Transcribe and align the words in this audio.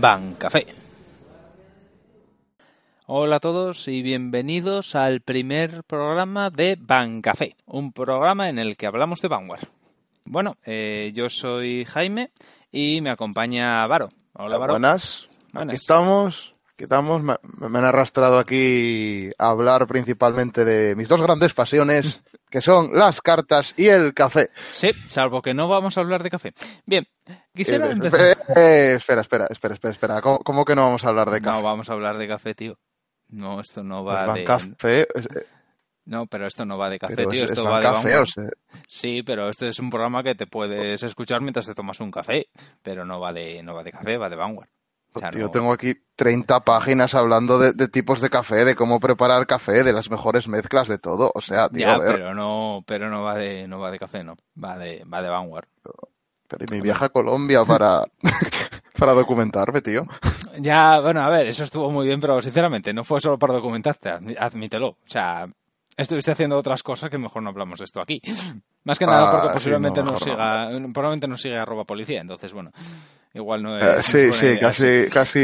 Ban 0.00 0.34
Café. 0.36 0.66
Hola 3.04 3.36
a 3.36 3.40
todos 3.40 3.86
y 3.86 4.00
bienvenidos 4.00 4.94
al 4.94 5.20
primer 5.20 5.84
programa 5.84 6.48
de 6.48 6.78
Ban 6.80 7.20
Café, 7.20 7.54
un 7.66 7.92
programa 7.92 8.48
en 8.48 8.58
el 8.58 8.78
que 8.78 8.86
hablamos 8.86 9.20
de 9.20 9.28
Vanguard. 9.28 9.68
Bueno, 10.24 10.56
eh, 10.64 11.12
yo 11.14 11.28
soy 11.28 11.84
Jaime 11.84 12.30
y 12.72 13.02
me 13.02 13.10
acompaña 13.10 13.86
Varo. 13.86 14.08
Hola, 14.32 14.56
Varo. 14.56 14.72
Buenas. 14.72 15.28
Buenas. 15.52 15.74
Aquí 15.74 15.80
estamos. 15.82 16.52
Aquí 16.72 16.84
estamos. 16.84 17.22
Me, 17.22 17.34
me 17.68 17.78
han 17.78 17.84
arrastrado 17.84 18.38
aquí 18.38 19.28
a 19.36 19.48
hablar 19.50 19.86
principalmente 19.86 20.64
de 20.64 20.96
mis 20.96 21.08
dos 21.08 21.20
grandes 21.20 21.52
pasiones, 21.52 22.24
que 22.50 22.60
son 22.60 22.92
las 22.94 23.20
cartas 23.22 23.74
y 23.78 23.88
el 23.88 24.12
café. 24.12 24.50
Sí, 24.56 24.92
salvo 25.08 25.40
que 25.40 25.54
no 25.54 25.68
vamos 25.68 25.96
a 25.96 26.00
hablar 26.00 26.22
de 26.22 26.30
café. 26.30 26.52
Bien, 26.84 27.06
quisiera 27.54 27.86
Eh, 27.88 27.92
empezar. 27.92 28.20
eh, 28.20 28.34
eh, 28.56 28.94
espera, 28.96 29.20
espera, 29.22 29.46
espera, 29.48 29.74
espera, 29.74 29.92
espera. 29.92 30.20
¿Cómo, 30.22 30.38
cómo 30.40 30.64
que 30.64 30.74
no 30.74 30.82
vamos 30.84 31.04
a 31.04 31.08
hablar 31.08 31.30
de 31.30 31.40
No 31.40 31.48
café? 31.52 31.62
vamos 31.62 31.88
a 31.88 31.92
hablar 31.94 32.18
de 32.18 32.28
café, 32.28 32.54
tío. 32.54 32.78
No, 33.28 33.60
esto 33.60 33.82
no 33.84 34.02
Pues 34.04 34.16
va 34.16 34.26
Van 34.26 34.34
de. 34.36 34.44
café, 34.44 35.00
eh, 35.02 35.46
No, 36.04 36.26
pero 36.26 36.46
esto 36.48 36.64
no 36.64 36.76
va 36.76 36.90
de 36.90 36.98
café, 36.98 37.14
pero 37.14 37.30
tío. 37.30 37.44
es- 37.44 37.50
Esto 37.52 37.62
es 37.62 37.70
va 37.72 37.78
de 37.78 37.84
café, 37.84 38.16
o 38.16 38.26
sea, 38.26 38.44
Sí, 38.88 39.22
pero 39.22 39.48
este 39.48 39.68
es 39.68 39.78
un 39.78 39.88
programa 39.90 40.22
que 40.24 40.34
te 40.34 40.46
puedes 40.48 41.02
escuchar 41.04 41.40
mientras 41.40 41.66
te 41.66 41.74
tomas 41.74 42.00
un 42.00 42.10
café, 42.10 42.48
pero 42.82 43.04
no 43.04 43.20
va 43.20 43.32
de, 43.32 43.62
no 43.62 43.74
va 43.74 43.84
de 43.84 43.92
café, 43.92 44.16
va 44.18 44.28
de 44.28 44.34
Vanguard. 44.36 44.68
O 45.14 45.18
sea, 45.20 45.30
tío, 45.30 45.42
no- 45.42 45.50
tengo 45.50 45.72
aquí 45.72 45.94
30 46.16 46.60
páginas 46.60 47.14
hablando 47.14 47.58
de, 47.58 47.72
de 47.72 47.88
tipos 47.88 48.20
de 48.20 48.30
café, 48.30 48.64
de 48.64 48.74
cómo 48.76 49.00
preparar 49.00 49.46
café, 49.46 49.82
de 49.82 49.92
las 49.92 50.10
mejores 50.10 50.46
mezclas, 50.48 50.86
de 50.88 50.98
todo. 50.98 51.32
O 51.34 51.40
sea, 51.40 51.68
tío, 51.68 51.80
Ya, 51.80 51.94
a 51.94 51.98
ver, 51.98 52.12
pero 52.12 52.34
no, 52.34 52.84
pero 52.86 53.10
no 53.10 53.22
va 53.22 53.34
de, 53.34 53.66
no 53.66 53.78
va 53.80 53.90
de 53.90 53.98
café, 53.98 54.22
no. 54.22 54.36
Va 54.62 54.78
de, 54.78 55.04
va 55.04 55.20
de 55.22 55.28
Vanguard. 55.28 55.66
pero 56.48 56.64
y 56.68 56.72
mi 56.74 56.80
viaje 56.80 57.04
a 57.06 57.08
Colombia 57.08 57.64
para, 57.64 58.04
para 58.98 59.14
documentarme, 59.14 59.80
tío. 59.80 60.02
Ya, 60.58 60.98
bueno, 61.00 61.22
a 61.22 61.28
ver, 61.30 61.46
eso 61.46 61.62
estuvo 61.64 61.90
muy 61.90 62.06
bien, 62.06 62.20
pero 62.20 62.40
sinceramente 62.42 62.92
no 62.92 63.04
fue 63.04 63.20
solo 63.20 63.38
para 63.38 63.54
documentarte, 63.54 64.10
admítelo. 64.38 64.88
O 64.88 64.96
sea, 65.06 65.48
estuviste 65.96 66.32
haciendo 66.32 66.58
otras 66.58 66.82
cosas 66.82 67.08
que 67.08 67.18
mejor 67.18 67.42
no 67.42 67.50
hablamos 67.50 67.78
de 67.78 67.84
esto 67.86 68.00
aquí. 68.00 68.20
Más 68.84 68.98
que 68.98 69.06
nada 69.06 69.28
Ah, 69.28 69.30
porque 69.30 69.48
sí, 69.48 69.52
posiblemente 69.54 70.00
no, 70.02 70.10
nos 70.10 70.26
mejor 70.26 70.38
no. 70.38 70.74
siga, 70.78 70.92
probablemente 70.92 71.28
nos 71.28 71.40
siga 71.40 71.62
arroba 71.62 71.84
policía, 71.84 72.20
entonces 72.20 72.52
bueno, 72.52 72.72
igual 73.34 73.62
no 73.62 73.78
Eh, 73.78 73.98
es. 74.00 74.06
sí, 74.06 74.18
buena 74.18 74.32
sí, 74.32 74.46
idea, 74.46 74.60
casi, 74.60 75.04
casi 75.12 75.38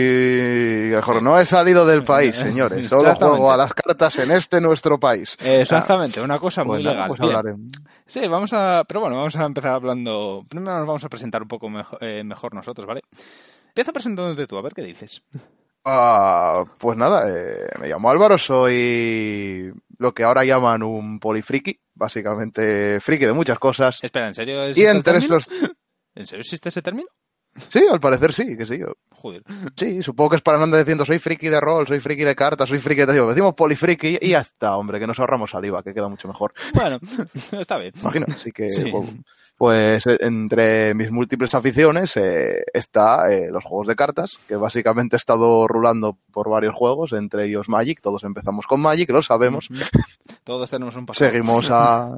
mejor. 0.91 1.23
No 1.23 1.39
he 1.39 1.47
salido 1.47 1.87
del 1.87 2.03
país, 2.05 2.35
señores. 2.37 2.89
Solo 2.89 3.15
juego 3.15 3.53
a 3.53 3.57
las 3.57 3.73
cartas 3.75 4.19
en 4.19 4.31
este 4.31 4.61
nuestro 4.61 4.99
país. 4.99 5.37
Exactamente, 5.41 6.21
una 6.21 6.39
cosa 6.39 6.65
muy 6.65 6.83
Pues 6.83 6.85
legal. 6.95 7.09
pues 7.09 7.21
Bien. 7.45 7.71
Sí, 8.07 8.27
vamos 8.29 8.53
a. 8.53 8.85
Pero 8.87 9.01
bueno, 9.01 9.17
vamos 9.17 9.37
a 9.37 9.45
empezar 9.45 9.73
hablando. 9.73 10.45
Primero 10.49 10.79
nos 10.79 10.87
vamos 10.87 11.05
a 11.05 11.09
presentar 11.09 11.43
un 11.43 11.49
poco 11.49 11.69
eh, 12.01 12.23
mejor 12.25 12.55
nosotros, 12.55 12.87
¿vale? 12.87 13.03
Empieza 13.69 13.93
presentándote 13.93 14.47
tú, 14.47 14.57
a 14.57 14.63
ver 14.63 14.73
qué 14.73 14.83
dices. 14.83 15.23
Ah, 15.89 16.65
pues 16.79 16.97
nada, 16.99 17.29
eh, 17.29 17.69
me 17.81 17.87
llamo 17.89 18.11
Álvaro, 18.11 18.39
soy 18.39 19.73
lo 19.99 20.13
que 20.13 20.25
ahora 20.25 20.45
llaman 20.45 20.83
un 20.83 21.21
polifriki, 21.21 21.79
básicamente 21.95 22.99
friki 23.01 23.25
de 23.25 23.33
muchas 23.33 23.59
cosas. 23.61 24.03
Espera, 24.03 24.27
¿en 24.27 24.35
serio 24.35 24.69
Y 24.71 24.85
entre 24.85 25.19
estos... 25.19 25.47
¿En 26.17 26.27
serio 26.27 26.41
existe 26.41 26.71
ese 26.71 26.83
término? 26.83 27.07
Sí, 27.69 27.81
al 27.91 28.01
parecer 28.01 28.33
sí, 28.33 28.57
que 28.57 28.67
sí. 28.67 28.81
Joder. 29.11 29.43
Sí, 29.77 30.03
supongo 30.03 30.31
que 30.31 30.37
es 30.37 30.43
para 30.43 30.59
no 30.59 30.65
andar 30.65 30.81
diciendo 30.81 31.05
soy 31.05 31.19
friki 31.19 31.49
de 31.49 31.61
rol, 31.61 31.87
soy 31.87 31.99
friki 32.01 32.23
de 32.25 32.37
cartas, 32.37 32.69
soy 32.69 32.79
friki 32.79 33.05
de... 33.07 33.13
Digo, 33.15 33.29
decimos 33.29 33.55
polifriki 33.55 34.19
y 34.21 34.31
ya 34.31 34.41
está, 34.41 34.77
hombre, 34.77 35.01
que 35.01 35.07
nos 35.07 35.19
ahorramos 35.19 35.51
saliva, 35.51 35.83
que 35.83 35.95
queda 35.95 36.09
mucho 36.09 36.29
mejor. 36.29 36.53
Bueno, 36.75 36.99
está 37.53 37.79
bien. 37.79 37.93
imagino. 38.01 38.27
Así 38.29 38.53
que, 38.53 38.69
Sí. 38.71 38.91
pues, 38.91 39.07
pues, 39.57 40.07
eh, 40.07 40.19
entre 40.21 40.93
mis 40.95 41.11
múltiples 41.11 41.55
aficiones 41.55 42.17
eh, 42.19 42.63
está 42.75 43.33
eh, 43.33 43.49
los 43.51 43.65
juegos 43.65 43.89
de 43.89 43.97
cartas, 43.97 44.39
que 44.47 44.55
básicamente 44.57 45.17
he 45.17 45.19
estado 45.19 45.67
rulando 45.67 46.19
por 46.31 46.51
varios 46.51 46.75
juegos, 46.75 47.13
entre 47.15 47.47
ellos 47.47 47.69
Magic. 47.71 48.01
Todos 48.03 48.23
empezamos 48.25 48.67
con 48.67 48.81
Magic, 48.81 49.09
lo 49.11 49.23
sabemos. 49.23 49.69
Todos 50.47 50.71
tenemos 50.71 50.95
un 50.95 51.05
pasado. 51.07 51.29
Seguimos 51.29 51.69
a... 51.73 52.09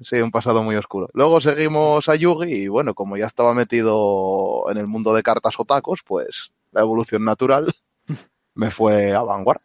Sí, 0.00 0.16
un 0.16 0.30
pasado 0.30 0.62
muy 0.62 0.76
oscuro. 0.76 1.10
Luego 1.12 1.42
seguimos 1.42 2.08
a 2.08 2.16
Yugi 2.16 2.50
y 2.54 2.68
bueno, 2.68 2.94
como 2.94 3.18
ya 3.18 3.26
estaba 3.26 3.52
metido 3.52 4.64
en 4.70 4.78
el 4.78 4.86
mundo 4.86 5.12
de 5.12 5.22
cartas 5.22 5.52
o 5.58 5.64
tacos, 5.66 6.00
pues 6.02 6.52
la 6.72 6.80
evolución 6.80 7.22
natural 7.22 7.70
me 8.54 8.70
fue 8.70 9.12
a 9.14 9.22
Vanguard, 9.22 9.60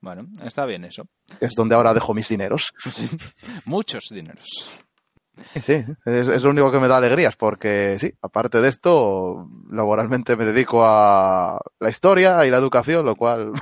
Bueno, 0.00 0.26
está 0.42 0.66
bien 0.66 0.84
eso. 0.84 1.04
es 1.38 1.52
donde 1.56 1.76
ahora 1.76 1.94
dejo 1.94 2.12
mis 2.12 2.28
dineros. 2.28 2.74
Sí. 2.90 3.08
Muchos 3.66 4.06
dineros. 4.10 4.80
Sí, 5.64 5.74
es, 6.06 6.28
es 6.28 6.42
lo 6.42 6.50
único 6.50 6.72
que 6.72 6.80
me 6.80 6.88
da 6.88 6.96
alegrías, 6.96 7.36
porque 7.36 7.96
sí, 8.00 8.12
aparte 8.22 8.60
de 8.60 8.68
esto, 8.68 9.48
laboralmente 9.70 10.36
me 10.36 10.44
dedico 10.44 10.84
a 10.84 11.60
la 11.80 11.90
historia 11.90 12.44
y 12.46 12.50
la 12.50 12.58
educación, 12.58 13.04
lo 13.06 13.14
cual 13.16 13.52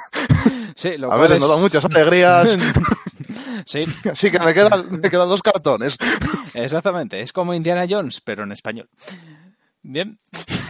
Sí, 0.76 0.96
lo 0.98 1.06
a 1.12 1.16
cual 1.16 1.20
veces 1.28 1.36
es- 1.36 1.42
no 1.42 1.48
da 1.54 1.60
muchas 1.60 1.84
alegrías, 1.86 2.56
Sí, 3.64 3.84
así 4.10 4.30
que 4.30 4.38
me 4.38 4.54
quedan, 4.54 5.00
me 5.00 5.10
quedan 5.10 5.28
dos 5.28 5.42
cartones. 5.42 5.96
exactamente. 6.54 7.20
Es 7.20 7.32
como 7.32 7.54
Indiana 7.54 7.86
Jones, 7.88 8.20
pero 8.20 8.44
en 8.44 8.52
español. 8.52 8.88
Bien, 9.82 10.18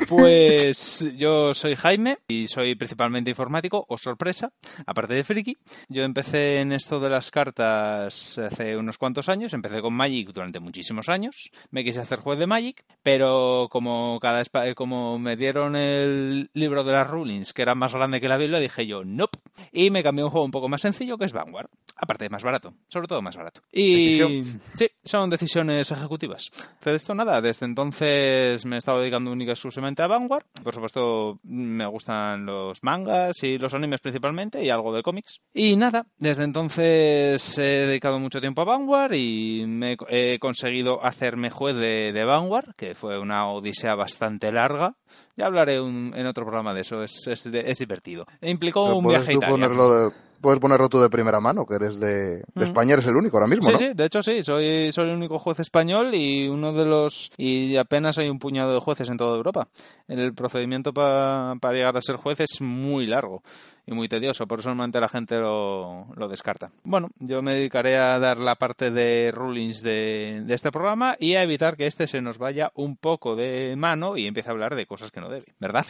pues 0.08 1.16
yo 1.16 1.54
soy 1.54 1.76
Jaime 1.76 2.18
y 2.28 2.48
soy 2.48 2.74
principalmente 2.74 3.30
informático, 3.30 3.84
o 3.88 3.98
sorpresa, 3.98 4.52
aparte 4.86 5.14
de 5.14 5.24
friki. 5.24 5.56
Yo 5.88 6.02
empecé 6.02 6.60
en 6.60 6.72
esto 6.72 7.00
de 7.00 7.10
las 7.10 7.30
cartas 7.30 8.38
hace 8.38 8.76
unos 8.76 8.98
cuantos 8.98 9.28
años, 9.28 9.52
empecé 9.52 9.80
con 9.80 9.94
Magic 9.94 10.32
durante 10.32 10.60
muchísimos 10.60 11.08
años, 11.08 11.50
me 11.70 11.84
quise 11.84 12.00
hacer 12.00 12.20
juez 12.20 12.38
de 12.38 12.46
Magic, 12.46 12.84
pero 13.02 13.68
como 13.70 14.18
cada 14.20 14.42
como 14.74 15.18
me 15.18 15.36
dieron 15.36 15.76
el 15.76 16.50
libro 16.54 16.84
de 16.84 16.92
las 16.92 17.08
rulings, 17.08 17.52
que 17.52 17.62
era 17.62 17.74
más 17.74 17.94
grande 17.94 18.20
que 18.20 18.28
la 18.28 18.36
Biblia, 18.36 18.58
dije 18.58 18.86
yo, 18.86 19.04
nope, 19.04 19.38
y 19.72 19.90
me 19.90 20.02
cambié 20.02 20.22
a 20.22 20.26
un 20.26 20.30
juego 20.30 20.44
un 20.44 20.50
poco 20.50 20.68
más 20.68 20.80
sencillo 20.80 21.18
que 21.18 21.24
es 21.24 21.32
Vanguard, 21.32 21.68
aparte 21.96 22.24
de 22.24 22.30
más 22.30 22.42
barato, 22.42 22.74
sobre 22.88 23.06
todo 23.06 23.22
más 23.22 23.36
barato. 23.36 23.62
Y 23.72 24.18
Decisión. 24.18 24.60
sí, 24.74 24.88
son 25.04 25.30
decisiones 25.30 25.90
ejecutivas. 25.90 26.50
De 26.84 26.94
esto 26.94 27.14
nada, 27.14 27.40
desde 27.40 27.66
entonces 27.66 28.64
me 28.66 28.76
he 28.76 28.78
estado 28.78 29.00
dedicando 29.00 29.30
única 29.30 29.52
y 29.52 29.56
a 30.00 30.06
Vanguard. 30.06 30.44
Por 30.62 30.72
supuesto, 30.72 31.38
me 31.42 31.84
gustan 31.86 32.46
los 32.46 32.82
mangas 32.82 33.42
y 33.42 33.58
los 33.58 33.74
animes 33.74 34.00
principalmente 34.00 34.62
y 34.64 34.70
algo 34.70 34.94
de 34.94 35.02
cómics. 35.02 35.40
Y 35.52 35.74
nada, 35.76 36.06
desde 36.18 36.44
entonces 36.44 37.58
he 37.58 37.62
dedicado 37.86 38.18
mucho 38.18 38.40
tiempo 38.40 38.62
a 38.62 38.66
Vanguard 38.66 39.14
y 39.14 39.64
me 39.66 39.96
he 40.08 40.38
conseguido 40.38 41.04
hacerme 41.04 41.50
juez 41.50 41.76
de, 41.76 42.12
de 42.12 42.24
Vanguard, 42.24 42.74
que 42.76 42.94
fue 42.94 43.18
una 43.18 43.48
odisea 43.48 43.94
bastante 43.94 44.52
larga. 44.52 44.94
Ya 45.36 45.46
hablaré 45.46 45.80
un- 45.80 46.12
en 46.16 46.26
otro 46.26 46.44
programa 46.44 46.72
de 46.74 46.82
eso, 46.82 47.02
es, 47.02 47.26
es, 47.26 47.46
es 47.46 47.78
divertido. 47.78 48.26
E 48.40 48.50
implicó 48.50 48.94
un 48.94 49.08
viaje 49.08 49.30
a 49.30 49.34
Italia. 49.34 49.50
ponerlo 49.50 49.94
de- 50.10 50.12
puedes 50.42 50.60
ponerlo 50.60 50.90
tú 50.90 51.00
de 51.00 51.08
primera 51.08 51.40
mano, 51.40 51.64
que 51.64 51.76
eres 51.76 51.98
de, 51.98 52.36
de 52.38 52.44
Ujú. 52.54 52.64
España, 52.64 52.92
eres 52.92 53.06
el 53.06 53.16
único 53.16 53.38
ahora 53.38 53.46
mismo, 53.46 53.64
Sí, 53.66 53.72
¿no? 53.72 53.78
sí, 53.78 53.88
de 53.94 54.04
hecho 54.04 54.22
sí, 54.22 54.42
soy, 54.42 54.92
soy 54.92 55.08
el 55.08 55.16
único 55.16 55.38
juez 55.38 55.58
español 55.60 56.14
y 56.14 56.48
uno 56.48 56.72
de 56.74 56.84
los 56.84 57.30
y 57.38 57.76
apenas 57.76 58.18
hay 58.18 58.28
un 58.28 58.38
puñado 58.38 58.74
de 58.74 58.80
jueces 58.80 59.08
en 59.08 59.16
toda 59.16 59.36
Europa. 59.36 59.68
El 60.08 60.34
procedimiento 60.34 60.92
pa- 60.92 61.54
para 61.60 61.74
llegar 61.74 61.96
a 61.96 62.02
ser 62.02 62.16
juez 62.16 62.40
es 62.40 62.60
muy 62.60 63.06
largo 63.06 63.42
y 63.86 63.92
muy 63.94 64.08
tedioso, 64.08 64.46
por 64.46 64.60
eso 64.60 64.68
normalmente 64.68 65.00
la 65.00 65.08
gente 65.08 65.38
lo, 65.38 66.06
lo 66.14 66.28
descarta. 66.28 66.70
Bueno, 66.84 67.08
yo 67.18 67.40
me 67.42 67.54
dedicaré 67.54 67.96
a 67.98 68.18
dar 68.18 68.36
la 68.38 68.56
parte 68.56 68.90
de 68.90 69.32
rulings 69.34 69.82
de, 69.82 70.42
de 70.44 70.54
este 70.54 70.70
programa 70.70 71.16
y 71.18 71.34
a 71.34 71.42
evitar 71.42 71.76
que 71.76 71.86
este 71.86 72.06
se 72.06 72.20
nos 72.20 72.38
vaya 72.38 72.70
un 72.74 72.96
poco 72.96 73.36
de 73.36 73.74
mano 73.76 74.16
y 74.16 74.26
empiece 74.26 74.48
a 74.48 74.52
hablar 74.52 74.74
de 74.76 74.86
cosas 74.86 75.10
que 75.10 75.20
no 75.20 75.28
debe, 75.28 75.46
¿verdad? 75.58 75.86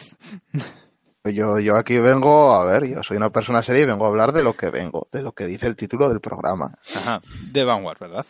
Yo, 1.25 1.57
yo 1.57 1.77
aquí 1.77 1.99
vengo, 1.99 2.51
a 2.53 2.65
ver, 2.65 2.85
yo 2.85 3.01
soy 3.01 3.15
una 3.15 3.29
persona 3.29 3.63
seria 3.63 3.83
y 3.83 3.85
vengo 3.85 4.03
a 4.03 4.09
hablar 4.09 4.33
de 4.33 4.43
lo 4.43 4.53
que 4.53 4.69
vengo, 4.69 5.07
de 5.09 5.21
lo 5.21 5.31
que 5.31 5.45
dice 5.47 5.67
el 5.67 5.77
título 5.77 6.09
del 6.09 6.19
programa. 6.19 6.73
Ajá, 6.97 7.21
de 7.49 7.63
Vanguard, 7.63 7.97
¿verdad? 7.99 8.25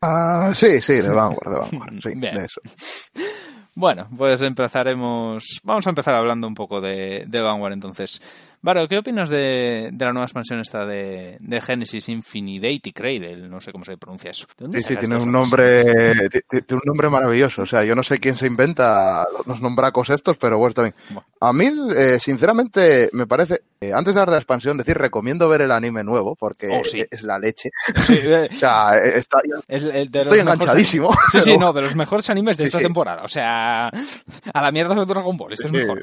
Ah, 0.00 0.50
sí, 0.54 0.80
sí, 0.80 0.94
de 0.94 1.10
Vanguard, 1.10 1.52
de 1.52 1.58
Vanguard, 1.58 2.00
sí, 2.02 2.08
Bien. 2.16 2.34
de 2.34 2.44
eso. 2.46 2.62
Bueno, 3.74 4.08
pues 4.16 4.40
empezaremos. 4.40 5.60
Vamos 5.64 5.86
a 5.86 5.90
empezar 5.90 6.14
hablando 6.14 6.46
un 6.46 6.54
poco 6.54 6.80
de, 6.80 7.24
de 7.26 7.40
Vanguard 7.42 7.74
entonces. 7.74 8.22
Varo, 8.64 8.88
¿qué 8.88 8.96
opinas 8.96 9.28
de, 9.28 9.90
de 9.92 10.04
la 10.06 10.14
nueva 10.14 10.24
expansión 10.24 10.58
esta 10.58 10.86
de, 10.86 11.36
de 11.38 11.60
Genesis 11.60 12.08
Infinidate 12.08 12.94
Cradle? 12.94 13.36
No 13.46 13.60
sé 13.60 13.72
cómo 13.72 13.84
se 13.84 13.98
pronuncia 13.98 14.30
eso. 14.30 14.46
¿De 14.56 14.64
dónde 14.64 14.80
Sí, 14.80 14.86
sí, 14.88 14.96
tiene 14.96 15.16
un 15.16 15.30
nombre, 15.30 15.84
ti- 16.30 16.40
ti- 16.48 16.62
tiene 16.62 16.80
un 16.82 16.86
nombre 16.86 17.10
maravilloso. 17.10 17.60
O 17.60 17.66
sea, 17.66 17.84
yo 17.84 17.94
no 17.94 18.02
sé 18.02 18.18
quién 18.18 18.36
se 18.36 18.46
inventa 18.46 19.26
los 19.44 19.60
nombracos 19.60 20.08
estos, 20.08 20.38
pero 20.38 20.56
bueno, 20.56 20.72
también. 20.72 20.94
Buah. 21.10 21.22
A 21.40 21.52
mí, 21.52 21.68
eh, 21.94 22.16
sinceramente, 22.18 23.10
me 23.12 23.26
parece, 23.26 23.60
eh, 23.78 23.92
antes 23.92 24.14
de 24.14 24.20
hablar 24.22 24.30
de 24.30 24.36
la 24.36 24.38
expansión, 24.38 24.78
decir, 24.78 24.96
recomiendo 24.96 25.46
ver 25.46 25.60
el 25.60 25.70
anime 25.70 26.02
nuevo, 26.02 26.34
porque 26.34 26.68
Oh, 26.72 26.82
sí. 26.86 27.04
es 27.10 27.22
la 27.22 27.38
leche. 27.38 27.68
Eh, 28.08 28.48
O 28.54 28.56
sea, 28.58 28.96
está, 28.96 29.40
es 29.68 29.82
el 29.82 30.10
de 30.10 30.24
los 30.24 30.32
estoy 30.32 30.38
enganchadísimo. 30.40 31.10
Sí, 31.32 31.42
sí, 31.42 31.58
no, 31.58 31.74
de 31.74 31.82
los 31.82 31.94
mejores 31.94 32.30
animes 32.30 32.56
de 32.56 32.64
esta 32.64 32.78
temporada. 32.78 33.24
O 33.24 33.28
sea, 33.28 33.88
a 34.54 34.62
la 34.62 34.72
mierda 34.72 34.94
de 34.94 35.04
Dragon 35.04 35.36
Ball, 35.36 35.52
esto 35.52 35.68
Sí. 35.68 35.76
es 35.76 35.82
mejor. 35.86 36.00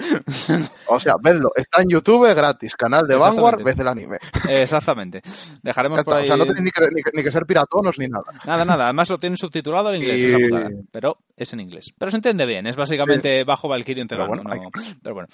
O 0.85 0.99
sea, 0.99 1.15
vedlo, 1.19 1.49
está 1.55 1.81
en 1.81 1.89
YouTube 1.89 2.31
gratis. 2.35 2.50
Gratis, 2.51 2.75
canal 2.75 3.07
de. 3.07 3.15
Vanguard, 3.15 3.63
ves 3.63 3.77
el 3.79 3.87
anime. 3.87 4.17
Exactamente. 4.49 5.21
Dejaremos 5.63 6.03
por 6.03 6.13
está, 6.13 6.21
ahí. 6.21 6.23
O 6.25 6.27
sea, 6.27 6.37
no 6.37 6.45
tenéis 6.45 6.63
ni 6.65 6.71
que, 6.71 6.81
ni 6.93 7.01
que- 7.03 7.11
ni 7.13 7.23
que 7.23 7.31
ser 7.31 7.45
piratonos 7.45 7.97
ni 7.99 8.07
nada. 8.07 8.25
Nada, 8.45 8.65
nada. 8.65 8.85
Además 8.85 9.09
lo 9.09 9.17
tienen 9.19 9.37
subtitulado 9.37 9.89
en 9.93 10.01
inglés, 10.01 10.21
Y- 10.21 10.25
esa 10.25 10.37
putada. 10.37 10.69
Pero 10.91 11.17
es 11.37 11.53
en 11.53 11.59
inglés. 11.59 11.93
Pero 11.97 12.11
se 12.11 12.17
entiende 12.17 12.45
bien. 12.45 12.67
Es 12.67 12.75
básicamente 12.75 13.43
bajo 13.43 13.67
Valkyrie 13.67 14.05
Pero 14.05 14.23
Tegano. 14.25 14.43
bueno, 14.43 14.61
no- 14.63 14.71
Pero 15.01 15.13
bueno. 15.15 15.27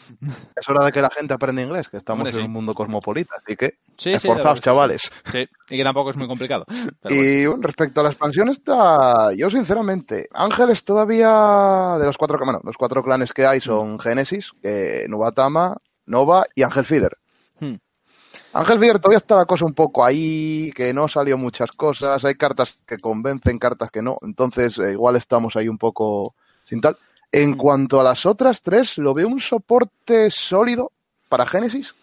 Es 0.56 0.70
hora 0.70 0.86
de 0.86 0.92
que 0.92 1.02
la 1.02 1.10
gente 1.10 1.34
aprenda 1.34 1.62
inglés, 1.62 1.90
que 1.90 1.98
estamos 1.98 2.28
en 2.36 2.44
un 2.46 2.52
mundo 2.52 2.74
cosmopolita, 2.74 3.36
así 3.44 3.56
que 3.56 3.78
Sí, 3.98 4.10
sí, 4.10 4.10
la 4.12 4.16
esforzaos, 4.18 4.38
verdad 4.38 4.54
es 4.56 4.60
que 4.62 4.66
chavales. 4.66 5.12
Sí. 5.32 5.50
Y 5.70 5.78
que 5.78 5.84
tampoco 5.84 6.12
es 6.12 6.18
muy 6.18 6.28
complicado. 6.28 6.66
Pero. 7.02 7.16
Y 7.16 7.46
bueno, 7.46 7.62
respecto 7.64 8.00
a 8.00 8.04
la 8.04 8.10
expansión 8.10 8.50
está, 8.50 9.34
yo 9.36 9.50
sinceramente, 9.50 10.28
Ángeles 10.34 10.86
todavía 10.86 11.98
de 12.00 12.06
los 12.06 12.18
cuatro, 12.18 12.38
bueno, 12.44 12.62
los 12.64 12.78
cuatro 12.78 13.04
clanes 13.04 13.34
que 13.34 13.46
hay 13.46 13.60
son 13.60 14.00
Génesis, 14.00 14.52
que 14.62 15.06
Nubatama, 15.10 15.78
Nova 16.08 16.44
y 16.56 16.64
Ángel 16.64 16.86
Feeder. 16.86 17.18
Hmm. 17.60 17.76
Ángel 18.54 18.80
Feeder 18.80 19.00
todavía 19.00 19.18
está 19.18 19.36
la 19.36 19.46
cosa 19.46 19.66
un 19.66 19.74
poco 19.74 20.04
ahí, 20.04 20.72
que 20.76 20.94
no 20.94 21.08
salió 21.08 21.38
muchas 21.38 21.72
cosas, 21.72 22.26
hay 22.26 22.36
cartas 22.36 22.78
que 22.88 22.98
convencen, 22.98 23.60
cartas 23.60 23.92
que 23.92 24.02
no, 24.02 24.18
entonces 24.24 24.80
eh, 24.80 24.94
igual 24.94 25.16
estamos 25.16 25.56
ahí 25.56 25.68
un 25.68 25.78
poco 25.78 26.34
sin 26.66 26.82
tal. 26.82 26.98
En 27.32 27.52
Hmm. 27.52 27.58
cuanto 27.58 28.02
a 28.02 28.04
las 28.04 28.26
otras 28.26 28.62
tres, 28.62 28.98
lo 28.98 29.14
veo 29.14 29.28
un 29.28 29.40
soporte 29.40 30.32
sólido 30.32 30.92
para 31.30 31.46
Génesis. 31.46 31.94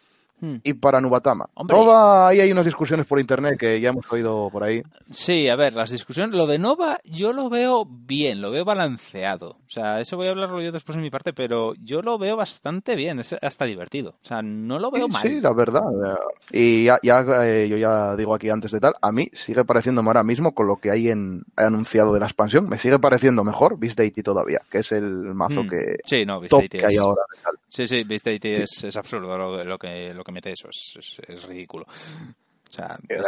Y 0.40 0.74
para 0.74 1.00
Nubatama. 1.00 1.48
Hombre. 1.54 1.74
Nova, 1.76 2.28
ahí 2.28 2.40
hay 2.40 2.52
unas 2.52 2.66
discusiones 2.66 3.06
por 3.06 3.18
internet 3.18 3.58
que 3.58 3.80
ya 3.80 3.88
hemos 3.90 4.10
oído 4.12 4.50
por 4.52 4.62
ahí. 4.62 4.82
Sí, 5.10 5.48
a 5.48 5.56
ver, 5.56 5.72
las 5.72 5.90
discusiones. 5.90 6.36
Lo 6.36 6.46
de 6.46 6.58
Nova 6.58 6.98
yo 7.04 7.32
lo 7.32 7.48
veo 7.48 7.86
bien, 7.88 8.42
lo 8.42 8.50
veo 8.50 8.64
balanceado. 8.64 9.50
O 9.52 9.68
sea, 9.68 10.00
eso 10.00 10.16
voy 10.16 10.26
a 10.26 10.30
hablarlo 10.30 10.60
yo 10.60 10.70
después 10.72 10.96
en 10.96 11.02
mi 11.02 11.10
parte, 11.10 11.32
pero 11.32 11.72
yo 11.82 12.02
lo 12.02 12.18
veo 12.18 12.36
bastante 12.36 12.94
bien, 12.94 13.18
es 13.20 13.34
hasta 13.40 13.64
divertido. 13.64 14.10
O 14.22 14.26
sea, 14.26 14.42
no 14.42 14.78
lo 14.78 14.90
veo 14.90 15.06
Sí, 15.06 15.12
mal. 15.12 15.22
sí, 15.22 15.40
la 15.40 15.52
verdad. 15.52 15.82
Y 16.52 16.84
ya, 16.84 16.98
ya, 17.02 17.24
eh, 17.46 17.68
yo 17.68 17.76
ya 17.76 18.16
digo 18.16 18.34
aquí 18.34 18.50
antes 18.50 18.70
de 18.72 18.80
tal, 18.80 18.92
a 19.00 19.12
mí 19.12 19.30
sigue 19.32 19.64
pareciéndome 19.64 20.08
ahora 20.10 20.24
mismo 20.24 20.54
con 20.54 20.66
lo 20.66 20.76
que 20.76 20.90
hay 20.90 21.08
en 21.08 21.42
anunciado 21.56 22.12
de 22.12 22.20
la 22.20 22.26
expansión, 22.26 22.68
me 22.68 22.78
sigue 22.78 22.98
pareciendo 22.98 23.44
mejor 23.44 23.78
Beast 23.78 23.98
Deity 23.98 24.22
todavía, 24.22 24.60
que 24.70 24.78
es 24.78 24.92
el 24.92 25.04
mazo 25.34 25.62
Hmm. 25.64 25.68
que 25.68 25.96
Sí, 26.04 26.24
no, 26.26 26.40
top 26.42 26.68
que 26.68 26.84
hay 26.84 26.94
es- 26.94 27.00
ahora. 27.00 27.22
tal. 27.42 27.54
Sí, 27.68 27.86
sí, 27.86 28.04
Beast 28.04 28.24
Deity 28.24 28.48
Es, 28.54 28.84
es 28.84 28.96
absurdo 28.96 29.36
lo, 29.36 29.64
lo 29.64 29.78
que, 29.78 30.12
lo 30.14 30.22
que 30.24 30.32
mete 30.32 30.52
eso, 30.52 30.68
es, 30.70 30.96
es- 30.98 31.20
es 31.28 31.44
ridículo. 31.44 31.84
O 31.86 32.72
sea, 32.72 32.98
no 33.08 33.20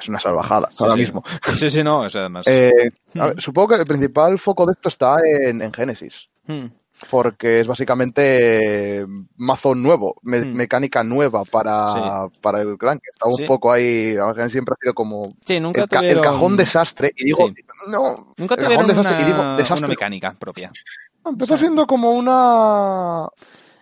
es 0.00 0.08
una 0.08 0.18
salvajada 0.18 0.68
ahora 0.78 0.94
sí. 0.94 1.00
mismo. 1.00 1.22
Sí, 1.58 1.70
sí, 1.70 1.82
no, 1.82 2.06
es 2.06 2.16
además. 2.16 2.46
Eh, 2.46 2.72
ver, 3.14 3.40
supongo 3.40 3.68
que 3.68 3.74
el 3.76 3.84
principal 3.84 4.38
foco 4.38 4.66
de 4.66 4.72
esto 4.72 4.88
está 4.88 5.16
en, 5.24 5.62
en 5.62 5.72
Genesis. 5.72 6.28
Hmm. 6.46 6.66
porque 7.08 7.60
es 7.60 7.66
básicamente 7.68 9.00
eh, 9.00 9.06
mazo 9.36 9.74
nuevo, 9.76 10.16
me- 10.22 10.40
Hmm. 10.40 10.54
mecánica 10.54 11.02
nueva 11.04 11.44
para, 11.44 12.26
para 12.40 12.62
el 12.62 12.76
clan, 12.78 12.98
que 12.98 13.10
está 13.12 13.28
un 13.28 13.36
Sí. 13.36 13.44
poco 13.44 13.70
ahí, 13.72 14.14
siempre 14.50 14.74
ha 14.74 14.82
sido 14.82 14.94
como 14.94 15.34
Sí, 15.44 15.58
nunca 15.60 15.82
el, 15.82 15.88
ca- 15.88 15.98
el 16.00 16.14
tuvieron- 16.14 16.24
cajón 16.24 16.56
desastre, 16.56 17.12
y 17.16 17.24
digo, 17.26 17.46
Sí. 17.48 17.54
no, 17.88 18.32
Nunca 18.36 18.54
el 18.54 18.60
cajón 18.60 18.86
desastre, 18.88 19.12
una, 19.14 19.22
y 19.22 19.24
digo, 19.24 19.40
una 19.40 19.56
desastre. 19.56 19.88
mecánica 19.88 20.34
propia. 20.38 20.72
Empezó 21.24 21.56
siendo 21.56 21.86
como 21.86 22.10
una, 22.10 23.28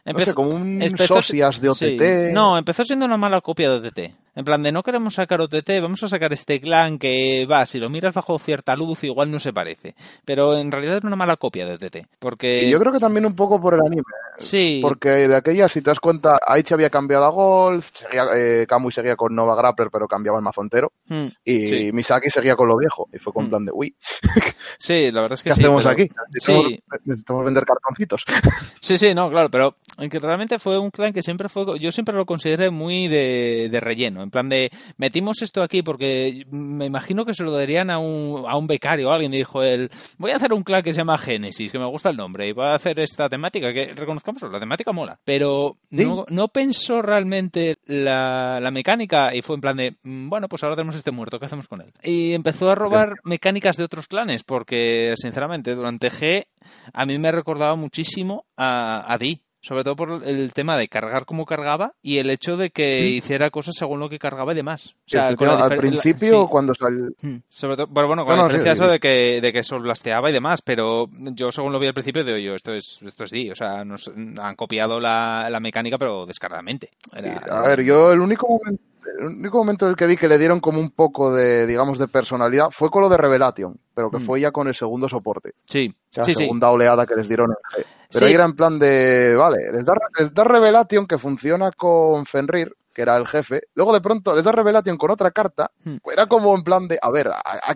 no 0.04 0.10
Empezó- 0.12 0.30
sé, 0.30 0.34
como 0.34 0.50
un 0.50 0.80
empezó- 0.82 1.16
socias 1.16 1.60
de 1.60 1.68
OTT. 1.70 2.28
sí. 2.28 2.32
No, 2.32 2.56
empezó 2.58 2.84
siendo 2.84 3.04
una 3.06 3.16
mala 3.16 3.40
copia 3.40 3.70
de 3.70 3.76
OTT. 3.88 4.14
En 4.36 4.44
plan 4.44 4.62
de 4.62 4.72
no 4.72 4.82
queremos 4.82 5.14
sacar 5.14 5.40
OTT, 5.40 5.80
vamos 5.82 6.02
a 6.02 6.08
sacar 6.08 6.32
este 6.32 6.60
clan 6.60 6.98
que 6.98 7.46
va, 7.50 7.66
si 7.66 7.78
lo 7.78 7.90
miras 7.90 8.14
bajo 8.14 8.38
cierta 8.38 8.76
luz 8.76 9.02
igual 9.04 9.30
no 9.30 9.40
se 9.40 9.52
parece. 9.52 9.94
Pero 10.24 10.56
en 10.56 10.70
realidad 10.70 10.96
era 10.98 11.06
una 11.06 11.16
mala 11.16 11.36
copia 11.36 11.66
de 11.66 11.74
OTT. 11.74 12.06
Porque... 12.18 12.64
Y 12.64 12.70
yo 12.70 12.78
creo 12.78 12.92
que 12.92 12.98
también 13.00 13.26
un 13.26 13.34
poco 13.34 13.60
por 13.60 13.74
el 13.74 13.80
anime. 13.80 14.02
Sí. 14.38 14.80
Porque 14.82 15.08
de 15.28 15.36
aquella, 15.36 15.68
si 15.68 15.82
te 15.82 15.90
das 15.90 16.00
cuenta, 16.00 16.38
Aichi 16.46 16.72
había 16.74 16.90
cambiado 16.90 17.24
a 17.24 17.28
Golf, 17.30 17.90
seguía, 17.92 18.24
eh, 18.36 18.66
Kamui 18.68 18.92
seguía 18.92 19.16
con 19.16 19.34
Nova 19.34 19.54
Grappler, 19.56 19.88
pero 19.92 20.06
cambiaba 20.08 20.38
el 20.38 20.44
mazo 20.44 20.62
entero. 20.62 20.92
Hmm. 21.08 21.26
Y 21.44 21.66
Sí. 21.66 21.90
Misaki 21.92 22.30
seguía 22.30 22.56
con 22.56 22.68
lo 22.68 22.76
viejo. 22.76 23.08
Y 23.12 23.18
fue 23.18 23.32
con 23.32 23.46
Mm. 23.46 23.48
plan 23.50 23.64
de, 23.66 23.72
uy, 23.74 23.94
Sí, 24.78 25.10
la 25.12 25.22
verdad 25.22 25.34
es 25.34 25.42
que 25.42 25.50
¿qué 25.50 25.54
sí. 25.56 25.60
hacemos 25.62 25.82
pero- 25.82 25.92
aquí? 25.92 26.08
Necesitamos, 26.32 26.66
Sí. 26.70 26.80
necesitamos 27.04 27.44
vender 27.44 27.64
cartoncitos. 27.64 28.24
Sí, 28.80 28.96
sí, 28.96 29.14
no, 29.14 29.28
claro, 29.30 29.50
pero 29.50 29.76
que 30.10 30.18
realmente 30.18 30.58
fue 30.58 30.78
un 30.78 30.90
clan 30.90 31.12
que 31.12 31.22
siempre 31.22 31.48
fue, 31.50 31.78
yo 31.78 31.92
siempre 31.92 32.14
lo 32.14 32.24
consideré 32.24 32.70
muy 32.70 33.08
de, 33.08 33.68
de 33.70 33.80
relleno, 33.80 34.22
en 34.30 34.32
plan 34.32 34.48
de, 34.48 34.70
metimos 34.96 35.42
esto 35.42 35.60
aquí 35.62 35.82
porque 35.82 36.44
me 36.50 36.86
imagino 36.86 37.24
que 37.24 37.34
se 37.34 37.42
lo 37.42 37.50
darían 37.50 37.90
a 37.90 37.98
un, 37.98 38.44
a 38.48 38.56
un 38.56 38.68
becario 38.68 39.08
o 39.08 39.12
alguien, 39.12 39.32
dijo 39.32 39.62
él, 39.64 39.90
voy 40.18 40.30
a 40.30 40.36
hacer 40.36 40.52
un 40.52 40.62
clan 40.62 40.82
que 40.84 40.92
se 40.92 40.98
llama 40.98 41.18
Génesis, 41.18 41.72
que 41.72 41.78
me 41.80 41.84
gusta 41.86 42.10
el 42.10 42.16
nombre, 42.16 42.46
y 42.48 42.52
voy 42.52 42.66
a 42.66 42.74
hacer 42.74 43.00
esta 43.00 43.28
temática, 43.28 43.72
que 43.72 43.92
reconozcamos, 43.94 44.40
la 44.42 44.60
temática 44.60 44.92
mola, 44.92 45.18
pero 45.24 45.76
Sí. 45.90 45.96
no, 46.04 46.24
no 46.28 46.48
pensó 46.48 47.02
realmente 47.02 47.76
la, 47.86 48.60
la 48.62 48.70
mecánica 48.70 49.34
y 49.34 49.42
fue 49.42 49.56
en 49.56 49.60
plan 49.60 49.76
de, 49.76 49.96
"Mm, 50.04 50.28
bueno, 50.28 50.48
pues 50.48 50.62
ahora 50.62 50.76
tenemos 50.76 50.94
este 50.94 51.10
muerto, 51.10 51.40
¿qué 51.40 51.46
hacemos 51.46 51.66
con 51.66 51.80
él? 51.80 51.92
Y 52.04 52.32
empezó 52.34 52.70
a 52.70 52.76
robar 52.76 53.14
mecánicas 53.24 53.76
de 53.76 53.84
otros 53.84 54.06
clanes, 54.06 54.44
porque 54.44 55.14
sinceramente 55.16 55.74
durante 55.74 56.10
G 56.10 56.44
a 56.92 57.06
mí 57.06 57.18
me 57.18 57.32
recordaba 57.32 57.74
muchísimo 57.74 58.46
a, 58.56 59.04
a 59.12 59.18
Di. 59.18 59.42
Sobre 59.62 59.84
todo 59.84 59.94
por 59.94 60.22
el 60.24 60.52
tema 60.54 60.78
de 60.78 60.88
cargar 60.88 61.26
como 61.26 61.44
cargaba 61.44 61.92
y 62.00 62.16
el 62.16 62.30
hecho 62.30 62.56
de 62.56 62.70
que 62.70 63.06
hiciera 63.08 63.50
cosas 63.50 63.74
según 63.76 64.00
lo 64.00 64.08
que 64.08 64.18
cargaba 64.18 64.52
y 64.52 64.56
demás. 64.56 64.94
O 65.00 65.02
sea, 65.10 65.36
con 65.36 65.48
la 65.48 65.56
al 65.64 65.76
principio, 65.76 66.42
sí. 66.44 66.48
cuando 66.50 66.74
sal... 66.74 67.14
Mm, 67.20 67.36
Sobre 67.48 67.76
todo, 67.76 67.86
pero 67.92 68.06
bueno, 68.06 68.24
con 68.24 68.36
No, 68.36 68.42
la 68.44 68.48
no, 68.48 68.54
diferencia 68.54 68.74
sí, 68.74 68.78
eso 68.80 68.84
sí. 68.86 68.92
de 68.92 69.00
que, 69.00 69.40
de 69.42 69.52
que 69.52 69.62
solblasteaba 69.62 70.30
y 70.30 70.32
demás, 70.32 70.62
pero 70.62 71.08
yo 71.12 71.52
según 71.52 71.72
lo 71.72 71.78
vi 71.78 71.88
al 71.88 71.94
principio 71.94 72.24
digo 72.24 72.38
yo, 72.38 72.54
esto 72.54 72.72
es, 72.72 73.00
esto 73.04 73.24
es 73.24 73.30
Di, 73.32 73.50
o 73.50 73.54
sea, 73.54 73.84
nos 73.84 74.10
han 74.38 74.56
copiado 74.56 74.98
la, 74.98 75.48
la 75.50 75.60
mecánica 75.60 75.98
pero 75.98 76.24
descaradamente. 76.24 76.90
Era- 77.14 77.36
A 77.50 77.60
ver, 77.68 77.82
yo 77.82 78.12
el 78.12 78.20
único 78.20 78.48
momento... 78.48 78.82
El 79.18 79.26
único 79.26 79.56
momento 79.58 79.86
en 79.86 79.90
el 79.90 79.96
que 79.96 80.06
vi 80.06 80.16
que 80.16 80.28
le 80.28 80.36
dieron 80.38 80.60
como 80.60 80.78
un 80.78 80.90
poco 80.90 81.32
de, 81.34 81.66
digamos, 81.66 81.98
de 81.98 82.06
personalidad 82.06 82.68
fue 82.70 82.90
con 82.90 83.00
lo 83.00 83.08
de 83.08 83.16
Revelation, 83.16 83.74
pero 83.94 84.10
que 84.10 84.18
Mm. 84.18 84.26
fue 84.26 84.40
ya 84.42 84.50
con 84.52 84.68
el 84.68 84.74
segundo 84.74 85.08
soporte. 85.08 85.52
Sí, 85.66 85.94
O 86.10 86.14
sea, 86.14 86.24
sí, 86.24 86.34
segunda 86.34 86.70
oleada 86.70 87.06
que 87.06 87.14
les 87.16 87.26
dieron 87.26 87.50
en. 87.50 87.84
Pero 88.12 88.26
Sí. 88.26 88.30
ahí 88.30 88.34
era 88.34 88.44
en 88.44 88.54
plan 88.54 88.78
de, 88.78 89.34
vale, 89.36 89.58
les 89.72 89.84
da, 89.84 89.92
les 90.18 90.34
da 90.34 90.44
Revelation 90.44 91.06
que 91.06 91.18
funciona 91.18 91.70
con 91.70 92.26
Fenrir, 92.26 92.74
que 92.92 93.02
era 93.02 93.16
el 93.16 93.26
jefe. 93.26 93.62
Luego 93.74 93.92
de 93.92 94.00
pronto 94.00 94.34
les 94.34 94.44
da 94.44 94.50
Revelation 94.52 94.96
con 94.98 95.10
otra 95.12 95.30
carta. 95.30 95.70
Hmm. 95.84 95.96
Era 96.12 96.26
como 96.26 96.54
en 96.56 96.62
plan 96.64 96.88
de, 96.88 96.98
a 97.00 97.08
ver, 97.10 97.30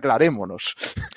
aclarémonos. 0.04 0.74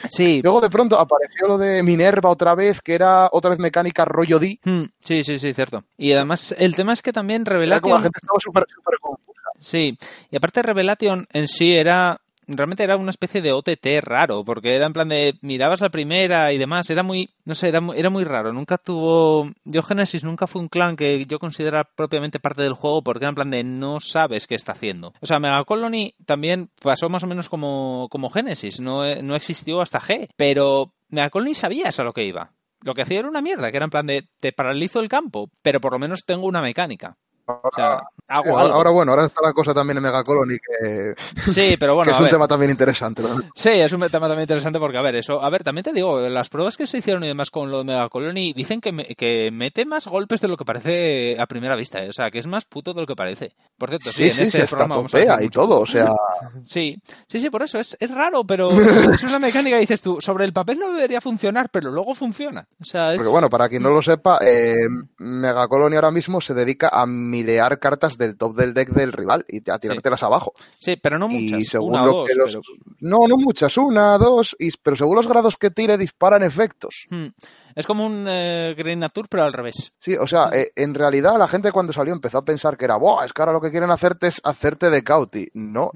Sí, 0.10 0.40
Luego 0.44 0.62
de 0.62 0.70
pronto 0.70 1.00
apareció 1.00 1.48
lo 1.48 1.58
de 1.58 1.82
Minerva 1.84 2.30
otra 2.30 2.56
vez, 2.56 2.82
que 2.82 2.94
era 2.94 3.28
otra 3.32 3.50
vez 3.50 3.60
mecánica 3.60 4.06
rollo 4.06 4.40
D. 4.40 4.60
Mm, 4.64 4.84
sí, 5.00 5.24
sí, 5.24 5.40
sí, 5.40 5.54
cierto. 5.54 5.84
Y 5.98 6.12
además 6.14 6.56
el 6.58 6.76
tema 6.76 6.94
es 6.94 7.02
que 7.02 7.12
también 7.14 7.42
Era 7.42 7.52
como 7.82 7.96
la 7.96 8.02
Revelation... 8.02 8.04
gente 8.04 8.20
estaba 8.22 8.40
súper, 8.40 8.66
súper 8.74 9.00
confusa. 9.00 9.42
Sí, 9.60 9.98
y 10.30 10.36
aparte 10.38 10.62
Revelation 10.62 11.26
en 11.34 11.48
sí 11.48 11.76
era 11.76 12.22
realmente 12.48 12.84
era 12.84 12.98
una 12.98 13.10
especie 13.10 13.42
de 13.42 13.52
OTT 13.52 14.02
raro, 14.02 14.44
porque 14.44 14.76
era 14.76 14.86
en 14.86 14.94
plan 14.94 15.10
de 15.10 15.38
mirabas 15.42 15.82
la 15.82 15.90
primera 15.90 16.54
y 16.54 16.58
demás, 16.58 16.90
era 16.90 17.04
muy, 17.04 17.30
no 17.46 17.56
sé, 17.56 17.70
era, 17.70 17.82
era 17.96 18.10
muy 18.10 18.24
raro, 18.24 18.54
nunca 18.54 18.78
tuvo, 18.78 19.52
yo 19.66 19.84
Genesis 19.84 20.24
nunca 20.24 20.48
fue 20.48 20.62
un 20.62 20.70
clan 20.70 20.96
que 20.96 21.26
yo 21.26 21.40
considera 21.40 21.84
propiamente 21.84 22.40
parte 22.40 22.62
del 22.62 22.74
juego 22.74 23.04
porque 23.04 23.26
era 23.26 23.30
en 23.30 23.36
plan 23.36 23.52
de 23.52 23.64
no 23.64 24.00
sabes 24.00 24.48
qué 24.48 24.56
está 24.56 24.72
haciendo. 24.72 25.14
O 25.20 25.26
sea, 25.26 25.40
Mega 25.40 25.64
Colony 25.66 26.14
también 26.26 26.70
pasó 26.82 27.10
más 27.10 27.24
o 27.24 27.28
menos 27.28 27.50
como, 27.50 28.08
como 28.10 28.30
Genesis, 28.30 28.80
no, 28.80 29.04
no 29.22 29.36
existió 29.36 29.82
hasta 29.82 30.00
G, 30.00 30.30
pero 30.36 30.94
Mega 31.10 31.30
Colony 31.30 31.54
sabías 31.54 32.00
a 32.00 32.04
lo 32.04 32.14
que 32.14 32.26
iba. 32.26 32.54
Lo 32.82 32.94
que 32.94 33.02
hacía 33.02 33.20
era 33.20 33.30
una 33.30 33.42
mierda, 33.42 33.72
que 33.72 33.78
era 33.78 33.86
en 33.86 33.90
plan 33.90 34.06
de 34.06 34.28
te 34.40 34.52
paralizo 34.52 35.00
el 35.00 35.10
campo, 35.10 35.50
pero 35.62 35.82
por 35.82 35.94
lo 35.94 36.00
menos 36.00 36.26
tengo 36.26 36.46
una 36.46 36.62
mecánica. 36.62 37.18
O 37.48 37.70
sea, 37.74 38.02
hago 38.28 38.44
Sí, 38.44 38.50
ahora, 38.50 38.62
algo. 38.64 38.74
ahora, 38.76 38.90
bueno, 38.90 39.12
ahora 39.14 39.26
está 39.26 39.42
la 39.42 39.54
cosa 39.54 39.74
también 39.74 39.98
en 39.98 40.04
Megacolony, 40.04 40.58
que, 40.60 41.16
Sí, 41.44 41.78
pero 41.80 41.96
bueno, 41.96 42.10
que 42.10 42.14
es 42.14 42.20
un 42.20 42.26
ver. 42.26 42.34
tema 42.34 42.48
también 42.48 42.72
interesante. 42.72 43.22
¿no? 43.22 43.40
Sí, 43.56 43.70
es 43.70 43.92
un 43.94 44.02
tema 44.02 44.28
también 44.28 44.42
interesante 44.42 44.80
porque, 44.80 44.98
a 44.98 45.02
ver, 45.02 45.16
eso, 45.16 45.42
a 45.42 45.50
ver, 45.50 45.64
también 45.64 45.84
te 45.86 45.94
digo, 45.94 46.28
las 46.30 46.50
pruebas 46.50 46.76
que 46.78 46.88
se 46.88 46.98
hicieron 46.98 47.24
y 47.24 47.28
demás 47.28 47.50
con 47.52 47.72
lo 47.72 47.80
de 47.80 47.84
Mega 47.86 48.10
Colony 48.10 48.54
dicen 48.54 48.82
que, 48.82 48.92
me- 48.92 49.06
que 49.16 49.50
mete 49.52 49.86
más 49.86 50.08
golpes 50.08 50.42
de 50.42 50.48
lo 50.50 50.58
que 50.58 50.66
parece 50.66 51.38
a 51.40 51.46
primera 51.46 51.76
vista, 51.76 52.04
¿eh? 52.04 52.10
o 52.10 52.14
sea, 52.14 52.30
que 52.32 52.40
es 52.40 52.48
más 52.48 52.66
puto 52.66 52.94
de 52.94 53.02
lo 53.02 53.08
que 53.08 53.16
parece. 53.16 53.54
Por 53.78 53.90
cierto, 53.90 54.12
sí, 54.12 54.18
Sí, 54.18 54.24
en 54.26 54.34
sí, 54.34 54.44
este 54.44 54.62
sí, 54.62 54.68
programa 54.68 54.96
vamos 54.98 55.14
a 55.16 55.44
y 55.44 55.50
todo, 55.50 55.80
o 55.80 55.86
sea... 55.88 56.12
Sí, 56.64 57.00
sí, 57.28 57.40
sí, 57.40 57.50
por 57.50 57.64
eso 57.64 57.80
es, 57.80 57.96
es 58.00 58.12
raro, 58.12 58.44
pero 58.44 58.70
es 59.14 59.24
una 59.24 59.40
mecánica, 59.40 59.78
dices 59.78 60.02
tú, 60.02 60.18
sobre 60.20 60.44
el 60.46 60.54
papel 60.54 60.80
no 60.80 60.92
debería 60.92 61.22
funcionar, 61.22 61.70
pero 61.72 61.92
luego 61.92 62.14
funciona. 62.14 62.68
O 62.82 62.86
sea, 62.86 63.12
es... 63.14 63.18
Porque 63.18 63.32
bueno, 63.32 63.50
para 63.50 63.70
quien 63.70 63.82
no 63.84 63.90
lo 63.90 64.02
sepa, 64.02 64.40
eh, 64.46 64.76
Megacolony 65.18 65.96
ahora 65.96 66.12
mismo 66.12 66.42
se 66.42 66.54
dedica 66.54 66.90
a 66.92 67.06
milear 67.38 67.80
cartas 67.80 68.18
del 68.18 68.38
top 68.38 68.56
del 68.56 68.74
deck 68.74 68.90
del 68.90 69.12
rival 69.14 69.46
y 69.48 69.58
a 69.70 69.78
tirártelas 69.80 70.24
abajo. 70.24 70.54
Sí, 70.80 70.96
pero 71.02 71.18
no 71.20 71.28
muchas, 71.28 71.60
y 71.60 71.64
según 71.64 71.90
una 71.94 72.06
lo 72.06 72.12
dos, 72.14 72.28
que 72.28 72.36
los... 72.36 72.52
pero- 72.52 72.62
No, 73.00 73.28
no 73.28 73.38
muchas, 73.38 73.78
una, 73.78 74.18
dos, 74.18 74.56
y... 74.60 74.72
pero 74.78 74.96
según 74.96 75.16
los 75.16 75.28
grados 75.28 75.56
que 75.58 75.70
tire 75.72 75.98
disparan 75.98 76.44
efectos. 76.44 77.06
Hmm. 77.10 77.28
Es 77.76 77.86
como 77.86 78.08
un 78.08 78.26
eh, 78.28 78.74
Green 78.76 78.98
Nature, 79.00 79.28
pero 79.30 79.44
al 79.44 79.54
revés. 79.54 79.94
Sí, 80.00 80.16
o 80.16 80.26
sea, 80.26 80.50
eh, 80.52 80.72
en 80.76 80.96
realidad 80.96 81.38
la 81.38 81.48
gente 81.48 81.72
cuando 81.72 81.94
salió 81.94 82.12
empezó 82.12 82.40
a 82.40 82.42
pensar 82.46 82.76
que 82.76 82.86
era, 82.86 82.96
¡buah! 82.96 83.24
Es 83.24 83.34
que 83.34 83.42
ahora 83.44 83.52
lo 83.54 83.62
que 83.62 83.70
quieren 83.70 83.92
hacerte 83.92 84.26
es 84.26 84.42
hacerte 84.44 84.90
de 84.90 85.04
cauti. 85.04 85.48
No, 85.54 85.92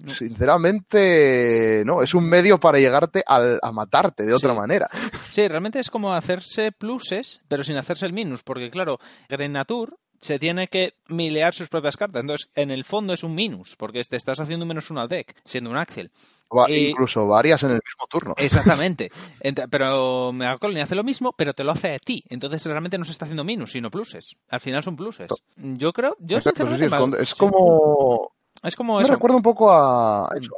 sinceramente, 0.71 1.83
no, 1.85 2.01
es 2.01 2.13
un 2.13 2.25
medio 2.29 2.59
para 2.59 2.79
llegarte 2.79 3.23
al- 3.25 3.59
a 3.61 3.71
matarte 3.71 4.25
de 4.25 4.33
otra 4.33 4.53
Sí. 4.53 4.59
manera. 4.59 4.89
Sí, 5.29 5.47
realmente 5.47 5.79
es 5.79 5.89
como 5.89 6.13
hacerse 6.13 6.71
pluses, 6.71 7.41
pero 7.47 7.63
sin 7.63 7.77
hacerse 7.77 8.05
el 8.05 8.13
minus, 8.13 8.43
porque 8.43 8.69
claro, 8.69 8.99
Green 9.29 9.53
Nature 9.53 9.93
se 10.21 10.39
tiene 10.39 10.67
que 10.67 10.93
milear 11.09 11.53
sus 11.53 11.67
propias 11.67 11.97
cartas. 11.97 12.21
Entonces, 12.21 12.49
en 12.55 12.71
el 12.71 12.85
fondo 12.85 13.11
es 13.13 13.23
un 13.23 13.35
minus, 13.35 13.75
porque 13.75 14.01
te 14.03 14.15
estás 14.15 14.39
haciendo 14.39 14.63
un 14.63 14.69
menos 14.69 14.89
uno 14.91 15.01
al 15.01 15.09
deck, 15.09 15.35
siendo 15.43 15.69
un 15.69 15.77
Axel. 15.77 16.11
Va- 16.55 16.69
incluso 16.69 17.25
varias 17.27 17.63
en 17.63 17.69
el 17.71 17.81
mismo 17.85 18.05
turno. 18.09 18.33
Exactamente. 18.37 19.09
Ent- 19.41 19.67
pero 19.69 20.31
Mega 20.33 20.57
Colony 20.57 20.81
hace 20.81 20.95
lo 20.95 21.03
mismo, 21.03 21.33
pero 21.33 21.53
te 21.53 21.63
lo 21.63 21.71
hace 21.71 21.95
a 21.95 21.99
ti. 21.99 22.23
Entonces 22.29 22.65
realmente 22.65 22.97
no 22.97 23.05
se 23.05 23.11
está 23.11 23.25
haciendo 23.25 23.43
minus, 23.43 23.71
sino 23.71 23.89
pluses. 23.89 24.35
Al 24.49 24.59
final 24.61 24.83
son 24.83 24.95
pluses. 24.95 25.31
Yo 25.57 25.91
creo, 25.91 26.15
yo 26.19 26.37
Exacto, 26.37 26.67
sí, 26.67 26.73
es, 26.83 26.91
me- 26.91 27.37
como... 27.37 28.31
Es 28.63 28.75
como 28.75 28.97
Me 28.97 29.03
eso. 29.03 29.13
recuerda 29.13 29.37
un 29.37 29.41
poco 29.43 29.71
a, 29.71 30.25
a 30.25 30.37
eso, 30.37 30.51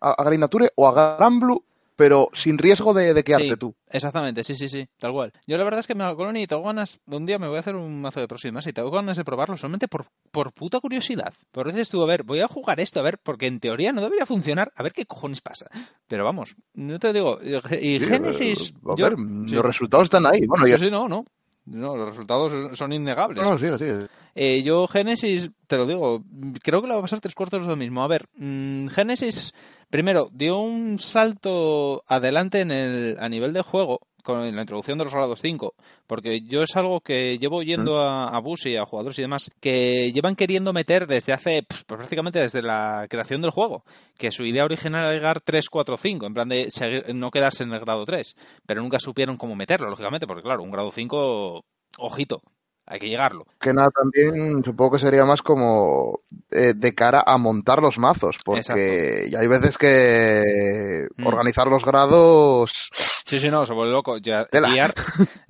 a, 0.00 0.10
a 0.12 0.24
Grinature 0.24 0.70
o 0.74 0.86
a 0.86 1.16
Granblue, 1.16 1.62
pero 1.96 2.28
sin 2.34 2.58
riesgo 2.58 2.92
de, 2.94 3.14
de 3.14 3.24
quedarte 3.24 3.48
Sí. 3.50 3.56
tú. 3.56 3.74
Exactamente, 3.88 4.44
sí, 4.44 4.54
sí, 4.54 4.68
sí, 4.68 4.86
tal 4.98 5.12
cual. 5.12 5.32
Yo 5.46 5.56
la 5.56 5.64
verdad 5.64 5.80
es 5.80 5.86
que 5.86 5.94
Mega 5.94 6.14
Colony 6.14 6.46
tengo 6.46 6.62
ganas, 6.62 7.00
un 7.06 7.24
día 7.26 7.38
me 7.38 7.48
voy 7.48 7.56
a 7.56 7.60
hacer 7.60 7.74
un 7.74 8.00
mazo 8.00 8.20
de 8.20 8.28
próximas 8.28 8.66
y 8.66 8.72
tengo 8.72 8.90
ganas 8.90 9.16
de 9.16 9.24
probarlo 9.24 9.56
solamente 9.56 9.88
por, 9.88 10.06
por 10.30 10.52
puta 10.52 10.78
curiosidad. 10.80 11.32
Por 11.50 11.66
veces 11.66 11.88
tú, 11.88 12.02
a 12.02 12.06
ver, 12.06 12.22
voy 12.22 12.40
a 12.40 12.48
jugar 12.48 12.78
esto, 12.80 13.00
a 13.00 13.02
ver, 13.02 13.18
porque 13.22 13.46
en 13.46 13.58
teoría 13.60 13.92
no 13.92 14.02
debería 14.02 14.26
funcionar, 14.26 14.72
a 14.76 14.82
ver 14.82 14.92
qué 14.92 15.06
cojones 15.06 15.40
pasa. 15.40 15.66
Pero 16.06 16.24
vamos, 16.24 16.54
no 16.74 16.98
te 16.98 17.12
digo, 17.12 17.40
y 17.42 17.98
Sí, 17.98 18.00
Génesis... 18.00 18.74
A 18.84 18.94
yo- 18.96 19.04
ver, 19.08 19.16
sí. 19.48 19.54
los 19.54 19.64
resultados 19.64 20.04
están 20.04 20.26
ahí. 20.26 20.46
Bueno, 20.46 20.64
Sí, 20.66 20.70
ya 20.72 20.78
sí, 20.78 20.90
no, 20.90 21.08
no. 21.08 21.24
No, 21.64 21.96
los 21.96 22.06
resultados 22.10 22.78
son 22.78 22.92
innegables. 22.92 23.42
No, 23.42 23.58
sigue, 23.58 23.76
sigue. 23.76 24.06
Eh, 24.36 24.62
yo, 24.62 24.86
Génesis, 24.86 25.50
te 25.66 25.76
lo 25.76 25.84
digo, 25.84 26.22
creo 26.62 26.80
que 26.80 26.86
le 26.86 26.92
va 26.94 27.00
a 27.00 27.02
pasar 27.02 27.20
tres 27.20 27.34
cuartos 27.34 27.62
de 27.62 27.66
lo 27.68 27.74
mismo. 27.74 28.04
A 28.04 28.06
ver, 28.06 28.26
mm, 28.36 28.86
Génesis, 28.86 29.52
primero, 29.90 30.28
dio 30.32 30.58
un 30.58 30.98
salto 30.98 32.02
adelante 32.06 32.60
en 32.60 32.70
el, 32.70 33.16
a 33.20 33.28
nivel 33.28 33.52
de 33.52 33.62
juego 33.62 34.00
con 34.22 34.40
la 34.56 34.60
introducción 34.60 34.98
de 34.98 35.04
los 35.04 35.14
grados 35.14 35.40
5, 35.40 35.74
porque 36.08 36.40
yo 36.40 36.64
es 36.64 36.74
algo 36.74 37.00
que 37.00 37.38
llevo 37.38 37.58
oyendo 37.58 38.00
a, 38.02 38.26
a 38.36 38.40
Bus 38.40 38.66
y 38.66 38.74
a 38.76 38.84
jugadores 38.84 39.16
y 39.20 39.22
demás, 39.22 39.52
que 39.60 40.10
llevan 40.12 40.34
queriendo 40.34 40.72
meter 40.72 41.06
desde 41.06 41.32
hace, 41.32 41.62
pues 41.62 41.84
prácticamente 41.84 42.40
desde 42.40 42.60
la 42.60 43.06
creación 43.08 43.40
del 43.40 43.52
juego, 43.52 43.84
que 44.18 44.32
su 44.32 44.44
idea 44.44 44.64
original 44.64 45.04
era 45.04 45.14
llegar 45.14 45.40
3, 45.40 45.68
4, 45.70 45.96
5, 45.96 46.26
en 46.26 46.34
plan 46.34 46.48
de 46.48 46.66
seguir- 46.72 47.14
no 47.14 47.30
quedarse 47.30 47.62
en 47.62 47.72
el 47.72 47.78
grado 47.78 48.04
3, 48.04 48.34
pero 48.66 48.82
nunca 48.82 48.98
supieron 48.98 49.36
cómo 49.36 49.54
meterlo, 49.54 49.88
lógicamente, 49.88 50.26
porque 50.26 50.42
claro, 50.42 50.64
un 50.64 50.72
grado 50.72 50.90
5, 50.90 51.64
ojito, 51.98 52.42
hay 52.86 52.98
que 53.00 53.08
llegarlo. 53.08 53.46
Que 53.60 53.72
nada, 53.72 53.90
también 53.90 54.62
supongo 54.64 54.92
que 54.92 54.98
sería 55.00 55.24
más 55.24 55.42
como 55.42 56.20
eh, 56.52 56.72
de 56.76 56.94
cara 56.94 57.22
a 57.26 57.36
montar 57.38 57.82
los 57.82 57.98
mazos, 57.98 58.36
porque 58.44 59.28
ya 59.30 59.40
hay 59.40 59.48
veces 59.48 59.76
que 59.78 61.08
Mm. 61.16 61.26
organizar 61.26 61.66
los 61.68 61.84
grados... 61.84 62.90
Sí, 63.24 63.40
sí, 63.40 63.50
no, 63.50 63.66
se 63.66 63.72
vuelve 63.72 63.92
loco. 63.92 64.18
Ya- 64.18 64.46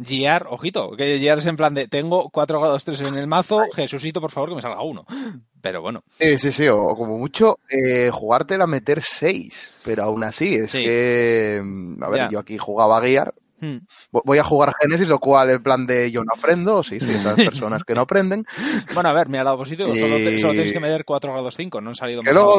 Gear, 0.02 0.46
ojito, 0.50 0.90
que 0.96 1.18
Gear 1.18 1.38
es 1.38 1.46
en 1.46 1.56
plan 1.56 1.74
de 1.74 1.88
tengo 1.88 2.30
4 2.30 2.60
grados 2.60 2.84
3 2.84 3.00
en 3.02 3.16
el 3.16 3.26
mazo, 3.26 3.60
Jesucito, 3.74 4.20
por 4.20 4.30
favor, 4.30 4.50
que 4.50 4.56
me 4.56 4.62
salga 4.62 4.82
uno. 4.82 5.04
Pero 5.60 5.82
bueno, 5.82 6.04
Sí, 6.20 6.38
sí, 6.38 6.52
sí, 6.52 6.68
o 6.68 6.86
como 6.86 7.18
mucho 7.18 7.58
eh, 7.68 8.10
jugártela 8.12 8.64
a 8.64 8.68
meter 8.68 9.02
6, 9.02 9.74
pero 9.84 10.04
aún 10.04 10.22
así 10.24 10.54
es 10.54 10.70
Sí. 10.70 10.84
que... 10.84 11.60
mm, 11.62 12.02
A 12.04 12.08
ver, 12.08 12.18
Ya. 12.18 12.28
yo 12.30 12.38
aquí 12.38 12.56
jugaba 12.58 12.98
a 12.98 13.00
guiar, 13.00 13.34
hmm, 13.60 13.76
Vo- 14.12 14.22
voy 14.24 14.38
a 14.38 14.44
jugar 14.44 14.72
Génesis, 14.80 15.08
lo 15.08 15.18
cual 15.18 15.50
en 15.50 15.62
plan 15.62 15.86
de 15.86 16.10
yo 16.10 16.22
no 16.24 16.32
aprendo, 16.36 16.82
sí, 16.82 16.98
sí, 17.00 17.16
personas 17.36 17.82
que 17.84 17.94
no 17.94 18.02
aprenden, 18.02 18.44
bueno, 18.94 19.08
a 19.08 19.12
ver, 19.12 19.28
mira, 19.28 19.44
lado 19.44 19.58
positivo, 19.58 19.88
solo, 19.94 20.16
te- 20.16 20.34
Y- 20.34 20.40
solo 20.40 20.52
tienes 20.54 20.72
que 20.72 20.80
meter 20.80 21.04
4 21.04 21.32
grados 21.32 21.54
5, 21.56 21.80
no 21.80 21.90
han 21.90 21.94
salido 21.96 22.22
que 22.22 22.32
luego 22.32 22.52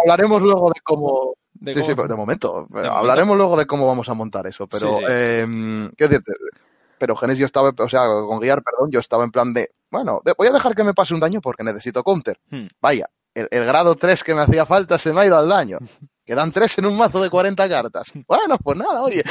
hablaremos, 0.00 0.42
luego 0.42 0.68
de 0.74 0.80
cómo... 0.82 1.34
De 1.54 1.72
sí, 1.72 1.80
cómo- 1.80 1.86
sí, 1.86 1.94
pero 1.94 2.08
de 2.08 2.16
momento, 2.16 2.66
hablaremos 2.90 3.36
luego 3.36 3.56
de 3.56 3.66
cómo 3.66 3.86
vamos 3.86 4.08
a 4.08 4.14
montar 4.14 4.46
eso, 4.46 4.66
pero... 4.66 4.88
Sí, 4.94 4.98
sí. 4.98 5.04
eh, 5.08 5.46
decirte, 5.96 6.32
pero 6.98 7.14
Génesis 7.14 7.40
yo 7.40 7.46
estaba, 7.46 7.72
o 7.76 7.88
sea, 7.88 8.06
con 8.06 8.40
guiar, 8.40 8.62
perdón, 8.62 8.90
yo 8.90 9.00
estaba 9.00 9.24
en 9.24 9.30
plan 9.30 9.52
de, 9.52 9.70
bueno, 9.90 10.20
voy 10.38 10.48
a 10.48 10.52
dejar 10.52 10.74
que 10.74 10.82
me 10.84 10.94
pase 10.94 11.12
un 11.14 11.20
daño 11.20 11.40
porque 11.42 11.62
necesito 11.62 12.02
counter. 12.02 12.38
Hmm. 12.50 12.66
Vaya, 12.80 13.06
el, 13.34 13.48
el 13.50 13.64
grado 13.66 13.94
3 13.96 14.24
que 14.24 14.34
me 14.34 14.40
hacía 14.40 14.64
falta 14.64 14.96
se 14.98 15.12
me 15.12 15.20
ha 15.20 15.26
ido 15.26 15.36
al 15.36 15.48
daño. 15.48 15.78
Quedan 16.26 16.50
3 16.50 16.78
en 16.78 16.86
un 16.86 16.96
mazo 16.96 17.22
de 17.22 17.30
40 17.30 17.68
cartas. 17.68 18.12
Bueno, 18.26 18.58
pues 18.58 18.76
nada, 18.76 19.00
oye. 19.02 19.22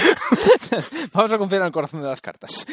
Vamos 1.14 1.32
a 1.34 1.38
confiar 1.38 1.62
en 1.62 1.68
el 1.68 1.74
corazón 1.74 2.02
de 2.02 2.08
las 2.08 2.22
cartas. 2.22 2.66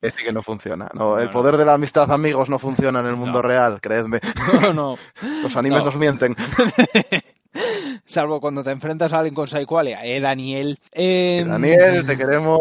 Es 0.00 0.12
que 0.14 0.32
no 0.32 0.42
funciona. 0.42 0.88
No, 0.94 1.10
No, 1.12 1.18
el 1.18 1.26
no. 1.26 1.30
poder 1.30 1.56
de 1.58 1.64
la 1.64 1.74
amistad, 1.74 2.10
amigos, 2.10 2.48
no 2.48 2.58
funciona 2.58 3.00
en 3.00 3.06
el 3.06 3.16
mundo 3.16 3.42
No. 3.42 3.48
real, 3.48 3.80
creedme. 3.80 4.20
No, 4.62 4.72
no. 4.72 4.98
Los 5.42 5.56
animes 5.56 5.80
No. 5.80 5.84
nos 5.86 5.96
mienten. 5.96 6.34
Salvo 8.04 8.40
cuando 8.40 8.64
te 8.64 8.70
enfrentas 8.70 9.12
a 9.12 9.18
alguien 9.18 9.34
con 9.34 9.46
Saikualia. 9.46 10.04
Eh, 10.04 10.20
Daniel. 10.20 10.78
Eh, 10.92 11.44
Daniel, 11.46 12.04
te 12.06 12.16
queremos. 12.16 12.60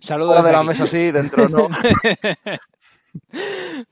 Saludos 0.00 0.36
Fuera 0.36 0.48
de 0.48 0.52
la 0.52 0.62
mesa 0.64 0.86
sí, 0.86 1.10
dentro 1.12 1.48
no. 1.48 1.68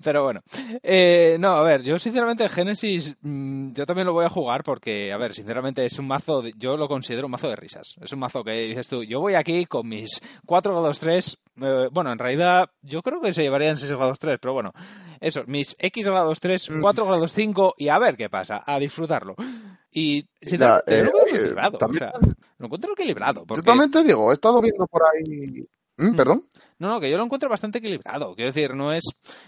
Pero 0.02 0.22
bueno, 0.24 0.40
eh, 0.82 1.36
no, 1.38 1.52
a 1.52 1.62
ver, 1.62 1.82
yo 1.82 1.98
sinceramente 1.98 2.48
Genesis, 2.48 3.14
mm, 3.20 3.72
yo 3.72 3.86
también 3.86 4.06
lo 4.06 4.12
voy 4.12 4.24
a 4.24 4.30
jugar 4.30 4.64
porque, 4.64 5.12
a 5.12 5.16
ver, 5.16 5.34
sinceramente 5.34 5.84
es 5.86 5.98
un 5.98 6.06
mazo, 6.06 6.42
de- 6.42 6.52
yo 6.56 6.76
lo 6.76 6.88
considero 6.88 7.26
un 7.26 7.32
mazo 7.32 7.48
de 7.48 7.56
risas. 7.56 7.94
Es 8.00 8.12
un 8.12 8.18
mazo 8.18 8.42
que 8.42 8.52
dices 8.52 8.88
tú, 8.88 9.04
yo 9.04 9.20
voy 9.20 9.34
aquí 9.34 9.66
con 9.66 9.88
mis 9.88 10.20
4 10.44 10.72
grados 10.72 10.98
3, 10.98 11.38
eh, 11.62 11.88
bueno, 11.92 12.10
en 12.12 12.18
realidad 12.18 12.70
yo 12.82 13.02
creo 13.02 13.20
que 13.20 13.32
se 13.32 13.42
llevarían 13.42 13.76
6 13.76 13.92
grados 13.92 14.18
3, 14.18 14.38
pero 14.40 14.54
bueno, 14.54 14.72
eso, 15.20 15.44
mis 15.46 15.76
X 15.78 16.06
grados 16.06 16.40
3, 16.40 16.70
Mm. 16.70 16.80
4 16.80 17.06
grados 17.06 17.32
5 17.32 17.74
y 17.78 17.88
a 17.88 17.98
ver 17.98 18.16
qué 18.16 18.28
pasa, 18.28 18.62
a 18.66 18.78
disfrutarlo. 18.78 19.34
Y 19.90 20.28
sinceramente, 20.42 20.92
Ya, 20.92 20.98
yo 20.98 21.04
lo 21.04 21.08
eh, 21.08 21.10
encuentro 21.10 21.36
equilibrado, 21.38 21.78
o 21.80 21.92
sea, 21.94 22.12
lo 22.58 22.66
encuentro 22.66 22.92
equilibrado. 22.92 23.40
Yo 23.40 23.46
Porque... 23.46 23.62
también 23.62 23.90
te 23.90 24.02
digo, 24.04 24.30
he 24.30 24.34
estado 24.34 24.60
viendo 24.60 24.86
por 24.86 25.02
ahí. 25.04 25.66
¿Mm? 25.96 26.08
Mm. 26.08 26.16
¿Perdón? 26.16 26.46
No, 26.78 26.88
no, 26.88 27.00
que 27.00 27.10
yo 27.10 27.16
lo 27.16 27.24
encuentro 27.24 27.48
bastante 27.48 27.78
equilibrado. 27.78 28.34
Quiero 28.34 28.52
decir, 28.52 28.74
no 28.74 28.92
es. 28.92 29.04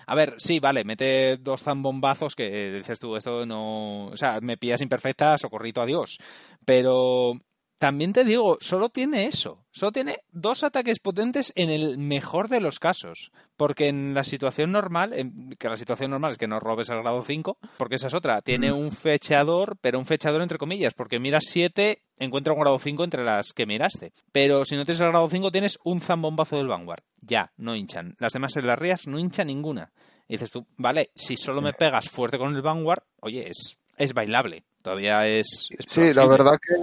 A 0.06 0.14
ver, 0.14 0.34
sí, 0.38 0.60
vale, 0.60 0.84
mete 0.84 1.36
dos 1.36 1.62
zambombazos 1.62 2.34
que 2.34 2.72
dices 2.72 2.98
tú, 2.98 3.16
esto 3.16 3.44
no. 3.44 4.06
O 4.06 4.16
sea, 4.16 4.40
me 4.40 4.56
pillas 4.56 4.80
imperfecta, 4.80 5.36
socorrito, 5.36 5.82
adiós. 5.82 6.18
Pero 6.64 7.32
también 7.78 8.12
te 8.12 8.24
digo, 8.24 8.58
solo 8.60 8.88
tiene 8.88 9.26
eso. 9.26 9.64
Solo 9.70 9.92
tiene 9.92 10.18
dos 10.32 10.64
ataques 10.64 10.98
potentes 10.98 11.52
en 11.54 11.70
el 11.70 11.96
mejor 11.98 12.48
de 12.48 12.60
los 12.60 12.78
casos. 12.80 13.30
Porque 13.56 13.88
en 13.88 14.14
la 14.14 14.24
situación 14.24 14.72
normal, 14.72 15.12
en- 15.12 15.50
que 15.58 15.68
la 15.68 15.76
situación 15.76 16.10
normal 16.10 16.32
es 16.32 16.38
que 16.38 16.48
no 16.48 16.58
robes 16.60 16.88
el 16.90 17.00
grado 17.02 17.24
5, 17.24 17.58
porque 17.76 17.96
esa 17.96 18.08
es 18.08 18.14
otra. 18.14 18.40
Tiene 18.42 18.72
un 18.72 18.90
fechador, 18.92 19.76
pero 19.80 19.98
un 19.98 20.06
fechador 20.06 20.42
entre 20.42 20.58
comillas, 20.58 20.94
porque 20.94 21.18
miras 21.20 21.44
7, 21.48 22.02
encuentra 22.18 22.52
un 22.52 22.60
grado 22.60 22.78
5 22.78 23.04
entre 23.04 23.24
las 23.24 23.52
que 23.52 23.66
miraste. 23.66 24.12
Pero 24.32 24.64
si 24.64 24.76
no 24.76 24.84
tienes 24.84 25.00
el 25.00 25.08
grado 25.10 25.28
5, 25.28 25.50
tienes 25.52 25.78
un 25.84 26.00
zambombazo 26.00 26.56
del 26.56 26.66
Vanguard. 26.68 27.02
Ya, 27.20 27.52
no 27.56 27.74
hinchan. 27.76 28.16
Las 28.18 28.32
demás 28.32 28.56
en 28.56 28.66
las 28.66 28.78
rías 28.78 29.06
no 29.06 29.18
hinchan 29.18 29.46
ninguna. 29.48 29.92
Y 30.28 30.34
dices 30.34 30.50
tú, 30.50 30.66
vale, 30.76 31.10
si 31.14 31.36
solo 31.36 31.60
me 31.60 31.72
pegas 31.72 32.08
fuerte 32.08 32.38
con 32.38 32.54
el 32.54 32.62
Vanguard, 32.62 33.02
oye, 33.20 33.48
es, 33.48 33.78
es 33.96 34.12
bailable. 34.14 34.64
Todavía 34.82 35.26
es. 35.26 35.68
es 35.70 35.86
Sí, 35.88 36.12
la 36.12 36.26
verdad 36.26 36.58
que. 36.60 36.74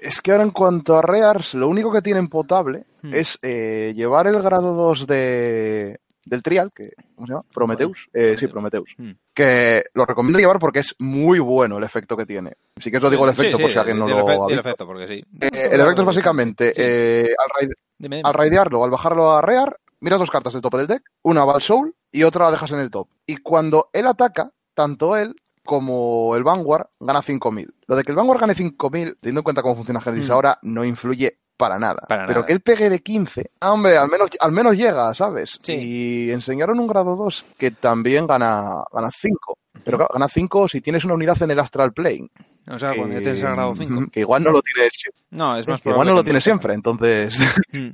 Es 0.00 0.20
que 0.20 0.32
ahora 0.32 0.44
en 0.44 0.50
cuanto 0.50 0.96
a 0.96 1.02
Rears, 1.02 1.54
lo 1.54 1.68
único 1.68 1.92
que 1.92 2.02
tienen 2.02 2.28
potable 2.28 2.84
Hmm. 3.02 3.14
es 3.14 3.38
eh, 3.42 3.92
llevar 3.94 4.26
el 4.26 4.40
grado 4.42 4.74
2 4.74 5.06
de, 5.06 6.00
del 6.24 6.42
trial, 6.42 6.72
que 6.74 6.90
¿cómo 7.14 7.26
se 7.28 7.32
llama? 7.32 7.44
Prometheus. 7.54 8.08
Eh, 8.12 8.34
sí, 8.38 8.48
Prometheus. 8.48 8.90
Hmm. 8.98 9.12
Que 9.32 9.84
lo 9.94 10.04
recomiendo 10.04 10.38
llevar 10.40 10.58
porque 10.58 10.80
es 10.80 10.94
muy 10.98 11.38
bueno 11.38 11.78
el 11.78 11.84
efecto 11.84 12.16
que 12.16 12.26
tiene. 12.26 12.54
Sí 12.76 12.90
que 12.90 12.96
os 12.96 13.02
lo 13.04 13.10
digo 13.10 13.24
el 13.28 13.34
Sí, 13.34 13.40
efecto 13.42 13.56
sí, 13.58 13.62
por 13.62 13.70
si 13.72 13.78
alguien 13.78 13.98
no 14.00 14.08
lo 14.08 14.16
ha 14.16 14.32
el 14.32 14.38
visto. 14.48 14.60
efecto, 14.60 14.86
porque 14.86 15.06
sí. 15.06 15.24
Eh, 15.40 15.68
el 15.72 15.80
efecto 15.80 16.02
es 16.02 16.06
básicamente, 16.06 16.66
Sí. 16.74 16.80
eh, 16.84 17.28
al, 17.38 17.50
raid- 17.68 17.74
Dime, 17.98 18.16
dime. 18.16 18.28
al 18.28 18.34
raidearlo, 18.34 18.82
al 18.84 18.90
bajarlo 18.90 19.30
a 19.32 19.40
rear, 19.42 19.78
miras 20.00 20.18
dos 20.18 20.30
cartas 20.30 20.52
del 20.52 20.62
tope 20.62 20.78
del 20.78 20.86
deck, 20.88 21.02
una 21.22 21.44
va 21.44 21.54
al 21.54 21.62
soul 21.62 21.94
y 22.12 22.24
otra 22.24 22.46
la 22.46 22.50
dejas 22.50 22.72
en 22.72 22.80
el 22.80 22.90
top. 22.90 23.08
Y 23.26 23.36
cuando 23.38 23.90
él 23.92 24.06
ataca, 24.08 24.50
tanto 24.74 25.16
él 25.16 25.34
como 25.68 26.34
el 26.34 26.44
Vanguard 26.44 26.86
gana 26.98 27.20
5.000. 27.20 27.70
Lo 27.86 27.94
de 27.94 28.02
que 28.02 28.12
el 28.12 28.16
Vanguard 28.16 28.40
gane 28.40 28.54
5.000, 28.54 29.16
teniendo 29.20 29.40
en 29.40 29.44
cuenta 29.44 29.60
cómo 29.60 29.74
funciona 29.76 30.00
Genesis 30.00 30.30
Mm. 30.30 30.32
ahora, 30.32 30.58
no 30.62 30.82
influye 30.82 31.40
para 31.58 31.78
nada. 31.78 32.06
Para 32.08 32.22
Pero 32.26 32.38
nada. 32.40 32.46
que 32.46 32.52
él 32.54 32.60
pegue 32.62 32.88
de 32.88 33.00
15, 33.02 33.50
ah, 33.60 33.72
hombre, 33.72 33.98
al 33.98 34.08
menos, 34.08 34.30
al 34.40 34.52
menos 34.52 34.76
llega, 34.76 35.12
¿sabes? 35.12 35.58
Sí. 35.62 35.72
Y 35.74 36.30
enseñaron 36.30 36.80
un 36.80 36.86
grado 36.86 37.16
2 37.16 37.44
que 37.58 37.70
también 37.72 38.26
gana, 38.26 38.82
gana 38.90 39.10
5. 39.10 39.58
Pero 39.84 39.98
claro, 39.98 40.10
gana 40.12 40.28
5 40.28 40.68
si 40.68 40.80
tienes 40.80 41.04
una 41.04 41.14
unidad 41.14 41.42
en 41.42 41.50
el 41.50 41.58
Astral 41.58 41.92
Plane. 41.92 42.28
O 42.70 42.78
sea, 42.78 42.90
cuando 42.94 43.14
ya 43.14 43.18
que- 43.18 43.24
tienes 43.24 43.42
el 43.42 43.52
grado 43.52 43.74
5. 43.74 44.06
Que 44.12 44.20
igual 44.20 44.42
no 44.44 44.50
lo 44.52 44.60
tienes, 44.62 44.92
No, 45.30 45.56
es 45.56 45.66
más 45.66 45.80
que 45.80 45.88
igual 45.90 46.06
no 46.06 46.14
lo 46.14 46.24
tienes 46.24 46.44
siempre, 46.44 46.74
entonces... 46.74 47.38
Mm. 47.70 47.90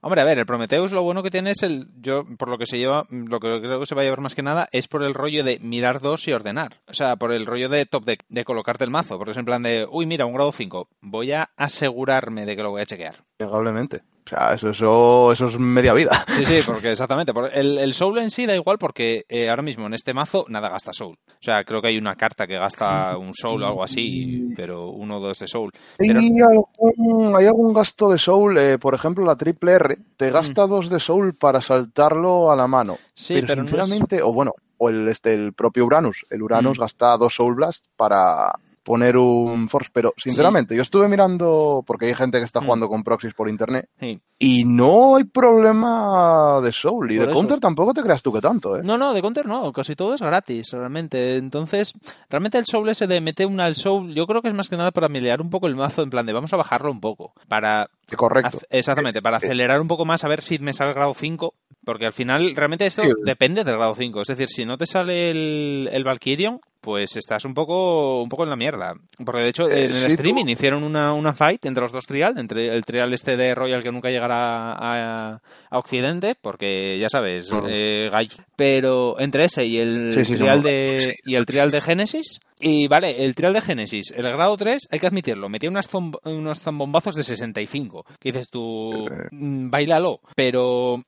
Hombre, 0.00 0.20
a 0.20 0.24
ver, 0.24 0.38
el 0.38 0.46
Prometheus 0.46 0.90
lo 0.90 1.02
bueno 1.04 1.22
que 1.22 1.30
tiene 1.30 1.52
es 1.52 1.62
el. 1.62 1.86
Yo, 2.00 2.24
por 2.36 2.48
lo 2.48 2.58
que 2.58 2.66
se 2.66 2.76
lleva, 2.76 3.06
lo 3.08 3.38
que 3.38 3.60
creo 3.60 3.78
que 3.78 3.86
se 3.86 3.94
va 3.94 4.00
a 4.00 4.04
llevar 4.04 4.20
más 4.20 4.34
que 4.34 4.42
nada 4.42 4.68
es 4.72 4.88
por 4.88 5.04
el 5.04 5.14
rollo 5.14 5.44
de 5.44 5.60
mirar 5.60 6.00
dos 6.00 6.26
y 6.26 6.32
ordenar. 6.32 6.80
O 6.88 6.92
sea, 6.92 7.14
por 7.14 7.30
el 7.30 7.46
rollo 7.46 7.68
de 7.68 7.86
top 7.86 8.04
deck, 8.04 8.24
de 8.28 8.44
colocarte 8.44 8.82
el 8.82 8.90
mazo. 8.90 9.16
Porque 9.16 9.30
es 9.30 9.36
en 9.36 9.44
plan 9.44 9.62
de, 9.62 9.86
uy, 9.88 10.06
mira, 10.06 10.26
un 10.26 10.32
grado 10.34 10.50
5. 10.50 10.88
Voy 11.02 11.30
a 11.30 11.50
asegurarme 11.56 12.46
de 12.46 12.56
que 12.56 12.64
lo 12.64 12.70
voy 12.70 12.82
a 12.82 12.86
chequear. 12.86 13.22
Probablemente. 13.36 14.02
O 14.24 14.28
sea, 14.28 14.54
eso, 14.54 14.70
eso, 14.70 15.32
eso 15.32 15.46
es 15.46 15.58
media 15.58 15.94
vida. 15.94 16.24
Sí, 16.28 16.44
sí, 16.44 16.60
porque 16.66 16.92
exactamente. 16.92 17.32
El, 17.54 17.78
el 17.78 17.92
Soul 17.94 18.18
en 18.18 18.30
sí 18.30 18.46
da 18.46 18.54
igual 18.54 18.78
porque 18.78 19.24
eh, 19.28 19.50
ahora 19.50 19.62
mismo 19.62 19.86
en 19.86 19.94
este 19.94 20.14
mazo 20.14 20.44
nada 20.48 20.68
gasta 20.68 20.92
Soul. 20.92 21.16
O 21.28 21.42
sea, 21.44 21.64
creo 21.64 21.82
que 21.82 21.88
hay 21.88 21.98
una 21.98 22.14
carta 22.14 22.46
que 22.46 22.56
gasta 22.56 23.16
un 23.18 23.34
Soul 23.34 23.62
o 23.62 23.66
algo 23.66 23.82
así, 23.82 24.48
pero 24.56 24.90
uno 24.90 25.16
o 25.16 25.20
dos 25.20 25.38
de 25.40 25.48
Soul. 25.48 25.72
Pero- 25.98 26.20
¿Hay, 26.20 26.30
algún, 26.40 27.34
hay 27.36 27.46
algún 27.46 27.74
gasto 27.74 28.10
de 28.10 28.18
Soul, 28.18 28.56
eh, 28.58 28.78
por 28.78 28.94
ejemplo, 28.94 29.24
la 29.24 29.34
triple 29.36 29.72
R, 29.72 29.96
te 30.16 30.30
gasta 30.30 30.66
dos 30.68 30.88
de 30.88 31.00
Soul 31.00 31.34
para 31.34 31.60
saltarlo 31.60 32.52
a 32.52 32.56
la 32.56 32.66
mano. 32.68 32.98
Sí, 33.14 33.34
pero, 33.34 33.46
pero 33.48 33.62
no 33.62 33.68
es- 33.68 33.70
sinceramente, 33.72 34.22
o 34.22 34.32
bueno, 34.32 34.52
o 34.78 34.88
el, 34.88 35.08
este, 35.08 35.34
el 35.34 35.52
propio 35.52 35.84
Uranus. 35.84 36.24
El 36.30 36.42
Uranus 36.42 36.78
Mm. 36.78 36.80
gasta 36.80 37.16
dos 37.16 37.34
Soul 37.34 37.54
Blast 37.56 37.84
para 37.96 38.52
poner 38.82 39.16
un 39.16 39.68
Force, 39.68 39.90
pero 39.92 40.12
sinceramente, 40.16 40.74
yo 40.74 40.82
estuve 40.82 41.08
mirando, 41.08 41.84
porque 41.86 42.06
hay 42.06 42.14
gente 42.14 42.38
que 42.38 42.44
está 42.44 42.60
Mm. 42.60 42.64
jugando 42.64 42.88
con 42.88 43.02
proxies 43.04 43.34
por 43.34 43.48
internet, 43.48 43.88
Sí. 44.00 44.20
y 44.38 44.64
no 44.64 45.16
hay 45.16 45.24
problema 45.24 46.60
de 46.62 46.72
Soul, 46.72 47.12
y 47.12 47.16
Por 47.16 47.26
de 47.26 47.32
eso. 47.32 47.40
Counter 47.40 47.60
tampoco 47.60 47.94
te 47.94 48.02
creas 48.02 48.22
tú 48.22 48.32
que 48.32 48.40
tanto, 48.40 48.76
¿eh? 48.76 48.82
No, 48.84 48.98
no, 48.98 49.12
de 49.12 49.22
Counter 49.22 49.46
no, 49.46 49.72
casi 49.72 49.94
todo 49.94 50.14
es 50.14 50.20
gratis, 50.20 50.70
realmente. 50.72 51.36
Entonces, 51.36 51.94
realmente 52.28 52.58
el 52.58 52.66
Soul 52.66 52.88
ese 52.88 53.06
de 53.06 53.20
meter 53.20 53.46
una 53.46 53.64
al 53.66 53.76
Soul, 53.76 54.14
yo 54.14 54.26
creo 54.26 54.42
que 54.42 54.48
es 54.48 54.54
más 54.54 54.68
que 54.68 54.76
nada 54.76 54.90
para 54.90 55.08
milear 55.08 55.40
un 55.40 55.50
poco 55.50 55.66
el 55.66 55.76
mazo, 55.76 56.02
en 56.02 56.10
plan 56.10 56.26
de 56.26 56.32
vamos 56.32 56.52
a 56.52 56.56
bajarlo 56.56 56.90
un 56.90 57.00
poco. 57.00 57.32
Para. 57.48 57.88
Correcto. 58.16 58.58
ac- 58.58 58.66
Exactamente, 58.70 59.22
para 59.22 59.38
acelerar 59.38 59.80
un 59.80 59.88
poco 59.88 60.04
más 60.04 60.22
a 60.24 60.28
ver 60.28 60.42
si 60.42 60.58
me 60.58 60.74
sale 60.74 60.90
el 60.90 60.96
grado 60.96 61.14
5. 61.14 61.54
Porque 61.84 62.06
al 62.06 62.12
final, 62.12 62.54
realmente 62.54 62.86
esto 62.86 63.02
Sí. 63.02 63.08
depende 63.24 63.64
del 63.64 63.76
grado 63.76 63.94
5. 63.96 64.20
Es 64.22 64.28
decir, 64.28 64.48
si 64.48 64.64
no 64.64 64.76
te 64.78 64.86
sale 64.86 65.30
el, 65.30 65.88
el 65.92 66.04
Valkyrion, 66.04 66.60
pues 66.82 67.16
estás 67.16 67.46
un 67.46 67.54
poco, 67.54 68.22
un 68.22 68.28
poco 68.28 68.42
en 68.42 68.50
la 68.50 68.56
mierda. 68.56 68.94
Porque 69.24 69.40
de 69.40 69.48
hecho, 69.48 69.70
Eh, 69.70 69.84
en 69.86 69.90
el 69.92 69.94
sí, 69.94 70.06
tú- 70.08 70.12
streaming 70.14 70.46
hicieron 70.46 70.82
una, 70.82 71.14
una 71.14 71.32
fight 71.32 71.64
entre 71.64 71.80
los 71.82 71.92
dos 71.92 72.04
trial, 72.04 72.36
entre 72.36 72.74
el 72.74 72.84
trial 72.84 73.14
este 73.14 73.36
de 73.38 73.54
Royal 73.54 73.82
que 73.82 73.92
nunca 73.92 74.10
llegará 74.10 74.72
a, 74.72 75.40
a 75.70 75.78
Occidente, 75.78 76.34
porque 76.38 76.98
ya 77.00 77.08
sabes, 77.08 77.50
Ujú. 77.50 77.66
eh. 77.70 78.10
Pero 78.56 79.18
entre 79.18 79.44
ese 79.44 79.64
y 79.64 79.78
el 79.78 80.12
Sí, 80.12 80.24
sí, 80.24 80.32
trial 80.34 80.62
de 80.62 81.16
y 81.24 81.36
el 81.36 81.46
trial 81.46 81.70
de 81.70 81.80
Génesis. 81.80 82.40
Y 82.64 82.86
vale, 82.86 83.24
el 83.24 83.34
trial 83.34 83.54
de 83.54 83.60
Génesis, 83.60 84.12
el 84.16 84.22
grado 84.22 84.56
3, 84.56 84.86
hay 84.90 85.00
que 85.00 85.06
admitirlo, 85.08 85.48
metía 85.48 85.68
unas 85.70 85.88
unos 86.24 86.60
zambombazos 86.60 87.14
de 87.16 87.24
65. 87.24 88.04
Que 88.20 88.30
dices 88.30 88.48
tú, 88.50 89.06
Eh. 89.08 89.28
mm, 89.32 89.70
bailalo. 89.70 90.20
Pero 90.36 91.02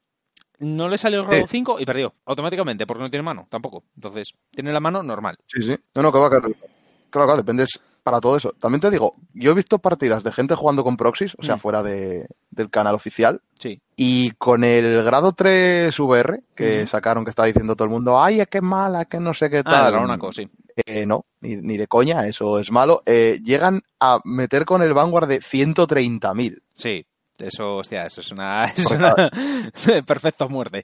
no 0.58 0.88
le 0.88 0.98
salió 0.98 1.20
el 1.20 1.26
grado 1.26 1.42
Sí. 1.42 1.48
5 1.50 1.80
y 1.80 1.84
perdió 1.84 2.14
automáticamente, 2.26 2.86
porque 2.86 3.02
no 3.02 3.10
tiene 3.10 3.22
mano 3.22 3.46
tampoco. 3.50 3.84
Entonces, 3.96 4.32
tiene 4.50 4.72
la 4.72 4.80
mano 4.80 5.02
normal. 5.02 5.36
Sí, 5.46 5.62
sí. 5.62 5.76
No, 5.94 6.02
no, 6.02 6.12
que 6.12 6.18
va, 6.18 6.30
que 6.30 6.40
claro, 6.40 6.56
claro, 7.10 7.36
dependes 7.36 7.80
para 8.02 8.20
todo 8.20 8.36
eso. 8.36 8.50
También 8.60 8.80
te 8.82 8.90
digo, 8.90 9.14
yo 9.32 9.52
he 9.52 9.54
visto 9.54 9.78
partidas 9.78 10.22
de 10.22 10.30
gente 10.30 10.54
jugando 10.54 10.84
con 10.84 10.96
proxies, 10.98 11.34
o 11.38 11.42
sea, 11.42 11.56
Mm. 11.56 11.58
fuera 11.58 11.82
de, 11.82 12.26
del 12.50 12.68
canal 12.68 12.94
oficial, 12.94 13.40
Sí. 13.58 13.80
y 13.96 14.32
con 14.32 14.62
el 14.62 15.02
grado 15.02 15.32
3 15.32 15.98
VR, 15.98 16.42
que 16.54 16.86
sacaron 16.86 17.24
que 17.24 17.30
está 17.30 17.44
diciendo 17.44 17.74
todo 17.76 17.86
el 17.86 17.92
mundo, 17.94 18.20
ay, 18.22 18.40
es 18.40 18.48
que 18.48 18.58
es 18.58 18.62
mala, 18.64 19.02
es 19.02 19.08
que 19.08 19.20
no 19.20 19.32
sé 19.32 19.48
qué 19.48 19.58
Ah, 19.58 19.62
tal. 19.64 19.86
el 19.86 19.92
Granónaco, 19.92 20.32
sí. 20.32 20.46
Eh, 20.84 21.06
no, 21.06 21.24
ni, 21.40 21.56
ni 21.56 21.76
de 21.78 21.86
coña, 21.86 22.26
eso 22.26 22.58
es 22.58 22.70
malo. 22.70 23.02
Eh, 23.06 23.40
llegan 23.42 23.80
a 24.00 24.20
meter 24.24 24.66
con 24.66 24.82
el 24.82 24.92
Vanguard 24.92 25.26
de 25.28 25.40
130.000. 25.40 26.62
Sí. 26.74 27.06
Eso, 27.38 27.76
hostia, 27.76 28.06
eso 28.06 28.20
es 28.20 28.30
una, 28.30 28.64
es 28.76 28.82
Porque, 28.84 28.96
una 28.96 29.30
perfecta 30.06 30.46
muerte. 30.46 30.82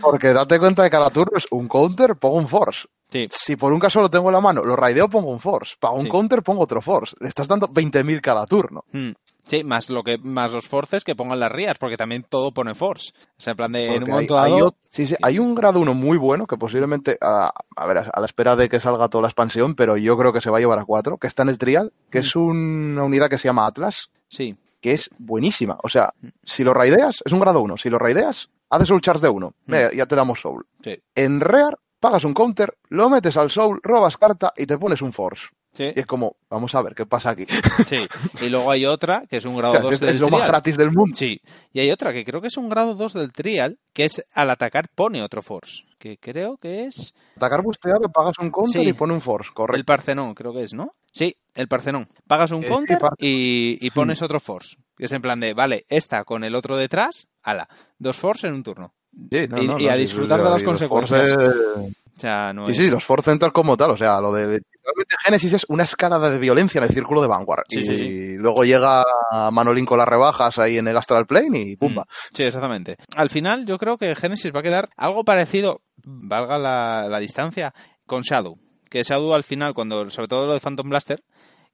Porque 0.00 0.32
date 0.32 0.58
cuenta 0.58 0.82
de 0.84 0.90
cada 0.90 1.10
turno 1.10 1.36
es 1.38 1.46
un 1.50 1.66
counter, 1.68 2.14
pongo 2.16 2.36
un 2.36 2.48
force. 2.48 2.86
Sí. 3.10 3.28
Si 3.30 3.56
por 3.56 3.72
un 3.72 3.80
caso 3.80 4.00
lo 4.00 4.08
tengo 4.08 4.28
en 4.28 4.32
la 4.34 4.40
mano, 4.40 4.64
lo 4.64 4.74
raideo, 4.76 5.08
pongo 5.08 5.30
un 5.30 5.40
force. 5.40 5.74
Para 5.78 5.94
un 5.94 6.02
Sí. 6.02 6.08
counter, 6.08 6.42
pongo 6.42 6.62
otro 6.62 6.80
force. 6.80 7.14
Le 7.20 7.28
estás 7.28 7.48
dando 7.48 7.68
20.000 7.68 8.20
cada 8.20 8.46
turno. 8.46 8.84
Mm. 8.92 9.10
Sí, 9.44 9.64
más 9.64 9.90
lo 9.90 10.04
que 10.04 10.18
más 10.18 10.52
los 10.52 10.68
forces 10.68 11.02
que 11.02 11.16
pongan 11.16 11.40
las 11.40 11.50
rías, 11.50 11.76
porque 11.76 11.96
también 11.96 12.24
todo 12.28 12.52
pone 12.52 12.76
force. 12.76 13.10
O 13.36 13.40
sea, 13.40 13.50
en 13.50 13.56
plan 13.56 13.72
de 13.72 13.86
en 13.86 13.90
un 13.94 13.98
Porque 13.98 14.12
momento 14.12 14.38
hay, 14.38 14.52
dado. 14.52 14.76
sí, 14.88 15.04
sí, 15.04 15.16
hay 15.20 15.40
un 15.40 15.56
grado 15.56 15.80
1 15.80 15.94
muy 15.94 16.16
bueno 16.16 16.46
que 16.46 16.56
posiblemente, 16.56 17.18
a, 17.20 17.52
a 17.74 17.86
ver, 17.86 17.98
a 18.14 18.20
la 18.20 18.26
espera 18.26 18.54
de 18.54 18.68
que 18.68 18.78
salga 18.78 19.08
toda 19.08 19.22
la 19.22 19.28
expansión, 19.28 19.74
pero 19.74 19.96
yo 19.96 20.16
creo 20.16 20.32
que 20.32 20.40
se 20.40 20.48
va 20.48 20.58
a 20.58 20.60
llevar 20.60 20.78
a 20.78 20.84
4, 20.84 21.18
que 21.18 21.26
está 21.26 21.42
en 21.42 21.48
el 21.48 21.58
trial, 21.58 21.92
que 22.08 22.20
Mm. 22.20 22.22
es 22.22 22.36
una 22.36 23.02
unidad 23.02 23.28
que 23.28 23.36
se 23.36 23.48
llama 23.48 23.66
Atlas, 23.66 24.10
Sí. 24.28 24.54
Que 24.82 24.92
es 24.92 25.08
buenísima. 25.16 25.78
O 25.82 25.88
sea, 25.88 26.12
si 26.42 26.64
lo 26.64 26.74
raideas, 26.74 27.22
es 27.24 27.32
un 27.32 27.40
grado 27.40 27.62
1. 27.62 27.78
Si 27.78 27.88
lo 27.88 27.98
raideas, 27.98 28.50
haces 28.68 28.88
soul 28.88 29.00
charge 29.00 29.22
de 29.22 29.28
1. 29.30 29.54
Mm. 29.66 29.74
ya 29.96 30.06
te 30.06 30.16
damos 30.16 30.40
soul. 30.40 30.66
Sí. 30.82 31.00
En 31.14 31.40
Rear, 31.40 31.78
pagas 32.00 32.24
un 32.24 32.34
counter, 32.34 32.76
lo 32.88 33.08
metes 33.08 33.36
al 33.36 33.50
soul, 33.50 33.80
robas 33.82 34.18
carta 34.18 34.52
y 34.56 34.66
te 34.66 34.76
pones 34.76 35.00
un 35.00 35.12
force. 35.12 35.46
Sí, 35.74 35.84
Y 35.96 36.00
es 36.00 36.06
como, 36.06 36.36
vamos 36.50 36.74
a 36.74 36.82
ver 36.82 36.94
qué 36.94 37.06
pasa 37.06 37.30
aquí. 37.30 37.46
sí. 37.88 37.96
Y 38.44 38.50
luego 38.50 38.70
hay 38.70 38.84
otra 38.84 39.24
que 39.28 39.38
es 39.38 39.44
un 39.46 39.54
O 39.54 39.56
grado 39.56 39.72
sea, 39.74 39.82
2 39.82 39.92
es, 39.94 40.00
del 40.00 40.10
es 40.10 40.20
lo 40.20 40.28
más 40.28 40.40
trial. 40.40 40.48
gratis 40.50 40.76
del 40.76 40.90
mundo. 40.90 41.16
Sí. 41.16 41.40
Y 41.72 41.80
hay 41.80 41.90
otra 41.90 42.12
que 42.12 42.24
creo 42.24 42.40
que 42.42 42.48
es 42.48 42.56
un 42.58 42.68
grado 42.68 42.94
2 42.94 43.14
del 43.14 43.32
trial, 43.32 43.78
que 43.94 44.04
es 44.04 44.22
al 44.32 44.50
atacar 44.50 44.88
pone 44.94 45.22
otro 45.22 45.40
force. 45.42 45.84
Que 45.98 46.18
creo 46.18 46.56
que 46.58 46.84
es 46.84 47.14
Atacar 47.36 47.62
busteado, 47.62 48.10
pagas 48.12 48.34
un 48.40 48.50
counter 48.50 48.82
Sí. 48.82 48.88
y 48.88 48.92
pone 48.92 49.14
un 49.14 49.20
force, 49.22 49.48
el 49.48 49.54
correcto. 49.54 49.84
Parcenón, 49.86 50.34
creo 50.34 50.52
que 50.52 50.62
es, 50.64 50.74
¿no? 50.74 50.94
Sí, 51.10 51.36
el 51.54 51.68
Parcenón. 51.68 52.08
Pagas 52.26 52.50
un 52.50 52.62
Eh, 52.64 52.68
counter 52.68 52.98
y, 53.18 53.78
y 53.86 53.90
pones 53.92 54.20
otro 54.20 54.40
force. 54.40 54.76
Que 54.96 55.06
es 55.06 55.12
en 55.12 55.22
plan 55.22 55.40
de, 55.40 55.54
vale, 55.54 55.86
esta 55.88 56.24
con 56.24 56.44
el 56.44 56.54
otro 56.54 56.76
detrás, 56.76 57.28
ala, 57.42 57.68
dos 57.98 58.16
force 58.16 58.46
en 58.46 58.54
un 58.54 58.62
turno. 58.62 58.94
Sí, 59.30 59.46
no, 59.48 59.62
y- 59.62 59.66
no, 59.66 59.78
y 59.78 59.84
no, 59.86 59.90
a 59.90 59.94
sí, 59.94 60.00
disfrutar 60.00 60.42
de 60.42 60.50
las 60.50 60.62
y 60.62 60.64
consecuencias. 60.64 61.36
O 61.36 61.88
sea, 62.22 62.52
no 62.52 62.66
Sí, 62.66 62.72
es... 62.72 62.78
sí, 62.78 62.90
los 62.90 63.04
Force 63.04 63.30
Centers 63.30 63.52
como 63.52 63.76
tal, 63.76 63.90
o 63.90 63.96
sea, 63.96 64.20
lo 64.20 64.32
de 64.32 64.46
literalmente 64.46 65.14
Genesis 65.24 65.52
es 65.52 65.66
una 65.68 65.84
escalada 65.84 66.30
de 66.30 66.38
violencia 66.38 66.78
en 66.78 66.84
el 66.84 66.90
círculo 66.94 67.20
de 67.22 67.28
Vanguard. 67.28 67.64
Sí, 67.68 67.80
y 67.80 67.84
sí, 67.84 67.96
sí. 67.96 68.34
luego 68.36 68.64
llega 68.64 69.04
Manolín 69.50 69.84
con 69.86 69.98
las 69.98 70.08
rebajas 70.08 70.58
ahí 70.58 70.78
en 70.78 70.88
el 70.88 70.96
Astral 70.96 71.26
Plane 71.26 71.60
y 71.60 71.76
pumba. 71.76 72.02
Mm, 72.02 72.34
Sí, 72.36 72.42
exactamente. 72.44 72.96
Al 73.16 73.30
final, 73.30 73.66
yo 73.66 73.78
creo 73.78 73.96
que 73.98 74.14
Genesis 74.14 74.52
va 74.54 74.60
a 74.60 74.62
quedar 74.64 74.88
algo 74.96 75.24
parecido, 75.24 75.82
valga 76.04 76.58
la, 76.58 77.06
la 77.08 77.18
distancia, 77.20 77.72
con 78.06 78.22
Shadow. 78.22 78.58
Que 78.90 79.02
Shadow 79.02 79.34
al 79.34 79.44
final, 79.44 79.74
cuando, 79.74 80.10
sobre 80.10 80.28
todo 80.28 80.46
lo 80.46 80.54
de 80.54 80.60
Phantom 80.60 80.88
Blaster, 80.88 81.22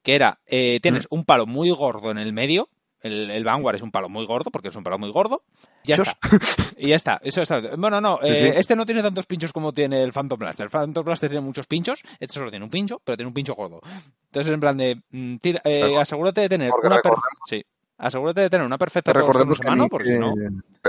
que 0.02 0.14
era, 0.14 0.38
eh, 0.46 0.78
tienes 0.82 1.04
Mm. 1.10 1.14
un 1.16 1.24
palo 1.24 1.46
muy 1.46 1.70
gordo 1.70 2.10
en 2.10 2.18
el 2.18 2.32
medio, 2.32 2.68
el, 3.02 3.30
el 3.30 3.44
Vanguard 3.44 3.76
es 3.76 3.82
un 3.82 3.90
palo 3.90 4.08
muy 4.08 4.26
gordo, 4.26 4.50
porque 4.50 4.68
es 4.68 4.76
un 4.76 4.82
palo 4.84 4.98
muy 4.98 5.10
gordo, 5.10 5.42
ya 5.84 5.96
Dios. 5.96 6.08
está. 6.08 6.18
y 6.78 6.88
ya 6.88 6.96
está, 6.96 7.20
eso 7.22 7.42
está. 7.42 7.60
Bueno, 7.76 8.00
no, 8.00 8.18
Sí, 8.22 8.28
eh, 8.30 8.52
sí. 8.52 8.58
este 8.58 8.76
no 8.76 8.84
tiene 8.86 9.02
tantos 9.02 9.26
pinchos 9.26 9.52
como 9.52 9.72
tiene 9.72 10.02
el 10.02 10.12
Phantom 10.12 10.38
Blaster. 10.38 10.64
El 10.64 10.70
Phantom 10.70 11.04
Blaster 11.04 11.30
tiene 11.30 11.44
muchos 11.44 11.66
pinchos, 11.66 12.02
este 12.20 12.34
solo 12.34 12.50
tiene 12.50 12.64
un 12.64 12.70
pincho, 12.70 13.00
pero 13.04 13.16
tiene 13.16 13.28
un 13.28 13.34
pincho 13.34 13.54
gordo. 13.54 13.80
Entonces, 14.26 14.52
en 14.52 14.60
plan 14.60 14.76
de, 14.76 15.02
mm, 15.10 15.36
tira- 15.36 15.60
eh, 15.64 15.80
Claro. 15.80 16.00
asegúrate 16.00 16.40
de 16.42 16.48
tener 16.48 16.70
una... 16.82 17.00
Sí. 17.48 17.64
Asegúrate 17.98 18.42
de 18.42 18.50
tener 18.50 18.64
una 18.64 18.78
perfecta 18.78 19.12
recordemos 19.12 19.58
que, 19.58 19.66
mano, 19.68 19.88
porque 19.88 20.10
si 20.10 20.18
no... 20.18 20.32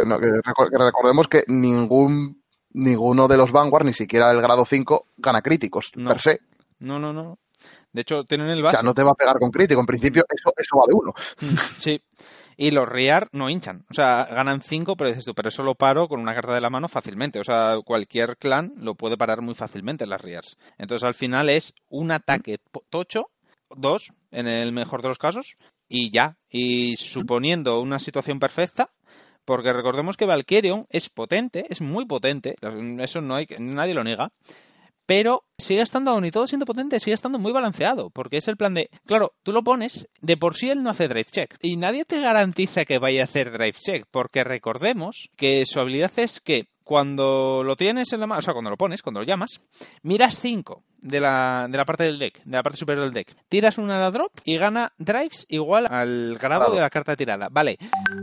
no, 0.05 0.19
que 0.19 0.27
recordemos 0.77 1.27
que 1.27 1.43
ningún 1.47 2.43
ninguno 2.71 3.27
de 3.27 3.35
los 3.35 3.51
Vanguard, 3.51 3.83
ni 3.85 3.93
siquiera 3.93 4.29
el 4.29 4.41
grado 4.41 4.63
5, 4.63 5.07
gana 5.17 5.41
críticos, 5.41 5.91
No. 5.95 6.09
per 6.11 6.21
se. 6.21 6.39
No, 6.77 6.99
no, 6.99 7.11
no. 7.11 7.39
De 7.91 8.01
hecho, 8.01 8.23
tienen 8.23 8.49
el 8.49 8.59
O 8.59 8.63
base. 8.63 8.77
sea, 8.77 8.83
no 8.83 8.93
te 8.93 9.03
va 9.03 9.11
a 9.11 9.15
pegar 9.15 9.39
con 9.39 9.49
crítico. 9.51 9.79
En 9.79 9.85
principio, 9.87 10.23
eso, 10.29 10.53
eso 10.57 10.77
va 10.77 10.83
de 10.87 10.93
uno. 10.93 11.13
Mm, 11.41 11.57
Sí. 11.79 12.01
Y 12.61 12.71
los 12.71 12.89
Riar 12.89 13.29
no 13.31 13.49
hinchan. 13.49 13.85
O 13.89 13.93
sea, 13.93 14.27
ganan 14.29 14.61
5, 14.61 14.97
pero 14.97 15.09
dices 15.09 15.23
tú, 15.23 15.33
pero 15.33 15.47
eso 15.47 15.63
lo 15.63 15.75
paro 15.75 16.09
con 16.09 16.19
una 16.19 16.35
carta 16.35 16.53
de 16.53 16.59
la 16.59 16.69
mano 16.69 16.89
fácilmente. 16.89 17.39
O 17.39 17.43
sea, 17.45 17.77
cualquier 17.85 18.35
clan 18.35 18.73
lo 18.77 18.95
puede 18.95 19.15
parar 19.15 19.41
muy 19.41 19.55
fácilmente 19.55 20.05
las 20.05 20.19
Riars. 20.19 20.57
Entonces, 20.77 21.05
al 21.07 21.13
final 21.13 21.47
es 21.49 21.73
un 21.87 22.11
ataque 22.11 22.57
tocho, 22.89 23.31
dos, 23.69 24.11
en 24.31 24.47
el 24.47 24.73
mejor 24.73 25.01
de 25.01 25.07
los 25.07 25.17
casos, 25.17 25.55
y 25.87 26.11
ya. 26.11 26.35
Y 26.49 26.97
suponiendo 26.97 27.79
una 27.79 27.97
situación 27.97 28.39
perfecta, 28.39 28.91
porque 29.45 29.71
recordemos 29.71 30.17
que 30.17 30.25
Valkyrion 30.25 30.85
es 30.89 31.07
potente, 31.09 31.65
es 31.69 31.79
muy 31.79 32.05
potente, 32.05 32.55
eso 32.99 33.21
no 33.21 33.35
hay 33.35 33.45
que, 33.47 33.57
nadie 33.59 33.93
lo 33.93 34.03
niega, 34.03 34.33
pero 35.09 35.43
sigue 35.57 35.81
estando, 35.81 36.11
aun 36.11 36.23
y 36.23 36.29
todo 36.29 36.45
siendo 36.45 36.67
potente, 36.67 36.99
sigue 36.99 37.15
estando 37.15 37.39
muy 37.39 37.51
balanceado, 37.51 38.11
porque 38.11 38.37
es 38.37 38.47
el 38.47 38.57
plan 38.57 38.75
de, 38.75 38.91
claro, 39.07 39.33
tú 39.41 39.51
lo 39.51 39.63
pones, 39.63 40.07
de 40.21 40.37
por 40.37 40.55
sí 40.55 40.69
él 40.69 40.83
no 40.83 40.91
hace 40.91 41.07
drive 41.07 41.25
check, 41.31 41.55
y 41.63 41.77
nadie 41.77 42.05
te 42.05 42.21
garantiza 42.21 42.85
que 42.85 42.99
vaya 42.99 43.21
a 43.21 43.23
hacer 43.23 43.51
drive 43.51 43.73
check, 43.73 44.05
porque 44.11 44.43
recordemos 44.43 45.31
que 45.35 45.65
su 45.65 45.79
habilidad 45.79 46.11
es 46.17 46.39
que 46.39 46.67
cuando 46.83 47.63
lo 47.65 47.75
tienes 47.75 48.13
en 48.13 48.19
la 48.19 48.27
mano, 48.27 48.37
o 48.37 48.41
sea, 48.43 48.53
cuando 48.53 48.69
lo 48.69 48.77
pones, 48.77 49.01
cuando 49.01 49.21
lo 49.21 49.25
llamas, 49.25 49.61
miras 50.03 50.39
5 50.39 50.83
de 50.99 51.19
la, 51.19 51.65
de 51.67 51.77
la 51.79 51.85
parte 51.85 52.03
del 52.03 52.19
deck, 52.19 52.43
de 52.43 52.57
la 52.57 52.61
parte 52.61 52.77
superior 52.77 53.05
del 53.05 53.13
deck, 53.13 53.35
tiras 53.47 53.79
una 53.79 53.97
la 53.97 54.11
drop 54.11 54.31
y 54.43 54.57
gana 54.57 54.93
drives 54.99 55.47
igual 55.49 55.87
al 55.89 56.37
grado 56.39 56.71
de 56.71 56.81
la 56.81 56.91
carta 56.91 57.15
tirada. 57.15 57.49
Vale, 57.49 57.79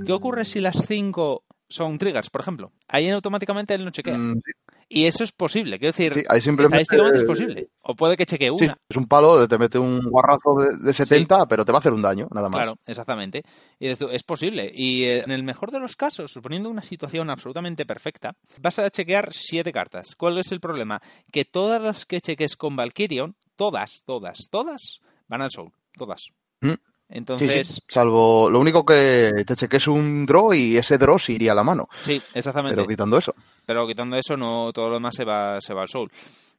¿qué 0.07 0.13
ocurre 0.13 0.45
si 0.45 0.61
las 0.61 0.87
5 0.87 1.43
son 1.69 1.99
triggers, 1.99 2.31
por 2.31 2.41
ejemplo? 2.41 2.73
Ahí 2.89 3.09
automáticamente 3.11 3.75
él 3.75 3.85
no 3.85 3.91
chequea. 3.91 4.17
Mm, 4.17 4.35
sí, 4.45 4.53
Y 4.89 5.05
eso 5.07 5.25
es 5.25 5.33
posible, 5.33 5.79
quiero 5.79 5.91
decir, 5.93 6.15
sí, 6.15 6.23
ahí 6.29 6.41
simplemente 6.41 6.83
estadísticamente 6.83 7.19
es 7.19 7.25
posible. 7.25 7.69
O 7.83 7.95
puede 7.95 8.17
que 8.17 8.25
chequee 8.25 8.51
Sí, 8.57 8.65
una. 8.67 8.79
es 8.89 8.97
un 8.97 9.07
palo, 9.07 9.49
te 9.49 9.59
mete 9.59 9.79
un 9.79 10.01
guarrazo 10.09 10.55
de, 10.61 10.77
de 10.79 10.93
70, 10.95 11.47
pero 11.49 11.65
te 11.65 11.73
va 11.73 11.79
a 11.79 11.81
hacer 11.81 11.93
un 11.93 12.03
daño, 12.03 12.29
nada 12.33 12.49
más. 12.49 12.59
Claro, 12.61 12.79
exactamente. 12.87 13.43
Y 13.81 13.89
dices 13.89 13.99
tú, 13.99 14.09
es 14.11 14.23
posible. 14.23 14.71
Y 14.73 15.05
eh, 15.05 15.25
en 15.25 15.33
el 15.33 15.43
mejor 15.43 15.73
de 15.73 15.81
los 15.81 15.97
casos, 15.97 16.31
suponiendo 16.31 16.71
una 16.71 16.83
situación 16.83 17.31
absolutamente 17.31 17.85
perfecta, 17.85 18.37
vas 18.61 18.79
a 18.79 18.89
chequear 18.91 19.33
siete 19.33 19.73
cartas. 19.73 20.15
¿Cuál 20.17 20.39
es 20.39 20.53
el 20.53 20.61
problema? 20.61 21.03
Que 21.33 21.45
todas 21.45 21.83
las 21.83 22.07
que 22.07 22.21
cheques 22.21 22.55
con 22.57 22.77
Valkyrion, 22.77 23.35
todas, 23.57 24.03
todas, 24.05 24.49
todas, 24.51 25.01
van 25.27 25.43
al 25.43 25.51
Soul. 25.51 25.73
Todas. 25.99 26.29
Mm. 26.61 26.75
Entonces, 27.09 27.69
sí. 27.69 27.83
Salvo 27.89 28.51
lo 28.51 28.59
único 28.59 28.85
que 28.85 29.33
te 29.47 29.55
cheques 29.57 29.87
un 29.87 30.27
draw 30.27 30.53
y 30.55 30.77
ese 30.77 30.99
draw 30.99 31.19
se 31.19 31.33
iría 31.33 31.53
a 31.53 31.55
la 31.55 31.63
mano. 31.65 31.89
sí, 32.03 32.21
exactamente. 32.35 32.75
Pero 32.77 32.89
quitando 32.89 33.17
eso. 33.17 33.35
Pero 33.65 33.87
quitando 33.87 34.17
eso, 34.17 34.37
no 34.37 34.73
todo 34.73 34.89
lo 34.89 34.95
demás 34.95 35.15
se 35.15 35.25
va, 35.25 35.61
se 35.61 35.73
va 35.73 35.83
al 35.83 35.89
soul. 35.89 36.11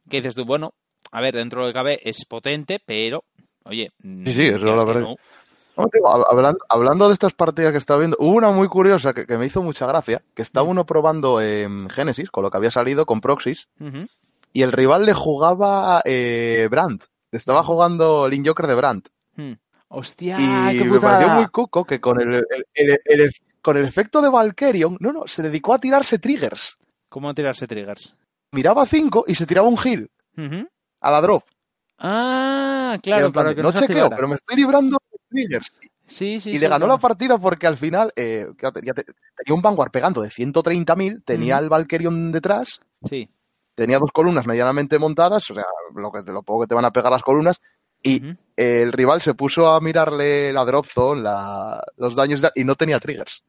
¿Qué 0.08 0.16
dices 0.18 0.34
tú? 0.34 0.44
Bueno, 0.46 0.72
a 1.12 1.20
ver, 1.20 1.34
dentro 1.34 1.64
del 1.66 1.74
KB 1.74 1.98
es 2.02 2.24
potente, 2.26 2.80
pero, 2.84 3.24
oye, 3.64 3.90
Sí, 4.02 4.32
sí, 4.32 4.46
eso 4.46 4.64
la 4.74 4.84
verdad. 4.84 5.00
no. 5.02 5.16
Hablando, 6.28 6.58
hablando 6.68 7.06
de 7.08 7.14
estas 7.14 7.34
partidas 7.34 7.70
que 7.70 7.78
estaba 7.78 8.00
viendo, 8.00 8.16
hubo 8.18 8.34
una 8.34 8.50
muy 8.50 8.66
curiosa 8.66 9.14
que, 9.14 9.26
que 9.26 9.38
me 9.38 9.46
hizo 9.46 9.62
mucha 9.62 9.86
gracia, 9.86 10.22
que 10.34 10.42
estaba 10.42 10.66
Mm. 10.66 10.70
uno 10.70 10.86
probando 10.86 11.40
en 11.40 11.88
Genesis, 11.88 12.30
con 12.30 12.42
lo 12.42 12.50
que 12.50 12.56
había 12.56 12.72
salido, 12.72 13.06
con 13.06 13.20
Proxys, 13.20 13.68
y 14.52 14.62
el 14.62 14.72
rival 14.72 15.04
le 15.06 15.12
jugaba 15.12 16.00
eh, 16.04 16.66
Brandt. 16.70 17.04
Le 17.30 17.36
estaba 17.38 17.62
jugando 17.62 18.26
Link 18.28 18.44
Joker 18.48 18.66
de 18.66 18.74
Brandt. 18.74 19.08
Hmm. 19.36 19.52
Hostia, 19.90 20.36
y 20.72 20.78
qué 20.78 20.84
me 20.84 21.00
pareció 21.00 21.34
muy 21.34 21.46
cuco 21.48 21.84
que 21.84 22.00
con 22.00 22.20
el, 22.20 22.34
el- 22.34 22.64
el- 22.74 23.00
el- 23.22 23.32
con 23.62 23.76
el 23.76 23.84
efecto 23.84 24.20
de 24.20 24.28
Valkyrion, 24.28 24.96
no, 25.00 25.12
no, 25.12 25.26
se 25.26 25.42
dedicó 25.42 25.74
a 25.74 25.78
tirarse 25.78 26.18
triggers. 26.18 26.78
¿Cómo 27.08 27.34
tirarse 27.34 27.66
triggers? 27.66 28.14
Miraba 28.52 28.84
5 28.86 29.24
y 29.26 29.34
se 29.34 29.46
tiraba 29.46 29.66
un 29.68 29.76
heal 29.78 30.10
a 31.00 31.10
la 31.10 31.20
drop. 31.20 31.42
Ah, 31.98 32.96
claro, 33.02 33.32
plan 33.32 33.54
que 33.54 33.62
no 33.62 33.72
chequeo, 33.72 34.08
pero 34.10 34.28
me 34.28 34.36
estoy 34.36 34.56
librando 34.56 34.98
de 35.10 35.18
triggers. 35.28 35.72
Sí, 36.06 36.40
sí, 36.40 36.50
y 36.50 36.52
sí, 36.54 36.58
le 36.58 36.68
ganó 36.68 36.86
claro. 36.86 36.94
la 36.94 36.98
partida 37.00 37.36
porque 37.38 37.66
al 37.66 37.76
final 37.76 38.12
eh, 38.16 38.46
tenía 38.56 39.54
un 39.54 39.60
Vanguard 39.62 39.90
pegando 39.90 40.22
de 40.22 40.30
130.000, 40.30 41.22
tenía 41.24 41.56
Ujú. 41.56 41.64
el 41.64 41.68
Valkyrion 41.70 42.32
detrás, 42.32 42.80
Sí. 43.04 43.28
tenía 43.74 43.98
dos 43.98 44.10
columnas 44.12 44.46
medianamente 44.46 44.98
montadas, 44.98 45.50
o 45.50 45.54
sea, 45.54 45.64
lo, 45.94 46.10
que, 46.10 46.22
lo 46.30 46.42
poco 46.42 46.62
que 46.62 46.68
te 46.68 46.74
van 46.74 46.86
a 46.86 46.92
pegar 46.92 47.12
las 47.12 47.22
columnas, 47.22 47.60
y 48.02 48.22
el 48.56 48.92
rival 48.92 49.20
se 49.20 49.34
puso 49.34 49.68
a 49.68 49.80
mirarle 49.80 50.52
la 50.52 50.64
drop 50.64 50.86
zone, 50.86 51.22
la- 51.22 51.82
los 51.96 52.14
daños, 52.14 52.40
de- 52.40 52.50
y 52.54 52.64
no 52.64 52.74
tenía 52.74 52.98
triggers. 53.00 53.42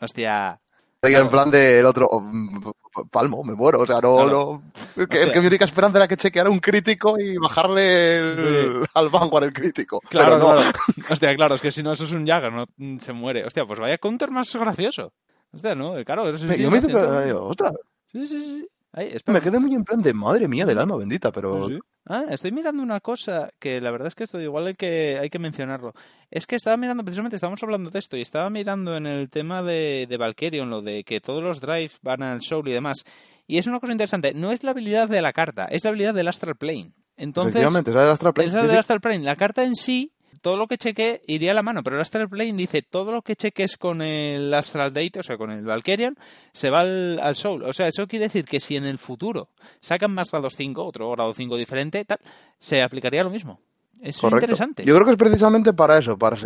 Hostia. 0.00 0.58
Claro. 1.04 1.24
en 1.24 1.30
plan 1.30 1.50
del 1.50 1.84
otro, 1.84 2.06
oh, 2.08 2.20
mm, 2.20 2.70
palmo, 3.10 3.42
me 3.42 3.54
muero, 3.54 3.80
o 3.80 3.86
sea, 3.86 3.96
no, 4.00 4.14
Claro. 4.18 4.62
no- 4.96 5.08
que, 5.08 5.40
mi 5.40 5.46
única 5.48 5.64
esperanza 5.64 5.98
era 5.98 6.06
que 6.06 6.16
chequeara 6.16 6.48
un 6.48 6.60
crítico 6.60 7.18
y 7.18 7.36
bajarle 7.38 8.18
el- 8.18 8.38
Sí. 8.38 8.88
al 8.94 9.08
Vanguard 9.08 9.42
el 9.46 9.52
crítico. 9.52 10.00
Claro, 10.08 10.38
no. 10.38 10.54
claro. 10.54 10.60
Hostia, 11.10 11.34
claro, 11.34 11.56
es 11.56 11.60
que 11.60 11.72
si 11.72 11.82
no, 11.82 11.92
eso 11.92 12.04
es 12.04 12.12
un 12.12 12.24
Jagger, 12.24 12.52
no 12.52 12.66
mm, 12.76 12.98
se 12.98 13.12
muere. 13.12 13.44
Hostia, 13.44 13.64
pues 13.66 13.80
vaya 13.80 13.98
counter 13.98 14.30
más 14.30 14.54
gracioso. 14.54 15.12
Hostia, 15.52 15.74
¿no? 15.74 15.94
Claro, 16.04 16.28
eso 16.28 16.46
sí. 16.52 16.62
yo 16.62 16.70
me 16.70 16.78
hice, 16.78 16.86
gracia, 16.92 17.26
eh, 17.30 17.32
ostras, 17.32 17.72
Sí, 18.12 18.24
sí, 18.28 18.40
sí. 18.40 18.68
Ahí, 18.92 19.12
me 19.26 19.40
quedé 19.40 19.58
muy 19.58 19.74
en 19.74 19.82
plan 19.82 20.00
de 20.02 20.14
madre 20.14 20.46
mía 20.46 20.66
del 20.66 20.78
alma 20.78 20.96
bendita, 20.98 21.32
pero 21.32 21.64
¿Ah, 21.64 21.66
sí? 21.66 21.78
Ah, 22.06 22.24
estoy 22.30 22.50
mirando 22.50 22.82
una 22.82 23.00
cosa 23.00 23.50
que 23.60 23.80
la 23.80 23.92
verdad 23.92 24.08
es 24.08 24.14
que 24.14 24.24
esto 24.24 24.40
igual 24.40 24.66
hay 24.66 24.74
que, 24.74 25.18
hay 25.20 25.30
que 25.30 25.38
mencionarlo. 25.38 25.94
Es 26.30 26.46
que 26.46 26.56
estaba 26.56 26.76
mirando, 26.76 27.04
precisamente 27.04 27.36
estábamos 27.36 27.62
hablando 27.62 27.90
de 27.90 27.98
esto 27.98 28.16
y 28.16 28.22
estaba 28.22 28.50
mirando 28.50 28.96
en 28.96 29.06
el 29.06 29.30
tema 29.30 29.62
de, 29.62 30.06
de 30.08 30.16
Valkyrion, 30.16 30.68
lo 30.68 30.82
de 30.82 31.04
que 31.04 31.20
todos 31.20 31.42
los 31.42 31.60
drive 31.60 31.92
van 32.02 32.22
al 32.22 32.42
soul 32.42 32.68
y 32.68 32.72
demás. 32.72 33.04
Y 33.46 33.58
es 33.58 33.66
una 33.66 33.78
cosa 33.78 33.92
interesante, 33.92 34.34
no 34.34 34.50
es 34.50 34.64
la 34.64 34.72
habilidad 34.72 35.08
de 35.08 35.22
la 35.22 35.32
carta, 35.32 35.66
es 35.66 35.84
la 35.84 35.90
habilidad 35.90 36.14
del 36.14 36.28
Astral 36.28 36.56
Plane. 36.56 36.92
Entonces, 37.16 37.54
del 37.84 37.96
Astral 37.98 38.32
Plane, 38.32 38.50
del 38.50 38.70
sí. 38.70 38.76
Astral 38.76 39.00
Plane, 39.00 39.20
la 39.20 39.36
carta 39.36 39.62
en 39.62 39.74
sí, 39.74 40.12
todo 40.42 40.56
lo 40.56 40.66
que 40.66 40.76
cheque 40.76 41.22
iría 41.26 41.52
a 41.52 41.54
la 41.54 41.62
mano, 41.62 41.82
pero 41.82 41.96
el 41.96 42.02
Astral 42.02 42.28
Plane 42.28 42.52
dice 42.52 42.82
todo 42.82 43.12
lo 43.12 43.22
que 43.22 43.36
cheques 43.36 43.78
con 43.78 44.02
el 44.02 44.52
Astral 44.52 44.92
Date, 44.92 45.20
o 45.20 45.22
sea, 45.22 45.38
con 45.38 45.50
el 45.50 45.64
Valkyrian, 45.64 46.18
se 46.52 46.68
va 46.68 46.80
al, 46.80 47.18
al 47.20 47.36
Soul. 47.36 47.62
O 47.62 47.72
sea, 47.72 47.86
eso 47.86 48.06
quiere 48.06 48.26
decir 48.26 48.44
que 48.44 48.60
si 48.60 48.76
en 48.76 48.84
el 48.84 48.98
futuro 48.98 49.48
sacan 49.80 50.12
más 50.12 50.30
grados 50.30 50.56
5, 50.56 50.84
otro 50.84 51.10
grado 51.12 51.32
5 51.32 51.56
diferente, 51.56 52.04
tal, 52.04 52.18
se 52.58 52.82
aplicaría 52.82 53.22
lo 53.22 53.30
mismo. 53.30 53.60
Es 54.02 54.18
Correcto. 54.18 54.46
interesante. 54.46 54.84
Yo 54.84 54.94
creo 54.94 55.06
que 55.06 55.12
es 55.12 55.18
precisamente 55.18 55.72
para 55.72 55.96
eso, 55.96 56.18
para 56.18 56.36
si... 56.36 56.44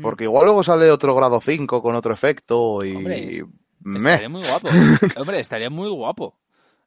Porque 0.00 0.24
igual 0.24 0.44
luego 0.44 0.62
sale 0.62 0.88
otro 0.90 1.16
grado 1.16 1.40
5 1.40 1.82
con 1.82 1.96
otro 1.96 2.14
efecto 2.14 2.84
y... 2.84 2.94
Hombre. 2.94 3.42
Estaría 3.84 4.28
muy 4.28 4.42
guapo. 4.42 4.68
Hombre, 5.16 5.40
estaría 5.40 5.70
muy 5.70 5.88
guapo. 5.88 6.36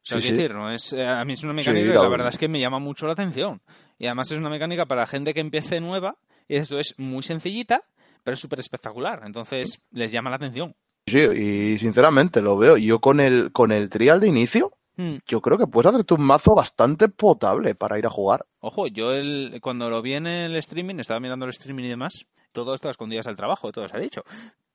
O 0.04 0.06
sea, 0.06 0.18
Sí, 0.18 0.24
quiero 0.24 0.36
sí. 0.36 0.42
decir, 0.42 0.56
no 0.56 0.70
es, 0.72 0.94
eh, 0.94 1.06
a 1.08 1.24
mí 1.24 1.34
es 1.34 1.44
una 1.44 1.54
mecánica 1.54 1.86
Sí, 1.88 1.92
que 1.94 1.98
la 2.00 2.08
verdad 2.10 2.28
es 2.28 2.38
que 2.38 2.48
me 2.50 2.60
llama 2.60 2.80
mucho 2.80 3.06
la 3.08 3.14
atención. 3.14 3.62
Y 3.98 4.06
además 4.08 4.30
es 4.32 4.38
una 4.38 4.50
mecánica 4.50 4.86
para 4.86 5.08
gente 5.08 5.34
que 5.34 5.40
empiece 5.40 5.80
nueva 5.80 6.18
y 6.48 6.56
esto 6.58 6.78
es 6.80 6.94
muy 6.98 7.24
sencillita, 7.24 7.84
pero 8.24 8.34
es 8.36 8.40
súper 8.40 8.60
espectacular. 8.60 9.22
Entonces 9.26 9.82
les 9.92 10.12
llama 10.12 10.30
la 10.30 10.36
atención. 10.36 10.76
Sí, 11.08 11.20
y 11.20 11.78
sinceramente 11.80 12.42
lo 12.42 12.58
veo. 12.58 12.76
Yo 12.78 13.00
con 13.00 13.20
el, 13.20 13.52
con 13.54 13.72
el 13.72 13.90
trial 13.90 14.20
de 14.20 14.28
inicio, 14.28 14.74
Hmm. 14.96 15.16
yo 15.26 15.42
creo 15.42 15.58
que 15.58 15.66
puedes 15.66 15.90
hacerte 15.92 16.14
un 16.14 16.22
mazo 16.22 16.54
bastante 16.54 17.10
potable 17.10 17.74
para 17.74 17.98
ir 17.98 18.06
a 18.06 18.12
jugar. 18.12 18.46
Ojo, 18.60 18.86
yo 18.86 19.12
el, 19.12 19.58
cuando 19.60 19.90
lo 19.90 20.04
vi 20.04 20.14
en 20.14 20.28
el 20.28 20.56
streaming, 20.58 21.00
estaba 21.00 21.20
mirando 21.20 21.46
el 21.46 21.50
streaming 21.50 21.86
y 21.86 21.90
demás, 21.90 22.28
todo 22.52 22.76
esto 22.76 22.90
a 22.90 22.92
escondidas 22.92 23.26
al 23.26 23.36
trabajo, 23.36 23.72
todo 23.72 23.88
se 23.88 23.98
ha 23.98 24.00
dicho. 24.00 24.22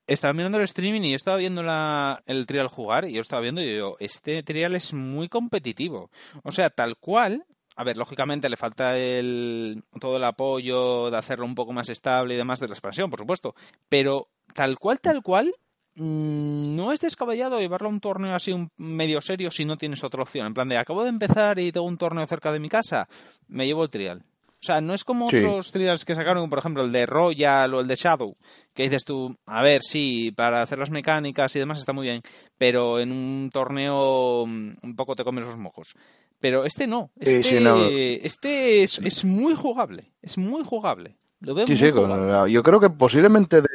Estaba 0.09 0.33
mirando 0.33 0.57
el 0.57 0.63
streaming 0.63 1.01
y 1.01 1.11
yo 1.11 1.15
estaba 1.15 1.37
viendo 1.37 1.61
el 2.25 2.47
trial 2.47 2.67
jugar 2.67 3.05
y 3.05 3.13
yo 3.13 3.21
estaba 3.21 3.43
viendo 3.43 3.61
y 3.61 3.75
yo, 3.75 3.95
este 3.99 4.41
trial 4.41 4.75
es 4.75 4.91
muy 4.91 5.29
competitivo. 5.29 6.09
O 6.41 6.51
sea, 6.51 6.71
tal 6.71 6.97
cual, 6.97 7.45
a 7.75 7.83
ver, 7.83 7.95
lógicamente 7.95 8.49
le 8.49 8.57
falta 8.57 8.97
el, 8.97 9.83
todo 9.99 10.17
el 10.17 10.23
apoyo 10.23 11.11
de 11.11 11.17
hacerlo 11.17 11.45
un 11.45 11.53
poco 11.53 11.73
más 11.73 11.89
estable 11.89 12.33
y 12.33 12.37
demás 12.37 12.59
de 12.59 12.67
la 12.67 12.73
expansión, 12.73 13.11
por 13.11 13.19
supuesto, 13.19 13.53
pero 13.87 14.29
tal 14.55 14.79
cual, 14.79 14.99
tal 14.99 15.21
cual, 15.21 15.53
mm, 15.93 16.75
no 16.75 16.91
es 16.91 17.01
descabellado 17.01 17.59
llevarlo 17.59 17.89
a 17.89 17.91
un 17.91 17.99
torneo 17.99 18.33
así 18.33 18.51
un 18.51 18.71
medio 18.77 19.21
serio 19.21 19.51
si 19.51 19.63
no 19.63 19.77
tienes 19.77 20.03
otra 20.03 20.23
opción. 20.23 20.47
En 20.47 20.55
plan 20.55 20.69
de, 20.69 20.77
acabo 20.77 21.03
de 21.03 21.09
empezar 21.09 21.59
y 21.59 21.71
tengo 21.71 21.85
un 21.85 21.99
torneo 21.99 22.25
cerca 22.25 22.51
de 22.51 22.59
mi 22.59 22.67
casa, 22.67 23.07
me 23.47 23.67
llevo 23.67 23.83
el 23.83 23.91
trial. 23.91 24.23
O 24.61 24.65
sea, 24.65 24.81
no 24.81 24.93
es 24.93 25.05
como 25.05 25.29
Sí. 25.29 25.37
otros 25.37 25.71
trials 25.71 26.03
que 26.03 26.15
sacaron, 26.15 26.49
por 26.49 26.59
ejemplo, 26.59 26.83
el 26.83 26.91
de 26.91 27.05
Royal 27.05 27.73
o 27.73 27.79
el 27.79 27.87
de 27.87 27.95
Shadow, 27.95 28.35
que 28.73 28.83
dices 28.83 29.05
tú, 29.05 29.33
a 29.45 29.61
ver, 29.61 29.81
sí, 29.83 30.33
para 30.35 30.61
hacer 30.61 30.79
las 30.79 30.89
mecánicas 30.91 31.55
y 31.55 31.59
demás 31.59 31.79
está 31.79 31.93
muy 31.93 32.07
bien, 32.07 32.21
pero 32.57 32.99
en 32.99 33.11
un 33.13 33.49
torneo 33.53 34.45
mm, 34.45 34.71
un 34.81 34.95
poco 34.97 35.15
te 35.15 35.23
comes 35.23 35.45
los 35.45 35.55
mojos. 35.57 35.93
Pero 36.41 36.65
este 36.65 36.87
no, 36.87 37.09
este, 37.19 37.43
sí, 37.43 37.63
no. 37.63 37.77
este 37.85 38.83
es, 38.83 38.99
es 38.99 39.23
muy 39.25 39.55
jugable, 39.55 40.11
es 40.21 40.37
muy 40.37 40.63
jugable. 40.65 41.17
Lo 41.41 41.53
veo 41.55 41.65
muy 41.65 41.91
jugable. 41.91 42.51
yo 42.51 42.61
creo 42.63 42.81
que 42.81 42.89
posiblemente 42.89 43.61
de, 43.61 43.67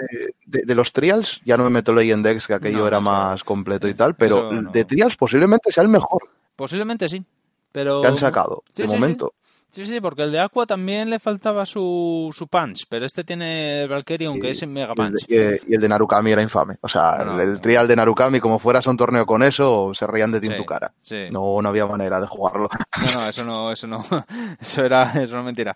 de- 0.45 0.63
de 0.67 0.75
los 0.75 0.93
trials, 0.93 1.41
ya 1.47 1.57
no 1.57 1.65
me 1.65 1.71
meto 1.71 1.95
ley 1.95 2.11
en 2.11 2.23
Dex, 2.23 2.47
que 2.47 2.53
aquello 2.55 2.81
No, 2.81 2.87
era 2.89 3.01
más 3.01 3.43
completo 3.43 3.89
y 3.89 3.95
tal, 3.95 4.17
pero 4.17 4.53
no. 4.53 4.71
de 4.71 4.85
trials 4.85 5.17
posiblemente 5.17 5.73
sea 5.73 5.83
el 5.83 5.89
mejor 5.89 6.29
Posiblemente 6.57 7.09
sí, 7.09 7.25
pero... 7.73 8.03
que 8.03 8.09
han 8.09 8.19
sacado 8.19 8.63
de 8.75 8.87
momento. 8.87 9.33
Sí, 9.75 9.85
sí, 9.87 10.01
porque 10.01 10.23
el 10.23 10.31
de 10.31 10.39
Aqua 10.39 10.67
también 10.67 11.11
le 11.11 11.19
faltaba 11.19 11.67
su, 11.67 12.31
su 12.33 12.47
punch, 12.47 12.85
pero 12.89 13.05
este 13.07 13.25
tiene 13.25 13.83
el 13.83 13.89
Valkyrion, 13.89 14.41
que 14.41 14.47
Y- 14.47 14.51
es 14.53 14.63
en 14.63 14.73
Mega 14.73 14.89
y 14.89 14.91
el 14.91 14.95
Punch. 14.95 15.27
de- 15.27 15.61
Y, 15.67 15.75
el 15.75 15.81
de 15.81 15.89
Narukami 15.89 16.31
era 16.31 16.43
infame. 16.43 16.77
O 16.81 16.89
sea, 16.89 17.17
No, 17.25 17.35
el, 17.35 17.41
el 17.49 17.53
no. 17.55 17.61
trial 17.61 17.89
de 17.89 17.97
Narukami, 17.97 18.39
como 18.39 18.59
fueras 18.61 18.87
a 18.87 18.91
un 18.91 18.97
torneo 18.97 19.27
con 19.27 19.43
eso, 19.43 19.93
se 19.95 20.07
reían 20.07 20.31
de 20.31 20.41
ti 20.41 20.47
en 20.47 20.57
tu 20.57 20.65
cara. 20.65 20.93
sí. 21.03 21.25
No, 21.31 21.61
no 21.61 21.69
había 21.69 21.87
manera 21.87 22.21
de 22.21 22.27
jugarlo. 22.29 22.69
No, 23.15 23.21
no, 23.21 23.29
eso 23.29 23.45
no, 23.45 23.73
eso 23.73 23.87
no, 23.89 24.05
eso 24.61 24.85
era, 24.85 25.11
eso 25.15 25.35
no 25.35 25.41
es 25.41 25.45
mentira. 25.47 25.75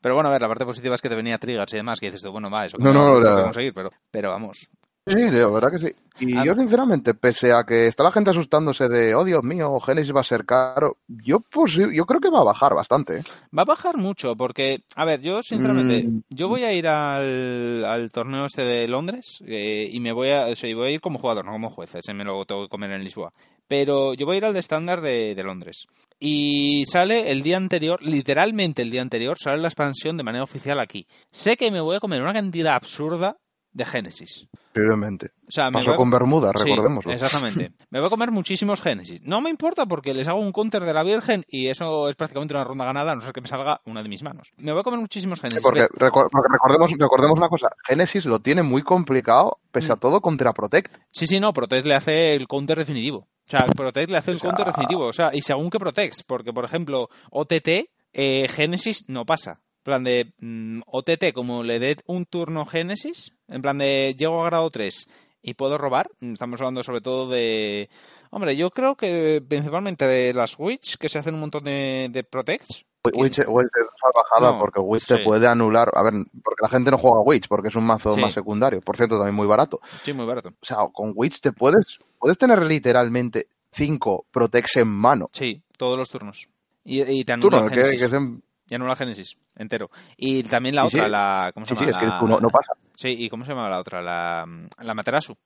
Pero 0.00 0.14
bueno, 0.14 0.28
a 0.28 0.32
ver, 0.32 0.42
la 0.42 0.48
parte 0.48 0.64
positiva 0.64 0.94
es 0.96 1.00
que 1.02 1.08
te 1.08 1.14
venía 1.14 1.38
triggers 1.38 1.72
y 1.72 1.76
demás, 1.76 2.00
que 2.00 2.06
dices 2.06 2.22
tú, 2.22 2.32
bueno, 2.32 2.50
va, 2.50 2.66
eso 2.66 2.76
que 2.78 2.84
No, 2.84 2.92
no, 2.92 3.16
a 3.16 3.20
la- 3.20 3.42
conseguir, 3.44 3.72
pero, 3.72 3.90
pero 4.10 4.30
vamos. 4.30 4.68
Sí, 5.08 5.14
la 5.30 5.46
verdad 5.48 5.70
que 5.70 5.78
sí. 5.78 5.94
Y 6.18 6.44
yo, 6.44 6.54
sinceramente, 6.54 7.14
pese 7.14 7.52
a 7.52 7.62
que 7.64 7.86
está 7.86 8.02
la 8.02 8.10
gente 8.10 8.30
asustándose 8.30 8.88
de, 8.88 9.14
oh 9.14 9.24
Dios 9.24 9.44
mío, 9.44 9.78
Genesis 9.78 10.14
va 10.14 10.22
a 10.22 10.24
ser 10.24 10.44
caro, 10.44 10.96
yo, 11.06 11.40
pues, 11.40 11.74
yo 11.74 12.06
creo 12.06 12.20
que 12.20 12.30
va 12.30 12.40
a 12.40 12.44
bajar 12.44 12.74
bastante. 12.74 13.18
¿eh? 13.18 13.22
Va 13.56 13.62
a 13.62 13.66
bajar 13.66 13.96
mucho, 13.98 14.34
porque, 14.34 14.80
a 14.96 15.04
ver, 15.04 15.20
yo 15.20 15.42
sinceramente, 15.42 16.02
Mm. 16.08 16.22
yo 16.30 16.48
voy 16.48 16.64
a 16.64 16.72
ir 16.72 16.88
al, 16.88 17.84
al 17.84 18.10
torneo 18.10 18.46
este 18.46 18.62
de 18.62 18.88
Londres 18.88 19.38
eh, 19.46 19.88
y 19.92 20.00
me 20.00 20.10
voy 20.12 20.30
a, 20.30 20.46
o 20.46 20.56
sea, 20.56 20.74
voy 20.74 20.88
a 20.88 20.90
ir 20.90 21.00
como 21.00 21.18
jugador, 21.20 21.44
no 21.44 21.52
como 21.52 21.70
juez, 21.70 21.94
ese 21.94 22.12
me 22.14 22.24
lo 22.24 22.44
tengo 22.44 22.62
que 22.62 22.68
comer 22.68 22.90
en 22.90 23.04
Lisboa. 23.04 23.32
Pero 23.68 24.14
yo 24.14 24.26
voy 24.26 24.36
a 24.36 24.38
ir 24.38 24.44
al 24.44 24.54
de 24.54 24.60
estándar 24.60 25.00
de, 25.02 25.34
de 25.36 25.44
Londres. 25.44 25.86
Y 26.18 26.84
sale 26.86 27.30
el 27.30 27.42
día 27.42 27.58
anterior, 27.58 28.00
literalmente 28.02 28.82
el 28.82 28.90
día 28.90 29.02
anterior, 29.02 29.36
sale 29.38 29.58
la 29.58 29.68
expansión 29.68 30.16
de 30.16 30.24
manera 30.24 30.42
oficial 30.44 30.80
aquí. 30.80 31.06
Sé 31.30 31.56
que 31.56 31.70
me 31.70 31.80
voy 31.80 31.96
a 31.96 32.00
comer 32.00 32.22
una 32.22 32.32
cantidad 32.32 32.74
absurda 32.74 33.36
de 33.76 33.84
Génesis. 33.84 34.48
Posiblemente. 34.72 35.32
O 35.46 35.50
sea, 35.50 35.70
Pasó 35.70 35.92
a- 35.92 35.96
con 35.96 36.10
Bermuda, 36.10 36.50
Sí, 36.56 36.64
recordémoslo. 36.70 37.12
exactamente. 37.12 37.72
Me 37.90 38.00
voy 38.00 38.06
a 38.06 38.10
comer 38.10 38.30
muchísimos 38.30 38.80
Génesis. 38.80 39.20
No 39.22 39.40
me 39.40 39.50
importa 39.50 39.84
porque 39.86 40.14
les 40.14 40.26
hago 40.28 40.40
un 40.40 40.52
counter 40.52 40.82
de 40.84 40.94
la 40.94 41.02
Virgen 41.02 41.44
y 41.48 41.68
eso 41.68 42.08
es 42.08 42.16
prácticamente 42.16 42.54
una 42.54 42.64
ronda 42.64 42.84
ganada, 42.86 43.12
a 43.12 43.14
no 43.14 43.20
ser 43.20 43.32
que 43.32 43.40
me 43.42 43.48
salga 43.48 43.80
una 43.84 44.02
de 44.02 44.08
mis 44.08 44.22
manos. 44.22 44.52
Me 44.56 44.72
voy 44.72 44.80
a 44.80 44.84
comer 44.84 44.98
muchísimos 45.00 45.38
Sí, 45.38 45.42
Génesis. 45.42 45.62
porque, 45.62 45.82
recor- 45.88 46.28
porque 46.30 46.48
recordemos, 46.50 46.90
recordemos 46.98 47.38
una 47.38 47.48
cosa, 47.48 47.68
Genesis 47.86 48.24
lo 48.24 48.38
tiene 48.40 48.62
muy 48.62 48.82
complicado, 48.82 49.58
pese 49.70 49.88
Mm. 49.90 49.92
a 49.92 49.96
todo, 49.96 50.20
contra 50.20 50.52
Protect. 50.52 50.96
Sí, 51.12 51.26
sí, 51.26 51.38
no, 51.38 51.52
Protect 51.52 51.84
le 51.86 51.94
hace 51.94 52.34
el 52.34 52.48
counter 52.48 52.78
definitivo. 52.78 53.18
O 53.18 53.48
sea, 53.48 53.66
Protect 53.66 54.10
le 54.10 54.16
hace 54.16 54.30
el 54.32 54.38
O 54.38 54.40
sea- 54.40 54.48
counter 54.50 54.66
definitivo. 54.66 55.06
O 55.06 55.12
sea, 55.12 55.30
y 55.34 55.42
según 55.42 55.70
que 55.70 55.78
Protects, 55.78 56.22
porque 56.24 56.52
por 56.52 56.64
ejemplo, 56.64 57.08
OTT, 57.30 57.90
eh, 58.12 58.48
Génesis 58.50 59.04
no 59.08 59.24
pasa. 59.26 59.60
En 59.86 59.90
plan 59.92 60.02
de 60.02 60.32
mm, 60.40 60.80
OTT, 60.86 61.32
como 61.32 61.62
le 61.62 61.78
dé 61.78 61.96
un 62.06 62.24
turno 62.26 62.66
Génesis, 62.66 63.32
en 63.46 63.62
plan 63.62 63.78
de 63.78 64.16
llego 64.18 64.42
a 64.42 64.46
grado 64.46 64.68
3 64.68 65.06
y 65.42 65.54
puedo 65.54 65.78
robar, 65.78 66.10
estamos 66.20 66.60
hablando 66.60 66.82
sobre 66.82 67.00
todo 67.00 67.28
de... 67.28 67.88
Hombre, 68.32 68.56
yo 68.56 68.70
creo 68.72 68.96
que 68.96 69.40
principalmente 69.48 70.04
de 70.08 70.34
las 70.34 70.58
Witch, 70.58 70.96
que 70.98 71.08
se 71.08 71.20
hacen 71.20 71.34
un 71.34 71.40
montón 71.40 71.62
de, 71.62 72.08
de 72.10 72.24
Protects. 72.24 72.84
Witch, 73.14 73.38
es 73.38 73.46
No, 73.46 74.58
porque 74.58 74.80
Witch 74.80 75.02
sí. 75.04 75.14
te 75.14 75.18
puede 75.22 75.46
anular. 75.46 75.92
A 75.94 76.02
ver, 76.02 76.14
porque 76.42 76.62
la 76.62 76.68
gente 76.68 76.90
no 76.90 76.98
juega 76.98 77.20
Witch 77.20 77.46
porque 77.46 77.68
es 77.68 77.76
un 77.76 77.84
mazo 77.86 78.10
Sí. 78.10 78.20
más 78.20 78.32
secundario. 78.34 78.80
Por 78.80 78.96
cierto, 78.96 79.16
también 79.18 79.36
muy 79.36 79.46
barato. 79.46 79.78
Sí, 80.02 80.12
muy 80.12 80.26
barato. 80.26 80.48
O 80.48 80.66
sea, 80.66 80.78
con 80.92 81.12
Witch 81.14 81.40
te 81.40 81.52
puedes, 81.52 82.00
puedes 82.18 82.36
tener 82.38 82.60
literalmente 82.66 83.46
cinco 83.70 84.26
Protects 84.32 84.78
en 84.78 84.88
mano. 84.88 85.30
Sí, 85.32 85.62
todos 85.78 85.96
los 85.96 86.10
turnos. 86.10 86.48
Y, 86.84 87.02
y 87.02 87.24
te 87.24 87.32
anula 87.32 87.60
no, 87.62 87.68
que, 87.68 87.76
que 87.76 88.04
es 88.04 88.12
en- 88.12 88.42
Y 88.68 88.74
anula 88.74 88.96
Génesis, 88.96 89.36
entero. 89.56 89.90
Y 90.16 90.42
también 90.42 90.74
la 90.74 90.82
Sí, 90.82 90.96
otra, 90.96 91.04
sí. 91.04 91.10
la... 91.10 91.50
¿Cómo 91.54 91.66
se 91.66 91.74
Sí, 91.74 91.78
sí, 91.78 91.86
llama? 91.86 91.98
es 91.98 92.04
que 92.04 92.06
La- 92.10 92.20
no, 92.22 92.40
no 92.40 92.48
pasa. 92.48 92.72
Sí, 92.96 93.08
¿y 93.18 93.28
cómo 93.28 93.44
se 93.44 93.52
llama 93.52 93.68
la 93.68 93.78
otra? 93.78 94.02
La, 94.02 94.44
la 94.82 94.94
Materasu. 94.94 95.36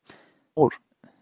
Ur. 0.54 0.74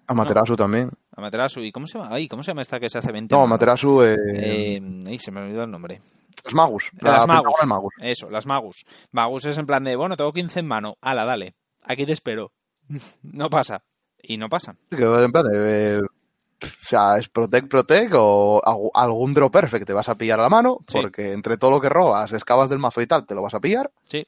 Amaterasu 0.07 0.57
también. 0.57 0.91
Amaterasu. 1.17 1.61
¿Y 1.61 1.71
cómo 1.73 1.87
se 1.87 1.99
llama? 1.99 2.15
Ay, 2.15 2.29
¿cómo 2.29 2.43
se 2.43 2.51
llama 2.53 2.63
esta 2.63 2.81
que 2.81 2.89
se 2.89 2.99
hace 2.99 3.13
20 3.13 3.35
No, 3.35 3.41
mano? 3.41 3.51
Materasu, 3.51 4.03
eh, 4.03 4.17
Eh, 4.37 5.03
ay, 5.07 5.19
se 5.19 5.31
me 5.31 5.41
olvidó 5.43 5.65
el 5.65 5.71
nombre. 5.71 6.01
los 6.45 6.55
Magus. 6.55 6.91
Las 7.01 7.27
la 7.27 7.67
Magus. 7.67 7.93
Eso, 8.01 8.31
las 8.31 8.47
Magus. 8.47 8.87
Magus 9.11 9.45
es 9.47 9.59
en 9.59 9.67
plan 9.67 9.85
de, 9.85 9.97
bueno, 9.97 10.17
tengo 10.17 10.33
15 10.33 10.61
en 10.61 10.67
mano. 10.67 10.97
Ala, 11.03 11.25
dale. 11.27 11.57
Aquí 11.83 12.07
te 12.07 12.13
espero. 12.13 12.53
no 13.23 13.51
pasa. 13.51 13.83
Y 14.23 14.37
no 14.39 14.49
pasa. 14.49 14.77
Sí, 14.91 14.97
que 14.97 15.05
en 15.05 15.31
plan, 15.33 15.45
eh, 15.53 16.01
o 16.63 16.87
sea, 16.87 17.17
es 17.19 17.29
Protect, 17.29 17.69
Protect 17.69 18.13
o 18.17 18.91
algún 18.95 19.35
Draw 19.35 19.51
Perfect 19.51 19.87
te 19.87 19.93
vas 19.93 20.09
a 20.09 20.17
pillar 20.17 20.41
a 20.41 20.45
la 20.45 20.49
mano, 20.49 20.79
Sí. 20.87 20.99
porque 21.01 21.33
entre 21.33 21.57
todo 21.57 21.71
lo 21.71 21.81
que 21.81 21.89
robas, 21.89 22.33
excavas 22.33 22.71
del 22.71 22.79
mazo 22.79 23.01
y 23.01 23.07
tal, 23.07 23.27
te 23.27 23.35
lo 23.35 23.43
vas 23.43 23.55
a 23.55 23.61
pillar. 23.61 23.91
Sí. 24.05 24.27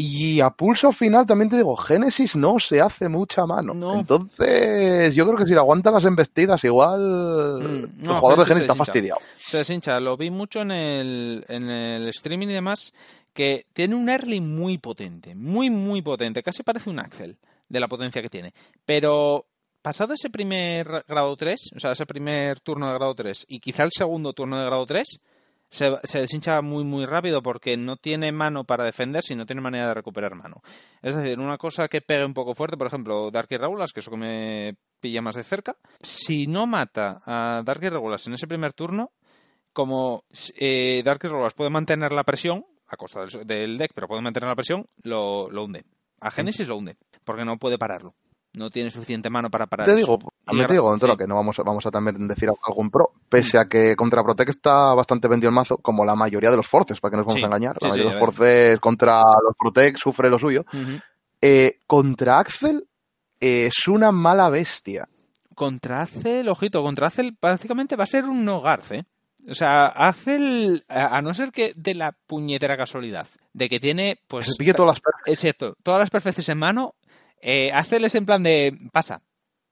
Y 0.00 0.40
a 0.40 0.50
pulso 0.50 0.92
final 0.92 1.26
también 1.26 1.48
te 1.50 1.56
digo, 1.56 1.76
Génesis 1.76 2.36
no 2.36 2.60
se 2.60 2.80
hace 2.80 3.08
mucha 3.08 3.46
mano. 3.46 3.74
No. 3.74 3.98
Entonces, 3.98 5.12
yo 5.16 5.26
creo 5.26 5.36
que 5.36 5.44
si 5.44 5.54
le 5.54 5.58
aguantan 5.58 5.92
las 5.92 6.04
embestidas, 6.04 6.62
igual 6.62 7.58
Mm, 7.60 7.64
el 7.64 7.90
no, 8.04 8.20
jugador 8.20 8.38
de 8.38 8.44
Génesis 8.44 8.64
está 8.70 8.76
fastidiado. 8.76 9.20
Se 9.36 9.56
deshincha. 9.58 9.98
Lo 9.98 10.16
vi 10.16 10.30
mucho 10.30 10.60
en 10.60 10.70
el, 10.70 11.44
en 11.48 11.68
el 11.68 12.06
streaming 12.10 12.46
y 12.46 12.52
demás, 12.52 12.94
que 13.32 13.66
tiene 13.72 13.96
un 13.96 14.08
early 14.08 14.40
muy 14.40 14.78
potente. 14.78 15.34
Muy, 15.34 15.68
muy 15.68 16.00
potente. 16.00 16.44
Casi 16.44 16.62
parece 16.62 16.90
un 16.90 17.00
Axel 17.00 17.36
de 17.68 17.80
la 17.80 17.88
potencia 17.88 18.22
que 18.22 18.30
tiene. 18.30 18.54
Pero 18.86 19.46
pasado 19.88 20.12
ese 20.12 20.28
primer 20.28 21.02
grado 21.08 21.34
3, 21.34 21.70
o 21.74 21.80
sea, 21.80 21.92
ese 21.92 22.04
primer 22.04 22.60
turno 22.60 22.88
de 22.88 22.92
grado 22.92 23.14
3 23.14 23.46
y 23.48 23.58
quizá 23.58 23.84
el 23.84 23.90
segundo 23.90 24.34
turno 24.34 24.58
de 24.58 24.66
grado 24.66 24.84
3, 24.84 25.18
se, 25.70 25.96
se 26.04 26.20
deshincha 26.20 26.60
muy, 26.60 26.84
muy 26.84 27.06
rápido 27.06 27.42
porque 27.42 27.78
no 27.78 27.96
tiene 27.96 28.30
mano 28.30 28.64
para 28.64 28.84
defender 28.84 29.22
si 29.22 29.34
no 29.34 29.46
tiene 29.46 29.62
manera 29.62 29.88
de 29.88 29.94
recuperar 29.94 30.34
mano. 30.34 30.60
Es 31.00 31.14
decir, 31.14 31.38
una 31.38 31.56
cosa 31.56 31.88
que 31.88 32.02
pegue 32.02 32.26
un 32.26 32.34
poco 32.34 32.54
fuerte, 32.54 32.76
por 32.76 32.86
ejemplo, 32.86 33.30
Dark 33.30 33.48
Irregulars, 33.50 33.94
que 33.94 34.00
es 34.00 34.06
lo 34.06 34.10
que 34.10 34.18
me 34.18 34.76
pilla 35.00 35.22
más 35.22 35.36
de 35.36 35.42
cerca, 35.42 35.74
si 36.02 36.46
no 36.46 36.66
mata 36.66 37.22
a 37.24 37.62
Dark 37.64 37.82
Irregulars 37.82 38.26
en 38.26 38.34
ese 38.34 38.46
primer 38.46 38.74
turno, 38.74 39.12
como 39.72 40.24
eh, 40.58 41.00
Dark 41.02 41.20
Irregulars 41.24 41.54
puede 41.54 41.70
mantener 41.70 42.12
la 42.12 42.24
presión, 42.24 42.66
a 42.88 42.98
costa 42.98 43.24
del, 43.24 43.46
del 43.46 43.78
deck, 43.78 43.92
pero 43.94 44.06
puede 44.06 44.20
mantener 44.20 44.50
la 44.50 44.54
presión, 44.54 44.86
lo, 45.02 45.48
lo 45.50 45.64
hunde. 45.64 45.86
A 46.20 46.30
Genesis 46.30 46.68
lo 46.68 46.76
hunde, 46.76 46.98
porque 47.24 47.46
no 47.46 47.56
puede 47.56 47.78
pararlo. 47.78 48.14
No 48.58 48.70
tiene 48.70 48.90
suficiente 48.90 49.30
mano 49.30 49.50
para 49.50 49.66
parar 49.66 49.86
Te 49.86 49.92
eso. 49.92 49.98
digo, 49.98 50.18
también 50.44 50.66
te 50.66 50.72
digo, 50.74 50.90
dentro 50.90 51.06
de 51.06 51.12
sí. 51.12 51.14
lo 51.14 51.18
que 51.18 51.26
no 51.28 51.34
vamos 51.36 51.58
a, 51.58 51.62
vamos 51.62 51.86
a 51.86 51.90
también 51.90 52.26
decir 52.28 52.50
algún 52.66 52.90
pro, 52.90 53.12
pese 53.28 53.58
a 53.58 53.66
que 53.66 53.94
contra 53.96 54.22
Protect 54.24 54.50
está 54.50 54.94
bastante 54.94 55.28
vendido 55.28 55.48
el 55.50 55.54
mazo, 55.54 55.78
como 55.78 56.04
la 56.04 56.14
mayoría 56.14 56.50
de 56.50 56.56
los 56.56 56.66
forces, 56.66 57.00
para 57.00 57.10
que 57.12 57.16
nos 57.18 57.26
vamos 57.26 57.38
Sí, 57.40 57.44
a 57.44 57.46
engañar. 57.46 57.76
sí, 57.80 57.86
la 57.86 57.88
mayoría 57.90 58.10
de 58.12 58.16
los 58.18 58.24
forces 58.26 58.80
contra 58.80 59.22
los 59.22 59.54
Protect 59.58 59.98
sufre 59.98 60.28
lo 60.28 60.38
suyo. 60.38 60.64
Eh, 61.40 61.78
contra 61.86 62.38
Axel 62.40 62.86
eh, 63.40 63.66
es 63.66 63.86
una 63.86 64.10
mala 64.12 64.48
bestia. 64.50 65.08
Contra 65.54 66.02
Acel, 66.02 66.48
ojito, 66.48 66.82
contra 66.82 67.06
Acel 67.08 67.36
básicamente 67.40 67.96
va 67.96 68.04
a 68.04 68.08
ser 68.08 68.24
un 68.24 68.44
no 68.44 68.60
Garth, 68.60 68.92
¿eh? 68.92 69.04
O 69.48 69.54
sea, 69.54 69.86
Acel, 69.86 70.84
a 70.88 71.20
no 71.22 71.32
ser 71.32 71.52
que 71.52 71.72
de 71.74 71.94
la 71.94 72.12
puñetera 72.26 72.76
casualidad, 72.76 73.26
de 73.54 73.68
que 73.68 73.80
tiene, 73.80 74.18
pues... 74.28 74.46
se 74.46 74.52
pille 74.58 74.74
todas 74.74 74.94
las 74.94 75.00
per- 75.00 75.14
Es 75.32 75.38
cierto, 75.38 75.74
todas 75.82 76.00
las 76.00 76.10
perfecciones 76.10 76.48
en 76.50 76.58
mano, 76.58 76.94
eh, 77.42 77.72
Acel 77.72 78.04
es 78.04 78.14
en 78.14 78.26
plan 78.26 78.42
de, 78.42 78.76
pasa. 78.92 79.22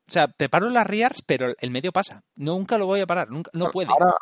O 0.08 0.12
sea, 0.12 0.28
te 0.28 0.48
paro 0.48 0.70
las 0.70 0.86
Rears, 0.86 1.22
pero 1.26 1.52
el 1.58 1.70
medio 1.70 1.92
pasa. 1.92 2.22
Nunca 2.36 2.78
lo 2.78 2.86
voy 2.86 3.00
a 3.00 3.06
parar, 3.06 3.28
nunca, 3.30 3.50
no 3.54 3.70
puede. 3.70 3.88
Ahora, 3.90 4.14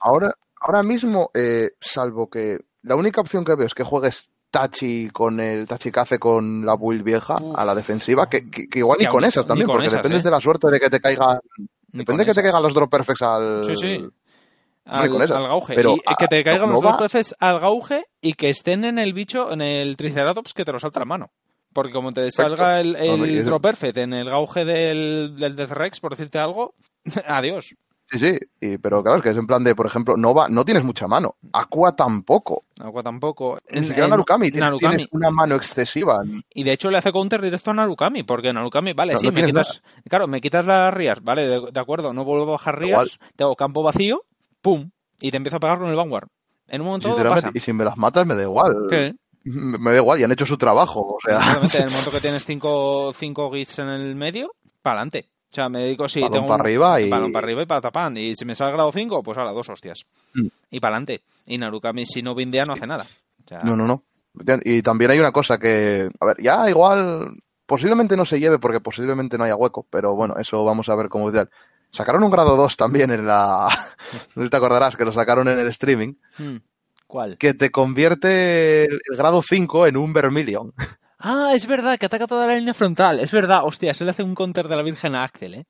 ahora, 0.00 0.36
ahora 0.60 0.82
mismo, 0.82 1.30
eh, 1.34 1.70
salvo 1.80 2.30
que 2.30 2.58
la 2.82 2.94
única 2.96 3.20
opción 3.20 3.44
que 3.44 3.54
veo 3.56 3.66
es 3.66 3.74
que 3.74 3.82
juegues 3.82 4.30
Tachi 4.52 5.08
con 5.10 5.40
el 5.40 5.66
Tachi 5.66 5.90
que 5.90 6.00
hace 6.00 6.18
con 6.18 6.64
la 6.66 6.76
build 6.76 7.02
vieja 7.02 7.36
Uf. 7.40 7.58
a 7.58 7.64
la 7.64 7.74
defensiva, 7.74 8.28
que, 8.28 8.48
que- 8.50 8.68
que 8.68 8.78
igual 8.80 8.98
Que 8.98 9.06
ni 9.06 9.10
con 9.10 9.24
esas 9.24 9.46
también, 9.46 9.66
con 9.66 9.74
porque 9.76 9.86
esas, 9.88 9.98
dependes 10.00 10.20
¿eh? 10.22 10.24
de 10.24 10.30
la 10.30 10.40
suerte 10.40 10.68
de 10.70 10.78
que 10.78 10.90
te 10.90 11.00
caigan. 11.00 11.40
Depende 11.88 12.24
de 12.24 12.30
que 12.30 12.34
te 12.34 12.42
caigan 12.42 12.62
los 12.62 12.74
drop 12.74 12.90
perfects 12.90 13.22
al. 13.22 13.64
Sí, 13.64 13.74
sí. 13.76 13.98
No, 13.98 14.10
Al, 14.92 15.08
con 15.10 15.22
esas. 15.22 15.36
al 15.38 15.46
gauge. 15.48 15.74
Pero 15.74 15.94
y 15.94 16.14
que 16.18 16.26
te 16.28 16.42
caigan 16.44 16.66
no 16.68 16.72
los 16.72 16.80
dos 16.82 16.98
veces 16.98 17.34
al 17.40 17.60
gauge 17.60 18.04
y 18.20 18.34
que 18.34 18.50
estén 18.50 18.84
en 18.84 18.98
el 18.98 19.12
bicho, 19.12 19.52
en 19.52 19.60
el 19.62 19.96
Triceratops, 19.96 20.54
que 20.54 20.64
te 20.64 20.72
lo 20.72 20.78
salta 20.78 21.00
la 21.00 21.06
mano. 21.06 21.30
Porque 21.72 21.92
como 21.92 22.12
te 22.12 22.30
salga 22.30 22.80
el, 22.80 22.96
el 22.96 23.44
No, 23.44 23.50
no, 23.52 23.60
Perfect 23.60 23.96
en 23.98 24.12
el 24.12 24.28
gauge 24.28 24.64
del, 24.64 25.36
del 25.38 25.56
Death 25.56 25.70
Rex, 25.70 26.00
por 26.00 26.10
decirte 26.12 26.38
algo, 26.38 26.74
adiós. 27.26 27.74
Sí, 28.10 28.18
sí, 28.18 28.38
y- 28.60 28.76
pero 28.76 29.02
claro, 29.02 29.18
es 29.18 29.22
que 29.22 29.30
es 29.30 29.36
en 29.38 29.46
plan 29.46 29.64
de, 29.64 29.74
por 29.74 29.86
ejemplo, 29.86 30.16
Nova 30.18 30.48
no 30.50 30.66
tienes 30.66 30.84
mucha 30.84 31.06
mano. 31.08 31.36
Aqua 31.54 31.96
tampoco. 31.96 32.64
Agua 32.78 33.02
tampoco. 33.02 33.58
Ni 33.70 33.86
siquiera 33.86 34.06
Narukami, 34.08 34.50
tienes, 34.50 34.60
Narukami. 34.66 34.96
tienes 34.96 35.12
una 35.12 35.30
mano 35.30 35.54
excesiva. 35.54 36.22
Y 36.52 36.62
de 36.64 36.72
hecho 36.72 36.90
le 36.90 36.98
hace 36.98 37.10
counter 37.10 37.40
directo 37.40 37.70
a 37.70 37.74
Narukami, 37.74 38.22
porque 38.22 38.52
Narukami, 38.52 38.92
vale, 38.92 39.14
No, 39.14 39.18
sí, 39.20 39.26
no 39.28 39.32
me 39.32 39.46
quitas. 39.46 39.82
Claro, 40.10 40.26
me 40.28 40.42
quitas 40.42 40.66
las 40.66 40.92
Rias, 40.92 41.22
vale, 41.22 41.48
de, 41.48 41.70
de 41.72 41.80
acuerdo, 41.80 42.12
no 42.12 42.24
vuelvo 42.26 42.48
a 42.48 42.52
bajar 42.52 42.82
Igual. 42.82 43.06
Rias, 43.06 43.18
tengo 43.34 43.56
campo 43.56 43.82
vacío, 43.82 44.22
pum, 44.60 44.90
y 45.18 45.30
te 45.30 45.38
empiezo 45.38 45.56
a 45.56 45.60
pegar 45.60 45.78
con 45.78 45.88
el 45.88 45.96
Vanguard. 45.96 46.28
En 46.68 46.82
un 46.82 46.88
momento 46.88 47.16
pasa. 47.16 47.50
y 47.54 47.60
si 47.60 47.72
me 47.72 47.84
las 47.84 47.96
matas 47.96 48.26
me 48.26 48.34
da 48.34 48.42
igual. 48.42 48.74
Sí. 48.90 49.16
Me 49.44 49.90
da 49.92 49.96
igual, 49.98 50.20
y 50.20 50.24
han 50.24 50.32
hecho 50.32 50.46
su 50.46 50.56
trabajo. 50.56 51.16
O 51.16 51.18
sea, 51.24 51.38
en 51.80 51.84
el 51.86 51.90
momento 51.90 52.10
que 52.10 52.20
tienes 52.20 52.44
cinco, 52.44 53.12
cinco 53.16 53.50
gits 53.52 53.78
en 53.80 53.88
el 53.88 54.14
medio, 54.14 54.54
para 54.82 55.00
adelante. 55.00 55.28
O 55.50 55.54
sea, 55.54 55.68
me 55.68 55.80
dedico 55.80 56.08
si 56.08 56.20
Balón 56.20 56.32
tengo 56.32 56.48
pa' 56.48 56.54
un- 56.54 56.60
arriba 56.60 57.00
y- 57.00 57.10
balón 57.10 57.30
para 57.32 57.44
arriba 57.44 57.62
y 57.62 57.66
para 57.66 57.80
tapán. 57.82 58.16
Y 58.16 58.34
si 58.34 58.44
me 58.46 58.54
sale 58.54 58.72
grado 58.72 58.90
5, 58.90 59.22
pues 59.22 59.36
ahora 59.36 59.52
dos 59.52 59.68
hostias. 59.68 60.06
Mm. 60.34 60.46
Y 60.70 60.80
para 60.80 60.94
adelante. 60.96 61.22
Y 61.44 61.58
Narukami, 61.58 62.06
si 62.06 62.22
no 62.22 62.34
bindea, 62.34 62.64
no 62.64 62.72
hace 62.72 62.86
nada. 62.86 63.04
O 63.44 63.48
sea, 63.48 63.60
No, 63.62 63.76
no, 63.76 63.86
no. 63.86 64.02
Y 64.64 64.80
también 64.80 65.10
hay 65.10 65.18
una 65.20 65.30
cosa 65.30 65.58
que, 65.58 66.08
a 66.20 66.24
ver, 66.26 66.36
ya 66.40 66.70
igual, 66.70 67.36
posiblemente 67.66 68.16
no 68.16 68.24
se 68.24 68.40
lleve 68.40 68.58
porque 68.58 68.80
posiblemente 68.80 69.36
no 69.36 69.44
haya 69.44 69.56
hueco, 69.56 69.86
pero 69.90 70.14
bueno, 70.16 70.36
eso 70.38 70.64
vamos 70.64 70.88
a 70.88 70.94
ver 70.94 71.10
cómo. 71.10 71.30
Sacaron 71.90 72.22
un 72.24 72.30
grado 72.30 72.56
2 72.56 72.74
también 72.78 73.10
en 73.10 73.26
la... 73.26 73.68
No 74.34 74.40
sé 74.42 74.44
si 74.44 74.50
te 74.50 74.56
acordarás 74.56 74.96
que 74.96 75.04
lo 75.04 75.12
sacaron 75.12 75.48
en 75.48 75.58
el 75.58 75.66
streaming, 75.68 76.14
mm, 76.38 76.56
¿Cuál? 77.12 77.36
que 77.36 77.52
te 77.52 77.70
convierte 77.70 78.84
el, 78.84 78.98
grado 79.18 79.42
5 79.42 79.86
en 79.86 79.98
un 79.98 80.14
Vermilion. 80.14 80.72
Ah, 81.24 81.52
es 81.54 81.68
verdad, 81.68 82.00
que 82.00 82.06
ataca 82.06 82.26
toda 82.26 82.48
la 82.48 82.56
línea 82.56 82.74
frontal. 82.74 83.20
Es 83.20 83.30
verdad, 83.30 83.60
hostia, 83.62 83.94
se 83.94 84.02
le 84.02 84.10
hace 84.10 84.24
un 84.24 84.34
counter 84.34 84.66
de 84.66 84.74
la 84.74 84.82
Virgen 84.82 85.14
a 85.14 85.22
Axel, 85.22 85.54
¿eh? 85.54 85.64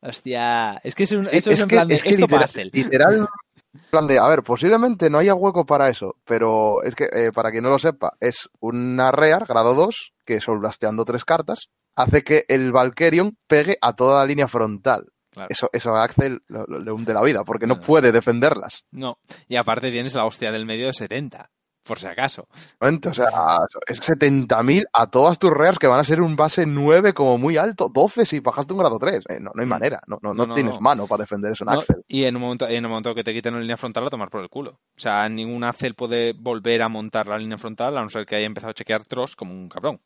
Hostia, 0.00 0.80
es 0.82 0.94
que 0.94 1.02
es 1.02 1.12
un, 1.12 1.28
eso 1.30 1.50
es, 1.50 1.60
que- 1.60 1.66
plan 1.66 1.88
de, 1.88 1.96
es 1.96 2.02
que 2.02 2.08
esto 2.08 2.26
para 2.26 2.46
literal, 2.46 2.68
Axel. 2.68 2.70
literal, 2.72 3.28
plan 3.90 4.06
de, 4.06 4.18
a 4.18 4.26
ver, 4.28 4.42
posiblemente 4.42 5.10
no 5.10 5.18
haya 5.18 5.34
hueco 5.34 5.66
para 5.66 5.90
eso, 5.90 6.16
pero 6.24 6.82
es 6.84 6.94
que, 6.94 7.04
eh, 7.12 7.32
para 7.34 7.50
quien 7.50 7.64
no 7.64 7.68
lo 7.68 7.78
sepa, 7.78 8.14
es 8.18 8.48
una 8.60 9.12
Rear, 9.12 9.44
grado 9.46 9.74
2, 9.74 10.14
que 10.24 10.40
solblasteando 10.40 11.04
tres 11.04 11.26
cartas, 11.26 11.68
hace 11.96 12.24
que 12.24 12.46
el 12.48 12.72
Valkyrion 12.72 13.36
pegue 13.46 13.76
a 13.82 13.92
toda 13.92 14.20
la 14.20 14.26
línea 14.26 14.48
frontal. 14.48 15.08
Claro. 15.34 15.48
Eso, 15.50 15.68
eso 15.72 15.94
a 15.94 16.04
Axel 16.04 16.42
le 16.48 16.92
hunde 16.92 17.12
la 17.12 17.22
vida, 17.22 17.44
porque 17.44 17.66
no 17.66 17.74
Claro. 17.74 17.86
puede 17.86 18.12
defenderlas. 18.12 18.86
No, 18.92 19.18
y 19.48 19.56
aparte 19.56 19.90
tienes 19.90 20.14
la 20.14 20.24
hostia 20.24 20.50
del 20.52 20.64
medio 20.64 20.86
de 20.86 20.92
70, 20.92 21.50
por 21.82 21.98
si 21.98 22.06
acaso. 22.06 22.48
O 22.80 23.12
sea, 23.14 23.58
es 23.86 24.00
70.000 24.00 24.84
a 24.92 25.06
todas 25.10 25.38
tus 25.38 25.50
Rears 25.50 25.78
que 25.78 25.86
van 25.86 26.00
a 26.00 26.04
ser 26.04 26.20
un 26.22 26.34
base 26.36 26.64
9 26.66 27.12
como 27.12 27.36
muy 27.36 27.56
alto, 27.58 27.90
12 27.92 28.24
si 28.24 28.40
bajaste 28.40 28.72
un 28.72 28.78
grado 28.78 28.98
3. 28.98 29.24
Eh, 29.28 29.38
no, 29.40 29.50
no 29.54 29.60
hay 29.60 29.66
Mm. 29.66 29.68
manera, 29.68 30.00
no, 30.06 30.18
no, 30.22 30.30
No, 30.32 30.34
no 30.34 30.46
no, 30.46 30.54
tienes 30.54 30.74
no. 30.76 30.80
mano 30.80 31.06
para 31.06 31.24
defender 31.24 31.52
eso 31.52 31.64
en 31.64 31.74
No, 31.74 31.80
Axel. 31.80 31.96
y 32.08 32.24
en 32.24 32.36
un 32.36 32.42
momento, 32.42 32.68
en 32.68 32.84
un 32.84 32.90
momento 32.90 33.14
que 33.14 33.24
te 33.24 33.34
quiten 33.34 33.54
la 33.54 33.60
línea 33.60 33.76
frontal 33.76 34.06
a 34.06 34.10
tomar 34.10 34.30
por 34.30 34.40
el 34.42 34.48
culo. 34.48 34.70
O 34.96 35.00
sea, 35.00 35.28
ningún 35.28 35.62
Axel 35.64 35.94
puede 35.94 36.32
volver 36.32 36.80
a 36.82 36.88
montar 36.88 37.26
la 37.26 37.36
línea 37.38 37.58
frontal 37.58 37.98
a 37.98 38.02
no 38.02 38.08
ser 38.08 38.24
que 38.24 38.36
haya 38.36 38.46
empezado 38.46 38.70
a 38.70 38.74
chequear 38.74 39.04
Tross 39.04 39.36
como 39.36 39.52
un 39.52 39.68
cabrón. 39.68 40.00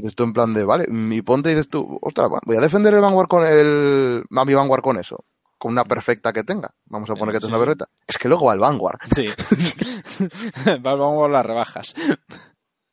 Dices 0.00 0.14
tú 0.14 0.24
en 0.24 0.32
plan 0.32 0.52
de, 0.54 0.64
vale, 0.64 0.86
y 0.88 1.22
ponte 1.22 1.50
y 1.50 1.54
dices 1.54 1.68
tú, 1.68 1.98
ostras, 2.02 2.30
va, 2.32 2.40
voy 2.44 2.56
a 2.56 2.60
defender 2.60 2.94
el 2.94 3.00
Vanguard 3.00 3.28
con 3.28 3.46
el, 3.46 4.24
a 4.34 4.44
mi 4.44 4.54
Vanguard 4.54 4.82
con 4.82 4.98
eso, 4.98 5.24
con 5.58 5.72
una 5.72 5.84
perfecta 5.84 6.32
que 6.32 6.42
tenga. 6.44 6.70
Vamos 6.86 7.10
a 7.10 7.14
poner 7.14 7.32
que 7.34 7.38
Sí, 7.40 7.46
tenga 7.46 7.56
una 7.58 7.64
perfecta. 7.66 7.88
Es 8.06 8.16
que 8.18 8.28
luego 8.28 8.46
va 8.46 8.54
el 8.54 8.60
Vanguard. 8.60 8.98
Sí. 9.14 9.26
Vamos 10.80 11.24
a 11.26 11.28
las 11.28 11.46
rebajas. 11.46 11.94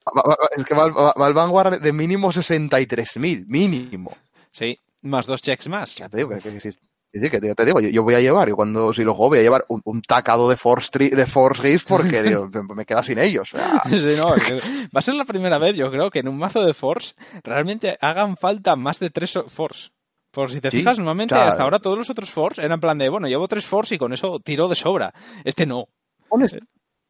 Va- 0.07 0.21
va- 0.25 0.35
va- 0.41 0.49
es 0.55 0.63
que 0.65 0.73
va, 0.75 0.87
va- 0.89 1.13
va 1.19 1.27
el 1.27 1.33
Vanguard 1.33 1.81
de 1.81 1.93
mínimo 1.93 2.31
63.000, 2.31 3.45
mínimo. 3.47 4.11
Sí, 4.51 4.77
más 5.01 5.25
dos 5.27 5.41
checks 5.41 5.67
más. 5.69 5.95
Ya 5.95 6.09
te 6.09 6.17
digo, 6.17 6.29
que, 6.29 6.39
que- 6.39 6.59
que 6.59 6.71
sí, 7.19 7.29
que 7.29 7.39
te, 7.39 7.53
te 7.55 7.65
digo, 7.65 7.79
yo, 7.79 7.89
yo 7.89 8.03
voy 8.03 8.15
a 8.15 8.19
llevar, 8.19 8.47
yo 8.49 8.55
cuando, 8.55 8.93
si 8.93 9.03
lo 9.03 9.13
juego, 9.13 9.29
voy 9.29 9.39
a 9.39 9.43
llevar 9.43 9.65
un, 9.69 9.81
un 9.85 10.01
tacado 10.01 10.49
de 10.49 10.55
Force, 10.57 10.89
de 10.97 11.25
Force 11.25 11.79
porque 11.87 12.23
digo, 12.23 12.49
me, 12.53 12.75
me 12.75 12.85
queda 12.85 13.03
sin 13.03 13.19
ellos. 13.19 13.53
O 13.53 13.57
sea, 13.57 13.81
Sí, 13.85 14.15
no, 14.17 14.35
es 14.35 14.43
que 14.43 14.53
va 14.85 14.99
a 14.99 15.01
ser 15.01 15.15
la 15.15 15.25
primera 15.25 15.57
vez, 15.57 15.75
yo 15.75 15.89
creo, 15.91 16.09
que 16.09 16.19
en 16.19 16.27
un 16.27 16.37
mazo 16.37 16.65
de 16.65 16.73
Force 16.73 17.13
realmente 17.43 17.97
hagan 18.01 18.37
falta 18.37 18.75
más 18.75 18.99
de 18.99 19.09
tres 19.09 19.37
Force. 19.47 19.89
Por 20.31 20.51
si 20.51 20.61
te 20.61 20.69
Sí, 20.69 20.77
fijas, 20.77 20.97
normalmente 20.99 21.33
o 21.33 21.37
sea, 21.37 21.47
hasta 21.47 21.63
ahora 21.63 21.79
todos 21.79 21.97
los 21.97 22.09
otros 22.09 22.29
Force 22.29 22.61
eran 22.61 22.79
plan 22.79 22.97
de, 22.97 23.09
bueno, 23.09 23.27
llevo 23.27 23.47
tres 23.47 23.65
Force 23.65 23.95
y 23.95 23.97
con 23.97 24.13
eso 24.13 24.39
tiro 24.39 24.67
de 24.67 24.75
sobra. 24.75 25.13
Este 25.43 25.65
no. 25.65 25.87
pones, 26.29 26.55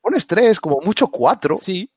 pones 0.01 0.25
tres, 0.27 0.59
como 0.59 0.79
mucho 0.81 1.07
cuatro. 1.07 1.57
Sí. 1.61 1.89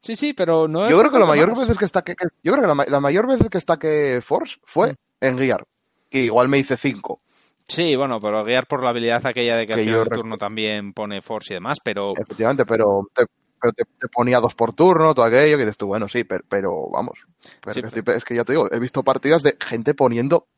Sí, 0.00 0.16
sí, 0.16 0.34
pero 0.34 0.68
no 0.68 0.90
Yo 0.90 0.98
creo 0.98 1.10
que 1.10 1.18
la 1.18 1.24
mayor 1.24 1.48
más. 1.48 1.60
veces 1.60 1.78
que 1.78 1.86
está 1.86 2.02
que, 2.02 2.14
yo 2.42 2.52
creo 2.52 2.60
que 2.60 2.68
la, 2.68 2.74
ma- 2.74 2.84
la 2.86 3.00
mayor 3.00 3.26
veces 3.26 3.48
que 3.48 3.56
está 3.56 3.78
que 3.78 4.20
Force 4.22 4.56
fue 4.62 4.90
Mm. 4.90 4.94
en 5.22 5.38
Gear, 5.38 5.64
que 6.10 6.18
igual 6.24 6.48
me 6.48 6.58
hice 6.58 6.76
cinco. 6.76 7.22
Sí, 7.68 7.96
bueno, 7.96 8.20
pero 8.20 8.44
guiar 8.44 8.66
por 8.66 8.82
la 8.82 8.90
habilidad 8.90 9.24
aquella 9.26 9.56
de 9.56 9.66
que 9.66 9.72
al 9.72 9.78
Que 9.78 9.84
final 9.84 9.94
yo 9.96 10.04
del 10.04 10.10
rec- 10.12 10.16
turno 10.16 10.36
también 10.38 10.92
pone 10.92 11.22
Force 11.22 11.52
y 11.52 11.56
demás, 11.56 11.78
pero 11.82 12.12
Efectivamente, 12.16 12.66
pero 12.66 13.08
te, 13.14 13.24
pero 13.60 13.72
te, 13.72 13.84
te 13.98 14.08
ponía 14.08 14.38
dos 14.40 14.54
por 14.54 14.74
turno, 14.74 15.14
todo 15.14 15.24
aquello, 15.24 15.56
que 15.56 15.62
dices 15.64 15.78
tú, 15.78 15.86
bueno, 15.86 16.06
sí, 16.08 16.24
pero, 16.24 16.44
pero 16.48 16.88
vamos. 16.90 17.20
Pero 17.62 17.74
Sí, 17.88 18.00
es 18.14 18.24
que 18.24 18.34
ya 18.36 18.44
te 18.44 18.52
digo, 18.52 18.70
he 18.70 18.78
visto 18.78 19.02
partidas 19.02 19.42
de 19.42 19.56
gente 19.58 19.94
poniendo 19.94 20.48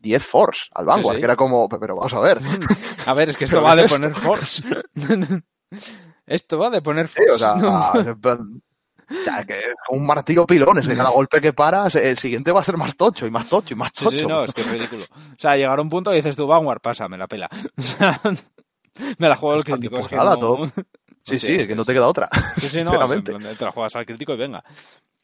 10 0.00 0.24
Force 0.24 0.62
al 0.74 0.84
Vanguard, 0.86 1.16
sí. 1.16 1.20
que 1.20 1.24
era 1.26 1.36
como, 1.36 1.68
pero 1.68 1.94
vamos 1.94 2.12
a 2.14 2.20
ver. 2.20 2.38
A 3.06 3.14
ver, 3.14 3.28
es 3.28 3.36
que 3.36 3.44
esto 3.46 3.56
¿Pero 3.58 3.66
va 3.66 3.76
de 3.76 3.84
esto? 3.84 3.96
poner 3.96 4.14
force. 4.14 4.62
esto 6.26 6.58
va 6.58 6.70
de 6.70 6.82
poner 6.82 7.06
Sí, 7.08 7.14
force. 7.28 7.32
o 7.32 7.38
sea, 7.38 7.54
no. 7.54 7.92
O 9.08 9.24
sea, 9.24 9.44
que 9.44 9.58
es 9.58 9.74
como 9.86 10.00
un 10.00 10.06
martillo 10.06 10.46
pilón, 10.46 10.78
es 10.78 10.88
que 10.88 10.96
cada 10.96 11.10
golpe 11.10 11.40
que 11.40 11.52
paras, 11.52 11.94
el 11.94 12.18
siguiente 12.18 12.52
va 12.52 12.60
a 12.60 12.64
ser 12.64 12.76
más 12.76 12.96
tocho 12.96 13.26
y 13.26 13.30
más 13.30 13.48
tocho 13.48 13.74
y 13.74 13.76
más 13.76 13.92
tocho. 13.92 14.10
sí, 14.18 14.26
no, 14.26 14.44
es 14.44 14.52
que 14.52 14.62
es 14.62 14.70
ridículo. 14.70 15.04
O 15.04 15.38
sea, 15.38 15.56
llegar 15.56 15.78
a 15.78 15.82
un 15.82 15.88
punto 15.88 16.12
y 16.12 16.16
dices 16.16 16.36
tú, 16.36 16.46
Vanguard, 16.46 16.80
pasa, 16.80 17.08
me 17.08 17.18
la 17.18 17.26
pela. 17.26 17.48
Me 19.18 19.28
la 19.28 19.36
juego 19.36 19.56
al 19.56 19.64
crítico. 19.64 19.98
Es 19.98 20.08
que 20.08 20.16
no... 20.16 20.38
todo. 20.38 20.72
Sí, 21.22 21.38
sí, 21.38 21.54
es 21.54 21.66
que 21.66 21.74
no 21.74 21.84
te 21.84 21.92
queda 21.92 22.06
otra. 22.06 22.28
Sí, 22.56 22.68
sí, 22.68 22.84
no, 22.84 22.92
sinceramente. 22.92 23.32
te 23.56 23.64
la 23.64 23.72
juegas 23.72 23.96
al 23.96 24.06
crítico 24.06 24.34
y 24.34 24.36
venga. 24.36 24.62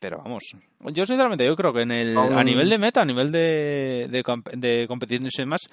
Pero 0.00 0.18
vamos, 0.18 0.42
yo 0.80 1.06
sinceramente, 1.06 1.46
yo 1.46 1.54
creo 1.54 1.72
que 1.72 1.82
en 1.82 1.92
el, 1.92 2.18
a 2.18 2.42
nivel 2.42 2.68
de 2.68 2.76
meta, 2.76 3.02
a 3.02 3.04
nivel 3.04 3.30
de, 3.30 4.08
de, 4.10 4.24
de 4.56 4.86
competiciones 4.88 5.32
y 5.38 5.42
demás, 5.42 5.70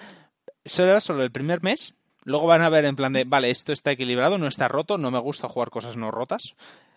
será 0.64 1.00
solo 1.00 1.24
el 1.24 1.32
primer 1.32 1.64
mes. 1.64 1.96
Luego 2.26 2.46
van 2.46 2.62
a 2.62 2.70
ver 2.70 2.86
en 2.86 2.96
plan 2.96 3.12
de, 3.12 3.24
vale, 3.24 3.50
esto 3.50 3.74
está 3.74 3.92
equilibrado, 3.92 4.38
no 4.38 4.48
está 4.48 4.68
roto, 4.68 5.00
no 5.00 5.10
me 5.10 5.18
gusta 5.18 5.50
jugar 5.50 5.72
cosas 5.72 5.98
no 5.98 6.12
rotas. 6.12 6.54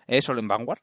Es 0.07 0.25
solo 0.25 0.41
en 0.41 0.49
Vanguard. 0.49 0.81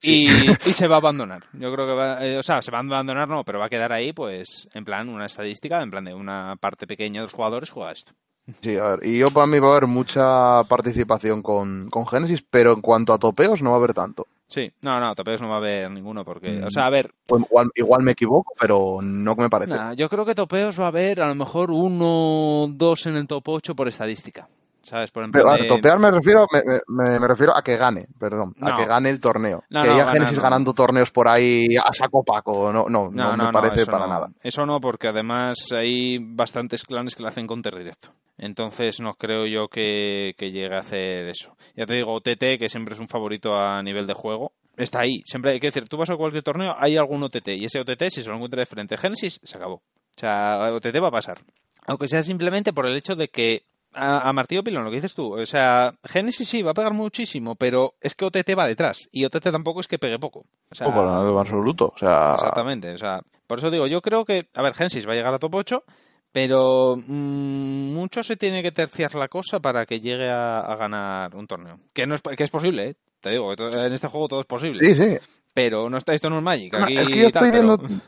Y, 0.00 0.26
y 0.66 0.72
se 0.72 0.88
va 0.88 0.96
a 0.96 0.98
abandonar. 0.98 1.44
Yo 1.52 1.72
creo 1.72 1.86
que 1.86 1.92
va, 1.94 2.26
eh, 2.26 2.36
o 2.38 2.42
sea, 2.42 2.60
se 2.62 2.70
va 2.72 2.78
a 2.78 2.80
abandonar, 2.82 3.28
no, 3.28 3.44
pero 3.44 3.58
va 3.60 3.66
a 3.66 3.70
quedar 3.70 3.92
ahí, 3.92 4.12
pues, 4.12 4.68
en 4.74 4.84
plan, 4.84 5.08
una 5.08 5.26
estadística, 5.26 5.80
en 5.82 5.90
plan 5.90 6.04
de 6.04 6.14
una 6.14 6.56
parte 6.60 6.86
pequeña 6.86 7.20
de 7.20 7.26
los 7.26 7.34
jugadores 7.34 7.70
juega 7.70 7.92
esto. 7.92 8.12
Sí, 8.60 8.76
a 8.76 8.96
ver, 8.96 9.06
y 9.06 9.18
yo 9.18 9.30
para 9.30 9.46
mí 9.46 9.60
va 9.60 9.68
a 9.68 9.70
haber 9.76 9.86
mucha 9.86 10.64
participación 10.64 11.42
con, 11.42 11.88
con 11.88 12.08
Genesis, 12.08 12.42
pero 12.50 12.72
en 12.72 12.80
cuanto 12.80 13.12
a 13.12 13.18
topeos 13.18 13.62
no 13.62 13.70
va 13.70 13.76
a 13.76 13.78
haber 13.78 13.94
tanto. 13.94 14.26
Sí, 14.48 14.68
no, 14.80 14.98
no, 14.98 15.14
topeos 15.14 15.40
no 15.40 15.48
va 15.48 15.54
a 15.54 15.58
haber 15.58 15.88
ninguno, 15.92 16.24
porque, 16.24 16.50
Mm. 16.60 16.64
o 16.64 16.70
sea, 16.70 16.86
a 16.86 16.90
ver, 16.90 17.14
O 17.30 17.38
igual, 17.38 17.70
igual 17.76 18.02
me 18.02 18.10
equivoco, 18.12 18.52
pero 18.58 18.98
no 19.00 19.36
me 19.36 19.48
parece. 19.48 19.70
Nah, 19.72 19.92
yo 19.92 20.08
creo 20.08 20.24
que 20.24 20.34
topeos 20.34 20.78
va 20.80 20.86
a 20.86 20.88
haber 20.88 21.20
a 21.20 21.28
lo 21.28 21.36
mejor 21.36 21.70
uno, 21.70 22.66
dos 22.68 23.06
en 23.06 23.14
el 23.14 23.28
top 23.28 23.48
8 23.48 23.76
por 23.76 23.86
estadística. 23.86 24.48
¿Sabes? 24.82 25.10
Por 25.12 25.22
ejemplo, 25.22 25.44
Pero, 25.44 25.62
de- 25.62 25.68
topear 25.68 25.98
me 25.98 26.10
refiero, 26.10 26.46
me, 26.52 26.62
me- 26.88 27.20
me 27.20 27.28
refiero 27.28 27.56
a 27.56 27.62
que 27.62 27.76
gane, 27.76 28.08
perdón, 28.18 28.52
No. 28.56 28.68
a 28.68 28.76
que 28.76 28.84
gane 28.84 29.10
el 29.10 29.20
torneo. 29.20 29.62
No, 29.70 29.82
que 29.82 29.88
no, 29.88 29.94
haya 29.94 30.04
ganar 30.04 30.14
Genesis 30.14 30.40
ganando 30.40 30.74
torneos 30.74 31.10
por 31.12 31.28
ahí 31.28 31.76
a 31.76 31.92
saco 31.92 32.24
paco, 32.24 32.72
no, 32.72 32.86
no, 32.88 33.08
no, 33.08 33.10
No, 33.10 33.36
no, 33.36 33.36
me 33.36 33.44
no, 33.44 33.52
parece 33.52 33.86
para 33.86 34.06
no. 34.06 34.12
nada. 34.12 34.30
Eso 34.42 34.66
no, 34.66 34.80
porque 34.80 35.08
además 35.08 35.56
hay 35.72 36.18
bastantes 36.20 36.84
clanes 36.84 37.14
que 37.14 37.22
le 37.22 37.28
hacen 37.28 37.46
counter 37.46 37.76
directo. 37.76 38.08
Entonces 38.38 38.98
no 39.00 39.14
creo 39.14 39.46
yo 39.46 39.68
que, 39.68 40.34
que 40.36 40.50
llegue 40.50 40.74
a 40.74 40.80
hacer 40.80 41.28
eso. 41.28 41.56
Ya 41.76 41.86
te 41.86 41.94
digo, 41.94 42.12
OTT, 42.14 42.58
que 42.58 42.68
siempre 42.68 42.94
es 42.94 43.00
un 43.00 43.06
favorito 43.08 43.56
a 43.56 43.80
nivel 43.84 44.06
de 44.08 44.14
juego, 44.14 44.52
está 44.76 45.00
ahí. 45.00 45.22
Siempre 45.26 45.52
hay 45.52 45.60
que 45.60 45.68
decir, 45.68 45.88
tú 45.88 45.96
vas 45.96 46.10
a 46.10 46.16
cualquier 46.16 46.42
torneo, 46.42 46.74
hay 46.76 46.96
algún 46.96 47.22
OTT. 47.22 47.48
Y 47.50 47.66
ese 47.66 47.78
OTT, 47.78 48.08
si 48.10 48.22
se 48.22 48.28
lo 48.28 48.34
encuentra 48.34 48.58
de 48.60 48.66
frente 48.66 48.96
a 48.96 48.98
Genesis, 48.98 49.38
se 49.44 49.56
acabó. 49.56 49.74
O 49.76 50.18
sea, 50.18 50.72
OTT 50.72 50.96
va 51.00 51.08
a 51.08 51.12
pasar. 51.12 51.38
Aunque 51.86 52.08
sea 52.08 52.22
simplemente 52.22 52.72
por 52.72 52.86
el 52.86 52.96
hecho 52.96 53.14
de 53.14 53.28
que 53.28 53.62
a, 53.94 54.28
a 54.28 54.32
martillo 54.32 54.62
pilón, 54.64 54.84
lo 54.84 54.90
que 54.90 54.96
dices 54.96 55.14
tú. 55.14 55.34
O 55.40 55.46
sea, 55.46 55.94
Genesis 56.04 56.48
sí 56.48 56.62
va 56.62 56.70
a 56.72 56.74
pegar 56.74 56.92
muchísimo, 56.92 57.54
pero 57.56 57.94
es 58.00 58.14
que 58.14 58.24
OTT 58.24 58.56
va 58.58 58.66
detrás. 58.66 59.08
Y 59.12 59.24
OTT 59.24 59.50
tampoco 59.50 59.80
es 59.80 59.88
que 59.88 59.98
pegue 59.98 60.18
poco. 60.18 60.46
O 60.70 60.74
sea, 60.74 60.88
No, 60.88 61.30
en 61.32 61.38
absoluto. 61.38 61.92
O 61.94 61.98
sea, 61.98 62.34
Exactamente, 62.34 62.92
o 62.92 62.98
sea, 62.98 63.20
por 63.46 63.58
eso 63.58 63.70
digo, 63.70 63.86
yo 63.86 64.00
creo 64.02 64.24
que, 64.24 64.48
a 64.54 64.62
ver, 64.62 64.74
Genesis 64.74 65.06
va 65.06 65.12
a 65.12 65.16
llegar 65.16 65.34
a 65.34 65.38
top 65.38 65.54
8, 65.56 65.84
pero 66.32 66.96
mm, 67.06 67.92
mucho 67.94 68.22
se 68.22 68.36
tiene 68.36 68.62
que 68.62 68.72
terciar 68.72 69.14
la 69.14 69.28
cosa 69.28 69.60
para 69.60 69.84
que 69.86 70.00
llegue 70.00 70.30
a, 70.30 70.60
a 70.60 70.76
ganar 70.76 71.34
un 71.36 71.46
torneo. 71.46 71.78
Que 71.92 72.06
no 72.06 72.14
es, 72.14 72.22
que 72.22 72.44
es 72.44 72.50
posible, 72.50 72.88
¿eh? 72.88 72.94
te 73.20 73.30
digo, 73.30 73.52
en 73.52 73.92
este 73.92 74.08
juego 74.08 74.28
todo 74.28 74.40
es 74.40 74.46
posible. 74.46 74.80
sí, 74.84 74.94
sí. 74.94 75.18
Pero 75.54 75.90
no 75.90 75.98
está, 75.98 76.14
esto 76.14 76.30
no 76.30 76.38
es 76.38 76.42
Magic. 76.42 76.72
No, 76.72 76.84
Aquí 76.84 76.96
es 76.96 77.06
que 77.08 77.16
yo 77.16 77.30
tal, 77.30 77.44
estoy 77.46 77.60
pero- 77.60 77.76
viendo. 77.78 78.04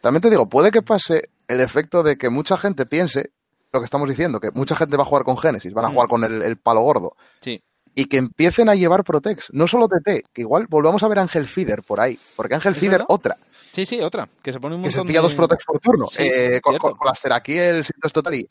También 0.00 0.22
te 0.22 0.30
digo, 0.30 0.48
puede 0.48 0.70
que 0.70 0.80
pase 0.80 1.28
el 1.48 1.60
efecto 1.60 2.02
de 2.02 2.16
que 2.16 2.30
mucha 2.30 2.56
gente 2.56 2.86
piense 2.86 3.32
lo 3.78 3.82
que 3.82 3.86
estamos 3.86 4.08
diciendo, 4.08 4.40
que 4.40 4.50
mucha 4.52 4.76
gente 4.76 4.96
va 4.96 5.02
a 5.04 5.06
jugar 5.06 5.24
con 5.24 5.38
Genesis, 5.38 5.72
van 5.72 5.86
a 5.86 5.88
Mm. 5.88 5.92
jugar 5.92 6.08
con 6.08 6.24
el, 6.24 6.42
el 6.42 6.56
palo 6.56 6.80
gordo. 6.82 7.16
Sí, 7.40 7.62
Y 7.94 8.04
que 8.04 8.18
empiecen 8.18 8.68
a 8.68 8.74
llevar 8.76 9.02
Protex, 9.02 9.48
no 9.52 9.66
solo 9.66 9.88
TT, 9.88 10.22
que 10.32 10.42
igual 10.42 10.66
volvamos 10.68 11.02
a 11.02 11.08
ver 11.08 11.18
a 11.18 11.22
Ángel 11.22 11.46
Feeder 11.46 11.82
por 11.82 11.98
ahí, 12.00 12.16
porque 12.36 12.54
Ángel 12.54 12.72
¿Es 12.74 12.78
Feeder 12.78 13.04
otra, 13.08 13.36
sí, 13.72 13.84
sí, 13.86 14.00
otra, 14.00 14.28
que 14.42 14.52
se 14.52 14.60
pone 14.60 14.76
un 14.76 14.82
que 14.84 14.90
se 14.90 14.98
montón 14.98 15.08
pilla 15.08 15.18
de- 15.20 15.22
dos 15.24 15.34
Protex 15.34 15.64
por 15.64 15.80
turno, 15.80 16.06
Sí, 16.06 16.22
eh, 16.22 16.60
con, 16.60 16.78
con- 16.78 16.94
con 16.96 17.06
las 17.08 17.20
Terakiels 17.20 17.92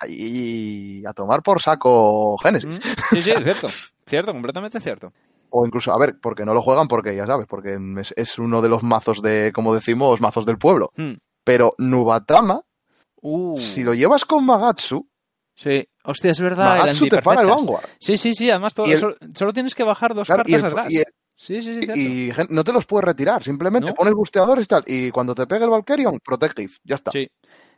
y 0.08 1.06
a 1.06 1.14
tomar 1.14 1.42
por 1.44 1.62
saco 1.62 2.38
Genesis. 2.40 2.80
Mm, 2.80 3.16
Sí, 3.16 3.22
sí, 3.22 3.32
es 3.32 3.44
cierto, 3.44 3.68
cierto, 4.06 4.32
completamente 4.34 4.80
cierto. 4.80 5.14
O 5.50 5.66
incluso, 5.66 5.94
a 5.94 5.98
ver, 5.98 6.18
porque 6.22 6.44
no 6.44 6.54
lo 6.54 6.62
juegan, 6.62 6.88
porque 6.90 7.16
ya 7.16 7.26
sabes, 7.26 7.48
porque 7.48 7.78
es, 8.02 8.14
es 8.18 8.38
uno 8.40 8.62
de 8.62 8.68
los 8.70 8.84
mazos 8.84 9.22
de, 9.22 9.52
como 9.54 9.74
decimos, 9.74 10.20
mazos 10.20 10.46
del 10.46 10.58
pueblo. 10.58 10.92
Mm. 10.98 11.14
Pero 11.44 11.74
Nubatama, 11.78 12.62
Uh, 13.20 13.58
si 13.58 13.84
lo 13.84 13.96
llevas 13.96 14.26
con 14.26 14.46
Magatsu, 14.46 15.08
sí, 15.58 15.88
hostia, 16.04 16.32
es 16.32 16.40
verdad, 16.40 16.88
el 16.88 17.10
te 17.10 17.22
para 17.22 17.42
el. 17.42 17.48
Vanguard. 17.48 17.84
Sí, 18.00 18.16
sí, 18.18 18.34
sí, 18.34 18.50
además 18.52 18.74
todo, 18.76 18.86
Y 18.88 18.92
el- 18.92 19.00
solo, 19.00 19.16
solo 19.34 19.52
tienes 19.54 19.74
que 19.76 19.84
bajar 19.84 20.14
dos 20.14 20.28
Claro, 20.28 20.44
cartas 20.44 20.60
el- 20.60 20.66
atrás. 20.66 20.92
y 20.94 20.98
el- 20.98 21.06
sí, 21.36 21.62
sí, 21.62 21.82
sí. 21.82 21.92
Y 22.00 22.32
no 22.54 22.64
te 22.64 22.72
los 22.72 22.86
puedes 22.86 23.06
retirar, 23.06 23.44
simplemente 23.44 23.90
¿No? 23.90 23.96
pones 23.96 24.14
busteadores 24.14 24.66
y 24.66 24.68
tal. 24.68 24.84
Y 24.86 25.10
cuando 25.12 25.34
te 25.36 25.48
pegue 25.48 25.64
el 25.66 25.70
Valkyrion, 25.72 26.20
Protective, 26.24 26.72
ya 26.84 26.96
está. 26.96 27.12
Sí. 27.12 27.28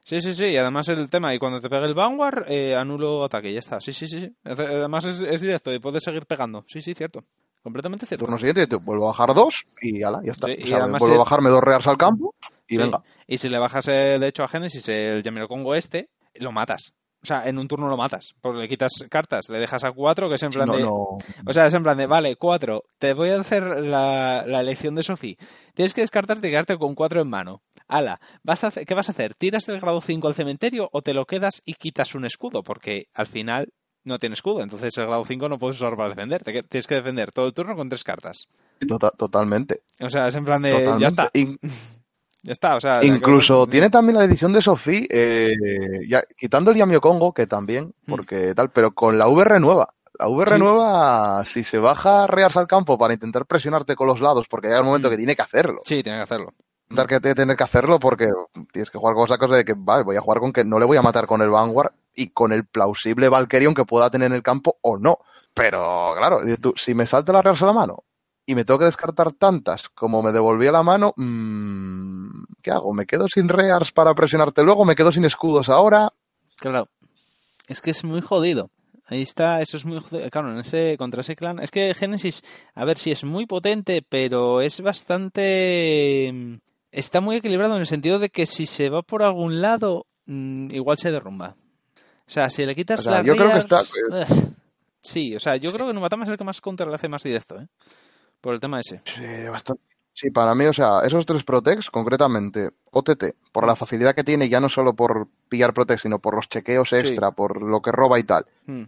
Sí, 0.03 0.21
sí, 0.21 0.33
sí, 0.33 0.45
y 0.45 0.57
además 0.57 0.87
el 0.87 1.07
tema, 1.09 1.35
y 1.35 1.39
cuando 1.39 1.61
te 1.61 1.69
pegue 1.69 1.85
el 1.85 1.93
Vanguard, 1.93 2.45
eh, 2.49 2.75
anulo 2.75 3.23
ataque, 3.23 3.51
ya 3.53 3.59
está. 3.59 3.79
Sí, 3.79 3.93
sí, 3.93 4.07
sí, 4.07 4.21
sí. 4.21 4.35
Además 4.43 5.05
es, 5.05 5.19
es 5.19 5.41
directo 5.41 5.71
y 5.73 5.79
puedes 5.79 6.03
seguir 6.03 6.25
pegando. 6.25 6.63
Sí, 6.67 6.81
sí, 6.81 6.93
cierto. 6.95 7.23
Completamente 7.61 8.05
cierto. 8.05 8.25
Turno 8.25 8.37
siguiente 8.39 8.65
te 8.65 8.77
vuelvo 8.77 9.05
a 9.05 9.11
bajar 9.11 9.33
dos 9.35 9.65
y 9.81 10.01
ala, 10.01 10.21
ya 10.23 10.31
está. 10.31 10.47
Sí, 10.47 10.53
O 10.53 10.65
y 10.65 10.67
sea, 10.67 10.77
además 10.77 10.99
vuelvo 11.01 11.15
el- 11.15 11.21
a 11.21 11.23
bajarme 11.25 11.49
dos 11.49 11.61
rears 11.61 11.85
al 11.87 11.97
campo 11.97 12.33
y 12.67 12.75
Sí. 12.75 12.77
venga. 12.81 13.03
Y 13.27 13.37
si 13.37 13.49
le 13.49 13.59
bajas, 13.59 13.85
de 13.85 14.25
hecho, 14.25 14.43
a 14.43 14.47
Genesis 14.47 14.87
el 14.87 15.21
Yamiroquongo 15.21 15.75
este, 15.75 16.09
lo 16.35 16.53
matas. 16.53 16.93
O 17.21 17.25
sea, 17.25 17.47
en 17.49 17.57
un 17.59 17.67
turno 17.67 17.89
lo 17.89 17.97
matas. 17.97 18.33
Porque 18.41 18.59
le 18.59 18.69
quitas 18.69 18.91
cartas, 19.09 19.49
le 19.49 19.59
dejas 19.59 19.83
a 19.83 19.91
cuatro, 19.91 20.29
que 20.29 20.35
es 20.35 20.43
en 20.43 20.51
plan 20.51 20.67
No, 20.67 20.77
de... 20.77 20.83
no. 20.83 20.93
O 20.93 21.53
sea, 21.53 21.67
es 21.67 21.73
en 21.73 21.83
plan 21.83 21.97
de, 21.97 22.07
vale, 22.07 22.35
cuatro, 22.37 22.85
te 22.97 23.13
voy 23.13 23.29
a 23.29 23.39
hacer 23.39 23.63
la, 23.63 24.45
la 24.47 24.61
elección 24.61 24.95
de 24.95 25.03
Sophie. 25.03 25.37
Tienes 25.73 25.93
que 25.93 26.01
descartarte 26.01 26.47
y 26.47 26.51
quedarte 26.51 26.77
con 26.77 26.95
cuatro 26.95 27.21
en 27.21 27.29
mano. 27.29 27.61
Ala, 27.87 28.21
¿vas 28.43 28.63
a 28.63 28.67
hacer, 28.67 28.85
¿qué 28.85 28.93
vas 28.93 29.09
a 29.09 29.11
hacer? 29.11 29.33
¿Tiras 29.35 29.67
el 29.67 29.79
grado 29.81 29.99
5 29.99 30.27
al 30.27 30.33
cementerio 30.35 30.89
o 30.93 31.01
te 31.01 31.13
lo 31.13 31.25
quedas 31.25 31.61
y 31.65 31.73
quitas 31.73 32.15
un 32.15 32.23
escudo? 32.25 32.63
Porque 32.63 33.07
al 33.13 33.25
final 33.27 33.73
no 34.05 34.17
tiene 34.19 34.33
escudo, 34.35 34.61
entonces 34.61 34.97
el 34.97 35.07
grado 35.07 35.25
5 35.25 35.49
no 35.49 35.59
puedes 35.59 35.75
usar 35.77 35.97
para 35.97 36.09
defender. 36.09 36.41
Te 36.43 36.53
que- 36.53 36.63
tienes 36.63 36.87
que 36.87 36.95
defender 36.95 37.31
todo 37.31 37.47
el 37.47 37.53
turno 37.53 37.75
con 37.75 37.89
tres 37.89 38.03
cartas. 38.03 38.47
Tota- 38.87 39.11
totalmente. 39.11 39.81
O 39.99 40.09
sea, 40.09 40.27
es 40.29 40.35
en 40.35 40.45
plan 40.45 40.61
de, 40.61 40.71
totalmente. 40.71 41.01
ya 41.01 41.07
está, 41.09 41.29
In- 41.33 41.59
ya 42.43 42.51
está. 42.51 42.75
O 42.75 42.81
sea, 42.81 43.03
incluso 43.03 43.67
tiene 43.67 43.89
también 43.89 44.17
la 44.17 44.23
edición 44.23 44.53
de 44.53 44.61
Sofía, 44.61 45.05
eh, 45.09 45.53
ya, 46.07 46.21
quitando 46.37 46.71
el 46.71 46.77
Yamio 46.77 47.01
Congo, 47.01 47.33
que 47.33 47.47
también, 47.47 47.93
Mm. 48.05 48.09
porque 48.11 48.53
tal, 48.55 48.69
pero 48.71 48.91
con 48.91 49.17
la 49.17 49.27
VR 49.27 49.59
nueva. 49.59 49.89
La 50.17 50.27
VR 50.27 50.55
Sí. 50.55 50.59
nueva, 50.61 51.43
si 51.45 51.63
se 51.63 51.77
baja 51.77 52.27
rears 52.27 52.57
al 52.57 52.67
campo 52.67 52.97
para 52.97 53.13
intentar 53.13 53.45
presionarte 53.45 53.95
con 53.95 54.07
los 54.07 54.19
lados, 54.19 54.47
porque 54.49 54.67
llega 54.67 54.81
un 54.81 54.87
momento 54.87 55.07
Mm. 55.07 55.11
que 55.11 55.17
tiene 55.17 55.35
que 55.35 55.41
hacerlo. 55.41 55.81
Sí, 55.85 56.03
tiene 56.03 56.17
que 56.19 56.23
hacerlo. 56.23 56.53
Intentar 56.89 57.07
que 57.07 57.19
te- 57.19 57.35
tener 57.35 57.55
que 57.55 57.63
hacerlo 57.63 57.99
porque 57.99 58.27
tienes 58.73 58.89
que 58.89 58.97
jugar 58.97 59.13
con 59.15 59.25
esa 59.25 59.37
cosa 59.37 59.55
de 59.55 59.63
que, 59.63 59.75
vale, 59.77 60.03
voy 60.03 60.15
a 60.17 60.21
jugar 60.21 60.39
con 60.39 60.51
que 60.51 60.65
no 60.65 60.79
le 60.79 60.85
voy 60.85 60.97
a 60.97 61.01
matar 61.03 61.27
con 61.27 61.41
el 61.41 61.49
Vanguard 61.51 61.91
y 62.15 62.29
con 62.31 62.51
el 62.51 62.65
plausible 62.65 63.29
Valkyrion 63.29 63.75
que 63.75 63.85
pueda 63.85 64.09
tener 64.09 64.25
en 64.27 64.33
el 64.33 64.41
campo 64.43 64.77
o 64.81 64.97
no. 64.97 65.19
Pero, 65.53 66.13
claro, 66.17 66.41
dices 66.41 66.59
tú, 66.61 66.73
si 66.75 66.93
me 66.95 67.05
salta 67.05 67.31
la 67.31 67.41
rearse 67.41 67.63
a 67.63 67.67
la 67.67 67.73
mano 67.73 68.03
y 68.49 68.55
me 68.55 68.65
tengo 68.65 68.79
que 68.79 68.85
descartar 68.85 69.31
tantas 69.31 69.89
como 69.89 70.23
me 70.23 70.31
devolvía 70.31 70.71
la 70.71 70.81
mano, 70.81 71.13
mm, 71.15 72.43
¿qué 72.63 72.71
hago? 72.71 72.93
¿Me 72.93 73.05
quedo 73.05 73.27
sin 73.27 73.47
rears 73.47 73.91
para 73.91 74.15
presionarte 74.15 74.63
luego? 74.63 74.85
¿Me 74.85 74.95
quedo 74.95 75.11
sin 75.11 75.23
escudos 75.25 75.69
ahora? 75.69 76.09
Claro. 76.57 76.87
Es 77.67 77.79
que 77.81 77.91
es 77.91 78.03
muy 78.03 78.21
jodido. 78.21 78.71
Ahí 79.05 79.21
está, 79.21 79.61
eso 79.61 79.77
es 79.77 79.85
muy 79.85 79.99
jodido. 79.99 80.27
Claro, 80.31 80.51
en 80.51 80.59
ese, 80.59 80.95
contra 80.97 81.21
ese 81.21 81.35
clan. 81.35 81.59
Es 81.59 81.69
que 81.69 81.93
Genesis, 81.93 82.43
a 82.73 82.85
ver 82.85 82.97
si 82.97 83.11
es 83.11 83.23
muy 83.23 83.45
potente, 83.45 84.03
pero 84.07 84.61
es 84.61 84.81
bastante. 84.81 86.31
mm, 86.33 86.55
Está 86.91 87.21
muy 87.21 87.35
equilibrado 87.35 87.75
en 87.75 87.81
el 87.81 87.87
sentido 87.87 88.17
de 88.17 88.29
que 88.29 88.47
si 88.47 88.65
se 88.65 88.89
va 88.89 89.03
por 89.03 89.21
algún 89.21 89.61
lado, 89.61 90.07
mm, 90.25 90.71
igual 90.73 90.97
se 90.97 91.11
derrumba. 91.11 91.53
O 92.27 92.31
sea, 92.31 92.49
si 92.49 92.65
le 92.65 92.73
quitas 92.73 93.01
O 93.01 93.03
sea, 93.03 93.11
las 93.19 93.25
yo 93.27 93.35
creo 93.35 93.51
que 93.51 93.59
está- 93.59 93.81
ugh. 93.81 94.53
Sí, 95.01 95.35
o 95.35 95.39
sea, 95.39 95.55
yo 95.57 95.71
creo 95.71 95.85
que 95.87 95.93
Nubatama 95.93 96.23
es 96.23 96.29
el 96.31 96.37
que 96.37 96.43
más 96.43 96.59
counter 96.61 96.87
le 96.87 96.95
hace 96.95 97.07
más 97.07 97.21
directo, 97.23 97.59
¿eh? 97.59 97.67
Por 98.41 98.53
el 98.53 98.59
tema 98.59 98.79
ese. 98.79 99.01
Sí, 99.05 99.23
bastante. 99.49 99.83
Sí, 100.13 100.31
para 100.31 100.53
mí, 100.53 100.65
o 100.65 100.73
sea, 100.73 101.01
esos 101.05 101.25
tres 101.25 101.43
Protex, 101.43 101.89
concretamente, 101.89 102.71
OTT, 102.91 103.35
por 103.53 103.65
la 103.65 103.75
facilidad 103.75 104.13
que 104.13 104.23
tiene, 104.25 104.49
ya 104.49 104.59
no 104.59 104.67
solo 104.67 104.93
por 104.93 105.27
pillar 105.47 105.73
Protex, 105.73 106.01
sino 106.01 106.19
por 106.19 106.35
los 106.35 106.49
chequeos 106.49 106.91
extra, 106.91 107.31
por 107.31 107.61
lo 107.61 107.81
que 107.81 107.91
roba 107.91 108.19
y 108.19 108.23
tal, 108.23 108.45
Mm, 108.65 108.83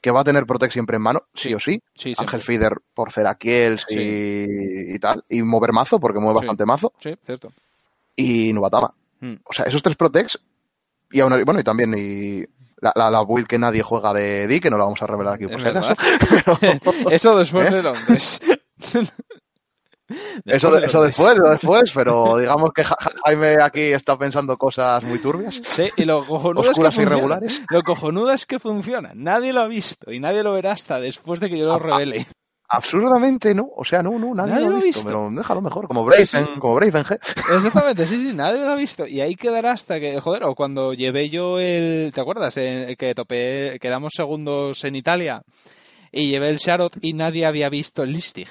que 0.00 0.10
va 0.10 0.20
a 0.20 0.24
tener 0.24 0.46
Protex 0.46 0.72
siempre 0.72 0.96
en 0.96 1.02
mano, 1.02 1.24
sí, 1.34 1.52
o 1.52 1.60
sí. 1.60 1.82
Sí. 1.94 2.14
Ángel 2.16 2.40
Feeder 2.40 2.72
por 2.94 3.12
Cerakiels 3.12 3.84
y, 3.90 4.94
y 4.94 4.98
tal. 4.98 5.22
Y 5.28 5.42
mover 5.42 5.72
mazo, 5.74 6.00
porque 6.00 6.18
mueve 6.18 6.36
bastante 6.38 6.64
mazo. 6.64 6.94
Sí, 6.98 7.14
cierto. 7.26 7.52
Y 8.16 8.52
Nubatama. 8.54 8.94
Mm. 9.20 9.34
O 9.44 9.52
sea, 9.52 9.66
esos 9.66 9.82
tres 9.82 9.96
Protex. 9.96 10.38
Y 11.12 11.20
aún, 11.20 11.44
bueno, 11.44 11.60
y 11.60 11.64
también 11.64 11.94
y 11.98 12.42
la, 12.80 12.92
la, 12.94 13.10
la 13.10 13.22
build 13.24 13.46
que 13.46 13.58
nadie 13.58 13.82
juega 13.82 14.14
de 14.14 14.46
Di, 14.46 14.60
que 14.60 14.70
no 14.70 14.78
la 14.78 14.84
vamos 14.84 15.02
a 15.02 15.06
revelar 15.06 15.34
aquí 15.34 15.46
por 15.46 15.60
si 15.60 15.66
acaso. 15.68 15.94
Eso 17.10 17.36
después 17.36 17.68
¿Eh? 17.70 17.74
de 17.74 17.82
Londres. 17.82 18.40
Eso, 20.44 20.72
de 20.72 20.86
eso 20.86 21.04
después, 21.04 21.36
lo 21.38 21.50
después, 21.50 21.92
pero 21.94 22.36
digamos 22.38 22.70
que 22.74 22.82
Ja- 22.82 22.96
Ja- 22.98 23.12
Jaime 23.26 23.54
aquí 23.62 23.80
está 23.92 24.18
pensando 24.18 24.56
cosas 24.56 25.04
muy 25.04 25.20
turbias. 25.20 25.60
Sí, 25.62 25.84
y 25.96 26.04
lo 26.04 26.26
cojonudo 26.26 26.62
es 26.62 26.66
que 26.66 26.70
Oscuras 26.70 26.94
y 26.94 26.96
funciona. 26.96 27.14
regulares. 27.16 27.62
Lo 27.70 27.82
cojonudo 27.84 28.32
es 28.32 28.44
que 28.44 28.58
funciona. 28.58 29.12
Nadie 29.14 29.52
lo 29.52 29.60
ha 29.60 29.68
visto 29.68 30.10
y 30.12 30.18
nadie 30.18 30.42
lo 30.42 30.52
verá 30.52 30.72
hasta 30.72 30.98
después 30.98 31.38
de 31.38 31.48
que 31.48 31.58
yo 31.58 31.66
lo 31.66 31.78
revele. 31.78 32.26
Absurdamente 32.68 33.54
no, 33.54 33.68
o 33.76 33.84
sea, 33.84 34.02
no, 34.02 34.18
no, 34.18 34.34
nadie, 34.34 34.52
Nadie 34.54 34.64
lo 34.64 34.70
lo 34.70 34.76
ha 34.76 34.80
visto, 34.84 34.88
visto. 35.00 35.04
pero 35.06 35.30
déjalo 35.32 35.60
mejor, 35.60 35.86
como 35.86 36.04
Brave, 36.04 36.28
en, 36.32 36.58
como 36.58 36.74
Brave 36.74 36.98
en 36.98 37.04
G. 37.04 37.14
Exactamente, 37.56 38.06
sí, 38.08 38.16
sí, 38.30 38.34
nadie 38.34 38.64
lo 38.64 38.70
ha 38.70 38.76
visto. 38.76 39.06
Y 39.06 39.20
ahí 39.20 39.36
quedará 39.36 39.72
hasta 39.72 40.00
que, 40.00 40.20
joder, 40.20 40.42
o 40.42 40.56
cuando 40.56 40.92
llevé 40.92 41.30
yo 41.30 41.60
el, 41.60 42.10
¿te 42.12 42.20
acuerdas? 42.20 42.56
Eh, 42.56 42.96
que 42.98 43.14
topé, 43.14 43.78
quedamos 43.80 44.12
segundos 44.16 44.82
en 44.84 44.96
Italia 44.96 45.42
y 46.10 46.30
llevé 46.30 46.48
el 46.48 46.56
Sharot 46.58 46.96
y 47.00 47.12
nadie 47.12 47.46
había 47.46 47.68
visto 47.68 48.02
el 48.02 48.10
Listig. 48.12 48.48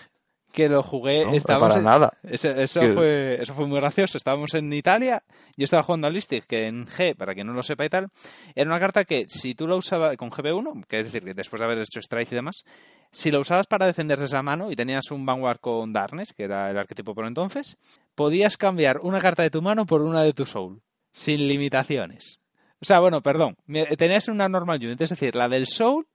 Que 0.51 0.67
lo 0.67 0.81
jugué, 0.81 1.25
No, 1.25 1.33
estábamos 1.33 1.67
para 1.69 1.79
en- 1.79 1.85
nada. 1.85 2.13
Eso, 2.23 2.81
fue, 2.93 3.37
eso 3.39 3.53
fue 3.53 3.67
muy 3.67 3.79
gracioso. 3.79 4.17
Estábamos 4.17 4.53
en 4.55 4.73
Italia, 4.73 5.21
yo 5.55 5.65
estaba 5.65 5.83
jugando 5.83 6.07
al 6.07 6.13
Listig, 6.13 6.43
que 6.45 6.65
en 6.65 6.87
G, 6.87 7.15
para 7.15 7.35
quien 7.35 7.45
no 7.45 7.53
lo 7.53 7.61
sepa 7.61 7.85
y 7.85 7.89
tal, 7.89 8.07
era 8.55 8.67
una 8.69 8.79
carta 8.79 9.05
que 9.05 9.25
si 9.27 9.53
tú 9.53 9.67
la 9.67 9.75
usabas 9.75 10.17
con 10.17 10.31
GB1, 10.31 10.85
que 10.87 10.99
es 10.99 11.05
decir, 11.05 11.23
que 11.23 11.33
después 11.35 11.59
de 11.59 11.65
haber 11.65 11.77
hecho 11.77 11.99
Strike 11.99 12.31
y 12.31 12.35
demás, 12.35 12.63
si 13.11 13.29
lo 13.29 13.39
usabas 13.39 13.67
para 13.67 13.85
defenderse 13.85 14.25
esa 14.25 14.41
mano 14.41 14.71
y 14.71 14.75
tenías 14.75 15.11
un 15.11 15.25
Vanguard 15.25 15.59
con 15.59 15.93
Darkness, 15.93 16.33
que 16.33 16.43
era 16.43 16.71
el 16.71 16.77
arquetipo 16.77 17.13
por 17.13 17.25
entonces, 17.27 17.77
podías 18.15 18.57
cambiar 18.57 18.99
una 19.01 19.19
carta 19.19 19.43
de 19.43 19.51
tu 19.51 19.61
mano 19.61 19.85
por 19.85 20.01
una 20.01 20.23
de 20.23 20.33
tu 20.33 20.45
Soul, 20.47 20.81
sin 21.11 21.47
limitaciones. 21.47 22.41
O 22.81 22.85
sea, 22.85 22.99
bueno, 23.01 23.21
perdón, 23.21 23.55
tenías 23.97 24.29
una 24.29 24.47
normal 24.49 24.79
unit, 24.81 24.99
es 25.01 25.09
decir, 25.09 25.35
la 25.35 25.49
del 25.49 25.67
Soul 25.67 26.07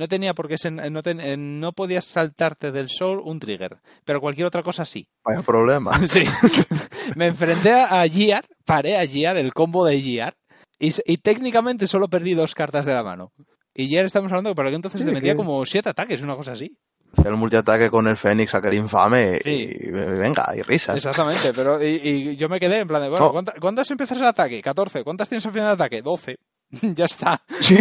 no 0.00 0.08
tenía 0.08 0.34
por 0.34 0.48
qué 0.48 0.58
ser, 0.58 0.72
no, 0.72 1.02
ten- 1.02 1.20
eh, 1.20 1.36
no 1.36 1.72
podías 1.72 2.04
saltarte 2.04 2.72
del 2.72 2.88
Soul 2.88 3.20
un 3.22 3.38
trigger, 3.38 3.78
pero 4.04 4.20
cualquier 4.20 4.46
otra 4.48 4.62
cosa 4.64 4.84
sí. 4.84 5.06
Vaya 5.24 5.42
problema. 5.42 5.92
Sí. 6.08 6.24
Me 7.14 7.26
enfrenté 7.28 7.72
a 7.72 8.04
Giar, 8.08 8.46
paré 8.64 8.96
a 8.98 9.06
Giar, 9.06 9.36
el 9.36 9.52
combo 9.52 9.84
de 9.86 10.00
Giar, 10.00 10.34
y, 10.78 10.90
técnicamente 11.18 11.86
solo 11.86 12.08
perdí 12.08 12.34
dos 12.34 12.54
cartas 12.54 12.86
de 12.86 12.94
la 12.94 13.02
mano. 13.04 13.32
Y 13.74 13.86
Giar 13.86 14.04
estamos 14.06 14.32
hablando 14.32 14.50
que 14.50 14.54
para 14.56 14.70
que 14.70 14.76
entonces 14.76 15.00
Sí, 15.00 15.06
te 15.06 15.12
metía 15.12 15.32
que- 15.32 15.36
como 15.36 15.64
siete 15.66 15.90
ataques, 15.90 16.22
una 16.22 16.34
cosa 16.36 16.52
así. 16.52 16.76
El 17.24 17.34
multiataque 17.34 17.90
con 17.90 18.06
el 18.06 18.16
Fénix, 18.16 18.54
aquel 18.54 18.74
infame, 18.74 19.40
Sí. 19.42 19.68
y 19.68 19.90
venga, 19.90 20.46
y 20.56 20.62
risas. 20.62 20.96
Exactamente, 20.96 21.52
pero 21.54 21.82
y, 21.84 21.86
y 22.02 22.36
yo 22.36 22.48
me 22.48 22.58
quedé 22.60 22.78
en 22.78 22.88
plan 22.88 23.02
de, 23.02 23.08
bueno, 23.10 23.26
No. 23.26 23.32
¿cuánta- 23.32 23.54
¿cuántas 23.60 23.90
empiezas 23.90 24.18
el 24.18 24.26
ataque? 24.26 24.62
14. 24.62 25.02
¿Cuántas 25.04 25.28
tienes 25.28 25.44
al 25.44 25.52
final 25.52 25.66
de 25.68 25.72
ataque? 25.84 26.02
12. 26.02 26.38
ya 26.94 27.04
está. 27.06 27.42
Sí. 27.60 27.76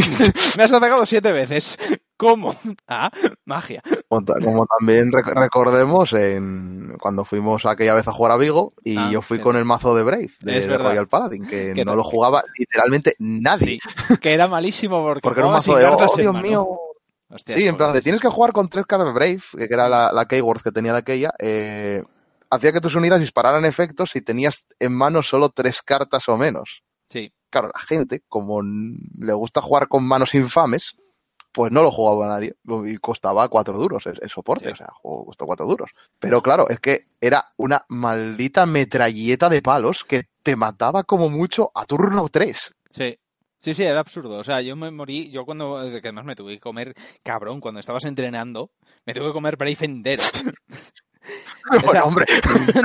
Me 0.57 0.63
has 0.63 0.73
atacado 0.73 1.05
siete 1.05 1.31
veces. 1.31 1.77
¿Cómo? 2.19 2.53
Ah, 2.91 3.09
magia. 3.45 3.81
Como, 4.09 4.25
ta- 4.25 4.33
como 4.43 4.65
también 4.65 5.11
rec- 5.11 5.31
recordemos 5.33 6.11
en 6.13 6.97
cuando 6.99 7.23
fuimos 7.23 7.65
aquella 7.65 7.93
vez 7.93 8.07
a 8.07 8.11
jugar 8.11 8.33
a 8.33 8.37
Vigo 8.37 8.73
y 8.83 8.97
Ah, 8.97 9.09
yo 9.11 9.21
fui 9.21 9.37
sí. 9.37 9.43
con 9.43 9.55
el 9.55 9.63
mazo 9.63 9.95
de 9.95 10.03
Brave, 10.03 10.29
de. 10.41 10.77
Royal 10.77 11.07
Paladin, 11.07 11.45
que 11.45 11.73
no 11.85 11.95
lo 11.95 12.03
jugaba 12.03 12.43
literalmente 12.57 13.15
nadie. 13.19 13.79
Sí, 14.07 14.17
que 14.19 14.33
era 14.33 14.47
malísimo 14.47 15.01
porque, 15.01 15.21
Porque 15.21 15.39
era 15.39 15.47
un 15.47 15.53
mazo 15.53 15.75
de, 15.77 15.85
oh, 15.85 16.15
Dios 16.17 16.41
mío. 16.41 16.67
Sí, 17.45 17.67
en 17.67 17.77
plan 17.77 17.93
de 17.93 18.01
tienes 18.01 18.19
que 18.21 18.27
jugar 18.27 18.51
con 18.53 18.67
tres 18.69 18.85
cartas 18.85 19.07
de 19.07 19.13
Brave, 19.13 19.41
que 19.55 19.73
era 19.73 19.87
la, 19.87 20.11
la 20.11 20.25
que 20.27 20.41
tenía 20.73 20.93
de 20.93 20.99
aquella. 20.99 21.31
eh, 21.39 22.03
hacía 22.49 22.73
que 22.73 22.81
tus 22.81 22.95
unidades 22.95 23.21
dispararan 23.21 23.63
efectos 23.65 24.09
si 24.11 24.21
tenías 24.21 24.65
en 24.79 24.93
mano 24.93 25.21
solo 25.21 25.49
tres 25.49 25.81
cartas 25.83 26.27
o 26.27 26.35
menos. 26.37 26.83
Sí, 27.09 27.31
Claro, 27.51 27.71
la 27.73 27.79
gente, 27.79 28.21
como 28.27 28.61
le 28.61 29.33
gusta 29.33 29.61
jugar 29.61 29.87
con 29.87 30.03
manos 30.03 30.33
infames, 30.35 30.95
pues 31.59 31.73
no 31.73 31.83
lo 31.83 31.91
jugaba 31.91 32.25
nadie. 32.25 32.55
Y 32.85 32.95
costaba 32.99 33.49
cuatro 33.49 33.77
duros 33.77 34.05
el, 34.05 34.17
el 34.21 34.29
soporte, 34.29 34.67
Sí. 34.67 34.71
o 34.71 34.75
sea, 34.77 34.87
juego 34.93 35.25
costó 35.25 35.45
cuatro 35.45 35.65
duros. 35.65 35.89
Pero 36.17 36.41
claro, 36.41 36.69
es 36.69 36.79
que 36.79 37.07
era 37.19 37.51
una 37.57 37.83
maldita 37.89 38.65
metralleta 38.65 39.49
de 39.49 39.61
palos 39.61 40.05
que 40.05 40.29
te 40.41 40.55
mataba 40.55 41.03
como 41.03 41.29
mucho 41.29 41.69
a 41.75 41.83
turno 41.83 42.29
3. 42.29 42.75
Sí. 42.89 43.19
Sí, 43.57 43.73
sí, 43.73 43.83
era 43.83 43.99
absurdo. 43.99 44.37
O 44.37 44.43
sea, 44.45 44.61
yo 44.61 44.77
me 44.77 44.89
morí, 44.89 45.31
yo 45.31 45.43
cuando, 45.43 45.81
que 45.91 45.97
además 46.07 46.23
me 46.23 46.37
tuve 46.37 46.53
que 46.53 46.59
comer, 46.61 46.93
cabrón, 47.23 47.59
cuando 47.59 47.81
estabas 47.81 48.05
entrenando, 48.05 48.71
me 49.05 49.13
tuve 49.13 49.25
que 49.27 49.33
comer 49.33 49.57
Brave 49.57 49.75
entero. 49.81 50.23
O 51.85 51.91
sea, 51.91 52.05
hombre, 52.05 52.25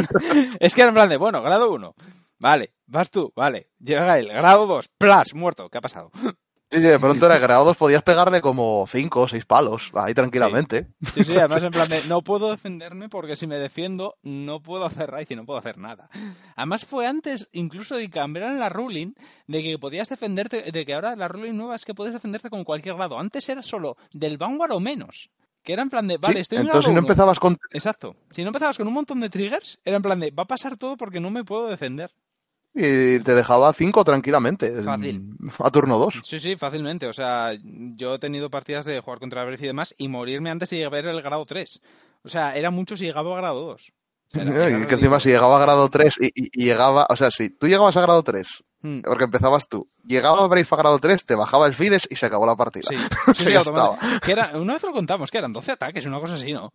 es 0.61 0.75
que 0.75 0.81
era 0.83 0.89
en 0.89 0.95
plan 0.95 1.09
de, 1.09 1.17
bueno, 1.17 1.41
grado 1.43 1.73
1, 1.73 1.95
vale, 2.41 2.75
vas 2.87 3.09
tú, 3.09 3.33
vale, 3.35 3.71
llega 3.79 4.19
el 4.19 4.29
grado 4.29 4.67
2, 4.67 4.89
plas, 4.99 5.33
muerto, 5.33 5.71
¿qué 5.71 5.79
ha 5.79 5.81
pasado? 5.81 6.11
Sí, 6.75 6.81
sí, 6.81 6.89
de 6.89 6.99
pronto 6.99 7.27
era 7.27 7.39
grado 7.39 7.65
2, 7.65 7.77
podías 7.77 8.03
pegarle 8.03 8.41
como 8.41 8.87
cinco 8.89 9.23
o 9.23 9.29
seis 9.29 9.45
palos, 9.47 9.91
ahí 9.95 10.15
tranquilamente. 10.15 10.89
Sí, 11.15 11.25
sí, 11.25 11.39
además 11.39 11.63
en 11.63 11.71
plan 11.71 11.89
de, 11.89 12.03
no 12.09 12.23
puedo 12.23 12.51
defenderme 12.51 13.09
porque 13.09 13.37
si 13.37 13.47
me 13.47 13.57
defiendo 13.57 14.17
no 14.23 14.61
puedo 14.61 14.85
hacer 14.85 15.11
raíz 15.11 15.31
y 15.31 15.37
no 15.37 15.45
puedo 15.47 15.59
hacer 15.59 15.79
nada. 15.79 16.09
Además 16.57 16.85
fue 16.85 17.07
antes 17.07 17.49
incluso 17.53 17.97
de 17.97 18.03
que 18.05 18.11
cambiaran 18.11 18.59
la 18.59 18.69
ruling 18.69 19.15
de 19.47 19.63
que 19.63 19.79
podías 19.79 20.09
defenderte, 20.09 20.71
de 20.71 20.87
que 20.87 20.95
ahora 20.95 21.17
la 21.17 21.29
ruling 21.29 21.57
nueva 21.57 21.77
es 21.77 21.85
que 21.85 21.95
puedes 21.95 22.15
defenderte 22.15 22.51
con 22.51 22.65
cualquier 22.65 22.97
grado. 22.97 23.19
Antes 23.19 23.49
era 23.49 23.63
solo 23.63 23.97
del 24.13 24.39
Vanguard 24.39 24.73
o 24.73 24.81
menos. 24.81 25.31
Que 25.63 25.73
era 25.73 25.81
en 25.83 25.89
plan 25.89 26.07
de, 26.07 26.19
vale, 26.19 26.35
Sí, 26.35 26.41
estoy 26.41 26.59
en 26.59 26.67
entonces 26.67 26.85
si 26.89 26.93
no 26.95 27.01
uno. 27.01 27.01
empezabas 27.01 27.41
con... 27.41 27.59
Exacto. 27.71 28.17
Si 28.31 28.43
no 28.43 28.49
empezabas 28.49 28.77
con 28.77 28.87
un 28.87 28.93
montón 28.93 29.21
de 29.21 29.31
triggers, 29.31 29.81
era 29.83 29.97
en 29.97 30.03
plan 30.03 30.21
de, 30.21 30.31
va 30.31 30.43
a 30.43 30.47
pasar 30.47 30.77
todo 30.77 30.99
porque 30.99 31.21
no 31.21 31.31
me 31.31 31.43
puedo 31.43 31.69
defender. 31.69 32.11
Y 32.75 33.21
te 33.21 33.35
dejaba 33.35 33.73
cinco 33.73 34.05
tranquilamente. 34.05 34.83
Fácil. 34.83 35.23
A 35.61 35.71
turno 35.71 35.97
2. 35.99 36.21
Sí, 36.25 36.41
sí, 36.41 36.57
fácilmente. 36.57 37.07
O 37.07 37.13
sea, 37.13 37.53
yo 37.63 38.15
he 38.15 38.19
tenido 38.19 38.51
partidas 38.51 38.85
de 38.85 38.99
jugar 39.01 39.21
contra 39.21 39.45
Brave 39.45 39.63
y 39.63 39.67
demás 39.67 39.95
y 39.97 40.09
morirme 40.09 40.51
antes 40.51 40.71
de 40.71 40.79
llegar 40.79 41.07
al 41.07 41.23
grado 41.23 41.47
3. 41.47 41.81
O 42.25 42.29
sea, 42.29 42.57
era 42.57 42.71
mucho 42.71 42.97
si 42.97 43.05
llegaba 43.05 43.33
a 43.35 43.41
grado 43.41 43.61
2. 43.65 43.93
O 43.93 44.31
sea, 44.33 44.43
era- 44.43 44.67
era 44.67 44.79
Y 44.81 44.87
que 44.87 44.95
encima 44.95 45.21
si 45.21 45.29
llegaba 45.29 45.57
a 45.57 45.61
grado 45.61 45.89
3 45.89 46.15
y, 46.21 46.27
y- 46.27 46.51
y 46.53 46.65
llegaba, 46.65 47.07
o 47.09 47.15
sea, 47.17 47.31
si 47.31 47.51
tú 47.51 47.69
llegabas 47.69 47.97
a 47.97 48.03
grado 48.03 48.23
3, 48.23 48.65
Mm. 48.83 49.01
porque 49.01 49.25
empezabas 49.25 49.67
tú, 49.69 49.89
llegaba 50.05 50.47
Brave 50.47 50.67
a 50.71 50.77
grado 50.77 50.99
3, 50.99 51.25
te 51.25 51.35
bajaba 51.35 51.67
el 51.67 51.73
Fides 51.73 52.07
y 52.11 52.17
se 52.17 52.27
acabó 52.27 52.45
la 52.45 52.55
partida. 52.55 52.83
Sí, 52.91 52.97
sí. 53.35 53.47
Que 54.23 54.33
era, 54.33 54.51
una 54.57 54.75
vez 54.75 54.83
lo 54.83 54.93
contamos, 54.93 55.31
que 55.31 55.39
eran 55.39 55.55
12 55.55 55.73
ataques, 55.73 56.05
una 56.05 56.21
cosa 56.21 56.35
así, 56.35 56.53
¿no? 56.53 56.71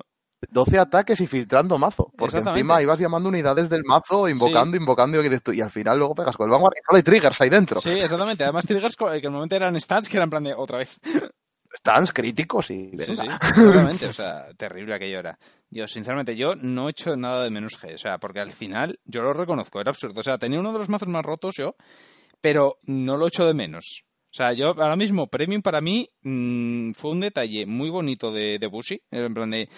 12 0.49 0.79
ataques 0.79 1.19
y 1.21 1.27
filtrando 1.27 1.77
mazo, 1.77 2.11
porque 2.17 2.37
encima 2.37 2.81
ibas 2.81 2.99
llamando 2.99 3.29
unidades 3.29 3.69
del 3.69 3.83
mazo, 3.83 4.29
invocando, 4.29 4.77
invocando, 4.77 5.21
y, 5.23 5.27
y 5.57 5.61
al 5.61 5.71
final 5.71 5.97
luego 5.97 6.15
pegas 6.15 6.37
con 6.37 6.45
el 6.45 6.51
Vanguard 6.51 6.73
y 6.75 6.85
solo 6.85 6.97
hay 6.97 7.03
triggers 7.03 7.41
ahí 7.41 7.49
dentro. 7.49 7.81
Sí, 7.81 7.89
exactamente. 7.89 8.43
Además, 8.43 8.65
triggers 8.65 8.95
co- 8.95 9.11
que 9.11 9.21
normalmente 9.23 9.55
eran 9.55 9.79
stats 9.79 10.07
que 10.07 10.17
eran 10.17 10.29
plan 10.29 10.43
de 10.43 10.53
otra 10.53 10.77
vez. 10.79 10.97
Stands 11.71 12.11
críticos 12.11 12.71
y... 12.71 12.89
Sí, 12.97 13.05
sí, 13.05 13.11
exactamente. 13.11 14.07
O 14.07 14.13
sea, 14.13 14.47
terrible 14.57 14.95
aquello 14.95 15.19
era. 15.19 15.37
Yo, 15.69 15.87
sinceramente, 15.87 16.35
yo 16.35 16.55
no 16.55 16.87
he 16.87 16.91
hecho 16.91 17.15
nada 17.15 17.43
de 17.43 17.51
menos 17.51 17.79
G. 17.79 17.93
O 17.93 17.97
sea, 17.99 18.17
porque 18.17 18.39
al 18.39 18.51
final, 18.51 18.99
yo 19.05 19.21
lo 19.21 19.33
reconozco, 19.33 19.79
era 19.79 19.91
absurdo. 19.91 20.21
O 20.21 20.23
sea, 20.23 20.39
tenía 20.39 20.59
uno 20.59 20.73
de 20.73 20.79
los 20.79 20.89
mazos 20.89 21.07
más 21.09 21.23
rotos 21.23 21.55
yo, 21.57 21.75
pero 22.41 22.77
no 22.83 23.17
lo 23.17 23.27
echo 23.27 23.45
de 23.45 23.53
menos. 23.53 24.01
O 24.31 24.35
sea, 24.35 24.53
yo 24.53 24.69
ahora 24.69 24.95
mismo, 24.95 25.27
Premium 25.27 25.61
para 25.61 25.79
mí 25.79 26.09
mm, 26.23 26.91
fue 26.93 27.11
un 27.11 27.19
detalle 27.19 27.65
muy 27.67 27.89
bonito 27.91 28.31
de, 28.31 28.57
de 28.59 28.67
Bushi. 28.67 29.01
En 29.11 29.33
plan 29.33 29.51
de, 29.51 29.69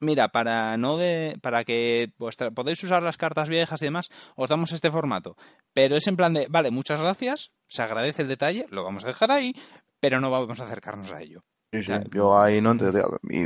mira, 0.00 0.28
para 0.28 0.76
no 0.76 0.96
de, 0.96 1.38
para 1.40 1.64
que 1.64 2.12
vuestra, 2.18 2.50
podéis 2.50 2.82
usar 2.82 3.02
las 3.02 3.16
cartas 3.16 3.48
viejas 3.48 3.80
y 3.82 3.86
demás, 3.86 4.08
os 4.36 4.48
damos 4.48 4.72
este 4.72 4.90
formato. 4.90 5.36
Pero 5.72 5.96
es 5.96 6.06
en 6.06 6.16
plan 6.16 6.34
de, 6.34 6.46
vale, 6.50 6.70
muchas 6.70 7.00
gracias, 7.00 7.52
se 7.68 7.82
agradece 7.82 8.22
el 8.22 8.28
detalle, 8.28 8.66
lo 8.70 8.82
vamos 8.84 9.04
a 9.04 9.08
dejar 9.08 9.30
ahí, 9.30 9.54
pero 10.00 10.20
no 10.20 10.30
vamos 10.30 10.60
a 10.60 10.64
acercarnos 10.64 11.12
a 11.12 11.20
ello. 11.22 11.42
Sí, 11.72 11.82
sí, 11.84 11.92
yo 12.12 12.36
ahí 12.40 12.60
no 12.60 12.72
entendía. 12.72 13.04
Y, 13.28 13.44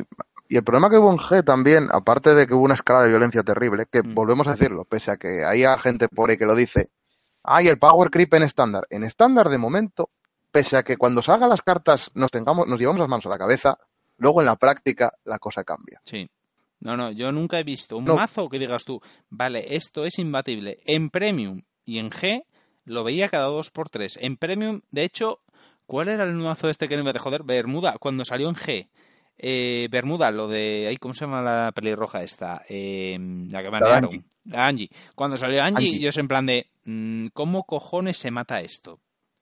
y 0.48 0.56
el 0.56 0.64
problema 0.64 0.88
que 0.88 0.96
hubo 0.96 1.10
en 1.10 1.18
G 1.18 1.44
también, 1.44 1.88
aparte 1.92 2.34
de 2.34 2.46
que 2.46 2.54
hubo 2.54 2.64
una 2.64 2.74
escala 2.74 3.02
de 3.02 3.10
violencia 3.10 3.42
terrible, 3.42 3.86
que 3.90 4.02
Mm. 4.02 4.14
volvemos 4.14 4.46
a 4.46 4.52
decirlo, 4.52 4.84
pese 4.84 5.10
a 5.10 5.16
que 5.16 5.44
hay 5.44 5.64
gente 5.78 6.08
por 6.08 6.30
ahí 6.30 6.36
que 6.38 6.46
lo 6.46 6.54
dice, 6.54 6.90
hay 7.42 7.68
el 7.68 7.78
power 7.78 8.10
creep 8.10 8.32
en 8.34 8.44
estándar. 8.44 8.86
En 8.88 9.04
estándar 9.04 9.50
de 9.50 9.58
momento, 9.58 10.08
pese 10.50 10.76
a 10.78 10.82
que 10.82 10.96
cuando 10.96 11.20
salgan 11.20 11.50
las 11.50 11.60
cartas 11.62 12.10
nos 12.14 12.30
tengamos, 12.30 12.66
nos 12.68 12.78
llevamos 12.78 13.00
las 13.00 13.08
manos 13.08 13.26
a 13.26 13.30
la 13.30 13.36
cabeza, 13.38 13.76
luego 14.16 14.40
en 14.40 14.46
la 14.46 14.56
práctica 14.56 15.12
la 15.24 15.38
cosa 15.38 15.64
cambia. 15.64 16.00
Sí. 16.04 16.30
No, 16.80 16.96
no, 16.96 17.10
yo 17.10 17.32
nunca 17.32 17.58
he 17.58 17.64
visto 17.64 17.96
un 17.96 18.04
No. 18.04 18.16
mazo 18.16 18.48
que 18.48 18.58
digas 18.58 18.84
tú, 18.84 19.00
vale, 19.30 19.74
esto 19.76 20.04
es 20.04 20.18
imbatible. 20.18 20.78
En 20.84 21.08
Premium 21.10 21.62
y 21.84 21.98
en 21.98 22.10
G 22.10 22.44
lo 22.84 23.04
veía 23.04 23.28
cada 23.28 23.46
dos 23.46 23.70
por 23.70 23.88
tres. 23.88 24.18
En 24.20 24.36
Premium, 24.36 24.82
de 24.90 25.04
hecho, 25.04 25.40
¿cuál 25.86 26.08
era 26.08 26.24
el 26.24 26.34
mazo 26.34 26.68
este 26.68 26.88
que 26.88 26.96
no 26.96 27.02
iba 27.02 27.12
a 27.12 27.18
joder? 27.18 27.42
Bermuda, 27.42 27.96
cuando 27.98 28.24
salió 28.24 28.48
en 28.48 28.54
G. 28.56 28.88
Eh, 29.38 29.88
Bermuda, 29.90 30.30
lo 30.30 30.46
de. 30.46 30.86
ay, 30.88 30.96
¿Cómo 30.98 31.12
se 31.14 31.22
llama 31.24 31.42
la 31.42 31.72
pelirroja 31.74 32.22
esta? 32.22 32.62
Eh, 32.68 33.18
la 33.50 33.62
que 33.64 33.70
manearon. 33.70 34.04
Angie. 34.04 34.24
Angie. 34.52 34.90
Cuando 35.16 35.36
salió 35.36 35.60
Angie, 35.62 35.88
Angie. 35.88 35.98
yo 36.00 36.10
es 36.10 36.16
en 36.18 36.28
plan 36.28 36.46
de. 36.46 36.70
mm, 36.84 37.26
¿Cómo 37.32 37.64
cojones 37.64 38.16
se 38.16 38.30
mata 38.30 38.60
esto? 38.60 39.00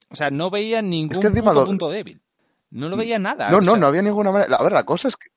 O 0.09 0.15
sea, 0.15 0.31
no 0.31 0.49
veía 0.49 0.81
ningún 0.81 1.21
que 1.21 1.29
lo- 1.41 1.65
punto 1.65 1.89
débil. 1.89 2.21
No 2.71 2.89
lo 2.89 2.97
veía 2.97 3.19
nada. 3.19 3.51
No, 3.51 3.59
no, 3.61 3.71
sea, 3.73 3.79
no 3.81 3.85
había 3.87 4.01
ninguna 4.01 4.31
manera. 4.31 4.55
A 4.55 4.63
ver, 4.63 4.71
la 4.71 4.83
cosa 4.83 5.09
es 5.09 5.15
que 5.15 5.27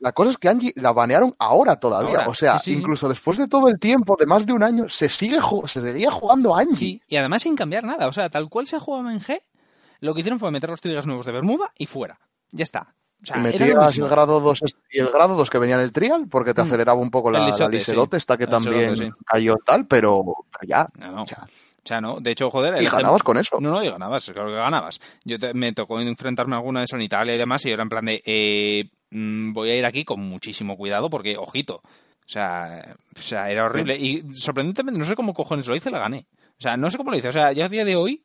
la 0.00 0.12
cosa 0.12 0.30
es 0.30 0.36
que 0.38 0.48
Angie 0.48 0.72
la 0.76 0.92
banearon 0.92 1.34
ahora 1.38 1.76
todavía. 1.78 2.10
Ahora, 2.18 2.28
O 2.28 2.34
sea, 2.34 2.58
sí, 2.58 2.64
sí, 2.66 2.72
sí. 2.74 2.78
incluso 2.80 3.08
después 3.08 3.38
de 3.38 3.46
todo 3.46 3.68
el 3.68 3.78
tiempo, 3.78 4.16
de 4.18 4.26
más 4.26 4.44
de 4.46 4.52
un 4.52 4.62
año, 4.62 4.88
se 4.88 5.08
sigue 5.08 5.38
se 5.68 5.80
seguía 5.80 6.10
jugando 6.10 6.56
Angie. 6.56 6.74
Sí, 6.76 7.02
y 7.06 7.16
además 7.16 7.42
sin 7.42 7.54
cambiar 7.56 7.84
nada. 7.84 8.08
O 8.08 8.12
sea, 8.12 8.28
tal 8.30 8.48
cual 8.48 8.66
se 8.66 8.78
jugaba 8.78 9.12
en 9.12 9.20
G, 9.20 9.40
lo 10.00 10.14
que 10.14 10.20
hicieron 10.20 10.38
fue 10.40 10.50
meter 10.50 10.70
los 10.70 10.80
triggers 10.80 11.06
nuevos 11.06 11.26
de 11.26 11.32
Bermuda 11.32 11.72
y 11.78 11.86
fuera. 11.86 12.18
Ya 12.50 12.64
está. 12.64 12.94
O 13.22 13.26
sea, 13.26 13.36
y 13.36 13.40
metías 13.40 13.98
el 13.98 14.08
grado 14.08 14.40
2 14.40 14.60
y 14.90 14.98
el 14.98 15.08
grado 15.10 15.34
2 15.36 15.50
que 15.50 15.58
venía 15.58 15.74
en 15.76 15.82
el 15.82 15.92
trial 15.92 16.26
porque 16.30 16.54
te 16.54 16.62
Mm. 16.62 16.64
aceleraba 16.64 16.98
un 17.00 17.10
poco 17.10 17.28
El 17.28 17.34
la, 17.34 17.38
la 17.40 17.46
lisote, 17.48 17.76
liselote, 17.76 18.16
esta 18.16 18.38
que 18.38 18.44
El 18.44 18.50
también 18.50 18.92
lisote, 18.92 19.12
cayó 19.26 19.56
tal, 19.64 19.86
pero, 19.86 20.24
ya. 20.66 20.88
No, 20.98 21.12
no. 21.12 21.22
O 21.24 21.26
sea, 21.26 21.44
O 21.44 21.86
sea, 21.86 22.00
no. 22.00 22.18
De 22.20 22.30
hecho, 22.30 22.50
joder, 22.50 22.74
el 22.74 22.82
y 22.82 22.86
ejemplo- 22.86 22.96
ganabas 22.98 23.22
con 23.22 23.36
eso. 23.38 23.58
No, 23.60 23.70
no, 23.70 23.82
y 23.84 23.90
ganabas, 23.90 24.24
claro 24.32 24.48
que 24.48 24.54
ganabas. 24.54 25.00
Yo 25.24 25.38
te- 25.38 25.52
me 25.54 25.72
tocó 25.74 26.00
enfrentarme 26.00 26.54
a 26.54 26.58
alguna 26.58 26.80
de 26.80 26.84
eso 26.84 26.96
en 26.96 27.02
Italia 27.02 27.34
y 27.34 27.38
demás, 27.38 27.64
y 27.66 27.68
yo 27.68 27.74
era 27.74 27.82
en 27.82 27.88
plan 27.90 28.04
de, 28.06 28.22
eh, 28.24 28.90
voy 29.10 29.70
a 29.70 29.76
ir 29.76 29.84
aquí 29.84 30.04
con 30.04 30.20
muchísimo 30.20 30.76
cuidado 30.76 31.10
porque, 31.10 31.36
ojito, 31.36 31.76
o 31.76 32.28
sea, 32.32 32.96
o 33.16 33.20
sea, 33.22 33.50
era 33.50 33.64
horrible. 33.64 33.96
Y 33.96 34.22
sorprendentemente, 34.34 34.98
no 34.98 35.04
sé 35.06 35.16
cómo 35.16 35.34
cojones 35.34 35.66
lo 35.66 35.76
hice, 35.76 35.90
la 35.90 35.98
gané. 35.98 36.26
O 36.58 36.60
sea, 36.62 36.76
no 36.76 36.90
sé 36.90 36.96
cómo 36.98 37.10
lo 37.10 37.16
hice. 37.18 37.28
O 37.28 37.32
sea, 37.32 37.52
yo 37.52 37.64
a 37.64 37.68
día 37.68 37.84
de 37.84 37.96
hoy 37.96 38.22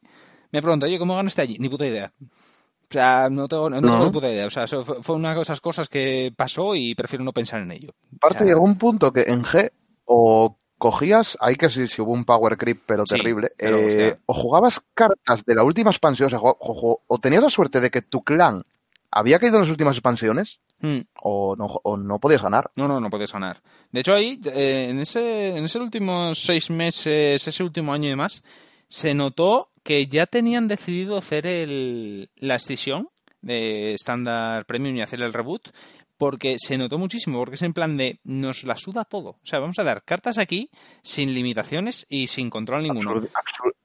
me 0.51 0.61
pregunto, 0.61 0.85
oye, 0.85 0.99
¿cómo 0.99 1.15
ganaste 1.15 1.41
allí? 1.41 1.57
Ni 1.59 1.69
puta 1.69 1.85
idea. 1.87 2.13
O 2.21 2.93
sea, 2.93 3.29
no 3.31 3.47
tengo, 3.47 3.69
no, 3.69 3.81
No. 3.81 3.87
tengo 3.93 4.05
ni 4.05 4.11
puta 4.11 4.31
idea. 4.31 4.45
O 4.45 4.49
sea, 4.51 4.65
eso 4.65 4.85
fue 4.85 5.15
una 5.15 5.33
de 5.33 5.41
esas 5.41 5.59
cosas 5.61 5.89
que 5.89 6.31
pasó 6.35 6.75
y 6.75 6.93
prefiero 6.93 7.23
no 7.25 7.33
pensar 7.33 7.61
en 7.61 7.71
ello. 7.71 7.89
Aparte 8.17 8.37
O 8.37 8.39
sea, 8.39 8.47
llegó 8.47 8.61
un 8.61 8.77
punto 8.77 9.11
que 9.11 9.21
en 9.23 9.43
G 9.43 9.71
o 10.05 10.55
cogías, 10.77 11.35
ahí 11.41 11.55
que 11.55 11.69
sí, 11.69 11.87
sí 11.87 12.01
hubo 12.01 12.11
un 12.11 12.25
power 12.25 12.57
creep, 12.57 12.81
pero 12.85 13.05
Sí, 13.07 13.15
terrible, 13.15 13.51
pero, 13.57 13.77
eh, 13.79 14.17
o 14.27 14.33
jugabas 14.33 14.81
cartas 14.93 15.43
de 15.45 15.55
la 15.55 15.63
última 15.63 15.89
expansión, 15.89 16.27
o, 16.27 16.29
sea, 16.29 16.37
jo- 16.39 17.01
o 17.07 17.17
tenías 17.17 17.41
la 17.41 17.49
suerte 17.49 17.79
de 17.79 17.89
que 17.89 18.01
tu 18.03 18.21
clan 18.23 18.61
había 19.09 19.39
caído 19.39 19.55
en 19.55 19.61
las 19.61 19.71
últimas 19.71 19.95
expansiones, 19.95 20.59
mm. 20.79 20.99
o 21.21 21.55
no, 21.55 21.65
o 21.65 21.97
no 21.97 22.19
podías 22.19 22.41
ganar. 22.41 22.71
No, 22.75 22.87
no, 22.87 22.99
no 22.99 23.09
puedes 23.09 23.31
ganar. 23.31 23.61
De 23.91 24.01
hecho, 24.01 24.13
ahí, 24.13 24.39
eh, 24.53 24.87
en 24.89 24.99
ese, 24.99 25.57
en 25.57 25.65
ese 25.65 25.79
últimos 25.79 26.39
seis 26.39 26.69
meses, 26.69 27.47
ese 27.47 27.63
último 27.63 27.93
año 27.93 28.05
y 28.05 28.09
demás, 28.09 28.43
se 28.87 29.13
notó 29.13 29.69
que 29.83 30.07
ya 30.07 30.25
tenían 30.25 30.67
decidido 30.67 31.17
hacer 31.17 31.45
el, 31.45 32.29
la 32.37 32.55
escisión 32.55 33.09
de 33.41 33.93
Standard 33.93 34.65
Premium 34.65 34.95
y 34.97 35.01
hacer 35.01 35.21
el 35.21 35.31
reboot, 35.31 35.69
porque 36.17 36.57
se 36.59 36.77
notó 36.77 36.97
muchísimo, 36.97 37.37
porque 37.39 37.55
es 37.55 37.61
en 37.61 37.73
plan 37.73 37.97
de 37.97 38.19
nos 38.23 38.63
la 38.63 38.75
suda 38.77 39.03
todo. 39.05 39.29
O 39.31 39.39
sea, 39.45 39.59
vamos 39.59 39.77
a 39.79 39.83
dar 39.83 40.03
cartas 40.03 40.37
aquí 40.37 40.69
sin 41.01 41.33
limitaciones 41.33 42.05
y 42.09 42.27
sin 42.27 42.49
control 42.49 42.83
ninguno. 42.83 43.11
Absurd- 43.11 43.29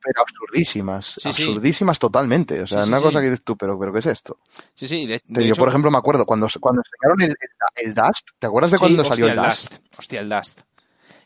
pero 0.02 0.22
absurdísimas, 0.22 1.06
Sí, 1.06 1.20
sí. 1.20 1.28
absurdísimas 1.42 1.98
totalmente. 1.98 2.62
O 2.62 2.66
sea, 2.66 2.82
Sí, 2.82 2.88
una 2.88 3.00
cosa 3.00 3.20
que 3.20 3.26
dices 3.26 3.42
tú, 3.44 3.56
pero, 3.56 3.78
pero 3.78 3.92
¿qué 3.92 3.98
es 3.98 4.06
esto? 4.06 4.38
Sí, 4.74 4.86
sí, 4.88 5.06
de, 5.06 5.20
Pero 5.20 5.40
de 5.40 5.46
yo, 5.46 5.52
hecho- 5.52 5.60
por 5.60 5.68
ejemplo, 5.68 5.90
me 5.90 5.98
acuerdo 5.98 6.24
cuando, 6.24 6.48
cuando 6.60 6.82
enseñaron 6.82 7.20
el, 7.22 7.30
el, 7.30 7.88
el 7.88 7.94
Dust, 7.94 8.28
¿te 8.38 8.46
acuerdas 8.46 8.70
de 8.72 8.78
cuando 8.78 9.02
hostia, 9.02 9.14
salió 9.16 9.28
el 9.28 9.36
Dust? 9.48 9.74
Hostia, 9.98 10.20
el 10.20 10.28
Dust. 10.28 10.60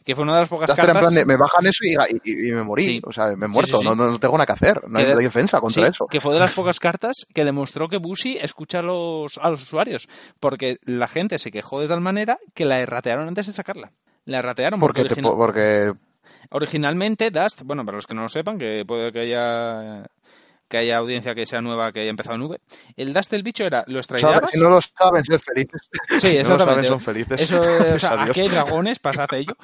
Que 0.05 0.15
fue 0.15 0.23
una 0.25 0.35
de 0.35 0.41
las 0.41 0.49
pocas 0.51 0.69
en 0.71 0.77
cartas... 0.77 0.99
plan 1.01 1.15
de, 1.15 1.25
me 1.25 1.37
bajan 1.37 1.65
eso 1.65 1.79
y, 1.83 1.95
y- 2.25 2.49
y 2.49 2.53
me 2.53 2.63
morí. 2.63 2.83
Sí. 2.85 3.01
O 3.05 3.13
sea, 3.13 3.35
me 3.37 3.47
he 3.47 3.49
muerto, 3.49 3.79
sí, 3.79 3.79
sí. 3.79 3.85
No, 3.85 3.95
no, 3.95 4.19
tengo 4.21 4.35
nada 4.35 4.45
que 4.47 4.53
hacer. 4.53 4.83
No 4.87 4.99
hay, 4.99 5.05
Que 5.07 5.11
de- 5.13 5.19
hay 5.19 5.25
defensa 5.25 5.61
contra 5.61 5.89
eso. 5.89 6.07
que 6.07 6.21
fue 6.21 6.35
de 6.35 6.41
las 6.41 6.53
pocas 6.53 6.79
cartas 6.79 7.27
que 7.35 7.45
demostró 7.45 7.89
que 7.89 7.97
Busi 7.97 8.37
escucha 8.39 8.81
a 8.81 8.83
los, 8.83 9.39
a 9.39 9.49
los 9.51 9.63
usuarios. 9.63 10.09
Porque 10.41 10.77
la 10.85 11.09
gente 11.09 11.39
se 11.39 11.51
quejó 11.51 11.81
de 11.81 11.89
tal 11.89 12.03
manera 12.03 12.37
que 12.53 12.67
la 12.67 12.81
erratearon 12.81 13.29
antes 13.29 13.47
de 13.47 13.55
sacarla. 13.55 13.93
La 14.27 14.39
erratearon 14.41 14.79
porque, 14.79 15.03
Porque, 15.05 15.15
te 15.15 15.23
porque 15.23 15.93
originalmente 16.51 17.31
Dust, 17.31 17.63
bueno, 17.65 17.85
para 17.85 17.97
los 17.97 18.07
que 18.07 18.15
no 18.15 18.23
lo 18.23 18.29
sepan, 18.29 18.59
que 18.59 18.85
puede 18.87 19.13
que 19.13 19.21
haya 19.21 20.05
que 20.69 20.79
haya 20.79 20.97
audiencia 20.97 21.35
que 21.35 21.47
sea 21.47 21.61
nueva, 21.61 21.93
que 21.93 22.01
haya 22.01 22.11
empezado 22.11 22.37
en 22.37 22.43
V, 22.43 22.61
el 22.97 23.13
Dust 23.13 23.31
del 23.31 23.43
bicho 23.43 23.65
era, 23.65 23.85
lo 23.87 24.03
si 24.03 24.61
no 24.61 24.71
lo 24.71 24.81
saben, 24.81 25.25
sed 25.25 25.39
felices. 25.39 25.81
Sí, 26.11 26.19
Si 26.21 26.27
no 26.27 26.33
lo 26.33 26.41
exactamente. 26.41 26.65
saben, 26.65 26.85
son 26.85 27.01
felices. 27.01 27.41
Eso, 27.43 27.63
o 27.95 27.99
sea, 27.99 28.23
aquí 28.25 28.41
hay 28.41 28.49
dragones, 28.49 28.99
pasad 28.99 29.33
ello. 29.35 29.57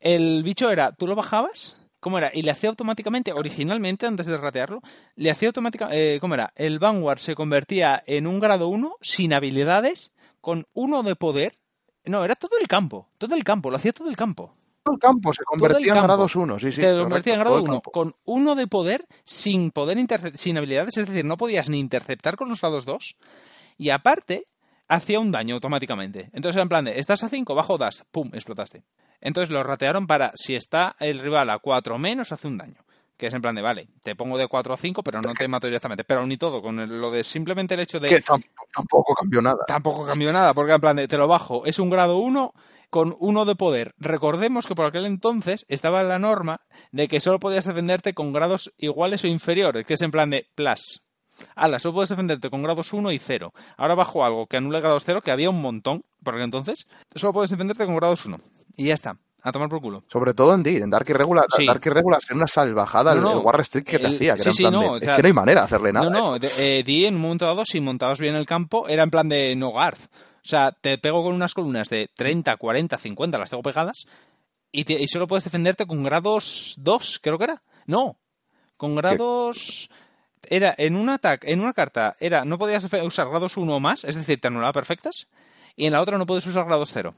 El 0.00 0.42
bicho 0.42 0.70
era, 0.70 0.92
tú 0.92 1.06
lo 1.06 1.14
bajabas, 1.14 1.76
¿cómo 2.00 2.18
era? 2.18 2.30
Y 2.32 2.42
le 2.42 2.50
hacía 2.50 2.70
automáticamente, 2.70 3.32
originalmente, 3.32 4.06
antes 4.06 4.26
de 4.26 4.36
ratearlo, 4.36 4.80
le 5.14 5.30
hacía 5.30 5.48
automáticamente, 5.48 6.18
¿cómo 6.20 6.34
era? 6.34 6.52
El 6.56 6.78
Vanguard 6.78 7.18
se 7.18 7.34
convertía 7.34 8.02
en 8.06 8.26
un 8.26 8.40
grado 8.40 8.68
1 8.68 8.96
sin 9.00 9.32
habilidades, 9.32 10.12
con 10.40 10.66
uno 10.74 11.02
de 11.02 11.16
poder. 11.16 11.58
No, 12.04 12.24
era 12.24 12.36
todo 12.36 12.58
el 12.60 12.68
campo, 12.68 13.08
todo 13.18 13.34
el 13.34 13.42
campo, 13.44 13.70
lo 13.70 13.76
hacía 13.76 13.92
todo 13.92 14.08
el 14.08 14.16
campo. 14.16 14.54
Todo 14.86 14.94
el 14.94 15.00
campo 15.00 15.32
se 15.34 15.42
convertía 15.44 15.94
en 15.96 16.02
grados 16.04 16.36
1. 16.36 16.60
Sí, 16.60 16.70
sí, 16.72 16.76
Te 16.80 16.82
correcto, 16.86 17.02
convertía 17.02 17.34
en 17.34 17.40
grado 17.40 17.56
el 17.56 17.62
1, 17.64 17.72
campo. 17.72 17.90
con 17.90 18.14
uno 18.24 18.54
de 18.54 18.66
poder 18.68 19.06
sin 19.24 19.70
poder 19.72 19.98
sin 20.34 20.56
habilidades, 20.56 20.96
es 20.96 21.08
decir, 21.08 21.24
no 21.24 21.36
podías 21.36 21.68
ni 21.68 21.78
interceptar 21.80 22.36
con 22.36 22.48
los 22.48 22.60
grados 22.60 22.84
2, 22.84 23.16
y 23.78 23.90
aparte 23.90 24.46
hacía 24.88 25.18
un 25.18 25.32
daño 25.32 25.56
automáticamente. 25.56 26.30
Entonces 26.32 26.54
era 26.54 26.62
en 26.62 26.68
plan 26.68 26.84
de, 26.84 26.98
estás 27.00 27.24
a 27.24 27.28
5, 27.28 27.54
bajo 27.54 27.76
das, 27.78 28.04
pum, 28.12 28.30
explotaste. 28.32 28.84
Entonces 29.20 29.50
lo 29.50 29.62
ratearon 29.64 30.06
para, 30.06 30.30
si 30.36 30.54
está 30.54 30.94
el 31.00 31.18
rival 31.18 31.50
a 31.50 31.58
4 31.58 31.98
menos, 31.98 32.30
hace 32.32 32.46
un 32.46 32.58
daño. 32.58 32.80
Que 33.16 33.28
es 33.28 33.34
en 33.34 33.40
plan 33.40 33.54
de, 33.54 33.62
vale, 33.62 33.88
te 34.02 34.14
pongo 34.14 34.36
de 34.36 34.46
4 34.46 34.74
a 34.74 34.76
5, 34.76 35.02
pero 35.02 35.22
no 35.22 35.32
te 35.32 35.48
mato 35.48 35.66
directamente. 35.66 36.04
Pero 36.04 36.26
ni 36.26 36.36
todo, 36.36 36.60
con 36.60 37.00
lo 37.00 37.10
de 37.10 37.24
simplemente 37.24 37.72
el 37.74 37.80
hecho 37.80 37.98
de... 37.98 38.10
Que 38.10 38.22
tam- 38.22 38.44
tampoco 38.72 39.14
cambió 39.14 39.40
nada. 39.40 39.64
Tampoco 39.66 40.04
cambió 40.04 40.30
nada, 40.32 40.52
porque 40.52 40.72
en 40.74 40.80
plan 40.82 40.96
de, 40.96 41.08
te 41.08 41.16
lo 41.16 41.26
bajo, 41.26 41.64
es 41.64 41.78
un 41.78 41.88
grado 41.88 42.18
1 42.18 42.52
con 42.90 43.16
uno 43.20 43.44
de 43.44 43.54
poder. 43.56 43.92
Recordemos 43.98 44.66
que 44.66 44.74
por 44.74 44.86
aquel 44.86 45.06
entonces 45.06 45.64
estaba 45.68 46.02
la 46.02 46.18
norma 46.18 46.60
de 46.92 47.08
que 47.08 47.20
solo 47.20 47.38
podías 47.38 47.64
defenderte 47.64 48.14
con 48.14 48.32
grados 48.32 48.72
iguales 48.78 49.24
o 49.24 49.26
inferiores, 49.26 49.86
que 49.86 49.94
es 49.94 50.02
en 50.02 50.10
plan 50.10 50.30
de 50.30 50.46
plus. 50.54 51.02
Ala, 51.54 51.78
solo 51.78 51.94
puedes 51.94 52.08
defenderte 52.08 52.48
con 52.48 52.62
grados 52.62 52.92
1 52.94 53.12
y 53.12 53.18
0. 53.18 53.52
Ahora 53.76 53.94
bajo 53.94 54.24
algo 54.24 54.46
que 54.46 54.56
anule 54.56 54.80
grados 54.80 55.02
0, 55.04 55.20
que 55.22 55.30
había 55.30 55.50
un 55.50 55.60
montón, 55.60 56.02
por 56.24 56.34
aquel 56.34 56.44
entonces, 56.44 56.86
solo 57.14 57.32
puedes 57.34 57.50
defenderte 57.50 57.84
con 57.84 57.94
grados 57.96 58.24
1. 58.24 58.38
Y 58.78 58.86
ya 58.86 58.94
está, 58.94 59.18
a 59.42 59.52
tomar 59.52 59.68
por 59.68 59.82
culo. 59.82 60.02
Sobre 60.10 60.32
todo 60.32 60.54
en 60.54 60.62
D, 60.62 60.78
en 60.78 60.88
Dark 60.88 61.04
Irregular. 61.10 61.44
Sí. 61.54 61.66
Dark 61.66 61.82
Irregular 61.84 62.20
era 62.26 62.36
una 62.36 62.46
salvajada 62.46 63.12
No, 63.12 63.16
el, 63.18 63.22
no, 63.22 63.32
el 63.40 63.44
War 63.44 63.56
Restrict 63.58 63.86
que 63.86 63.98
te 63.98 64.06
el- 64.06 64.14
hacía. 64.14 64.36
Que 64.36 64.40
sí, 64.40 64.48
era 64.48 64.50
en 64.50 64.54
sí, 64.56 64.62
no, 64.64 64.80
de, 64.80 64.88
o 64.88 64.96
es 64.96 65.16
que 65.16 65.22
no 65.22 65.26
hay 65.28 65.32
manera 65.34 65.60
de 65.60 65.64
hacerle 65.66 65.92
nada. 65.92 66.08
No, 66.08 66.18
no, 66.18 66.38
de- 66.38 66.50
eh, 66.78 66.82
Di 66.82 67.04
en 67.04 67.16
un 67.16 67.20
momento 67.20 67.44
dado, 67.44 67.64
si 67.66 67.80
montabas 67.82 68.18
bien 68.18 68.34
el 68.34 68.46
campo, 68.46 68.88
era 68.88 69.02
en 69.02 69.10
plan 69.10 69.28
de 69.28 69.54
no 69.56 69.68
guard. 69.68 69.98
O 70.46 70.48
sea, 70.48 70.70
te 70.70 70.96
pego 70.96 71.24
con 71.24 71.34
unas 71.34 71.54
columnas 71.54 71.88
de 71.88 72.08
30, 72.14 72.56
40, 72.56 72.96
50, 72.98 73.36
las 73.36 73.50
tengo 73.50 73.64
pegadas, 73.64 74.06
y, 74.70 74.84
te- 74.84 75.00
y 75.02 75.08
solo 75.08 75.26
puedes 75.26 75.42
defenderte 75.42 75.86
con 75.86 76.04
grados 76.04 76.76
2, 76.78 77.18
creo 77.20 77.36
que 77.36 77.44
era. 77.44 77.62
No, 77.86 78.16
con 78.76 78.94
grados... 78.94 79.90
Era 80.48 80.72
en 80.78 80.94
un 80.94 81.08
ataque, 81.08 81.50
en 81.50 81.60
una 81.60 81.72
carta, 81.72 82.14
era 82.20 82.44
no 82.44 82.56
podías 82.58 82.84
usar 83.02 83.28
grados 83.28 83.56
1 83.56 83.74
o 83.74 83.80
más, 83.80 84.04
es 84.04 84.14
decir, 84.14 84.40
te 84.40 84.46
anulaba 84.46 84.72
perfectas, 84.72 85.26
y 85.74 85.86
en 85.86 85.92
la 85.94 86.00
otra 86.00 86.16
no 86.18 86.26
puedes 86.26 86.46
usar 86.46 86.64
grados 86.66 86.90
0. 86.92 87.12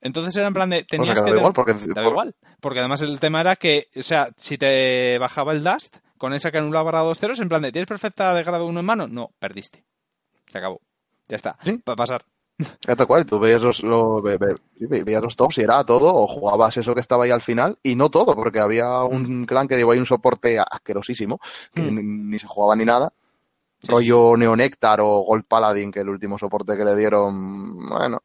Entonces 0.00 0.36
era 0.36 0.46
en 0.46 0.54
plan 0.54 0.70
de... 0.70 0.84
Tenías 0.84 1.18
que 1.24 1.30
que 1.32 1.38
igual, 1.38 1.52
porque- 1.54 1.72
igual. 2.10 2.36
Porque 2.60 2.78
además 2.78 3.00
el 3.02 3.18
tema 3.18 3.40
era 3.40 3.56
que, 3.56 3.88
o 3.96 4.02
sea, 4.02 4.28
si 4.36 4.56
te 4.58 5.18
bajaba 5.18 5.52
el 5.52 5.64
Dust, 5.64 5.96
con 6.18 6.32
esa 6.34 6.52
que 6.52 6.58
anulaba 6.58 6.92
grados 6.92 7.18
ceros, 7.18 7.40
en 7.40 7.48
plan 7.48 7.62
de, 7.62 7.72
¿tienes 7.72 7.88
perfecta 7.88 8.32
de 8.34 8.44
grado 8.44 8.66
1 8.66 8.78
en 8.78 8.86
mano? 8.86 9.08
No, 9.08 9.32
perdiste. 9.40 9.84
Se 10.46 10.58
acabó. 10.58 10.80
Ya 11.32 11.36
está. 11.36 11.56
Sí. 11.64 11.78
Para 11.78 11.96
pasar. 11.96 12.22
Tal 12.84 13.06
cual, 13.06 13.24
tú 13.24 13.38
veías 13.38 13.62
los, 13.62 13.82
lo- 13.82 14.20
ve- 14.20 14.36
ve- 14.36 14.54
sí, 14.78 14.86
ve- 14.86 15.02
veías 15.02 15.22
los 15.22 15.34
tops 15.34 15.56
y 15.56 15.62
era 15.62 15.82
todo, 15.82 16.14
o 16.14 16.28
jugabas 16.28 16.76
eso 16.76 16.94
que 16.94 17.00
estaba 17.00 17.24
ahí 17.24 17.30
al 17.30 17.40
final, 17.40 17.78
y 17.82 17.94
no 17.94 18.10
todo, 18.10 18.36
porque 18.36 18.60
había 18.60 19.02
un 19.04 19.46
clan 19.46 19.66
que 19.66 19.76
llevó 19.78 19.92
ahí 19.92 19.98
un 19.98 20.04
soporte 20.04 20.58
asquerosísimo, 20.60 21.40
que 21.72 21.80
Mm. 21.80 21.94
ni, 21.94 22.02
ni 22.02 22.38
se 22.38 22.46
jugaba 22.46 22.76
ni 22.76 22.84
nada. 22.84 23.10
Sí, 23.80 23.88
rollo 23.90 24.36
Neonectar 24.36 25.00
o 25.00 25.22
Gold 25.24 25.44
Paladin, 25.48 25.90
que 25.90 26.00
el 26.00 26.10
último 26.10 26.38
soporte 26.38 26.76
que 26.76 26.84
le 26.84 26.94
dieron, 26.94 27.88
bueno, 27.88 28.18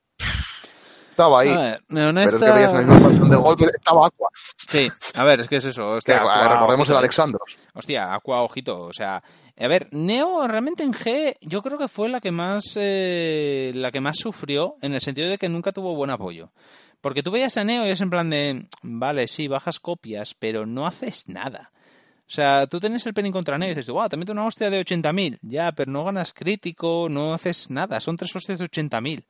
estaba 1.10 1.40
ahí. 1.40 1.50
A 1.50 1.58
ver, 1.58 1.82
Pero 1.88 2.10
es 2.38 2.44
que 2.44 2.52
veías 2.52 2.72
en 2.74 2.76
la 2.76 2.82
misma 2.82 2.96
expansión 2.98 3.30
de 3.30 3.36
Gold, 3.38 3.62
estaba 3.76 4.08
Aqua. 4.08 4.30
Sí, 4.68 4.92
a 5.16 5.24
ver, 5.24 5.40
es 5.40 5.48
que 5.48 5.56
es 5.56 5.66
eso. 5.66 5.82
Que, 5.94 5.98
Hostia, 5.98 6.18
Aqua, 6.22 6.54
recordemos 6.54 6.90
el 6.90 6.98
Alexandros. 6.98 7.58
Hostia, 7.74 8.14
Aqua, 8.14 8.42
ojito. 8.44 8.82
O 8.84 8.94
sea, 8.94 9.24
a 9.60 9.68
ver, 9.68 9.88
Neo 9.92 10.48
realmente 10.48 10.84
en 10.84 10.94
G 10.94 11.36
yo 11.42 11.62
creo 11.62 11.78
que 11.78 11.88
fue 11.88 12.10
la 12.10 12.22
que 12.22 12.32
más 12.32 12.74
eh, 12.76 13.72
la 13.76 13.92
que 13.92 14.02
más 14.02 14.18
sufrió 14.18 14.76
en 14.82 14.94
el 14.94 15.02
sentido 15.02 15.30
de 15.30 15.38
que 15.38 15.50
nunca 15.50 15.72
tuvo 15.72 15.96
buen 15.96 16.10
apoyo. 16.12 16.52
Porque 17.02 17.24
tú 17.24 17.32
veías 17.32 17.58
a 17.58 17.64
Neo 17.64 17.86
y 17.86 17.90
es 17.90 18.02
en 18.02 18.10
plan 18.10 18.30
de, 18.30 18.68
vale, 18.82 19.28
sí, 19.28 19.48
bajas 19.48 19.80
copias, 19.80 20.34
pero 20.38 20.66
no 20.66 20.86
haces 20.88 21.28
nada. 21.28 21.72
O 22.22 22.30
sea, 22.30 22.68
tú 22.68 22.80
tienes 22.80 23.06
el 23.06 23.14
penny 23.14 23.32
contra 23.32 23.58
Neo 23.58 23.68
y 23.72 23.76
dices, 23.76 23.90
wow, 23.90 24.10
te 24.10 24.18
meto 24.18 24.32
una 24.34 24.46
hostia 24.46 24.70
de 24.70 24.84
80.000. 24.84 25.38
Ya, 25.44 25.72
pero 25.72 25.92
no 25.92 26.04
ganas 26.04 26.34
crítico, 26.34 27.08
no 27.10 27.34
haces 27.34 27.70
nada. 27.70 28.00
Son 28.00 28.18
tres 28.18 28.36
hostias 28.36 28.60
de 28.60 28.66
80.000. 28.66 29.24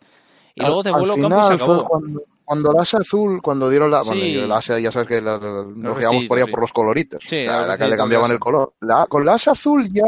Y 0.56 0.62
luego 0.62 0.82
te 0.82 0.90
Al- 0.90 0.96
vuelo 0.96 1.14
al 1.14 1.22
campo 1.22 1.40
y 1.40 1.42
se 1.44 1.48
final 1.50 1.60
fue 1.60 1.76
acabó. 1.76 1.88
Cuando, 1.90 2.24
cuando 2.48 2.72
el 2.72 2.80
asa 2.80 3.00
azul, 3.00 3.42
cuando 3.42 3.70
dieron 3.70 3.92
la. 3.92 4.04
Bueno, 4.04 4.22
Sí. 4.22 4.28
y 4.30 4.38
el 4.40 4.52
asa, 4.54 4.80
ya 4.80 4.90
sabes 4.90 5.10
que 5.10 5.20
la- 5.22 5.38
la- 5.38 5.66
nos 5.68 5.98
quedamos 5.98 6.26
por 6.28 6.38
ahí 6.38 6.46
sí. 6.46 6.52
por 6.52 6.62
los 6.62 6.72
coloritos. 6.72 7.22
Sí, 7.26 7.46
los 7.46 7.68
la 7.68 7.78
que 7.78 7.90
le 7.90 7.98
cambiaban 7.98 8.32
el 8.32 8.40
color. 8.40 8.74
La- 8.80 9.06
con 9.08 9.26
la 9.26 9.34
asa 9.34 9.52
azul 9.52 9.90
ya. 9.92 10.06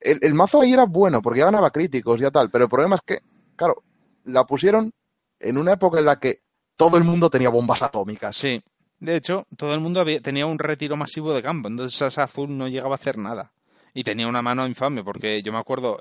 El, 0.00 0.18
el 0.20 0.34
mazo 0.34 0.60
ahí 0.60 0.72
era 0.74 0.84
bueno, 0.84 1.22
porque 1.22 1.38
ya 1.38 1.46
ganaba 1.46 1.70
críticos, 1.70 2.20
ya 2.20 2.30
tal. 2.30 2.50
Pero 2.50 2.64
el 2.64 2.70
problema 2.70 2.96
es 2.96 3.00
que, 3.06 3.20
claro, 3.56 3.82
la 4.24 4.44
pusieron 4.44 4.92
en 5.40 5.56
una 5.56 5.72
época 5.72 5.98
en 5.98 6.04
la 6.04 6.16
que 6.20 6.42
todo 6.76 6.98
el 6.98 7.04
mundo 7.04 7.30
tenía 7.30 7.48
bombas 7.48 7.82
atómicas. 7.82 8.36
Sí. 8.36 8.62
De 9.00 9.16
hecho, 9.16 9.46
todo 9.56 9.72
el 9.74 9.80
mundo 9.80 10.00
había- 10.00 10.20
tenía 10.20 10.44
un 10.46 10.58
retiro 10.58 10.96
masivo 10.96 11.32
de 11.32 11.42
campo, 11.42 11.68
entonces 11.68 12.00
esa 12.02 12.24
azul 12.24 12.56
no 12.56 12.68
llegaba 12.68 12.94
a 12.94 12.96
hacer 12.96 13.16
nada. 13.16 13.52
Y 13.94 14.04
tenía 14.04 14.26
una 14.28 14.42
mano 14.42 14.66
infame, 14.66 15.02
porque 15.04 15.42
yo 15.42 15.52
me 15.52 15.58
acuerdo, 15.58 15.98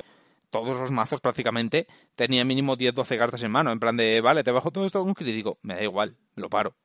todos 0.53 0.77
los 0.77 0.91
mazos 0.91 1.19
prácticamente 1.19 1.87
tenían 2.15 2.47
mínimo 2.47 2.77
10-12 2.77 3.17
cartas 3.17 3.41
en 3.41 3.49
mano, 3.51 3.71
en 3.71 3.79
plan 3.79 3.97
de, 3.97 4.21
vale, 4.21 4.43
te 4.43 4.51
bajo 4.51 4.69
todo 4.71 4.85
esto 4.85 4.99
con 4.99 5.07
un 5.09 5.13
crítico, 5.15 5.57
me 5.63 5.73
da 5.73 5.81
igual, 5.83 6.15
lo 6.35 6.47
paro. 6.49 6.75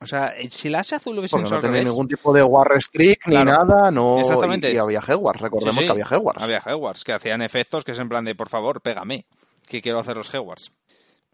O 0.00 0.06
sea, 0.06 0.34
eh, 0.36 0.50
si 0.50 0.68
la 0.68 0.80
Ase 0.80 0.96
azul 0.96 1.18
hubiese 1.18 1.34
Porque 1.36 1.46
hecho 1.46 1.54
no 1.56 1.62
tenía 1.62 1.82
ningún 1.82 2.06
tipo 2.06 2.32
de 2.34 2.42
War 2.42 2.68
Restrict 2.68 3.22
Claro. 3.22 3.44
ni 3.50 3.56
nada, 3.74 3.90
no. 3.90 4.18
Exactamente. 4.18 4.70
Y, 4.70 4.74
y 4.74 4.76
había 4.76 5.00
Hogwarts, 5.00 5.40
recordemos 5.40 5.74
Sí, 5.74 5.80
sí. 5.80 5.86
que 5.86 5.92
había 5.92 6.06
Hogwarts. 6.18 6.42
Había 6.42 6.62
Hogwarts, 6.66 7.02
que 7.04 7.12
hacían 7.14 7.40
efectos 7.40 7.82
que 7.84 7.92
es 7.92 7.98
en 7.98 8.08
plan 8.10 8.24
de, 8.26 8.34
por 8.34 8.50
favor, 8.50 8.82
pégame, 8.82 9.24
que 9.66 9.80
quiero 9.80 9.98
hacer 10.00 10.16
los 10.18 10.32
Hogwarts. 10.34 10.72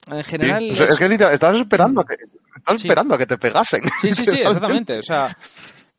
En 0.06 0.22
Sí. 0.22 0.30
general... 0.30 0.70
O 0.70 0.76
sea, 0.76 0.84
es- 0.84 0.90
es 0.92 0.98
que 0.98 1.06
estabas 1.34 1.58
esperando 1.60 2.02
a 2.02 2.04
que, 2.06 2.14
estabas 2.56 2.80
Sí. 2.80 2.86
esperando 2.86 3.14
a 3.14 3.18
que 3.18 3.26
te 3.26 3.38
pegasen. 3.38 3.82
Sí, 4.00 4.12
sí, 4.12 4.24
sí, 4.24 4.36
exactamente. 4.42 4.98
O 4.98 5.02
sea, 5.02 5.36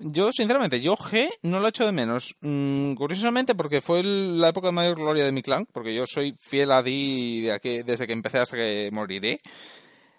yo, 0.01 0.31
sinceramente, 0.31 0.81
yo 0.81 0.95
G 0.95 1.29
no 1.43 1.59
lo 1.59 1.67
echo 1.67 1.85
de 1.85 1.91
menos. 1.91 2.35
Mm, 2.41 2.93
curiosamente, 2.95 3.55
porque 3.55 3.81
fue 3.81 4.03
la 4.03 4.49
época 4.49 4.67
de 4.67 4.73
mayor 4.73 4.95
gloria 4.95 5.25
de 5.25 5.31
mi 5.31 5.41
clan, 5.41 5.65
porque 5.71 5.93
yo 5.93 6.05
soy 6.07 6.35
fiel 6.39 6.71
a 6.71 6.83
Di 6.83 7.41
de 7.41 7.51
aquí, 7.51 7.83
desde 7.83 8.07
que 8.07 8.13
empecé 8.13 8.39
hasta 8.39 8.57
que 8.57 8.89
moriré. 8.91 9.39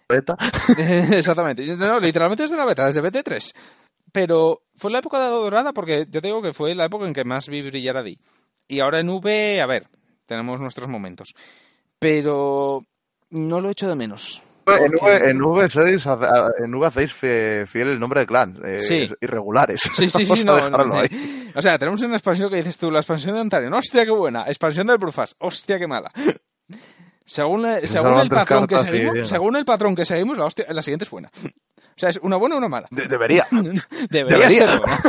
Beta. 0.08 0.36
Exactamente. 1.12 1.64
No, 1.76 2.00
literalmente 2.00 2.44
desde 2.44 2.56
la 2.56 2.64
beta, 2.64 2.86
desde 2.86 3.02
BT3. 3.02 3.54
Pero 4.12 4.62
fue 4.76 4.90
la 4.90 4.98
época 4.98 5.20
de 5.20 5.30
dorada 5.30 5.72
porque 5.72 6.06
yo 6.10 6.20
te 6.20 6.28
digo 6.28 6.42
que 6.42 6.52
fue 6.52 6.74
la 6.74 6.84
época 6.84 7.06
en 7.06 7.14
que 7.14 7.24
más 7.24 7.48
vi 7.48 7.62
brillar 7.62 7.96
a 7.96 8.02
Di. 8.02 8.18
Y 8.68 8.80
ahora 8.80 9.00
en 9.00 9.08
V, 9.08 9.60
a 9.60 9.66
ver, 9.66 9.88
tenemos 10.26 10.60
nuestros 10.60 10.88
momentos. 10.88 11.34
Pero 11.98 12.86
no 13.30 13.60
lo 13.60 13.70
echo 13.70 13.88
de 13.88 13.94
menos. 13.94 14.42
En 14.66 14.92
V, 14.94 15.30
en 15.30 15.42
V 15.42 15.70
sois, 15.70 16.06
en 16.58 16.74
V 16.74 16.86
hacéis 16.86 17.12
fiel 17.12 17.88
el 17.88 17.98
nombre 18.00 18.20
de 18.20 18.26
clan. 18.26 18.58
eh, 18.64 18.80
Sí. 18.80 19.10
Irregulares. 19.20 19.80
Sí, 19.80 20.08
sí, 20.08 20.24
sí, 20.26 20.44
no, 20.44 20.54
ahí. 20.56 21.50
O 21.54 21.60
sea, 21.62 21.78
tenemos 21.78 22.00
una 22.02 22.14
expansión 22.16 22.48
que 22.50 22.56
dices 22.56 22.78
tú, 22.78 22.90
la 22.90 23.00
expansión 23.00 23.34
de 23.34 23.40
Ontario, 23.40 23.70
hostia, 23.76 24.04
qué 24.04 24.10
buena. 24.10 24.44
Expansión 24.46 24.86
del 24.86 24.98
Brufas, 24.98 25.34
hostia, 25.38 25.78
qué 25.78 25.86
mala. 25.86 26.10
Según, 27.24 27.66
según 27.84 28.20
el 28.20 28.28
patrón 28.28 28.66
que 28.66 28.74
cartas 28.74 28.90
seguimos, 28.90 29.14
bien. 29.14 29.26
según 29.26 29.56
el 29.56 29.64
patrón 29.64 29.94
que 29.94 30.04
seguimos, 30.04 30.36
la, 30.38 30.44
hostia- 30.46 30.66
la 30.70 30.82
siguiente 30.82 31.04
es 31.04 31.10
buena. 31.10 31.30
O 32.02 32.04
sea, 32.04 32.10
es 32.10 32.18
una 32.20 32.36
buena 32.36 32.56
o 32.56 32.58
una 32.58 32.68
mala. 32.68 32.88
De- 32.90 33.06
debería. 33.06 33.46
Debería, 34.10 34.48
Debería. 34.48 34.50
ser 34.50 34.78
buena. 34.80 35.00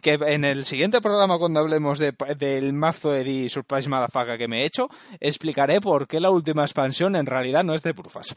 que 0.00 0.14
en 0.14 0.44
el 0.44 0.64
siguiente 0.64 1.02
programa, 1.02 1.36
cuando 1.38 1.60
hablemos 1.60 1.98
de- 1.98 2.14
del 2.38 2.72
mazo 2.72 3.10
de 3.12 3.48
Surprise 3.50 3.90
Motherfucker 3.90 4.38
que 4.38 4.48
me 4.48 4.62
he 4.62 4.64
hecho, 4.64 4.88
explicaré 5.20 5.82
por 5.82 6.08
qué 6.08 6.18
la 6.18 6.30
última 6.30 6.62
expansión 6.62 7.14
en 7.14 7.26
realidad 7.26 7.62
no 7.62 7.74
es 7.74 7.82
de 7.82 7.92
Brufas. 7.92 8.34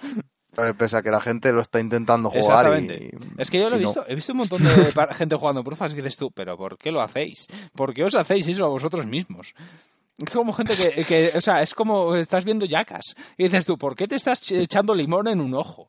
Eh, 0.58 0.74
Pese 0.78 0.98
a 0.98 1.02
que 1.02 1.12
la 1.12 1.22
gente 1.22 1.54
lo 1.54 1.62
está 1.62 1.80
intentando 1.80 2.30
jugar. 2.30 2.44
Exactamente. 2.44 3.10
y- 3.14 3.42
es 3.42 3.50
que 3.50 3.58
yo 3.60 3.70
lo 3.70 3.78
he 3.78 3.80
y 3.80 3.84
no. 3.84 3.88
visto, 3.88 4.04
he 4.06 4.16
visto 4.16 4.34
un 4.34 4.40
montón 4.40 4.62
de 4.62 4.70
gente 5.16 5.36
jugando 5.38 5.64
Brufas 5.64 5.94
que 5.94 6.02
dices 6.02 6.18
tú, 6.18 6.30
pero 6.30 6.58
¿por 6.58 6.78
qué 6.78 6.92
lo 6.92 7.00
hacéis? 7.02 7.48
¿Por 7.74 7.94
qué 7.94 8.04
os 8.04 8.16
hacéis 8.16 8.50
eso 8.50 8.66
a 8.66 8.70
vosotros 8.70 9.06
mismos? 9.06 9.54
Es 10.18 10.34
como 10.34 10.52
gente 10.52 10.74
que, 10.76 11.06
que, 11.06 11.32
o 11.38 11.42
sea, 11.42 11.62
es 11.64 11.74
como 11.74 12.16
estás 12.18 12.44
viendo 12.44 12.66
yacas 12.66 13.16
y 13.38 13.46
dices 13.46 13.66
tú, 13.66 13.78
¿por 13.78 13.96
qué 13.96 14.08
te 14.10 14.16
estás 14.16 14.42
ch- 14.44 14.60
echando 14.60 14.94
limón 14.94 15.30
en 15.30 15.40
un 15.40 15.54
ojo? 15.56 15.88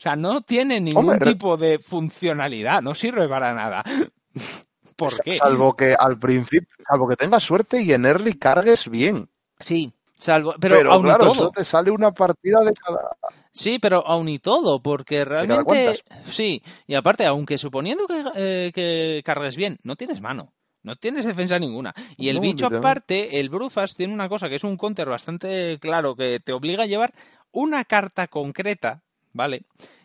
O 0.00 0.02
sea, 0.02 0.16
no 0.16 0.40
tiene 0.40 0.80
ningún 0.80 1.10
Hombre, 1.10 1.34
tipo 1.34 1.58
de 1.58 1.78
funcionalidad, 1.78 2.80
no 2.80 2.94
sirve 2.94 3.28
para 3.28 3.52
nada. 3.52 3.84
¿Por 4.96 5.20
qué? 5.20 5.36
Salvo 5.36 5.76
que 5.76 5.94
al 5.94 6.18
principio, 6.18 6.74
salvo 6.88 7.06
que 7.06 7.16
tengas 7.16 7.42
suerte 7.42 7.82
y 7.82 7.92
en 7.92 8.06
early 8.06 8.32
cargues 8.38 8.88
bien. 8.88 9.28
Sí, 9.58 9.92
salvo, 10.18 10.54
pero, 10.58 10.76
Pero, 10.76 10.92
aún 10.94 11.02
y 11.04 11.08
claro, 11.08 11.24
todo. 11.24 11.32
eso 11.34 11.50
te 11.50 11.66
sale 11.66 11.90
una 11.90 12.12
partida 12.12 12.60
de 12.60 12.72
cada. 12.72 13.10
Sí, 13.52 13.78
pero 13.78 14.06
aún 14.06 14.30
y 14.30 14.38
todo, 14.38 14.80
porque 14.82 15.22
realmente... 15.26 16.00
Sí, 16.30 16.62
y 16.86 16.94
aparte, 16.94 17.26
aunque 17.26 17.58
suponiendo 17.58 18.06
que, 18.06 18.24
eh, 18.36 18.70
que 18.74 19.20
cargues 19.22 19.56
bien, 19.56 19.78
no 19.82 19.96
tienes 19.96 20.22
mano. 20.22 20.54
No 20.82 20.96
tienes 20.96 21.26
defensa 21.26 21.58
ninguna. 21.58 21.94
Y 22.16 22.30
el 22.30 22.36
No, 22.36 22.40
bicho 22.40 22.66
aparte, 22.66 23.38
el 23.40 23.50
Brufas, 23.50 23.96
tiene 23.96 24.14
una 24.14 24.30
cosa 24.30 24.48
que 24.48 24.54
es 24.54 24.64
un 24.64 24.78
counter 24.78 25.10
bastante 25.10 25.78
claro 25.78 26.16
que 26.16 26.40
te 26.40 26.52
obliga 26.54 26.84
a 26.84 26.86
llevar 26.86 27.12
una 27.52 27.84
carta 27.84 28.28
concreta, 28.28 29.02
¿vale? 29.32 29.62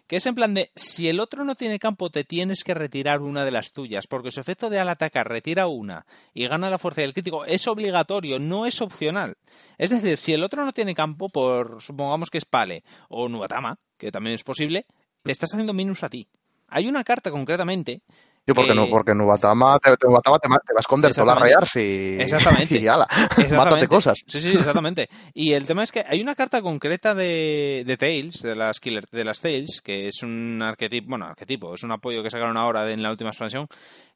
Que 0.08 0.18
es 0.18 0.26
en 0.28 0.36
plan 0.36 0.54
de, 0.54 0.72
si 0.76 1.10
el 1.10 1.20
otro 1.20 1.44
no 1.46 1.56
tiene 1.56 1.80
campo, 1.80 2.12
te 2.12 2.24
tienes 2.24 2.64
que 2.64 2.76
retirar 2.76 3.22
una 3.22 3.44
de 3.44 3.52
las 3.52 3.72
tuyas, 3.74 4.06
porque 4.06 4.32
su 4.32 4.40
efecto 4.40 4.70
de 4.70 4.80
al 4.80 4.90
atacar 4.90 5.28
retira 5.28 5.68
una 5.68 6.06
y 6.34 6.48
gana 6.48 6.70
la 6.70 6.78
fuerza 6.78 7.02
del 7.02 7.14
crítico 7.14 7.46
es 7.46 7.68
obligatorio, 7.68 8.38
no 8.38 8.68
es 8.68 8.82
opcional. 8.82 9.38
Es 9.78 9.90
decir, 9.90 10.18
si 10.18 10.34
el 10.34 10.44
otro 10.44 10.64
no 10.64 10.74
tiene 10.74 10.94
campo, 10.94 11.28
por 11.30 11.82
supongamos 11.82 12.30
que 12.30 12.38
es 12.38 12.46
Pale 12.46 12.84
o 13.10 13.28
Nubatama, 13.30 13.80
que 13.98 14.12
también 14.12 14.36
es 14.36 14.44
posible, 14.44 14.86
te 15.24 15.32
estás 15.32 15.54
haciendo 15.54 15.74
minus 15.74 16.04
a 16.04 16.10
ti. 16.10 16.28
Hay 16.68 16.88
una 16.88 17.04
carta 17.04 17.32
concretamente. 17.32 18.02
Sí, 18.48 18.54
porque 18.54 18.70
que- 18.72 18.76
no, 18.76 18.88
porque 18.90 19.16
Nubatama 19.16 19.80
te, 19.80 19.90
te- 19.92 19.98
te, 19.98 20.08
te 20.08 20.50
va 20.50 20.58
a 20.78 20.80
esconder 20.80 21.14
todas 21.16 21.40
las 21.40 21.76
Exactamente. 21.76 21.80
y. 21.80 22.22
Exactamente. 22.22 22.78
Y 22.80 22.88
ala, 22.88 23.08
Exactamente. 23.10 23.56
mátate 23.56 23.88
cosas. 23.88 24.20
Sí, 24.28 24.40
sí, 24.42 24.52
exactamente. 24.56 25.10
Y 25.34 25.54
el 25.54 25.66
tema 25.66 25.82
es 25.84 25.92
que 25.92 26.04
hay 26.08 26.22
una 26.22 26.36
carta 26.36 26.62
concreta 26.62 27.16
de, 27.16 27.84
de 27.88 27.98
Tails, 27.98 28.42
de 28.44 28.56
las 28.56 28.80
Killer, 28.80 29.06
de 29.12 29.26
las 29.26 29.42
Tails, 29.42 29.82
que 29.82 30.08
es 30.08 30.22
un 30.22 30.62
arquetipo, 30.62 31.10
bueno, 31.10 31.26
arquetipo, 31.26 31.74
es 31.74 31.82
un 31.84 31.92
apoyo 31.92 32.22
que 32.22 32.30
sacaron 32.30 32.56
ahora 32.58 32.86
de- 32.86 32.94
en 32.94 33.02
la 33.02 33.10
última 33.10 33.32
expansión, 33.32 33.68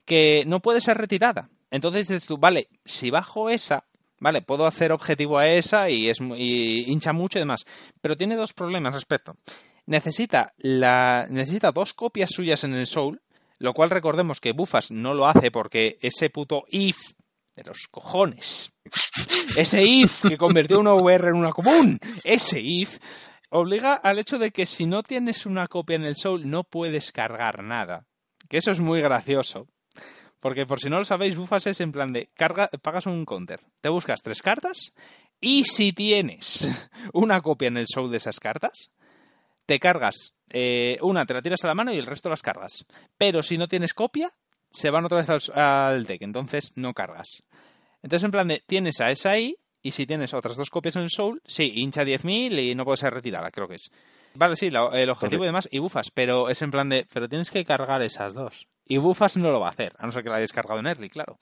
que 0.05 0.43
no 0.45 0.59
puede 0.59 0.82
ser 0.82 0.97
retirada. 0.97 1.49
Entonces 1.71 2.07
dices 2.07 2.25
tú, 2.25 2.38
vale, 2.38 2.67
si 2.86 3.09
bajo 3.09 3.49
esa, 3.49 3.86
vale, 4.19 4.41
puedo 4.43 4.67
hacer 4.67 4.91
objetivo 4.91 5.39
a 5.39 5.47
esa 5.47 5.89
y 5.89 6.07
es 6.09 6.19
y 6.21 6.91
hincha 6.91 7.13
mucho 7.13 7.39
y 7.39 7.41
demás. 7.41 7.65
Pero 8.01 8.15
tiene 8.17 8.36
dos 8.36 8.53
problemas 8.53 8.89
al 8.89 8.93
respecto. 9.01 9.36
Necesita 9.88 10.53
la 10.57 11.25
necesita 11.30 11.71
dos 11.71 11.93
copias 11.93 12.30
suyas 12.32 12.63
en 12.63 12.73
el 12.75 12.86
Soul, 12.86 13.21
lo 13.60 13.74
cual 13.74 13.91
recordemos 13.91 14.39
que 14.39 14.53
Bufas 14.53 14.91
no 14.91 15.14
lo 15.14 15.28
hace 15.28 15.51
porque 15.51 15.99
ese 16.01 16.30
puto 16.30 16.66
if 16.70 16.97
de 17.55 17.64
los 17.64 17.88
cojones 17.91 18.74
ese 19.55 19.84
if 19.84 20.24
que 20.28 20.38
convirtió 20.38 20.80
una 20.80 20.93
VR 20.93 21.30
en 21.30 21.36
una 21.36 21.51
común, 21.51 21.99
ese 22.24 22.60
if 22.62 22.99
obliga 23.49 23.93
al 23.93 24.20
hecho 24.20 24.38
de 24.38 24.51
que 24.51 24.66
si 24.66 24.86
no 24.86 25.03
tienes 25.03 25.45
una 25.45 25.68
copia 25.68 25.95
en 25.95 26.05
el 26.05 26.16
Soul 26.16 26.49
no 26.49 26.64
puedes 26.64 27.12
cargar 27.12 27.64
nada. 27.64 28.05
Que 28.47 28.57
eso 28.57 28.72
es 28.72 28.80
muy 28.80 29.01
gracioso. 29.01 29.68
Porque 30.39 30.66
por 30.66 30.80
si 30.80 30.89
no 30.89 30.99
lo 30.99 31.05
sabéis, 31.05 31.36
Bufas 31.36 31.68
es 31.68 31.82
en 31.82 31.91
plan 31.91 32.14
de 32.14 32.30
carga, 32.34 32.70
pagas 32.82 33.05
un 33.05 33.26
counter, 33.26 33.60
te 33.82 33.89
buscas 33.89 34.22
tres 34.22 34.41
cartas 34.41 34.93
y 35.41 35.66
si 35.66 35.91
tienes 35.91 36.72
una 37.14 37.41
copia 37.41 37.68
en 37.68 37.78
el 37.78 37.88
Soul 37.88 38.12
de 38.12 38.18
esas 38.18 38.39
cartas, 38.39 38.91
te 39.70 39.80
cargas 39.80 40.36
eh, 40.49 40.97
una, 41.03 41.28
te 41.28 41.36
la 41.36 41.43
tiras 41.43 41.63
a 41.63 41.67
la 41.67 41.76
mano 41.76 41.93
y 41.93 41.97
el 41.99 42.07
resto 42.07 42.28
las 42.28 42.41
cargas. 42.41 42.86
Pero 43.20 43.43
si 43.43 43.55
no 43.55 43.67
tienes 43.67 43.93
copia, 43.93 44.34
se 44.72 44.89
van 44.89 45.05
otra 45.05 45.20
vez 45.20 45.30
al, 45.30 45.39
al 45.61 46.05
deck, 46.07 46.24
entonces 46.24 46.74
no 46.76 46.95
cargas. 46.95 47.43
Entonces, 48.01 48.24
en 48.26 48.32
plan 48.32 48.47
de, 48.47 48.63
tienes 48.65 48.99
a 48.99 49.11
esa 49.11 49.30
ahí, 49.30 49.55
y 49.84 49.91
si 49.91 50.07
tienes 50.07 50.34
otras 50.34 50.57
dos 50.57 50.72
copias 50.72 50.95
en 50.95 51.03
el 51.03 51.11
Soul, 51.11 51.43
sí, 51.45 51.72
hincha 51.76 52.03
10.000 52.03 52.57
y 52.57 52.74
no 52.74 52.84
puede 52.84 52.97
ser 52.97 53.13
retirada, 53.13 53.51
creo 53.51 53.67
que 53.67 53.76
es. 53.76 53.91
Vale, 54.34 54.55
sí, 54.55 54.72
la- 54.72 54.89
el 54.99 55.09
objetivo 55.11 55.43
y 55.43 55.47
demás, 55.47 55.70
y 55.72 55.78
bufas, 55.78 56.09
pero 56.11 56.49
es 56.49 56.63
en 56.63 56.72
plan 56.72 56.89
de, 56.89 57.05
pero 57.13 57.30
tienes 57.30 57.51
que 57.51 57.63
cargar 57.63 58.01
esas 58.01 58.34
dos. 58.34 58.67
Y 58.88 58.97
bufas 58.97 59.38
no 59.38 59.51
lo 59.51 59.59
va 59.59 59.67
a 59.67 59.72
hacer, 59.72 59.93
a 59.99 60.07
no 60.07 60.11
ser 60.11 60.24
que 60.24 60.30
la 60.30 60.38
hayas 60.38 60.51
cargado 60.51 60.80
en 60.80 60.88
early, 60.88 61.09
claro. 61.09 61.38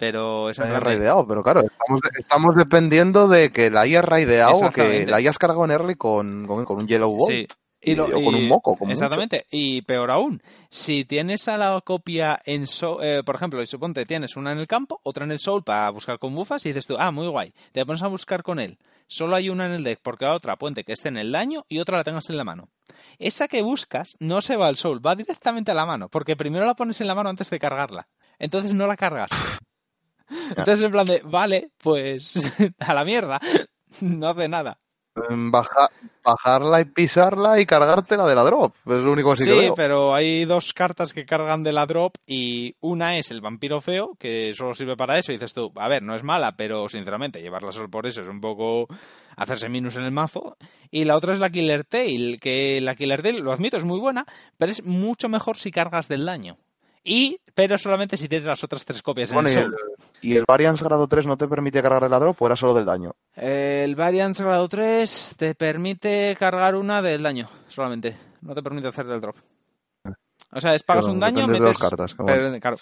Pero 0.00 0.48
es 0.48 0.58
en 0.58 0.72
La 0.72 0.80
raideado, 0.80 1.26
pero 1.26 1.42
claro, 1.42 1.60
estamos, 1.60 2.00
estamos 2.18 2.56
dependiendo 2.56 3.28
de 3.28 3.52
que 3.52 3.68
la 3.70 3.82
hayas 3.82 4.02
raideado 4.02 4.52
o 4.54 4.70
que 4.70 5.04
la 5.06 5.16
hayas 5.16 5.36
cargado 5.36 5.62
en 5.66 5.72
early 5.72 5.94
con, 5.94 6.46
con, 6.46 6.64
con 6.64 6.78
un 6.78 6.88
Yellow 6.88 7.14
Bolt. 7.14 7.30
Sí. 7.30 7.46
Y, 7.82 7.94
lo- 7.94 8.06
o 8.06 8.10
con 8.12 8.22
y- 8.34 8.42
un 8.44 8.48
moco. 8.48 8.78
Exactamente. 8.88 9.44
Y 9.50 9.82
peor 9.82 10.10
aún, 10.10 10.42
si 10.70 11.04
tienes 11.04 11.48
a 11.48 11.58
la 11.58 11.78
copia 11.84 12.40
en 12.46 12.66
Soul, 12.66 12.98
eh, 13.02 13.22
por 13.26 13.34
ejemplo, 13.34 13.60
y 13.62 13.66
suponte 13.66 14.06
tienes 14.06 14.36
una 14.36 14.52
en 14.52 14.58
el 14.58 14.66
campo, 14.66 15.00
otra 15.02 15.24
en 15.26 15.32
el 15.32 15.38
Soul 15.38 15.64
para 15.64 15.90
buscar 15.90 16.18
con 16.18 16.34
bufas, 16.34 16.64
y 16.64 16.70
dices 16.70 16.86
tú, 16.86 16.96
ah, 16.98 17.10
muy 17.10 17.26
guay, 17.28 17.52
te 17.72 17.84
pones 17.84 18.02
a 18.02 18.06
buscar 18.08 18.42
con 18.42 18.58
él. 18.58 18.78
Solo 19.06 19.36
hay 19.36 19.50
una 19.50 19.66
en 19.66 19.72
el 19.72 19.84
deck 19.84 20.00
porque 20.02 20.24
la 20.24 20.32
otra 20.34 20.56
puente 20.56 20.82
que 20.84 20.92
esté 20.94 21.08
en 21.08 21.18
el 21.18 21.30
daño 21.32 21.64
y 21.68 21.78
otra 21.78 21.98
la 21.98 22.04
tengas 22.04 22.30
en 22.30 22.38
la 22.38 22.44
mano. 22.44 22.70
Esa 23.18 23.48
que 23.48 23.60
buscas 23.60 24.16
no 24.18 24.40
se 24.40 24.56
va 24.56 24.66
al 24.68 24.76
Soul, 24.78 25.04
va 25.06 25.14
directamente 25.14 25.72
a 25.72 25.74
la 25.74 25.84
mano, 25.84 26.08
porque 26.08 26.36
primero 26.36 26.64
la 26.64 26.74
pones 26.74 27.00
en 27.02 27.06
la 27.06 27.14
mano 27.14 27.28
antes 27.28 27.50
de 27.50 27.58
cargarla. 27.58 28.08
Entonces 28.38 28.72
no 28.72 28.86
la 28.86 28.96
cargas. 28.96 29.30
Entonces 30.50 30.82
en 30.82 30.90
plan 30.90 31.06
de, 31.06 31.20
vale, 31.24 31.70
pues 31.82 32.34
a 32.78 32.94
la 32.94 33.04
mierda, 33.04 33.40
no 34.00 34.28
hace 34.28 34.48
nada. 34.48 34.78
Baja- 35.28 35.90
bajarla 36.24 36.80
y 36.80 36.84
pisarla 36.84 37.60
y 37.60 37.66
cargártela 37.66 38.24
de 38.26 38.34
la 38.34 38.42
drop. 38.44 38.74
Es 38.86 39.02
lo 39.02 39.10
único 39.12 39.30
que 39.32 39.38
sí, 39.38 39.44
Sí, 39.44 39.50
que 39.50 39.56
veo. 39.58 39.74
pero 39.74 40.14
hay 40.14 40.44
dos 40.44 40.72
cartas 40.72 41.12
que 41.12 41.26
cargan 41.26 41.64
de 41.64 41.72
la 41.72 41.84
drop 41.84 42.14
y 42.26 42.76
una 42.80 43.18
es 43.18 43.30
el 43.32 43.40
vampiro 43.40 43.80
feo, 43.80 44.14
que 44.18 44.54
solo 44.56 44.72
sirve 44.72 44.96
para 44.96 45.18
eso. 45.18 45.32
Y 45.32 45.34
dices 45.34 45.52
tú, 45.52 45.72
a 45.76 45.88
ver, 45.88 46.02
no 46.02 46.14
es 46.14 46.22
mala, 46.22 46.56
pero 46.56 46.88
sinceramente 46.88 47.42
llevarla 47.42 47.72
solo 47.72 47.90
por 47.90 48.06
eso 48.06 48.22
es 48.22 48.28
un 48.28 48.40
poco 48.40 48.86
hacerse 49.36 49.68
minus 49.68 49.96
en 49.96 50.04
el 50.04 50.12
mazo. 50.12 50.56
Y 50.92 51.04
la 51.04 51.16
otra 51.16 51.32
es 51.32 51.40
la 51.40 51.50
Killer 51.50 51.84
Tail, 51.84 52.38
que 52.40 52.80
la 52.80 52.94
Killer 52.94 53.20
Tail, 53.20 53.40
lo 53.40 53.52
admito, 53.52 53.76
es 53.76 53.84
muy 53.84 53.98
buena, 53.98 54.24
pero 54.58 54.70
es 54.72 54.84
mucho 54.84 55.28
mejor 55.28 55.56
si 55.58 55.70
cargas 55.72 56.06
del 56.08 56.24
daño. 56.24 56.56
Y, 57.02 57.40
pero 57.54 57.78
solamente 57.78 58.16
si 58.16 58.28
tienes 58.28 58.46
las 58.46 58.62
otras 58.62 58.84
tres 58.84 59.00
copias 59.02 59.32
Bueno, 59.32 59.48
en 59.48 59.54
y, 59.54 59.58
el 59.58 59.64
el, 59.66 59.72
y 60.20 60.36
el 60.36 60.44
Variance 60.46 60.84
grado 60.84 61.06
3 61.08 61.26
no 61.26 61.36
te 61.38 61.48
permite 61.48 61.80
cargar 61.80 62.02
de 62.02 62.08
la 62.10 62.18
drop 62.18 62.40
o 62.42 62.46
era 62.46 62.56
solo 62.56 62.74
del 62.74 62.84
daño. 62.84 63.12
El 63.34 63.96
Variance 63.96 64.42
grado 64.44 64.68
3 64.68 65.34
te 65.38 65.54
permite 65.54 66.36
cargar 66.38 66.74
una 66.76 67.00
del 67.00 67.22
daño, 67.22 67.48
solamente. 67.68 68.16
No 68.42 68.54
te 68.54 68.62
permite 68.62 68.88
hacer 68.88 69.06
del 69.06 69.20
drop. 69.20 69.36
O 70.52 70.60
sea, 70.60 70.74
es 70.74 70.82
pagas 70.82 71.04
Pero 71.04 71.14
un 71.14 71.20
daño, 71.20 71.40
de 71.42 71.46
metes... 71.46 71.62
dos 71.62 71.78
cartas, 71.78 72.14
pero- 72.18 72.60
claro. 72.60 72.76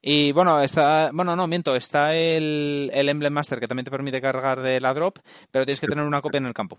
Y 0.00 0.32
bueno, 0.32 0.60
está... 0.60 1.10
Bueno, 1.12 1.34
no, 1.36 1.46
miento. 1.46 1.74
Está 1.76 2.14
el, 2.16 2.90
el 2.92 3.08
Emblem 3.08 3.32
Master 3.32 3.60
que 3.60 3.68
también 3.68 3.84
te 3.84 3.90
permite 3.90 4.20
cargar 4.20 4.60
de 4.60 4.80
la 4.80 4.92
drop, 4.94 5.18
pero 5.50 5.64
tienes 5.64 5.80
que 5.80 5.86
tener 5.86 6.04
una 6.04 6.20
copia 6.20 6.38
en 6.38 6.46
el 6.46 6.54
campo. 6.54 6.76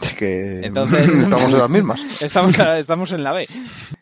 Es 0.00 0.14
que 0.14 0.60
Entonces- 0.64 1.08
estamos 1.14 1.52
en 1.52 1.58
las 1.58 1.70
mismas. 1.70 2.00
Estamos, 2.22 2.58
estamos 2.58 3.12
en 3.12 3.24
la 3.24 3.32
B. 3.32 3.48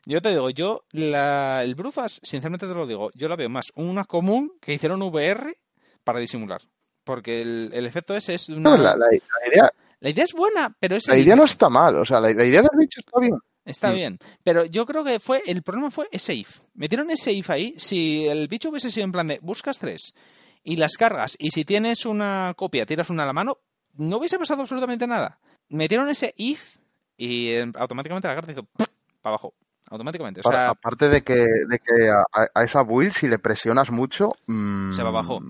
Yo 0.07 0.21
te 0.21 0.31
digo, 0.31 0.51
yo, 0.51 0.85
la, 0.93 1.63
el 1.65 1.75
Brufas, 1.75 2.21
sinceramente 2.23 2.67
te 2.67 2.75
lo 2.75 2.87
digo, 2.87 3.11
yo 3.15 3.29
la 3.29 3.37
veo 3.37 3.49
más 3.49 3.67
una 3.75 4.05
común 4.05 4.53
que 4.61 4.75
hicieron 4.75 5.01
VR 5.03 5.55
para 6.03 6.19
disimular. 6.19 6.61
Porque 7.05 7.43
el, 7.43 7.71
el 7.75 7.87
efecto 7.87 8.17
ese 8.17 8.35
es 8.35 8.49
una... 8.49 8.71
No, 8.71 8.77
la, 8.77 8.97
la- 8.97 9.07
la 9.07 9.17
idea, 9.17 9.71
La 10.01 10.09
idea 10.11 10.25
es 10.25 10.33
buena, 10.33 10.75
pero 10.81 10.97
es 10.97 11.07
la 11.09 11.17
idea 11.17 11.37
no 11.37 11.45
está 11.45 11.69
mal. 11.69 11.97
O 11.97 12.05
sea, 12.05 12.21
la, 12.21 12.31
idea 12.31 12.63
del 12.63 12.71
bicho 12.79 13.01
está 13.01 13.21
bien. 13.21 13.39
Está 13.65 13.93
bien. 13.93 14.19
Pero 14.43 14.65
yo 14.67 14.85
creo 14.85 15.05
que 15.05 15.21
fue 15.21 15.43
el 15.47 15.63
problema 15.63 15.91
fue 15.91 16.07
ese 16.13 16.35
if. 16.35 16.61
Metieron 16.75 17.11
ese 17.11 17.33
if 17.33 17.49
ahí. 17.51 17.75
Si 17.79 18.27
el 18.27 18.49
bicho 18.49 18.69
hubiese 18.71 18.91
sido 18.91 19.05
en 19.05 19.13
plan 19.13 19.29
de 19.29 19.39
buscas 19.43 19.79
tres 19.79 20.13
y 20.63 20.77
las 20.77 20.97
cargas 20.99 21.37
y 21.39 21.51
si 21.51 21.65
tienes 21.65 22.05
una 22.05 22.53
copia 22.57 22.85
tiras 22.85 23.09
una 23.11 23.23
a 23.23 23.27
la 23.27 23.33
mano, 23.33 23.59
no 23.95 24.17
hubiese 24.19 24.39
pasado 24.39 24.63
absolutamente 24.63 25.07
nada. 25.07 25.39
Metieron 25.69 26.09
ese 26.09 26.35
if 26.37 26.77
y 27.17 27.51
eh, 27.51 27.71
automáticamente 27.77 28.29
la 28.29 28.35
carta 28.35 28.53
hizo 28.53 28.65
para 28.75 28.91
abajo. 29.23 29.55
Automáticamente. 29.91 30.41
O 30.45 30.51
sea, 30.51 30.71
aparte 30.71 31.09
de 31.09 31.23
que, 31.23 31.35
de 31.35 31.79
que 31.79 32.09
a, 32.11 32.25
a 32.55 32.65
esa 32.65 32.83
build, 32.83 33.13
si 33.13 33.29
le 33.29 33.39
presionas 33.39 33.91
mucho, 33.91 34.33
mm, 34.47 34.93
Se 34.93 35.03
va 35.03 35.11
abajo. 35.11 35.41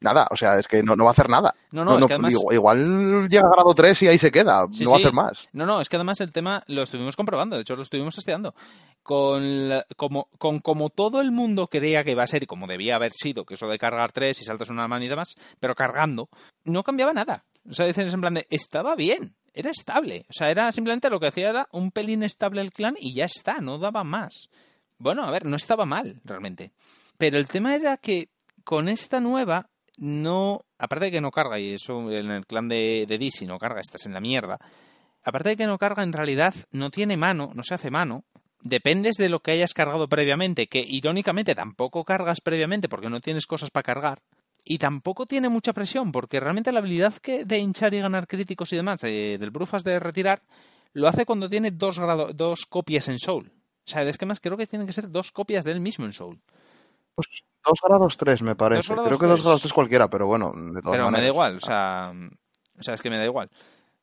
Nada, 0.00 0.26
o 0.30 0.36
sea, 0.36 0.58
es 0.58 0.68
que 0.68 0.82
no, 0.82 0.96
no 0.96 1.04
va 1.04 1.10
a 1.10 1.12
hacer 1.12 1.30
nada. 1.30 1.54
no, 1.70 1.82
no, 1.84 1.96
es 1.98 2.04
que 2.04 2.12
además... 2.12 2.32
igual, 2.32 2.54
igual 2.54 3.28
llega 3.30 3.46
a 3.46 3.50
grado 3.50 3.72
3 3.74 4.02
y 4.02 4.08
ahí 4.08 4.18
se 4.18 4.30
queda. 4.30 4.66
Sí, 4.70 4.84
no 4.84 4.90
va 4.90 4.96
a 4.96 4.98
hacer 4.98 5.12
más. 5.14 5.48
No, 5.52 5.64
no, 5.64 5.80
es 5.80 5.88
que 5.88 5.96
además 5.96 6.20
el 6.20 6.30
tema 6.32 6.62
lo 6.66 6.82
estuvimos 6.82 7.16
comprobando, 7.16 7.56
de 7.56 7.62
hecho 7.62 7.74
lo 7.76 7.82
estuvimos 7.82 8.14
testeando. 8.14 8.54
Con, 9.02 9.68
la- 9.70 9.86
como, 9.96 10.28
con 10.38 10.58
como 10.58 10.90
todo 10.90 11.20
el 11.22 11.30
mundo 11.30 11.68
creía 11.68 12.04
que 12.04 12.10
iba 12.10 12.22
a 12.22 12.26
ser 12.26 12.42
y 12.42 12.46
como 12.46 12.66
debía 12.66 12.96
haber 12.96 13.12
sido, 13.12 13.46
que 13.46 13.54
eso 13.54 13.68
de 13.68 13.78
cargar 13.78 14.12
tres 14.12 14.40
y 14.42 14.44
saltas 14.44 14.68
una 14.70 14.88
manita 14.88 15.16
más, 15.16 15.36
pero 15.60 15.74
cargando, 15.74 16.28
no 16.64 16.82
cambiaba 16.82 17.12
nada. 17.14 17.44
O 17.68 17.72
sea, 17.72 17.86
dicen 17.86 18.08
en 18.08 18.20
plan 18.20 18.34
de, 18.34 18.46
estaba 18.50 18.96
bien, 18.96 19.34
era 19.54 19.70
estable. 19.70 20.26
O 20.28 20.32
sea, 20.32 20.50
era 20.50 20.70
simplemente 20.72 21.08
lo 21.08 21.20
que 21.20 21.28
hacía 21.28 21.50
era 21.50 21.68
un 21.72 21.90
pelín 21.90 22.22
estable 22.22 22.60
el 22.60 22.72
clan 22.72 22.96
y 22.98 23.14
ya 23.14 23.24
está, 23.24 23.60
no 23.60 23.78
daba 23.78 24.04
más. 24.04 24.48
Bueno, 24.98 25.24
a 25.24 25.30
ver, 25.30 25.46
no 25.46 25.56
estaba 25.56 25.86
mal, 25.86 26.20
realmente. 26.24 26.72
Pero 27.18 27.38
el 27.38 27.46
tema 27.46 27.74
era 27.74 27.96
que 27.96 28.28
con 28.64 28.88
esta 28.88 29.20
nueva, 29.20 29.70
no. 29.96 30.64
Aparte 30.78 31.06
de 31.06 31.10
que 31.12 31.20
no 31.20 31.30
carga, 31.30 31.58
y 31.58 31.74
eso 31.74 32.10
en 32.10 32.30
el 32.30 32.46
clan 32.46 32.68
de, 32.68 33.06
de 33.08 33.18
Dizzy 33.18 33.46
no 33.46 33.58
carga, 33.58 33.80
estás 33.80 34.06
en 34.06 34.12
la 34.12 34.20
mierda. 34.20 34.58
Aparte 35.22 35.50
de 35.50 35.56
que 35.56 35.66
no 35.66 35.78
carga, 35.78 36.02
en 36.02 36.12
realidad 36.12 36.54
no 36.70 36.90
tiene 36.90 37.16
mano, 37.16 37.50
no 37.54 37.62
se 37.62 37.74
hace 37.74 37.90
mano. 37.90 38.24
Dependes 38.60 39.16
de 39.16 39.28
lo 39.28 39.40
que 39.40 39.52
hayas 39.52 39.74
cargado 39.74 40.08
previamente, 40.08 40.66
que 40.66 40.84
irónicamente 40.86 41.54
tampoco 41.54 42.04
cargas 42.04 42.40
previamente 42.40 42.88
porque 42.88 43.10
no 43.10 43.20
tienes 43.20 43.46
cosas 43.46 43.70
para 43.70 43.84
cargar. 43.84 44.22
Y 44.64 44.78
tampoco 44.78 45.26
tiene 45.26 45.48
mucha 45.50 45.72
presión, 45.74 46.10
porque 46.10 46.40
realmente 46.40 46.72
la 46.72 46.78
habilidad 46.78 47.12
que 47.14 47.44
de 47.44 47.58
hinchar 47.58 47.92
y 47.94 48.00
ganar 48.00 48.26
críticos 48.26 48.72
y 48.72 48.76
demás 48.76 49.00
de- 49.02 49.36
del 49.38 49.50
Brufas 49.50 49.84
de 49.84 49.98
retirar 50.00 50.42
lo 50.94 51.06
hace 51.08 51.26
cuando 51.26 51.50
tiene 51.50 51.70
dos, 51.70 51.98
grado- 51.98 52.32
dos 52.32 52.64
copias 52.66 53.08
en 53.08 53.18
Soul. 53.18 53.50
O 53.86 53.90
sea, 53.90 54.02
es 54.02 54.16
que 54.16 54.24
más 54.26 54.40
creo 54.40 54.56
que 54.56 54.66
tienen 54.66 54.86
que 54.86 54.92
ser 54.94 55.10
dos 55.10 55.32
copias 55.32 55.64
del 55.64 55.80
mismo 55.80 56.06
en 56.06 56.12
Soul. 56.14 56.40
Pues 57.14 57.28
2 57.66 57.78
grados 57.86 58.16
3 58.16 58.40
me 58.42 58.56
parece. 58.56 58.78
Dos 58.78 58.88
grados 58.88 59.06
Creo 59.08 59.18
que 59.18 59.26
2 59.26 59.34
tres. 59.36 59.44
grados 59.44 59.60
3 59.62 59.72
cualquiera, 59.74 60.08
pero 60.08 60.26
bueno, 60.26 60.52
de 60.54 60.80
todas 60.80 60.96
Pero 60.96 61.10
me 61.10 61.20
da 61.20 61.26
igual, 61.26 61.56
o 61.56 61.60
sea, 61.60 62.12
o 62.78 62.82
sea, 62.82 62.94
es 62.94 63.02
que 63.02 63.10
me 63.10 63.18
da 63.18 63.24
igual. 63.24 63.50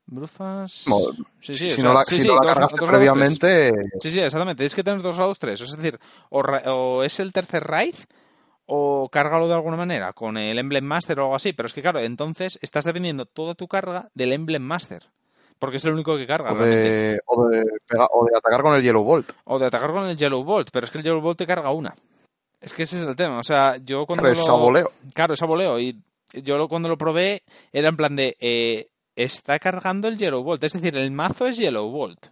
Brufas. 0.05 0.83
Mo- 0.87 0.99
Sí, 1.39 1.55
sí, 1.55 1.69
si 1.69 1.71
o 1.71 1.75
sea, 1.75 1.83
no 1.85 1.93
la, 1.93 2.03
sí, 2.03 2.15
si 2.15 2.21
sí, 2.21 2.27
no 2.27 2.33
la 2.35 2.41
dos- 2.41 2.47
cargaste 2.53 2.75
dos 2.77 2.79
tres. 2.79 2.89
previamente, 2.89 3.71
Sí, 4.01 4.11
sí, 4.11 4.19
exactamente. 4.19 4.65
Es 4.65 4.75
que 4.75 4.83
tienes 4.83 5.01
dos 5.01 5.15
grados 5.15 5.39
tres. 5.39 5.61
Es 5.61 5.71
decir, 5.75 5.99
o, 6.29 6.41
o 6.41 7.03
es 7.03 7.19
el 7.19 7.31
tercer 7.31 7.63
raid 7.63 7.95
o 8.73 9.09
cárgalo 9.09 9.49
de 9.49 9.53
alguna 9.53 9.75
manera 9.75 10.13
con 10.13 10.37
el 10.37 10.57
Emblem 10.57 10.85
Master 10.85 11.19
o 11.19 11.23
algo 11.23 11.35
así. 11.35 11.51
Pero 11.51 11.67
es 11.67 11.73
que, 11.73 11.81
claro, 11.81 11.99
entonces 11.99 12.57
estás 12.61 12.85
dependiendo 12.85 13.25
toda 13.25 13.53
tu 13.53 13.67
carga 13.67 14.09
del 14.13 14.31
Emblem 14.31 14.61
Master. 14.61 15.03
Porque 15.59 15.75
es 15.77 15.85
el 15.85 15.91
único 15.93 16.15
que 16.15 16.25
carga. 16.25 16.53
o 16.53 16.55
de, 16.55 17.19
o, 17.25 17.47
de 17.49 17.63
o 18.11 18.25
de 18.25 18.37
atacar 18.37 18.61
con 18.61 18.73
el 18.75 18.81
Yellow 18.81 19.03
Bolt. 19.03 19.31
O 19.43 19.59
de 19.59 19.65
atacar 19.65 19.91
con 19.91 20.05
el 20.07 20.15
Yellow 20.15 20.43
Bolt. 20.43 20.69
Pero 20.71 20.85
es 20.85 20.91
que 20.91 20.99
el 20.99 21.03
Yellow 21.03 21.19
Bolt 21.21 21.37
te 21.37 21.45
carga 21.45 21.71
una. 21.71 21.93
Es 22.61 22.73
que 22.73 22.83
ese 22.83 22.97
es 22.99 23.03
el 23.07 23.15
tema. 23.15 23.39
O 23.39 23.43
sea, 23.43 23.75
yo 23.77 24.05
cuando 24.05 24.21
Claro, 24.23 24.33
es 24.33 24.39
lo... 24.39 24.45
saboleo. 24.45 24.91
Claro, 25.13 25.33
es 25.33 25.39
saboleo. 25.39 25.77
Y 25.79 25.99
yo 26.33 26.57
lo- 26.57 26.67
cuando 26.69 26.87
lo 26.89 26.97
probé 26.97 27.43
era 27.73 27.89
en 27.89 27.97
plan 27.97 28.15
de... 28.15 28.37
eh, 28.39 28.87
está 29.15 29.59
cargando 29.59 30.07
el 30.07 30.17
Yellow 30.17 30.41
Bolt. 30.43 30.63
Es 30.63 30.73
decir, 30.73 30.95
el 30.95 31.11
mazo 31.11 31.45
es 31.45 31.57
Yellow 31.57 31.89
Bolt. 31.91 32.27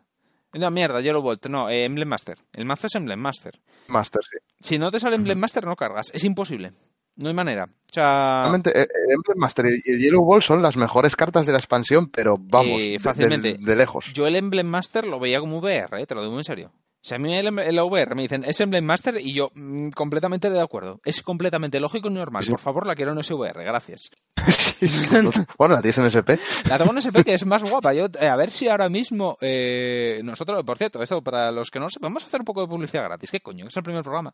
No, 0.54 0.72
mierda, 0.72 1.02
Yellow 1.02 1.22
Bolt. 1.22 1.46
No, 1.48 1.70
eh, 1.70 1.84
Emblem 1.86 2.08
Master. 2.08 2.38
El 2.54 2.66
mazo 2.66 2.88
es 2.88 2.96
Emblem 2.96 3.20
Master. 3.20 3.60
Master, 3.88 4.22
sí. 4.24 4.38
Si 4.62 4.78
no 4.80 4.92
te 4.92 5.00
sale 5.00 5.16
Emblem 5.16 5.38
Master, 5.40 5.66
no 5.66 5.76
cargas. 5.76 6.12
Es 6.14 6.24
imposible. 6.24 6.72
No 7.16 7.28
hay 7.28 7.34
manera. 7.34 7.66
O 7.66 7.94
sea, 7.94 8.42
Realmente, 8.44 8.70
eh, 8.72 8.88
el 9.08 9.14
Emblem 9.16 9.38
Master 9.38 9.66
y 9.68 9.92
el 9.92 10.00
Yellow 10.00 10.24
Ball 10.24 10.42
son 10.42 10.62
las 10.62 10.78
mejores 10.78 11.16
cartas 11.16 11.46
de 11.46 11.52
la 11.52 11.58
expansión, 11.58 12.08
pero 12.10 12.38
vamos, 12.40 12.80
Eh, 12.80 12.92
de- 12.94 13.00
fácilmente. 13.00 13.58
de, 13.58 13.66
de 13.66 13.76
lejos. 13.76 14.12
yo 14.14 14.26
el 14.26 14.36
Emblem 14.36 14.68
Master 14.68 15.06
lo 15.06 15.20
veía 15.20 15.40
como 15.40 15.58
VR, 15.60 16.02
eh, 16.02 16.06
te 16.08 16.16
lo 16.16 16.24
digo 16.24 16.38
en 16.38 16.44
serio. 16.44 16.72
Sea, 17.02 17.16
a 17.16 17.20
mí 17.20 17.34
el, 17.34 17.58
el 17.60 17.80
VR 17.80 18.14
me 18.14 18.24
dicen, 18.24 18.44
es 18.44 18.60
Emblem 18.60 18.84
Master 18.84 19.16
y 19.22 19.34
yo 19.34 19.52
mm, 19.56 19.90
completamente 19.92 20.50
de 20.50 20.60
acuerdo. 20.60 21.00
Es 21.06 21.22
completamente 21.22 21.80
lógico 21.80 22.10
y 22.10 22.12
normal. 22.12 22.44
Sí. 22.44 22.50
Por 22.50 22.60
favor, 22.60 22.86
la 22.86 22.96
quiero 22.96 23.14
en 23.14 23.24
SVR, 23.24 23.64
gracias. 23.64 24.12
bueno, 25.58 25.76
la 25.76 25.82
tienes 25.82 25.98
en 25.98 26.06
SP. 26.12 26.36
La 26.68 26.78
tengo 26.78 26.92
en 26.92 26.98
SP 27.00 27.24
que 27.24 27.34
es 27.34 27.46
más 27.46 27.64
guapa. 27.64 27.94
Yo, 27.94 28.08
eh, 28.20 28.28
a 28.28 28.36
ver 28.36 28.52
si 28.52 28.68
ahora 28.68 28.90
mismo 28.90 29.38
eh, 29.40 30.20
nosotros, 30.26 30.64
por 30.66 30.78
cierto, 30.78 31.02
esto 31.02 31.22
para 31.24 31.52
los 31.52 31.72
que 31.72 31.80
no 31.80 31.90
sepan, 31.90 32.10
vamos 32.10 32.24
a 32.24 32.28
hacer 32.28 32.42
un 32.42 32.46
poco 32.46 32.62
de 32.62 32.68
publicidad 32.68 33.06
gratis. 33.06 33.32
¿Qué 33.32 33.40
coño? 33.40 33.68
Es 33.68 33.78
el 33.78 33.84
primer 33.84 34.04
programa. 34.04 34.34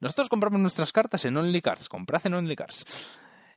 Nosotros 0.00 0.28
compramos 0.28 0.60
nuestras 0.60 0.92
cartas 0.92 1.24
en 1.24 1.36
Only 1.36 1.60
Cards. 1.60 1.88
Comprad 1.88 2.24
en 2.26 2.34
Only 2.34 2.54
Cards. 2.54 2.86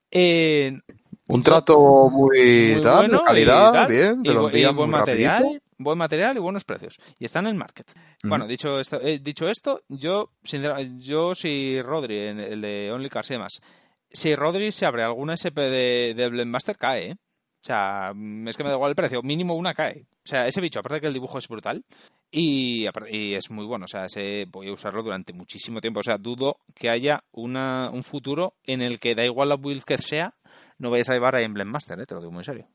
Eh, 0.09 0.79
Un 1.27 1.43
trato 1.43 2.09
muy, 2.09 2.73
muy 2.73 2.83
tal, 2.83 3.07
bueno 3.07 3.19
de 3.19 3.25
calidad, 3.25 3.87
bien, 3.87 4.23
te 4.23 4.29
y, 4.29 4.33
lo 4.33 4.47
envían 4.47 4.75
muy 4.75 4.87
material, 4.87 5.43
rapidito. 5.43 5.65
Buen 5.77 5.97
material 5.97 6.37
y 6.37 6.39
buenos 6.39 6.63
precios. 6.63 6.97
Y 7.19 7.25
está 7.25 7.39
en 7.39 7.47
el 7.47 7.55
market. 7.55 7.91
Bueno, 8.23 8.47
dicho 8.47 8.79
esto, 8.79 9.01
eh, 9.01 9.19
dicho 9.19 9.49
esto, 9.49 9.81
yo, 9.87 10.31
sinceramente, 10.43 11.03
yo 11.03 11.35
si 11.35 11.81
Rodri, 11.81 12.19
en 12.19 12.39
el 12.39 12.61
de 12.61 12.91
Only 12.91 13.09
Cars 13.09 13.29
y 13.29 13.33
demás, 13.33 13.61
si 14.09 14.35
Rodri 14.35 14.71
se 14.71 14.85
abre 14.85 15.03
alguna 15.03 15.33
SP 15.35 15.69
de, 15.69 16.13
de 16.15 16.29
Blend 16.29 16.51
Master, 16.51 16.77
cae, 16.77 17.11
¿eh? 17.11 17.17
O 17.59 17.65
sea, 17.67 18.13
es 18.45 18.55
que 18.55 18.63
me 18.63 18.69
da 18.69 18.75
igual 18.75 18.91
el 18.91 18.95
precio, 18.95 19.21
mínimo 19.23 19.55
una 19.55 19.73
cae. 19.73 20.07
O 20.23 20.29
sea, 20.29 20.47
ese 20.47 20.61
bicho, 20.61 20.79
aparte 20.79 20.95
de 20.95 21.01
que 21.01 21.07
el 21.07 21.13
dibujo 21.13 21.37
es 21.37 21.47
brutal 21.47 21.83
y, 22.31 22.87
y 23.09 23.33
es 23.33 23.49
muy 23.49 23.65
bueno, 23.65 23.85
o 23.85 23.87
sea, 23.87 24.05
ese, 24.05 24.45
voy 24.49 24.69
a 24.69 24.73
usarlo 24.73 25.03
durante 25.03 25.33
muchísimo 25.33 25.81
tiempo. 25.81 25.99
O 25.99 26.03
sea, 26.03 26.17
dudo 26.17 26.59
que 26.75 26.89
haya 26.89 27.23
una, 27.31 27.89
un 27.91 28.03
futuro 28.03 28.55
en 28.63 28.81
el 28.81 28.99
que 28.99 29.15
da 29.15 29.25
igual 29.25 29.49
la 29.49 29.57
build 29.57 29.83
que 29.83 29.97
sea, 29.97 30.35
no 30.77 30.91
vayas 30.91 31.09
a 31.09 31.13
llevar 31.13 31.35
a 31.35 31.41
Emblem 31.41 31.67
Master, 31.67 31.99
¿eh? 31.99 32.05
te 32.05 32.15
lo 32.15 32.21
digo 32.21 32.31
muy 32.31 32.41
en 32.41 32.45
serio. 32.45 32.67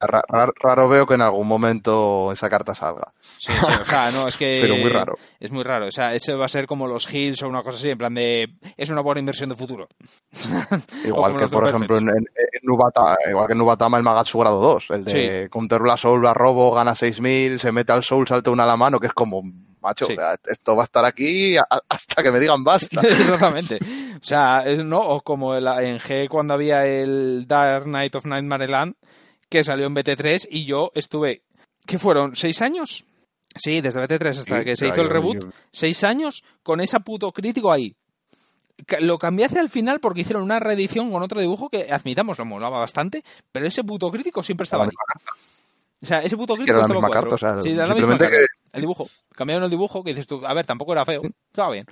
Ra- 0.00 0.24
ra- 0.28 0.50
raro 0.58 0.88
veo 0.88 1.06
que 1.06 1.14
en 1.14 1.20
algún 1.20 1.46
momento 1.46 2.32
esa 2.32 2.48
carta 2.48 2.74
salga, 2.74 3.12
Sí, 3.38 3.52
sí, 3.52 3.72
o 3.80 3.84
sea, 3.84 4.10
no, 4.10 4.28
es 4.28 4.36
que... 4.36 4.58
pero 4.62 4.76
muy 4.76 4.88
raro. 4.90 5.14
Es 5.38 5.50
muy 5.50 5.62
raro, 5.62 5.86
o 5.86 5.92
sea, 5.92 6.14
ese 6.14 6.34
va 6.34 6.46
a 6.46 6.48
ser 6.48 6.66
como 6.66 6.86
los 6.86 7.12
Hills 7.12 7.42
o 7.42 7.48
una 7.48 7.62
cosa 7.62 7.76
así, 7.76 7.90
en 7.90 7.98
plan 7.98 8.14
de... 8.14 8.48
Es 8.76 8.88
una 8.88 9.02
buena 9.02 9.20
inversión 9.20 9.48
de 9.50 9.56
futuro. 9.56 9.88
Igual 11.04 11.36
que, 11.36 11.48
por 11.48 11.68
ejemplo, 11.68 11.96
en, 11.98 12.08
en- 12.08 12.26
igual 12.62 13.46
que 13.46 13.52
en 13.52 13.58
Nubatama 13.58 13.96
el 13.98 14.02
Magatsu 14.02 14.38
grado 14.38 14.60
2, 14.60 14.90
el 14.90 15.04
de 15.04 15.48
Counter 15.50 15.80
la 15.82 15.96
Soul, 15.96 16.22
la 16.22 16.34
robo, 16.34 16.72
gana 16.72 16.94
6000, 16.94 17.58
se 17.58 17.72
mete 17.72 17.92
al 17.92 18.02
Soul, 18.04 18.26
salta 18.28 18.50
una 18.50 18.64
a 18.64 18.66
la 18.66 18.76
mano, 18.76 18.98
que 19.00 19.06
es 19.08 19.12
como, 19.12 19.42
macho, 19.80 20.06
Sí. 20.06 20.12
o 20.12 20.16
sea, 20.16 20.36
esto 20.46 20.76
va 20.76 20.82
a 20.82 20.84
estar 20.84 21.04
aquí 21.04 21.56
hasta 21.56 22.22
que 22.22 22.30
me 22.30 22.40
digan 22.40 22.62
basta. 22.62 23.00
Exactamente. 23.06 23.78
O 24.16 24.24
sea, 24.24 24.64
no, 24.84 25.00
o 25.00 25.20
como 25.22 25.54
en 25.56 25.98
G 25.98 26.28
cuando 26.28 26.54
había 26.54 26.86
el 26.86 27.46
Dark 27.46 27.84
Knight 27.84 28.14
of 28.14 28.26
Nightmare 28.26 28.68
Land, 28.68 28.94
que 29.50 29.62
salió 29.64 29.84
en 29.86 29.94
BT3 29.94 30.48
y 30.50 30.64
yo 30.64 30.90
estuve, 30.94 31.42
¿qué 31.86 31.98
fueron? 31.98 32.34
¿Seis 32.36 32.62
años? 32.62 33.04
Sí, 33.54 33.80
desde 33.80 34.00
BT3 34.00 34.28
hasta 34.38 34.58
Sí, 34.60 34.64
que 34.64 34.76
se 34.76 34.86
hizo 34.88 35.02
el 35.02 35.08
reboot, 35.10 35.52
seis 35.72 36.04
años 36.04 36.44
con 36.62 36.80
esa 36.80 37.00
puto 37.00 37.32
crítico 37.32 37.70
ahí. 37.72 37.94
Lo 39.00 39.18
cambié 39.18 39.44
hacia 39.44 39.60
el 39.60 39.68
final 39.68 40.00
porque 40.00 40.20
hicieron 40.22 40.42
una 40.42 40.58
reedición 40.60 41.10
con 41.10 41.22
otro 41.22 41.40
dibujo 41.40 41.68
que, 41.68 41.92
admitamos, 41.92 42.38
lo 42.38 42.46
molaba 42.46 42.78
bastante, 42.78 43.22
pero 43.52 43.66
ese 43.66 43.84
puto 43.84 44.10
crítico 44.10 44.42
siempre 44.42 44.64
estaba 44.64 44.84
ahí. 44.84 44.90
O 46.02 46.06
sea, 46.06 46.22
ese 46.22 46.34
puto 46.36 46.54
crítico 46.54 46.80
estaba 46.80 47.00
cuatro. 47.00 47.30
carta, 47.30 47.34
o 47.34 47.38
sea, 47.38 47.60
Sí, 47.60 47.70
era 47.72 47.86
la 47.86 47.94
misma. 47.94 48.16
El 48.72 48.80
dibujo. 48.80 49.06
Cambiaron 49.34 49.64
el 49.64 49.70
dibujo 49.70 50.02
que 50.02 50.10
dices 50.14 50.26
tú, 50.26 50.46
a 50.46 50.54
ver, 50.54 50.64
tampoco 50.64 50.92
era 50.92 51.04
feo, 51.04 51.20
estaba 51.50 51.72
bien. 51.72 51.84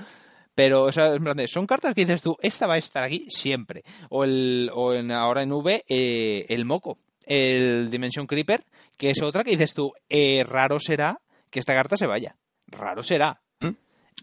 Pero, 0.54 0.84
o 0.84 0.92
sea, 0.92 1.12
en 1.12 1.22
plan 1.22 1.36
de- 1.36 1.46
son 1.48 1.66
cartas 1.66 1.94
que 1.94 2.04
dices 2.06 2.22
tú, 2.22 2.36
esta 2.40 2.66
va 2.66 2.74
a 2.74 2.78
estar 2.78 3.04
aquí 3.04 3.26
siempre. 3.28 3.84
O, 4.08 4.24
el, 4.24 4.70
o 4.74 4.94
en, 4.94 5.10
ahora 5.12 5.42
en 5.42 5.52
V, 5.52 5.84
eh, 5.88 6.46
el 6.48 6.64
Moco, 6.64 6.98
el 7.28 7.90
Dimension 7.90 8.26
Creeper, 8.26 8.64
que 8.96 9.10
es 9.10 9.22
otra 9.22 9.44
que 9.44 9.50
dices 9.50 9.74
tú, 9.74 9.92
eh, 10.08 10.44
raro 10.48 10.80
será 10.80 11.20
que 11.50 11.60
esta 11.60 11.74
carta 11.74 11.96
se 11.96 12.06
vaya. 12.06 12.36
Raro 12.66 13.02
será. 13.02 13.40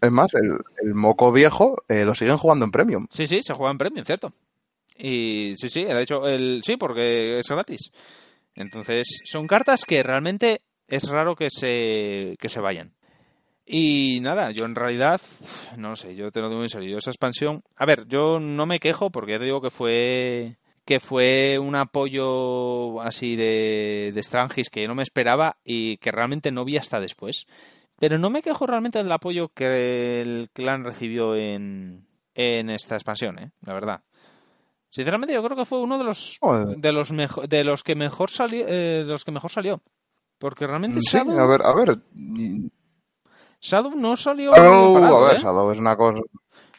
Es 0.02 0.12
más, 0.12 0.34
el, 0.34 0.58
el 0.82 0.94
moco 0.94 1.32
viejo 1.32 1.82
eh, 1.88 2.04
lo 2.04 2.14
siguen 2.14 2.36
jugando 2.36 2.66
en 2.66 2.70
Premium. 2.70 3.06
Sí, 3.10 3.26
sí, 3.26 3.40
se 3.42 3.54
juega 3.54 3.70
en 3.70 3.78
Premium, 3.78 4.04
¿cierto? 4.04 4.34
Y 4.98 5.54
sí, 5.56 5.68
sí, 5.70 5.84
de 5.84 6.02
hecho, 6.02 6.28
el, 6.28 6.60
sí, 6.64 6.76
porque 6.76 7.38
es 7.38 7.48
gratis. 7.48 7.90
Entonces, 8.54 9.22
son 9.24 9.46
cartas 9.46 9.84
que 9.86 10.02
realmente 10.02 10.62
es 10.88 11.08
raro 11.08 11.34
que 11.34 11.48
se, 11.50 12.36
que 12.38 12.48
se 12.48 12.60
vayan. 12.60 12.92
Y 13.64 14.20
nada, 14.20 14.50
yo 14.50 14.64
en 14.64 14.74
realidad, 14.74 15.20
no 15.76 15.90
lo 15.90 15.96
sé, 15.96 16.14
yo 16.14 16.30
te 16.30 16.40
lo 16.40 16.48
digo 16.48 16.62
en 16.62 16.68
serio, 16.68 16.90
yo 16.90 16.98
esa 16.98 17.10
expansión... 17.10 17.62
A 17.76 17.86
ver, 17.86 18.06
yo 18.06 18.38
no 18.38 18.66
me 18.66 18.80
quejo 18.80 19.10
porque 19.10 19.32
ya 19.32 19.38
te 19.38 19.46
digo 19.46 19.60
que 19.60 19.70
fue 19.70 20.56
que 20.86 21.00
fue 21.00 21.58
un 21.60 21.74
apoyo 21.74 23.02
así 23.02 23.36
de, 23.36 24.12
de 24.14 24.22
Strangis 24.22 24.70
que 24.70 24.80
yo 24.82 24.88
no 24.88 24.94
me 24.94 25.02
esperaba 25.02 25.58
y 25.64 25.98
que 25.98 26.12
realmente 26.12 26.50
no 26.52 26.64
vi 26.64 26.78
hasta 26.78 27.00
después. 27.00 27.46
Pero 27.98 28.18
no 28.18 28.30
me 28.30 28.40
quejo 28.42 28.66
realmente 28.66 28.98
del 28.98 29.10
apoyo 29.12 29.48
que 29.48 30.22
el 30.22 30.48
clan 30.52 30.84
recibió 30.84 31.34
en, 31.34 32.06
en 32.34 32.70
esta 32.70 32.94
expansión, 32.94 33.38
¿eh? 33.38 33.50
la 33.62 33.74
verdad. 33.74 34.00
Sinceramente, 34.90 35.34
yo 35.34 35.42
creo 35.42 35.56
que 35.56 35.64
fue 35.66 35.80
uno 35.80 35.98
de 35.98 36.04
los 36.04 36.38
Joder. 36.40 36.76
de 36.78 36.92
los 36.92 37.10
mejo- 37.12 37.46
de 37.46 37.64
los 37.64 37.82
que 37.82 37.94
mejor 37.96 38.30
salió, 38.30 38.64
eh, 38.68 39.02
los 39.06 39.24
que 39.24 39.32
mejor 39.32 39.50
salió, 39.50 39.82
porque 40.38 40.66
realmente 40.66 41.00
Sí, 41.00 41.16
Shadow, 41.16 41.38
a 41.38 41.46
ver, 41.46 41.62
a 41.62 41.74
ver. 41.74 41.98
Shadow 43.60 43.94
no 43.96 44.16
salió 44.16 44.54
Shadow, 44.54 44.92
parado, 44.94 45.16
a 45.26 45.28
ver, 45.28 45.36
¿eh? 45.38 45.42
Shadow 45.42 45.70
es 45.72 45.78
una 45.78 45.96
cosa. 45.96 46.20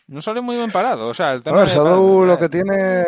No 0.08 0.22
salió 0.22 0.42
muy 0.44 0.56
bien 0.56 0.72
parado, 0.72 1.08
o 1.10 1.14
sea, 1.14 1.34
el 1.34 1.44
tema 1.44 1.64
de- 1.64 1.70
Shadow 1.74 2.24
eh, 2.24 2.28
lo 2.28 2.40
que 2.40 2.50
tiene. 2.50 3.06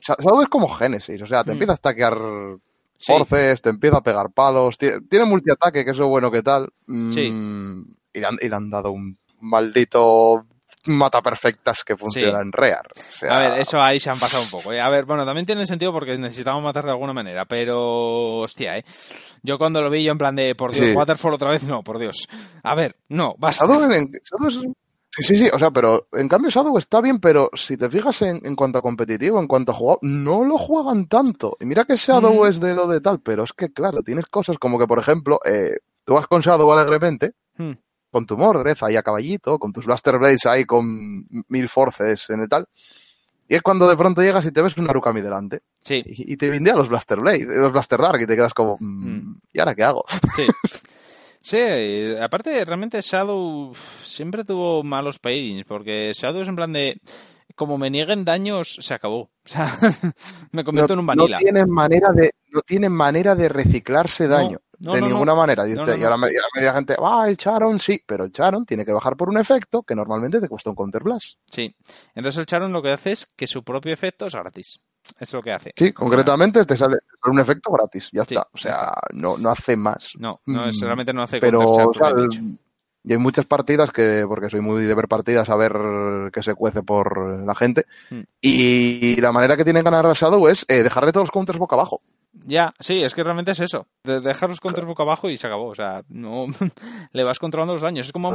Sha- 0.00 0.16
Shadow 0.18 0.42
es 0.42 0.48
como 0.48 0.68
Genesis, 0.68 1.20
o 1.22 1.26
sea, 1.26 1.42
te 1.44 1.50
Mm. 1.50 1.52
empieza 1.52 1.72
a 1.72 1.76
stackear 1.76 2.18
Sí. 2.98 3.12
forces, 3.12 3.60
te 3.60 3.70
empieza 3.70 3.98
a 3.98 4.02
pegar 4.02 4.30
palos, 4.30 4.78
tie- 4.78 5.06
tiene 5.08 5.24
multiataque, 5.26 5.84
que 5.84 5.90
es 5.90 5.96
lo 5.98 6.08
bueno 6.08 6.30
que 6.30 6.42
tal. 6.42 6.68
mm, 6.86 7.12
Sí. 7.12 7.20
Y, 8.14 8.20
le 8.20 8.26
han, 8.26 8.36
y 8.40 8.48
le 8.48 8.56
han 8.56 8.70
dado 8.70 8.90
un 8.92 9.18
maldito 9.40 10.44
mata 10.88 11.20
perfectas 11.20 11.82
que 11.82 11.96
funciona 11.96 12.38
Sí. 12.38 12.42
en 12.46 12.52
Rear. 12.52 12.86
O 12.96 13.12
sea, 13.12 13.36
A 13.36 13.42
ver, 13.50 13.58
eso 13.58 13.82
ahí 13.82 13.98
se 13.98 14.08
han 14.08 14.20
pasado 14.20 14.44
un 14.44 14.48
poco. 14.50 14.72
¿eh? 14.72 14.80
A 14.80 14.88
ver, 14.88 15.04
bueno, 15.04 15.26
también 15.26 15.44
tiene 15.44 15.66
sentido 15.66 15.92
porque 15.92 16.16
necesitamos 16.16 16.62
matar 16.62 16.84
de 16.84 16.92
alguna 16.92 17.12
manera, 17.12 17.44
pero 17.44 18.36
hostia, 18.38 18.78
¿eh? 18.78 18.84
Yo 19.42 19.58
cuando 19.58 19.82
lo 19.82 19.90
vi 19.90 20.04
yo 20.04 20.12
en 20.12 20.18
plan 20.18 20.36
de, 20.36 20.54
por 20.54 20.72
Dios, 20.72 20.88
Sí. 20.88 20.94
Waterfall 20.94 21.34
otra 21.34 21.50
vez, 21.50 21.64
no, 21.64 21.82
por 21.82 21.98
Dios. 21.98 22.28
A 22.62 22.74
ver, 22.76 22.94
no, 23.08 23.34
basta. 23.36 23.66
Shadow 23.66 23.90
es- 23.90 24.58
Sí, 25.16 25.22
sí, 25.22 25.36
sí, 25.38 25.46
o 25.52 25.58
sea, 25.58 25.70
pero 25.70 26.08
en 26.12 26.28
cambio 26.28 26.50
Shadow 26.50 26.76
está 26.78 27.00
bien, 27.00 27.18
pero 27.20 27.50
si 27.54 27.76
te 27.76 27.88
fijas 27.88 28.20
en, 28.22 28.40
en 28.44 28.54
cuanto 28.54 28.78
a 28.78 28.82
competitivo, 28.82 29.40
en 29.40 29.46
cuanto 29.46 29.72
a 29.72 29.74
jugador, 29.74 29.98
no 30.02 30.44
lo 30.44 30.58
juegan 30.58 31.06
tanto. 31.08 31.56
Y 31.60 31.64
mira 31.64 31.84
que 31.84 31.96
Shadow 31.96 32.44
Mm. 32.44 32.48
es 32.48 32.60
de 32.60 32.74
lo 32.74 32.86
de 32.86 33.00
tal, 33.00 33.20
pero 33.20 33.44
es 33.44 33.52
que 33.52 33.72
claro, 33.72 34.02
tienes 34.02 34.26
cosas 34.26 34.58
como 34.58 34.78
que, 34.78 34.86
por 34.86 34.98
ejemplo, 34.98 35.40
eh, 35.44 35.72
tú 36.04 36.14
vas 36.14 36.26
con 36.26 36.42
Shadow 36.42 36.70
alegremente, 36.72 37.32
Hmm. 37.56 37.72
con 38.10 38.26
tu 38.26 38.36
Mordred 38.36 38.76
ahí 38.82 38.96
a 38.96 39.02
caballito, 39.02 39.58
con 39.58 39.72
tus 39.72 39.86
Blaster 39.86 40.18
Blades 40.18 40.44
ahí 40.46 40.64
con 40.66 41.26
mil 41.48 41.68
forces 41.68 42.28
en 42.30 42.40
el 42.40 42.48
tal, 42.48 42.66
y 43.48 43.54
es 43.54 43.62
cuando 43.62 43.88
de 43.88 43.96
pronto 43.96 44.20
llegas 44.22 44.44
y 44.44 44.50
te 44.52 44.60
ves 44.60 44.76
un 44.76 44.84
Narukami 44.84 45.20
delante, 45.22 45.60
Sí, 45.80 46.02
y, 46.04 46.32
y 46.32 46.36
te 46.36 46.50
vindea 46.50 46.74
los 46.76 46.88
Blaster 46.90 47.20
Blade, 47.20 47.46
los 47.46 47.72
Blaster 47.72 48.00
Dark, 48.00 48.20
y 48.20 48.26
te 48.26 48.36
quedas 48.36 48.52
como, 48.52 48.76
mm, 48.80 49.08
Mm. 49.08 49.40
¿y 49.52 49.58
ahora 49.60 49.74
qué 49.74 49.84
hago? 49.84 50.04
sí. 50.34 50.46
Sí, 51.46 51.58
eh, 51.60 52.18
aparte 52.20 52.64
realmente 52.64 53.00
Shadow 53.00 53.72
siempre 54.02 54.42
tuvo 54.42 54.82
malos 54.82 55.20
pairings, 55.20 55.64
porque 55.64 56.10
Shadow 56.12 56.42
es 56.42 56.48
en 56.48 56.56
plan 56.56 56.72
de, 56.72 57.00
como 57.54 57.78
me 57.78 57.88
nieguen 57.88 58.24
daños, 58.24 58.76
se 58.80 58.94
acabó. 58.94 59.30
O 59.46 59.48
sea, 59.48 59.72
me 60.50 60.64
convierto 60.64 60.94
en 60.94 60.98
un 60.98 61.06
vanilla. 61.06 61.36
No 61.36 61.38
tienen 61.38 61.70
manera 61.70 62.08
de, 62.12 62.32
no 62.50 62.62
tienen 62.62 62.90
manera 62.90 63.36
de 63.36 63.48
reciclarse 63.48 64.26
daño. 64.26 64.58
no, 64.80 64.94
de 64.94 65.00
no, 65.00 65.06
no. 65.06 65.12
ninguna 65.12 65.36
manera. 65.36 65.64
No, 65.68 65.86
no, 65.86 65.96
Y 65.96 66.02
ahora 66.02 66.16
no. 66.16 66.22
me- 66.26 66.32
y 66.32 66.36
ahora 66.36 66.48
media 66.56 66.74
gente, 66.74 66.96
ah, 67.00 67.26
el 67.28 67.36
Charon 67.36 67.78
sí, 67.78 68.02
pero 68.04 68.24
el 68.24 68.32
Charon 68.32 68.66
tiene 68.66 68.84
que 68.84 68.92
bajar 68.92 69.16
por 69.16 69.28
un 69.28 69.38
efecto 69.38 69.84
que 69.84 69.94
normalmente 69.94 70.40
te 70.40 70.48
cuesta 70.48 70.70
un 70.70 70.74
Counter 70.74 71.04
Blast. 71.04 71.38
Sí. 71.48 71.72
Entonces 72.16 72.40
el 72.40 72.46
Charon 72.46 72.72
lo 72.72 72.82
que 72.82 72.90
hace 72.90 73.12
es 73.12 73.26
que 73.36 73.46
su 73.46 73.62
propio 73.62 73.92
efecto 73.92 74.26
es 74.26 74.34
gratis. 74.34 74.80
Es 75.18 75.32
lo 75.32 75.42
que 75.42 75.52
hace. 75.52 75.72
Sí, 75.76 75.92
concretamente 75.92 76.64
te 76.64 76.76
sale, 76.76 76.96
te 76.98 77.18
sale 77.20 77.32
un 77.32 77.40
efecto 77.40 77.70
gratis, 77.72 78.10
ya 78.12 78.24
Sí, 78.24 78.34
está. 78.34 78.48
O 78.52 78.58
sea, 78.58 78.92
no, 79.12 79.36
no 79.38 79.50
hace 79.50 79.76
más. 79.76 80.12
No, 80.18 80.40
no 80.46 80.66
es, 80.68 80.76
Mm, 80.80 80.84
realmente 80.84 81.12
no 81.12 81.22
hace 81.22 81.40
Pero, 81.40 81.60
o 81.60 81.92
sea, 81.94 82.10
y 83.08 83.12
hay 83.12 83.18
muchas 83.18 83.46
partidas 83.46 83.92
que, 83.92 84.24
porque 84.26 84.50
soy 84.50 84.60
muy 84.60 84.84
de 84.84 84.94
ver 84.94 85.06
partidas 85.06 85.48
a 85.48 85.54
ver 85.56 85.72
qué 86.32 86.42
se 86.42 86.54
cuece 86.54 86.82
por 86.82 87.44
la 87.46 87.54
gente, 87.54 87.86
Mm. 88.10 88.20
y 88.40 89.20
la 89.20 89.30
manera 89.32 89.56
que 89.56 89.64
tienen 89.64 89.84
ganar 89.84 90.06
a 90.06 90.12
Shadow 90.12 90.48
es 90.48 90.64
eh, 90.68 90.82
dejarle 90.82 91.12
todos 91.12 91.24
los 91.26 91.30
counters 91.30 91.58
boca 91.58 91.76
abajo. 91.76 92.02
Ya, 92.44 92.74
sí, 92.78 93.02
es 93.02 93.14
que 93.14 93.24
realmente 93.24 93.52
es 93.52 93.60
eso. 93.60 93.86
De 94.04 94.20
dejar 94.20 94.50
los 94.50 94.60
counters 94.60 94.86
boca 94.86 95.02
abajo 95.04 95.30
y 95.30 95.36
se 95.38 95.46
acabó. 95.46 95.68
O 95.68 95.74
sea, 95.74 96.02
no 96.08 96.46
le 97.12 97.24
vas 97.24 97.38
controlando 97.38 97.72
los 97.72 97.82
daños. 97.82 98.06
Es 98.06 98.12
como 98.12 98.28
a 98.28 98.34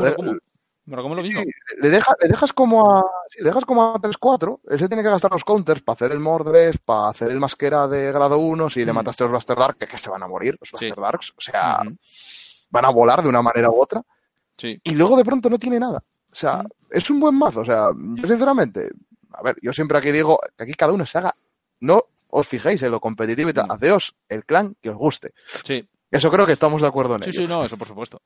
Murakumo 0.86 1.16
lo 1.16 1.22
mismo. 1.22 1.42
Sí, 1.42 1.50
le, 1.82 1.90
deja- 1.90 2.16
le 2.22 2.28
dejas 2.30 2.52
como 2.54 2.98
a 2.98 3.04
sí, 3.30 3.40
le 3.40 3.46
dejas 3.50 3.66
como 3.66 3.84
a 3.94 4.00
3-4. 4.00 4.60
Ese 4.70 4.88
tiene 4.88 5.04
que 5.04 5.10
gastar 5.10 5.32
los 5.32 5.44
counters 5.44 5.82
para 5.82 5.94
hacer 5.96 6.12
el 6.12 6.20
Mordred, 6.20 6.76
para 6.86 7.10
hacer 7.10 7.30
el 7.32 7.40
masquera 7.40 7.88
de 7.88 8.12
grado 8.12 8.38
1. 8.40 8.70
Si 8.70 8.84
le 8.84 8.92
mataste 8.94 9.24
a 9.24 9.26
los 9.26 9.32
Blaster 9.32 9.58
Dark, 9.58 9.78
que, 9.78 9.86
que 9.88 9.98
se 9.98 10.10
van 10.10 10.24
a 10.24 10.28
morir, 10.28 10.58
los 10.60 10.70
Sí. 10.70 10.88
Blaster 10.88 11.02
Darks. 11.04 11.32
O 11.38 11.42
sea, 11.42 11.82
van 12.72 12.86
a 12.86 12.90
volar 12.90 13.22
de 13.22 13.30
una 13.30 13.42
manera 13.42 13.70
u 13.70 13.80
otra. 13.82 14.02
Y 14.64 14.94
luego 14.96 15.18
de 15.18 15.26
pronto 15.26 15.50
no 15.50 15.58
tiene 15.58 15.80
nada. 15.80 16.04
O 16.32 16.36
sea, 16.36 16.58
Mm. 16.64 16.68
es 16.92 17.10
un 17.10 17.20
buen 17.20 17.36
mazo. 17.36 17.62
O 17.62 17.66
sea, 17.66 17.90
yo 17.96 18.28
sinceramente, 18.28 18.90
a 19.34 19.42
ver, 19.44 19.58
yo 19.62 19.74
siempre 19.74 19.98
aquí 19.98 20.12
digo 20.12 20.40
que 20.58 20.64
aquí 20.64 20.74
cada 20.74 20.94
uno 20.94 21.06
se 21.06 21.18
haga. 21.18 21.34
No 21.80 22.04
os 22.30 22.48
fijéis 22.48 22.82
en 22.84 22.92
lo 22.92 23.00
competitivo 23.00 23.50
y 23.50 23.54
tal. 23.54 23.66
Haceos 23.70 24.16
el 24.30 24.46
clan 24.46 24.76
que 24.82 24.90
os 24.90 24.96
guste. 24.98 25.34
Sí, 25.64 25.88
Eso 26.12 26.30
creo 26.30 26.46
que 26.46 26.52
estamos 26.54 26.82
de 26.82 26.88
acuerdo 26.90 27.16
en 27.16 27.24
sí, 27.24 27.30
ello. 27.30 27.40
sí, 27.40 27.48
no, 27.48 27.64
eso 27.64 27.78
por 27.78 27.88
supuesto. 27.88 28.18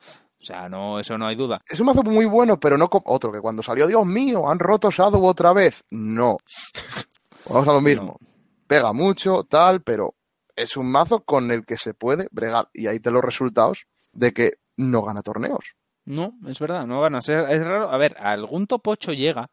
O 0.41 0.43
sea, 0.43 0.67
no, 0.67 0.99
eso 0.99 1.17
no 1.19 1.27
hay 1.27 1.35
duda. 1.35 1.61
Es 1.67 1.79
un 1.79 1.85
mazo 1.85 2.01
muy 2.01 2.25
bueno, 2.25 2.59
pero 2.59 2.77
no 2.77 2.89
como 2.89 3.05
otro, 3.13 3.31
que 3.31 3.39
cuando 3.39 3.61
salió, 3.61 3.85
Dios 3.85 4.05
mío, 4.05 4.49
han 4.49 4.57
roto 4.57 4.89
Shadow 4.89 5.23
otra 5.23 5.53
vez. 5.53 5.83
No. 5.91 6.37
Vamos 7.47 7.67
a 7.67 7.73
lo 7.73 7.81
mismo. 7.81 8.17
Pega 8.65 8.91
mucho, 8.91 9.43
tal, 9.43 9.81
pero 9.83 10.15
es 10.55 10.75
un 10.77 10.91
mazo 10.91 11.23
con 11.23 11.51
el 11.51 11.63
que 11.63 11.77
se 11.77 11.93
puede 11.93 12.27
bregar. 12.31 12.69
Y 12.73 12.87
ahí 12.87 12.99
te 12.99 13.11
los 13.11 13.23
resultados 13.23 13.85
de 14.13 14.33
que 14.33 14.53
no 14.77 15.03
gana 15.03 15.21
torneos. 15.21 15.75
No, 16.05 16.33
es 16.47 16.59
verdad, 16.59 16.87
no 16.87 17.01
ganas. 17.01 17.29
Es, 17.29 17.49
es 17.49 17.63
raro. 17.65 17.89
A 17.89 17.97
ver, 17.97 18.15
algún 18.19 18.65
top 18.65 18.87
8 18.87 19.13
llega, 19.13 19.49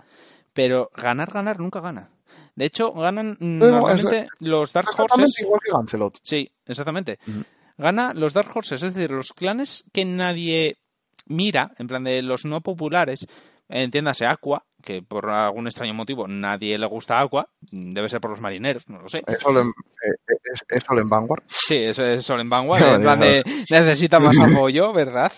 pero 0.55 0.91
ganar, 0.97 1.31
ganar 1.31 1.61
nunca 1.61 1.81
gana. 1.81 2.11
De 2.55 2.65
hecho, 2.67 2.93
ganan 2.93 3.37
normalmente 3.41 4.29
los 4.39 4.73
Dark 4.73 4.89
Exactamente 4.91 5.31
Horses. 5.31 5.41
igual 5.43 5.61
que 5.65 5.73
Gancelot. 5.73 6.19
Sí, 6.23 6.51
exactamente. 6.67 7.19
Gana 7.83 8.15
los 8.15 8.33
Dark 8.33 8.51
Horses, 8.55 8.83
es 8.83 8.95
decir, 8.95 9.11
los 9.11 9.33
clanes 9.33 9.85
que 9.93 10.05
nadie 10.05 10.79
mira, 11.27 11.73
en 11.79 11.87
plan 11.89 12.05
de 12.05 12.23
los 12.23 12.45
no 12.45 12.61
populares, 12.63 13.27
entiéndase 13.69 14.27
Aqua, 14.27 14.65
que 14.83 15.03
por 15.03 15.31
algún 15.31 15.67
extraño 15.67 15.95
motivo 15.95 16.27
nadie 16.29 16.79
le 16.79 16.87
gusta 16.87 17.21
Aqua, 17.21 17.49
debe 17.71 18.09
ser 18.09 18.21
por 18.21 18.31
los 18.31 18.41
marineros, 18.41 18.89
no 18.89 19.01
lo 19.01 19.09
sé. 19.09 19.23
Es 19.27 19.39
solo 19.41 19.61
en, 19.61 19.69
eh, 19.69 20.35
es, 20.53 20.65
es 20.69 20.83
solo 20.87 21.01
en 21.01 21.09
Vanguard. 21.09 21.43
Sí, 21.49 21.77
eso 21.77 22.05
es 22.05 22.25
Sol 22.25 22.41
en 22.41 22.51
Vanguard, 22.51 22.81
No, 22.83 22.95
en 22.97 23.03
plan 23.03 23.19
no. 23.21 23.25
de 23.27 23.45
necesita 23.71 24.19
más 24.21 24.37
apoyo, 24.41 24.93
¿verdad? 24.93 25.33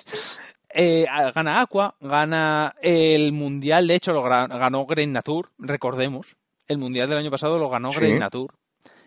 Eh, 0.77 1.07
gana 1.35 1.61
Aqua, 1.61 1.95
gana 2.01 2.75
el 2.83 3.33
Mundial, 3.33 3.87
de 3.87 3.95
hecho 3.95 4.13
lo 4.13 4.23
ganó 4.23 4.87
Green 4.87 5.13
Nature, 5.13 5.49
recordemos. 5.59 6.37
El 6.67 6.79
Mundial 6.79 7.09
del 7.11 7.19
año 7.19 7.31
pasado 7.31 7.59
lo 7.59 7.69
ganó 7.69 7.93
Sí. 7.93 7.99
Green 8.01 8.19
Nature. 8.19 8.53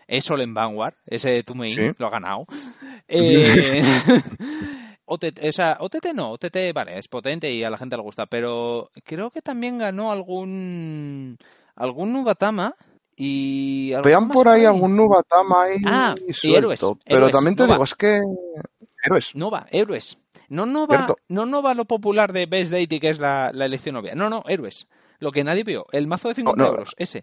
Es 0.06 0.24
Sol 0.24 0.40
en 0.40 0.54
Vanguard, 0.54 0.94
ese 1.04 1.42
tu 1.42 1.54
main 1.54 1.76
Sí. 1.76 1.92
lo 1.98 2.06
ha 2.06 2.10
ganado. 2.10 2.44
Eh, 3.08 3.82
OTT, 5.06 5.40
o 5.48 5.52
sea, 5.52 5.78
OTT 5.80 6.12
no, 6.14 6.32
OTT 6.32 6.56
vale, 6.74 6.98
es 6.98 7.08
potente 7.08 7.50
y 7.50 7.64
a 7.64 7.70
la 7.70 7.78
gente 7.78 7.96
le 7.96 8.02
gusta, 8.02 8.26
pero 8.26 8.90
creo 9.04 9.30
que 9.30 9.40
también 9.40 9.78
ganó 9.78 10.12
algún 10.12 11.38
algún 11.74 12.12
Nubatama 12.12 12.74
y 13.16 13.92
Vean 14.04 14.28
por 14.28 14.48
ahí 14.48 14.64
algún 14.64 14.94
Nubatama 14.96 15.62
ahí 15.64 15.76
Ah, 15.86 16.14
y 16.42 16.54
héroes, 16.54 16.80
Pero 16.80 16.98
héroes, 17.06 17.32
también 17.32 17.56
te 17.56 17.62
Nova. 17.62 17.74
digo, 17.74 17.84
es 17.84 17.94
que... 17.94 18.20
Héroes. 19.02 19.30
Nova, 19.34 19.66
héroes. 19.70 20.18
No 20.48 20.66
Nova, 20.66 20.96
Cierto. 20.96 21.16
no 21.28 21.46
Nova 21.46 21.74
lo 21.74 21.84
popular 21.86 22.32
de 22.32 22.46
Best 22.46 22.70
Deity, 22.72 23.00
que 23.00 23.08
es 23.10 23.18
la, 23.20 23.50
la 23.54 23.64
elección 23.64 23.96
obvia. 23.96 24.14
No, 24.14 24.28
no, 24.28 24.44
héroes. 24.46 24.88
Lo 25.20 25.32
que 25.32 25.42
nadie 25.44 25.64
vio, 25.64 25.86
el 25.92 26.06
mazo 26.06 26.28
de 26.28 26.34
50 26.34 26.62
no. 26.62 26.68
euros, 26.68 26.94
ese. 26.98 27.22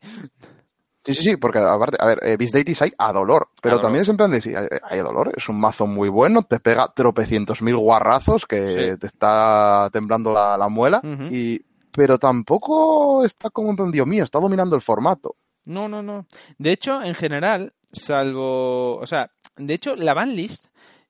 Sí, 1.06 1.14
sí, 1.14 1.24
sí, 1.24 1.38
porque 1.38 1.60
aparte, 1.60 1.97
a 1.99 2.06
ver, 2.08 2.20
eh, 2.24 2.36
Beast 2.38 2.53
Deities 2.53 2.82
hay 2.82 2.93
a 2.97 3.14
dolor, 3.14 3.49
pero 3.62 3.74
A 3.74 3.78
dolor. 3.78 3.86
también 3.86 4.01
es 4.01 4.10
en 4.10 4.18
plan 4.18 4.32
de, 4.32 4.41
sí, 4.41 4.53
hay, 4.56 4.66
hay 4.84 4.99
a 4.99 5.03
dolor, 5.03 5.32
es 5.38 5.47
un 5.47 5.60
mazo 5.60 5.86
muy 5.86 6.10
bueno, 6.10 6.41
te 6.43 6.60
pega 6.60 6.91
tropecientos 6.95 7.62
mil 7.62 7.78
guarrazos 7.78 8.45
que 8.45 8.91
Sí. 8.93 8.99
te 8.99 9.08
está 9.08 9.89
temblando 9.93 10.34
la, 10.34 10.58
la 10.58 10.68
muela, 10.68 11.01
y, 11.30 11.60
pero 11.91 12.18
tampoco 12.18 13.24
está 13.24 13.49
como 13.51 13.70
en 13.70 13.76
plan, 13.76 13.91
Dios 13.91 14.08
mío, 14.08 14.24
está 14.24 14.39
dominando 14.39 14.76
el 14.76 14.82
formato. 14.82 15.36
No, 15.66 15.88
no, 15.88 16.01
no. 16.03 16.26
De 16.58 16.72
hecho, 16.72 17.01
en 17.01 17.16
general, 17.16 17.72
salvo. 17.91 18.97
O 18.97 19.08
sea, 19.08 19.32
de 19.58 19.74
hecho, 19.74 19.95
la 19.95 20.14
banlist. 20.14 20.66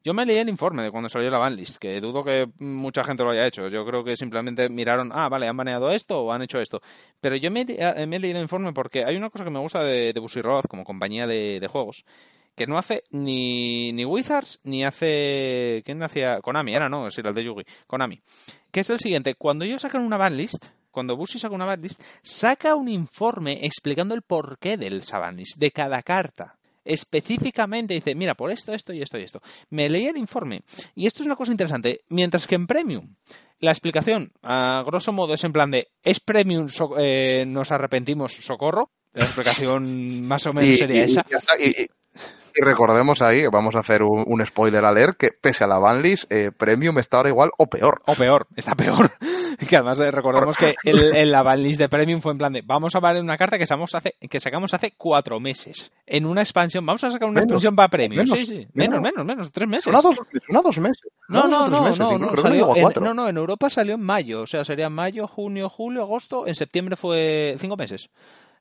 Yo 0.06 0.14
me 0.14 0.24
leí 0.24 0.38
el 0.38 0.50
informe 0.50 0.84
de 0.84 0.92
cuando 0.92 1.10
salió 1.10 1.32
la 1.32 1.40
banlist, 1.40 1.78
que 1.78 2.00
dudo 2.00 2.24
que 2.24 2.48
mucha 2.60 3.04
gente 3.04 3.24
lo 3.24 3.32
haya 3.32 3.48
hecho. 3.48 3.70
Yo 3.70 3.84
creo 3.88 4.04
que 4.04 4.16
simplemente 4.16 4.70
miraron, 4.70 5.10
ah, 5.12 5.30
vale, 5.30 5.48
han 5.48 5.58
baneado 5.58 5.90
esto 5.92 6.22
o 6.22 6.32
han 6.32 6.44
hecho 6.44 6.62
esto. 6.62 6.80
Pero 7.20 7.36
yo 7.38 7.50
me, 7.50 7.66
he- 7.68 8.06
me 8.06 8.18
he 8.18 8.20
leído 8.20 8.38
el 8.38 8.44
informe 8.44 8.72
porque 8.72 9.04
hay 9.04 9.16
una 9.16 9.32
cosa 9.32 9.44
que 9.44 9.50
me 9.50 9.58
gusta 9.58 9.84
de, 9.84 10.14
de 10.14 10.20
Bushiroad 10.20 10.66
como 10.66 10.84
compañía 10.84 11.26
de, 11.26 11.68
juegos, 11.72 12.06
que 12.54 12.68
no 12.68 12.78
hace 12.78 13.04
ni, 13.10 13.94
ni 13.94 14.06
Wizards 14.06 14.60
ni 14.64 14.86
hace. 14.86 15.82
¿Quién 15.84 16.04
hacía? 16.04 16.40
Konami, 16.40 16.76
era, 16.76 16.88
no, 16.88 17.08
es 17.08 17.18
el 17.18 17.34
de 17.34 17.44
Yugi. 17.44 17.64
Konami. 17.88 18.22
Que 18.70 18.82
es 18.82 18.90
el 18.92 19.00
siguiente: 19.00 19.34
cuando 19.34 19.66
ellos 19.66 19.82
sacan 19.82 20.04
una 20.04 20.18
banlist, 20.18 20.66
cuando 20.92 21.18
Bushi 21.18 21.40
saca 21.40 21.56
una 21.56 21.66
banlist, 21.66 22.00
saca 22.22 22.76
un 22.76 22.90
informe 22.90 23.66
explicando 23.66 24.14
el 24.14 24.22
porqué 24.22 24.78
del 24.78 24.98
esa 24.98 25.18
banlist, 25.18 25.58
de 25.58 25.72
cada 25.72 26.04
carta. 26.04 26.60
Específicamente 26.86 27.94
dice, 27.94 28.16
mira, 28.16 28.36
por 28.36 28.52
esto, 28.52 28.74
esto 28.74 28.94
y 28.94 29.02
esto 29.02 29.18
y 29.18 29.24
esto. 29.24 29.42
Me 29.70 29.90
leí 29.90 30.08
el 30.08 30.18
informe. 30.18 30.62
Y 30.96 31.08
esto 31.08 31.22
es 31.24 31.26
una 31.26 31.36
cosa 31.36 31.52
interesante. 31.52 32.02
Mientras 32.10 32.48
que 32.48 32.56
en 32.56 32.68
Premium, 32.68 33.16
la 33.60 33.72
explicación, 33.72 34.32
a 34.44 34.84
grosso 34.86 35.12
modo, 35.12 35.34
es 35.34 35.44
en 35.44 35.54
plan 35.54 35.72
de, 35.72 35.88
es 36.04 36.20
Premium, 36.20 36.68
so- 36.70 36.96
eh, 36.98 37.46
nos 37.48 37.72
arrepentimos, 37.72 38.34
socorro. 38.34 38.92
La 39.14 39.24
explicación 39.26 40.22
más 40.28 40.46
o 40.46 40.54
menos 40.54 40.78
sería 40.78 41.04
esa. 41.06 41.26
Y, 41.60 41.88
y 42.56 42.64
recordemos 42.64 43.22
ahí, 43.22 43.46
vamos 43.48 43.76
a 43.76 43.80
hacer 43.80 44.02
un, 44.02 44.46
spoiler 44.46 44.86
alert, 44.86 45.18
que 45.18 45.32
pese 45.32 45.66
a 45.66 45.68
la 45.68 45.78
banlist, 45.78 46.32
eh, 46.32 46.52
Premium 46.56 46.98
está 47.00 47.18
ahora 47.18 47.30
igual 47.30 47.52
o 47.58 47.68
peor. 47.68 48.02
O 48.06 48.14
peor, 48.14 48.48
está 48.56 48.76
peor. 48.76 49.12
que 49.70 49.76
además 49.76 50.00
eh, 50.00 50.12
recordemos 50.12 50.56
que 50.56 50.76
el, 50.84 51.32
la 51.32 51.44
banlist 51.44 51.80
de 51.80 51.90
Premium 51.90 52.22
fue 52.22 52.32
en 52.32 52.38
plan 52.38 52.54
de, 52.54 52.62
vamos 52.62 52.96
a 52.96 53.00
ver 53.02 53.22
una 53.22 53.38
carta 53.38 53.58
que 53.58 53.66
sacamos 53.66 53.94
hace, 53.94 54.16
que 54.30 54.40
sacamos 54.40 54.74
hace 54.74 54.94
cuatro 54.98 55.40
meses. 55.40 55.92
En 56.06 56.26
una 56.26 56.42
expansión, 56.42 56.86
vamos 56.86 57.04
a 57.04 57.12
sacar 57.12 57.28
una 57.28 57.42
expansión 57.42 57.76
para 57.76 57.90
Premium. 57.90 58.24
Menos, 58.24 58.40
sí, 58.40 58.46
sí. 58.46 58.68
Menos, 58.74 59.02
menos, 59.02 59.26
menos, 59.26 59.52
tres 59.52 59.68
meses. 59.68 59.88
Una 59.88 60.02
dos, 60.02 60.18
una 60.48 60.62
dos 60.62 60.78
meses. 60.80 61.04
No, 61.28 61.48
no, 61.48 61.68
no, 61.68 61.90
no, 61.96 62.18
no, 62.18 62.38
salió, 62.38 62.76
en, 62.76 63.04
no, 63.04 63.14
no, 63.14 63.28
en 63.28 63.38
Europa 63.38 63.70
salió 63.70 63.96
en 63.96 64.02
mayo, 64.02 64.44
o 64.44 64.48
sea, 64.48 64.64
sería 64.64 64.90
mayo, 64.90 65.28
junio, 65.28 65.70
julio, 65.70 66.04
agosto, 66.04 66.48
en 66.48 66.56
septiembre 66.56 66.96
fue 66.96 67.56
cinco 67.60 67.76
meses. 67.76 68.10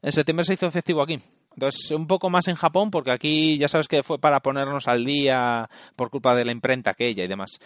En 0.03 0.13
septiembre 0.13 0.45
se 0.45 0.55
hizo 0.55 0.67
efectivo 0.67 1.01
aquí. 1.03 1.19
Entonces, 1.55 1.91
un 1.93 2.07
poco 2.07 2.31
más 2.31 2.49
en 2.49 2.57
Japón, 2.57 2.91
porque 2.91 3.11
aquí 3.11 3.59
ya 3.59 3.69
sabes 3.69 3.89
que 3.89 4.03
fue 4.03 4.19
para 4.19 4.41
ponernos 4.41 4.89
al 4.89 5.05
día 5.05 5.69
por 5.97 6.11
culpa 6.11 6.35
de 6.35 6.45
la 6.45 6.53
imprenta 6.53 6.91
aquella 6.91 7.25
y 7.25 7.29
demás. 7.29 7.59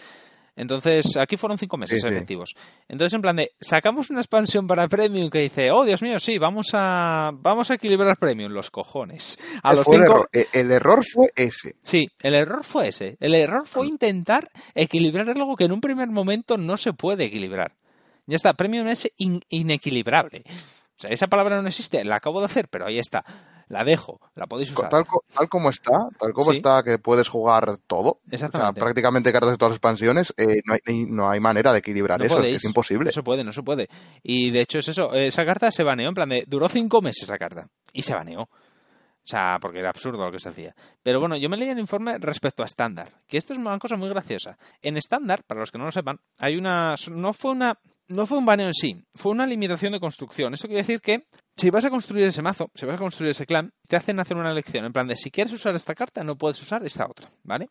Entonces, 0.59 1.15
aquí 1.15 1.37
fueron 1.37 1.57
cinco 1.57 1.77
meses 1.77 2.03
efectivos. 2.03 2.53
Entonces, 2.89 3.13
en 3.13 3.21
plan 3.21 3.37
de, 3.37 3.53
sacamos 3.61 4.09
una 4.09 4.19
expansión 4.19 4.67
para 4.67 4.89
Premium 4.89 5.29
que 5.29 5.39
dice, 5.39 5.71
oh, 5.71 5.85
Dios 5.85 6.01
mío, 6.01 6.19
sí, 6.19 6.37
vamos 6.37 6.71
a, 6.73 7.31
vamos 7.33 7.71
a 7.71 7.75
equilibrar 7.75 8.17
Premium, 8.17 8.51
los 8.51 8.69
cojones. 8.69 9.39
A 9.63 9.73
los 9.73 9.85
cinco... 9.85 10.27
E, 10.33 10.47
el, 10.51 10.73
error. 10.73 11.05
fue 11.05 11.31
ese. 11.37 11.77
Sí, 11.81 12.09
el 12.21 12.35
error 12.35 12.65
fue 12.65 12.89
ese. 12.89 13.15
El 13.21 13.35
error 13.35 13.65
fue 13.67 13.87
intentar 13.87 14.49
equilibrar 14.75 15.29
algo 15.29 15.55
que 15.55 15.63
en 15.63 15.71
un 15.71 15.79
primer 15.79 16.09
momento 16.09 16.57
no 16.57 16.75
se 16.75 16.91
puede 16.91 17.23
equilibrar. 17.23 17.77
Ya 18.25 18.35
está, 18.35 18.53
Premium 18.53 18.89
es 18.89 19.09
inequilibrable. 19.17 20.43
O 20.45 21.01
sea, 21.01 21.09
esa 21.09 21.27
palabra 21.27 21.61
no 21.61 21.69
existe, 21.69 22.03
la 22.03 22.17
acabo 22.17 22.41
de 22.41 22.47
hacer, 22.47 22.67
pero 22.67 22.85
ahí 22.85 22.99
está 22.99 23.23
la 23.69 23.83
dejo, 23.83 24.19
la 24.35 24.47
podéis 24.47 24.71
usar. 24.71 24.89
Tal, 24.89 25.05
como 25.47 25.69
está, 25.69 26.07
tal 26.19 26.33
como 26.33 26.51
está 26.51 26.83
que 26.83 26.97
puedes 26.97 27.29
jugar 27.29 27.77
todo, 27.87 28.19
Exactamente. 28.29 28.79
prácticamente 28.79 29.31
cartas 29.31 29.51
de 29.51 29.57
todas 29.57 29.71
las 29.71 29.77
expansiones, 29.77 30.33
eh, 30.37 30.61
no, 30.65 30.73
hay, 30.73 31.05
no 31.05 31.29
hay 31.29 31.39
manera 31.39 31.71
de 31.71 31.79
equilibrar 31.79 32.21
eso, 32.21 32.39
es, 32.41 32.65
imposible. 32.65 33.05
No 33.05 33.11
se 33.11 33.23
puede, 33.23 33.43
no 33.43 33.53
se 33.53 33.63
puede. 33.63 33.87
Y 34.23 34.49
de 34.49 34.61
hecho 34.61 34.79
es 34.79 34.87
eso, 34.89 35.13
esa 35.13 35.45
carta 35.45 35.71
se 35.71 35.83
baneó, 35.83 36.09
en 36.09 36.15
plan 36.15 36.29
de, 36.29 36.43
duró 36.47 36.67
cinco 36.67 37.01
meses 37.01 37.29
la 37.29 37.37
carta, 37.37 37.69
y 37.93 38.01
se 38.01 38.13
baneó. 38.13 38.41
O 38.41 39.31
sea, 39.31 39.59
porque 39.61 39.77
era 39.77 39.89
absurdo 39.89 40.25
lo 40.25 40.31
que 40.31 40.39
se 40.39 40.49
hacía. 40.49 40.75
Pero 41.03 41.19
bueno, 41.19 41.37
yo 41.37 41.49
me 41.49 41.57
leí 41.57 41.69
el 41.69 41.77
informe 41.77 42.17
respecto 42.17 42.63
a 42.63 42.65
estándar, 42.65 43.11
que 43.27 43.37
esto 43.37 43.53
es 43.53 43.59
una 43.59 43.77
cosa 43.77 43.95
muy 43.95 44.09
graciosa. 44.09 44.57
En 44.81 44.97
estándar, 44.97 45.43
para 45.43 45.59
los 45.59 45.69
que 45.69 45.77
no 45.77 45.85
lo 45.85 45.91
sepan, 45.91 46.19
hay 46.39 46.57
una... 46.57 46.95
No 47.11 47.33
fue 47.33 47.51
una 47.51 47.77
no 48.09 48.25
fue 48.25 48.39
un 48.39 48.45
baneo 48.45 48.67
en 48.67 48.73
sí, 48.73 49.05
fue 49.13 49.31
una 49.31 49.45
limitación 49.45 49.93
de 49.93 49.99
construcción. 49.99 50.53
Eso 50.53 50.67
quiere 50.67 50.81
decir 50.81 50.99
que 50.99 51.27
si 51.59 51.69
vas 51.69 51.83
a 51.83 51.89
construir 51.89 52.25
ese 52.25 52.41
mazo, 52.41 52.71
si 52.73 52.85
vas 52.85 52.95
a 52.95 52.99
construir 52.99 53.31
ese 53.31 53.45
clan, 53.45 53.73
te 53.87 53.97
hacen 53.97 54.17
hacer 54.21 54.37
una 54.37 54.51
elección 54.51 54.85
en 54.85 54.93
plan 54.93 55.09
de 55.09 55.17
si 55.17 55.29
quieres 55.29 55.51
usar 55.51 55.75
esta 55.75 55.93
carta, 55.93 56.23
no 56.23 56.37
puedes 56.37 56.61
usar 56.61 56.85
esta 56.85 57.05
otra, 57.05 57.29
¿vale? 57.43 57.69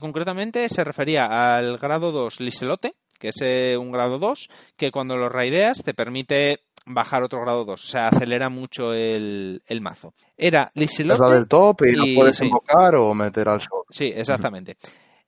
Concretamente 0.00 0.68
se 0.68 0.82
refería 0.82 1.56
al 1.56 1.78
grado 1.78 2.10
2 2.10 2.40
Liselote, 2.40 2.96
que 3.20 3.28
es 3.28 3.36
eh, 3.40 3.76
un 3.78 3.92
grado 3.92 4.18
2, 4.18 4.48
que 4.76 4.90
cuando 4.90 5.16
lo 5.16 5.28
raideas 5.28 5.84
te 5.84 5.94
permite 5.94 6.64
bajar 6.86 7.22
otro 7.22 7.40
grado 7.40 7.64
2, 7.64 7.84
o 7.84 7.86
sea, 7.86 8.08
acelera 8.08 8.48
mucho 8.48 8.94
el, 8.94 9.62
mazo. 9.80 10.12
Era 10.36 10.72
Liselote. 10.74 11.22
Es 11.22 11.30
del 11.30 11.46
top 11.46 11.82
y, 11.86 11.94
no 11.94 12.04
puedes 12.16 12.40
invocar 12.40 12.96
o 12.96 13.14
meter 13.14 13.48
al 13.48 13.60
sol. 13.60 13.84
Sí, 13.90 14.12
exactamente. 14.12 14.76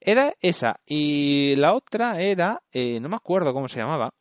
Era 0.01 0.35
esa. 0.41 0.81
Y 0.85 1.55
la 1.57 1.75
otra 1.75 2.21
era, 2.21 2.61
eh, 2.73 2.99
no 3.01 3.09
me 3.09 3.15
acuerdo 3.15 3.55
cómo 3.55 3.69
se 3.69 3.79
llamaba, 3.79 4.13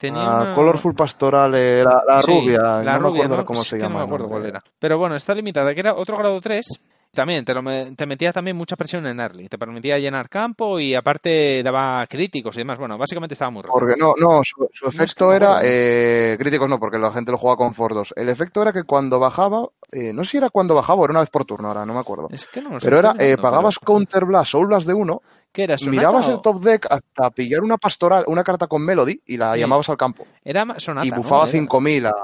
Tenía 0.00 0.54
Colorful 0.54 0.94
Pastoral, 0.94 1.52
la, 1.52 2.02
la 2.08 2.22
rubia, 2.22 2.80
la 2.82 2.98
no 2.98 3.10
rubia, 3.10 3.18
me 3.18 3.24
acuerdo 3.26 3.44
cómo 3.44 3.62
se 3.62 3.76
llama. 3.76 3.90
No 3.90 3.98
me 3.98 4.04
acuerdo 4.06 4.28
cuál 4.30 4.46
era. 4.46 4.64
Pero 4.78 4.96
bueno, 4.96 5.14
está 5.14 5.34
limitada, 5.34 5.74
que 5.74 5.80
era 5.80 5.94
otro 5.94 6.16
grado 6.16 6.40
3. 6.40 6.66
También 7.12 7.44
te, 7.44 7.52
lo, 7.52 7.62
te 7.94 8.06
metía 8.06 8.32
también 8.32 8.56
mucha 8.56 8.76
presión 8.76 9.04
en 9.06 9.20
early, 9.20 9.48
te 9.48 9.58
permitía 9.58 9.98
llenar 9.98 10.30
campo 10.30 10.80
y 10.80 10.94
aparte 10.94 11.60
daba 11.62 12.06
críticos 12.06 12.56
y 12.56 12.60
demás. 12.60 12.78
Bueno, 12.78 12.96
básicamente 12.96 13.34
estaba 13.34 13.50
muy 13.50 13.62
roto. 13.62 13.72
Porque 13.72 13.96
no, 13.98 14.14
no, 14.16 14.40
su, 14.42 14.86
efecto 14.86 15.34
era 15.34 15.60
eh, 15.62 16.36
críticos 16.38 16.66
no, 16.66 16.78
porque 16.78 16.98
la 16.98 17.10
gente 17.10 17.32
lo 17.32 17.36
jugaba 17.36 17.58
con 17.58 17.74
Fordos. 17.74 18.14
El 18.16 18.30
efecto 18.30 18.62
era 18.62 18.72
que 18.72 18.84
cuando 18.84 19.18
bajaba, 19.18 19.66
eh, 19.92 20.14
no 20.14 20.24
sé 20.24 20.30
si 20.30 20.36
era 20.38 20.48
cuando 20.48 20.74
bajaba 20.74 21.02
o 21.02 21.04
era 21.04 21.10
una 21.10 21.20
vez 21.20 21.30
por 21.30 21.44
turno, 21.44 21.68
ahora 21.68 21.84
no 21.84 21.92
me 21.92 22.00
acuerdo. 22.00 22.28
Es 22.30 22.46
que 22.46 22.62
no, 22.62 22.78
Pero 22.80 22.98
era, 22.98 23.14
eh, 23.18 23.36
pagabas 23.36 23.78
Counter 23.78 24.24
Blast, 24.24 24.52
Soul 24.52 24.68
Blast 24.68 24.86
de 24.86 24.94
uno 24.94 25.20
¿Qué 25.52 25.64
era? 25.64 25.76
Mirabas 25.86 26.28
el 26.28 26.40
top 26.40 26.62
deck 26.62 26.86
hasta 26.90 27.30
pillar 27.30 27.62
una 27.62 27.76
pastoral, 27.76 28.24
una 28.26 28.44
carta 28.44 28.66
con 28.66 28.82
Melody 28.82 29.20
y 29.26 29.36
la 29.36 29.56
llamabas 29.56 29.88
al 29.88 29.96
campo. 29.96 30.26
Era 30.44 30.78
Sonata. 30.78 31.06
Y 31.06 31.10
bufaba 31.10 31.48
5000 31.48 32.06
a, 32.06 32.14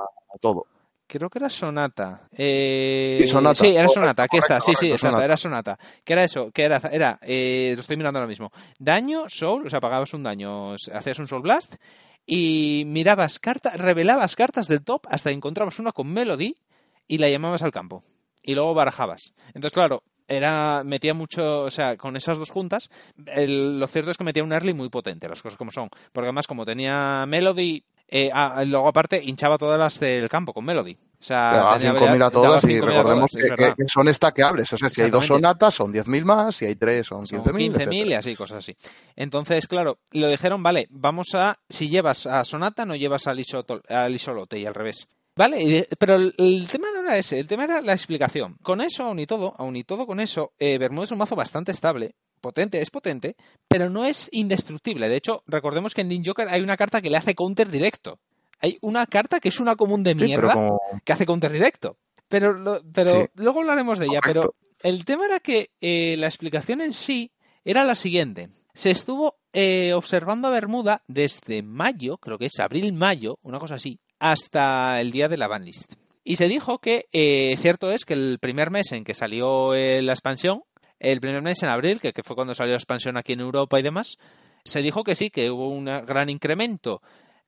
todo. 0.41 0.66
Creo 1.09 1.31
que 1.31 1.39
era 1.39 1.49
Sonata. 1.49 2.29
Eh... 2.33 3.18
Sí, 3.22 3.29
sonata. 3.29 3.55
sí, 3.55 3.77
era 3.77 3.89
Sonata. 3.89 4.24
Aquí 4.24 4.39
está. 4.39 4.61
Sí, 4.61 4.74
sí, 4.74 4.91
exacto. 4.93 5.20
Era 5.20 5.37
Sonata. 5.37 5.79
¿Qué 6.05 6.12
era 6.12 6.24
eso? 6.24 6.51
¿Qué 6.53 6.64
era? 6.64 6.81
Era, 6.91 7.18
eh, 7.22 7.72
lo 7.74 7.81
estoy 7.81 7.97
mirando 7.97 8.18
ahora 8.18 8.29
mismo. 8.29 8.53
Daño, 8.79 9.29
Soul, 9.29 9.66
o 9.66 9.70
sea, 9.70 9.81
pagabas 9.81 10.14
un 10.14 10.22
daño, 10.22 10.74
hacías 10.74 11.18
un 11.18 11.29
Soul 11.29 11.43
Blast 11.43 11.77
y 12.27 12.85
mirabas 12.87 13.39
cartas, 13.39 13.79
revelabas 13.79 14.35
cartas 14.35 14.66
del 14.66 14.83
top 14.83 15.07
hasta 15.09 15.31
que 15.31 15.37
encontrabas 15.37 15.79
una 15.79 15.93
con 15.93 16.09
Melody 16.12 16.57
y 17.07 17.18
la 17.18 17.29
llamabas 17.29 17.62
al 17.62 17.70
campo. 17.70 18.03
Y 18.43 18.55
luego 18.55 18.74
barajabas. 18.74 19.35
Entonces, 19.49 19.72
claro, 19.72 20.03
era 20.29 20.83
metía 20.85 21.14
mucho, 21.14 21.62
o 21.62 21.70
sea, 21.70 21.97
con 21.97 22.16
esas 22.16 22.39
dos 22.39 22.51
juntas, 22.51 22.91
lo 23.16 23.87
cierto 23.87 24.11
es 24.11 24.16
que 24.16 24.24
metía 24.24 24.45
un 24.45 24.53
early 24.53 24.74
muy 24.74 24.89
potente, 24.89 25.29
las 25.29 25.43
cosas 25.43 25.57
como 25.57 25.72
son, 25.72 25.89
porque 26.12 26.27
además 26.27 26.47
como 26.47 26.64
tenía 26.64 27.24
Melody, 27.27 27.85
eh, 28.09 28.31
ah, 28.33 28.62
luego 28.64 28.87
aparte 28.87 29.20
hinchaba 29.22 29.59
todas 29.59 29.79
las 29.79 29.99
del 29.99 30.29
campo 30.29 30.53
con 30.53 30.64
Melody. 30.64 30.97
O 31.18 31.22
sea, 31.27 31.77
tenía 31.77 31.93
5.000 31.93 32.24
a 32.24 32.31
todas 32.31 32.64
y 32.64 32.81
recordemos 32.81 33.33
que, 33.33 33.74
son 33.89 34.09
estaqueables. 34.09 34.72
O 34.72 34.79
sea, 34.79 34.91
si 34.91 35.03
hay 35.03 35.11
dos 35.11 35.27
sonatas 35.27 35.74
son 35.74 35.93
10.000 35.93 36.24
más, 36.24 36.57
si 36.57 36.66
hay 36.66 36.77
tres 36.77 37.07
son 37.07 37.22
15.000. 37.22 37.72
15.000 37.72 38.11
y 38.11 38.14
así, 38.14 38.37
cosas 38.37 38.59
así. 38.59 38.77
Entonces, 39.16 39.66
claro, 39.66 39.99
lo 40.12 40.29
dijeron, 40.29 40.62
vale, 40.62 40.87
vamos 40.91 41.35
a, 41.35 41.59
si 41.68 41.89
llevas 41.89 42.27
a 42.27 42.45
sonata, 42.45 42.85
no 42.85 42.95
llevas 42.95 43.27
al 43.27 43.41
isolote 43.41 44.59
y 44.59 44.66
al 44.66 44.74
revés. 44.74 45.09
Vale, 45.37 45.87
pero 45.99 46.14
el, 46.16 46.66
tema 46.70 46.89
no 46.95 47.01
era 47.01 47.18
ese, 47.18 47.39
el 47.39 47.47
tema 47.47 47.64
era 47.64 47.82
la 47.82 47.93
explicación. 47.93 48.57
Con 48.62 48.80
eso, 48.80 49.05
aún 49.05 49.18
y 49.18 49.26
todo, 49.26 49.55
aún 49.59 49.76
y 49.76 49.84
todo 49.84 50.07
con 50.07 50.18
eso, 50.18 50.55
eh, 50.59 50.78
es 50.80 51.11
un 51.11 51.18
mazo 51.18 51.37
bastante 51.37 51.72
estable, 51.72 52.14
potente, 52.41 52.80
es 52.80 52.91
potente, 52.91 53.37
pero 53.68 53.91
no 53.91 54.07
es 54.07 54.30
indestructible. 54.32 55.11
De 55.11 55.16
hecho, 55.16 55.43
recordemos 55.47 55.93
que 55.93 56.01
en 56.01 56.09
Ninja 56.09 56.30
Joker 56.30 56.49
hay 56.49 56.62
una 56.62 56.78
carta 56.78 57.03
que 57.03 57.11
le 57.11 57.18
hace 57.18 57.34
counter 57.34 57.70
directo. 57.70 58.18
Hay 58.61 58.78
una 58.80 59.07
carta 59.07 59.39
que 59.39 59.51
es 59.51 59.61
una 59.61 59.76
común 59.76 60.03
de 60.03 60.14
mierda 60.14 60.70
que 61.05 61.12
hace 61.12 61.26
counter 61.26 61.53
directo. 61.53 61.99
Pero, 62.28 62.82
pero 62.93 63.28
luego 63.34 63.61
hablaremos 63.61 63.99
de 63.99 64.07
ella. 64.07 64.20
Pero 64.24 64.55
el 64.82 65.05
tema 65.05 65.26
era 65.26 65.41
que 65.41 65.70
eh, 65.82 66.16
la 66.18 66.26
explicación 66.26 66.80
en 66.80 66.95
sí 66.95 67.30
era 67.62 67.84
la 67.84 67.95
siguiente. 67.95 68.49
Se 68.72 68.91
estuvo 68.91 69.37
eh, 69.53 69.93
observando 69.93 70.49
a 70.49 70.51
Bermuda 70.51 71.03
desde 71.09 71.62
mayo, 71.62 72.16
creo 72.18 72.39
que 72.39 72.47
es 72.47 72.59
abril-mayo, 72.59 73.39
una 73.43 73.59
cosa 73.59 73.76
así, 73.76 74.01
hasta 74.19 75.01
el 75.01 75.11
día 75.11 75.29
de 75.29 75.37
la 75.37 75.49
banlist. 75.49 75.95
Y 76.25 76.37
se 76.37 76.49
dijo 76.49 76.79
que 76.79 77.07
eh, 77.12 77.57
cierto 77.61 77.93
es 77.93 78.05
que 78.05 78.14
el 78.14 78.39
primer 78.41 78.71
mes 78.71 78.93
en 78.93 79.05
que 79.05 79.14
salió 79.14 79.75
eh, 79.75 80.03
la 80.03 80.12
expansión, 80.12 80.64
el 80.99 81.21
primer 81.21 81.43
mes 81.43 81.62
en 81.62 81.69
abril, 81.69 82.01
que, 82.01 82.12
fue 82.25 82.35
cuando 82.35 82.55
salió 82.55 82.73
la 82.73 82.79
expansión 82.79 83.17
aquí 83.17 83.35
en 83.35 83.41
Europa 83.41 83.79
y 83.79 83.83
demás, 83.83 84.17
se 84.64 84.83
dijo 84.83 85.05
que 85.05 85.14
sí, 85.14 85.31
que 85.31 85.51
hubo 85.51 85.69
un 85.69 85.85
gran 85.85 86.29
incremento 86.29 87.01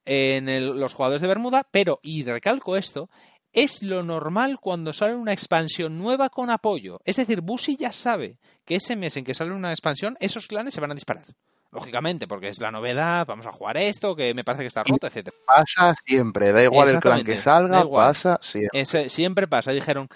en 0.05 0.79
los 0.79 0.95
jugadores 0.95 1.23
de 1.23 1.29
Bermuda, 1.29 1.66
pero, 1.71 1.99
y 2.03 2.23
recalco 2.23 2.77
esto, 2.77 3.11
es 3.53 3.83
lo 3.83 4.03
normal 4.03 4.59
cuando 4.61 4.93
sale 4.93 5.14
una 5.14 5.33
expansión 5.33 5.99
nueva 5.99 6.29
con 6.29 6.51
apoyo. 6.51 7.01
Es 7.05 7.16
decir, 7.16 7.41
Busi 7.41 7.77
ya 7.77 7.93
sabe 7.93 8.39
que 8.64 8.77
ese 8.77 8.95
mes 8.95 9.16
en 9.16 9.25
que 9.25 9.35
sale 9.35 9.53
una 9.53 9.71
expansión, 9.71 10.16
esos 10.21 10.47
clanes 10.47 10.75
se 10.75 10.81
van 10.81 10.93
a 10.93 10.95
disparar 10.95 11.27
lógicamente, 11.71 12.27
porque 12.27 12.49
es 12.49 12.61
la 12.61 12.71
novedad, 12.71 13.27
vamos 13.27 13.47
a 13.47 13.53
jugar 13.53 13.77
esto, 13.77 14.16
que 14.16 14.35
me 14.35 14.45
parece 14.45 14.62
que 14.62 14.69
está 14.69 14.85
roto, 14.85 15.07
etcétera. 15.07 15.37
Pasa 15.47 15.95
siempre, 16.07 16.53
da 16.53 16.62
igual 16.62 16.89
el 16.89 17.01
clan 17.01 17.25
que 17.25 17.39
salga, 17.39 17.89
pasa 17.89 18.39
siempre. 18.43 19.09
siempre 19.09 19.49
pasa, 19.49 19.73
dijeron. 19.73 20.09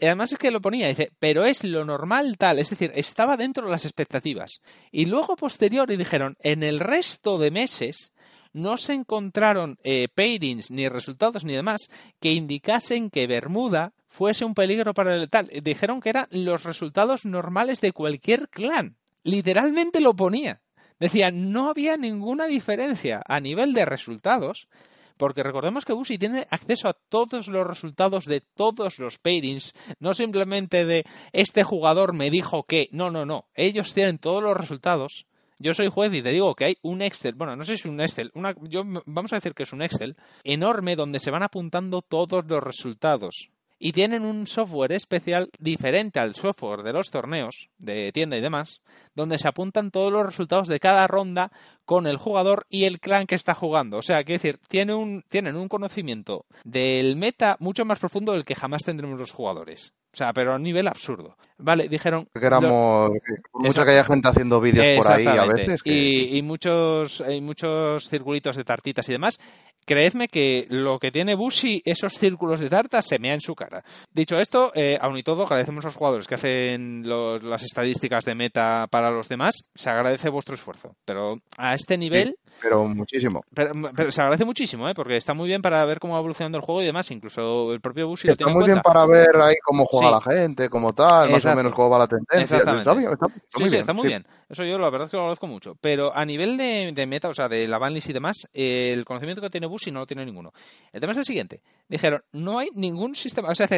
Además 0.00 0.32
es 0.32 0.38
que 0.38 0.52
lo 0.52 0.60
ponía, 0.60 0.86
dice, 0.86 1.10
pero 1.18 1.44
es 1.44 1.64
lo 1.64 1.84
normal 1.84 2.36
tal, 2.38 2.60
es 2.60 2.70
decir, 2.70 2.92
estaba 2.94 3.36
dentro 3.36 3.64
de 3.64 3.72
las 3.72 3.84
expectativas. 3.84 4.60
Y 4.92 5.06
luego 5.06 5.34
posterior 5.34 5.90
y 5.90 5.96
dijeron, 5.96 6.36
en 6.40 6.62
el 6.62 6.78
resto 6.78 7.38
de 7.38 7.50
meses 7.50 8.12
no 8.52 8.76
se 8.76 8.92
encontraron 8.92 9.78
eh, 9.82 10.08
pairings 10.14 10.70
ni 10.70 10.88
resultados 10.88 11.44
ni 11.44 11.54
demás 11.54 11.88
que 12.20 12.32
indicasen 12.32 13.10
que 13.10 13.26
Bermuda 13.26 13.92
fuese 14.08 14.44
un 14.44 14.54
peligro 14.54 14.94
para 14.94 15.16
el 15.16 15.30
tal. 15.30 15.48
Dijeron 15.62 16.00
que 16.00 16.10
eran 16.10 16.28
los 16.30 16.64
resultados 16.64 17.24
normales 17.24 17.80
de 17.80 17.92
cualquier 17.92 18.48
clan. 18.48 18.96
Literalmente 19.24 20.00
lo 20.00 20.14
ponía. 20.14 20.61
Decía, 21.02 21.32
no 21.32 21.68
había 21.68 21.96
ninguna 21.96 22.46
diferencia 22.46 23.24
a 23.26 23.40
nivel 23.40 23.72
de 23.72 23.84
resultados, 23.84 24.68
porque 25.16 25.42
recordemos 25.42 25.84
que 25.84 25.92
Busi 25.92 26.16
tiene 26.16 26.46
acceso 26.48 26.88
a 26.88 26.92
todos 26.92 27.48
los 27.48 27.66
resultados 27.66 28.24
de 28.24 28.40
todos 28.40 29.00
los 29.00 29.18
pairings, 29.18 29.72
no 29.98 30.14
simplemente 30.14 30.84
de 30.84 31.04
este 31.32 31.64
jugador 31.64 32.12
me 32.12 32.30
dijo 32.30 32.62
que, 32.62 32.88
no, 32.92 33.10
no, 33.10 33.26
no, 33.26 33.46
ellos 33.56 33.94
tienen 33.94 34.18
todos 34.18 34.44
los 34.44 34.56
resultados. 34.56 35.26
Yo 35.58 35.74
soy 35.74 35.88
juez 35.88 36.14
y 36.14 36.22
te 36.22 36.30
digo 36.30 36.54
que 36.54 36.66
hay 36.66 36.78
un 36.82 37.02
Excel, 37.02 37.34
bueno, 37.34 37.56
no 37.56 37.64
sé 37.64 37.72
si 37.76 37.80
es 37.80 37.86
un 37.86 38.00
Excel, 38.00 38.30
una, 38.34 38.54
yo, 38.68 38.84
vamos 39.04 39.32
a 39.32 39.36
decir 39.38 39.54
que 39.54 39.64
es 39.64 39.72
un 39.72 39.82
Excel 39.82 40.16
enorme 40.44 40.94
donde 40.94 41.18
se 41.18 41.32
van 41.32 41.42
apuntando 41.42 42.02
todos 42.02 42.44
los 42.46 42.62
resultados 42.62 43.50
y 43.84 43.90
tienen 43.90 44.24
un 44.24 44.46
software 44.46 44.92
especial 44.92 45.50
diferente 45.58 46.20
al 46.20 46.36
software 46.36 46.84
de 46.84 46.92
los 46.92 47.10
torneos 47.10 47.68
de 47.78 48.12
tienda 48.12 48.36
y 48.36 48.40
demás, 48.40 48.80
donde 49.16 49.38
se 49.38 49.48
apuntan 49.48 49.90
todos 49.90 50.12
los 50.12 50.24
resultados 50.24 50.68
de 50.68 50.78
cada 50.78 51.08
ronda 51.08 51.50
con 51.84 52.06
el 52.06 52.16
jugador 52.16 52.64
y 52.70 52.84
el 52.84 53.00
clan 53.00 53.26
que 53.26 53.34
está 53.34 53.54
jugando. 53.54 53.98
O 53.98 54.02
sea, 54.02 54.22
quiero 54.22 54.40
decir, 54.40 54.60
tiene 54.68 54.94
un, 54.94 55.24
tienen 55.28 55.56
un 55.56 55.68
conocimiento 55.68 56.46
del 56.62 57.16
meta 57.16 57.56
mucho 57.58 57.84
más 57.84 57.98
profundo 57.98 58.32
del 58.32 58.44
que 58.44 58.54
jamás 58.54 58.84
tendremos 58.84 59.18
los 59.18 59.32
jugadores. 59.32 59.92
O 60.14 60.16
sea, 60.16 60.32
pero 60.34 60.52
a 60.52 60.56
un 60.56 60.62
nivel 60.62 60.86
absurdo. 60.88 61.36
Vale, 61.56 61.88
dijeron... 61.88 62.28
Que 62.38 62.46
éramos, 62.46 63.10
por 63.50 63.62
mucho 63.62 63.84
que 63.84 63.92
haya 63.92 64.04
gente 64.04 64.28
haciendo 64.28 64.60
vídeos 64.60 65.02
por 65.02 65.10
ahí 65.10 65.26
a 65.26 65.46
veces. 65.46 65.80
Y, 65.84 66.36
y, 66.36 66.42
muchos, 66.42 67.22
y 67.26 67.40
muchos 67.40 68.10
circulitos 68.10 68.56
de 68.56 68.64
tartitas 68.64 69.08
y 69.08 69.12
demás. 69.12 69.40
Creedme 69.84 70.28
que 70.28 70.66
lo 70.70 70.98
que 70.98 71.10
tiene 71.10 71.34
Bushi, 71.34 71.82
esos 71.84 72.12
círculos 72.14 72.60
de 72.60 72.68
tartas, 72.70 73.06
se 73.06 73.18
mea 73.18 73.34
en 73.34 73.40
su 73.40 73.54
cara. 73.54 73.82
Dicho 74.12 74.38
esto, 74.38 74.70
eh, 74.74 74.98
aun 75.00 75.16
y 75.16 75.22
todo, 75.22 75.42
agradecemos 75.42 75.84
a 75.84 75.88
los 75.88 75.96
jugadores 75.96 76.26
que 76.26 76.36
hacen 76.36 77.02
los, 77.04 77.42
las 77.42 77.62
estadísticas 77.62 78.24
de 78.24 78.34
meta 78.34 78.86
para 78.90 79.10
los 79.10 79.28
demás. 79.28 79.64
Se 79.74 79.90
agradece 79.90 80.28
vuestro 80.28 80.54
esfuerzo. 80.54 80.94
Pero 81.04 81.38
a 81.58 81.74
este 81.74 81.98
nivel... 81.98 82.36
Sí, 82.38 82.52
pero 82.62 82.84
muchísimo. 82.86 83.42
Pero, 83.54 83.72
pero, 83.96 84.10
se 84.12 84.20
agradece 84.20 84.44
muchísimo, 84.44 84.88
¿eh? 84.88 84.94
porque 84.94 85.16
está 85.16 85.34
muy 85.34 85.48
bien 85.48 85.62
para 85.62 85.84
ver 85.84 85.98
cómo 85.98 86.12
va 86.14 86.20
evolucionando 86.20 86.58
el 86.58 86.64
juego 86.64 86.82
y 86.82 86.86
demás. 86.86 87.10
Incluso 87.10 87.72
el 87.72 87.80
propio 87.80 88.06
Bushi 88.06 88.28
lo 88.28 88.34
está 88.34 88.44
tiene 88.44 88.52
muy 88.56 88.64
en 88.64 88.72
bien 88.72 88.82
para 88.82 89.04
ver 89.06 89.34
ahí 89.36 89.54
cómo 89.64 89.84
juega 89.86 90.02
Sí. 90.20 90.28
la 90.28 90.34
gente, 90.36 90.68
cómo 90.68 90.92
tal, 90.92 91.30
más 91.30 91.44
o 91.44 91.56
menos 91.56 91.72
cómo 91.74 91.90
va 91.90 91.98
la 91.98 92.06
tendencia. 92.06 92.58
Está 92.58 92.94
bien, 92.94 93.12
está- 93.12 93.26
está 93.26 93.40
Sí, 93.56 93.60
muy 93.60 93.70
bien, 93.70 93.80
está 93.80 93.92
muy 93.92 94.06
bien. 94.08 94.26
Eso 94.48 94.64
yo 94.64 94.78
la 94.78 94.90
verdad 94.90 95.06
es 95.06 95.10
que 95.10 95.16
lo 95.16 95.22
agradezco 95.22 95.46
mucho. 95.46 95.76
Pero 95.80 96.14
a 96.14 96.24
nivel 96.26 96.56
de, 96.58 96.92
de 96.94 97.06
meta, 97.06 97.28
o 97.28 97.34
sea, 97.34 97.48
de 97.48 97.66
la 97.66 97.78
banlist 97.78 98.10
y 98.10 98.12
demás, 98.12 98.36
eh, 98.52 98.92
el 98.92 99.04
conocimiento 99.06 99.40
que 99.40 99.48
tiene 99.50 99.66
Bushi 99.72 99.90
no 99.90 100.00
lo 100.00 100.06
tiene 100.06 100.24
ninguno. 100.24 100.52
El 100.92 101.00
tema 101.00 101.12
es 101.12 101.18
el 101.18 101.24
siguiente. 101.24 101.62
Dijeron, 101.88 102.22
no 102.32 102.58
hay 102.58 102.68
ningún 102.74 103.14
sistema... 103.14 103.48
O 103.48 103.54
sea, 103.54 103.68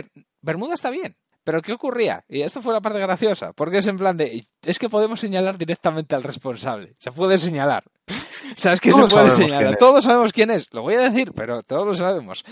Bermuda 0.42 0.74
está 0.74 0.90
bien. 0.90 1.16
Pero 1.44 1.60
¿qué 1.60 1.72
ocurría? 1.72 2.24
Y 2.28 2.40
esto 2.40 2.62
fue 2.62 2.72
la 2.72 2.80
parte 2.80 2.98
graciosa, 2.98 3.52
porque 3.52 3.78
es 3.78 3.86
en 3.86 3.98
plan 3.98 4.16
de... 4.16 4.46
Es 4.62 4.78
que 4.78 4.88
podemos 4.88 5.20
señalar 5.20 5.58
directamente 5.58 6.14
al 6.14 6.22
responsable. 6.22 6.94
Se 6.98 7.12
puede 7.12 7.36
señalar. 7.38 7.84
¿Sabes 8.56 8.80
que 8.80 8.92
se 8.92 9.06
puede 9.06 9.30
señalar? 9.30 9.76
Todos 9.76 10.04
sabemos 10.04 10.32
quién 10.32 10.50
es. 10.50 10.66
Lo 10.72 10.82
voy 10.82 10.94
a 10.94 11.10
decir, 11.10 11.32
pero 11.32 11.62
todos 11.62 11.86
lo 11.86 11.94
sabemos. 11.94 12.44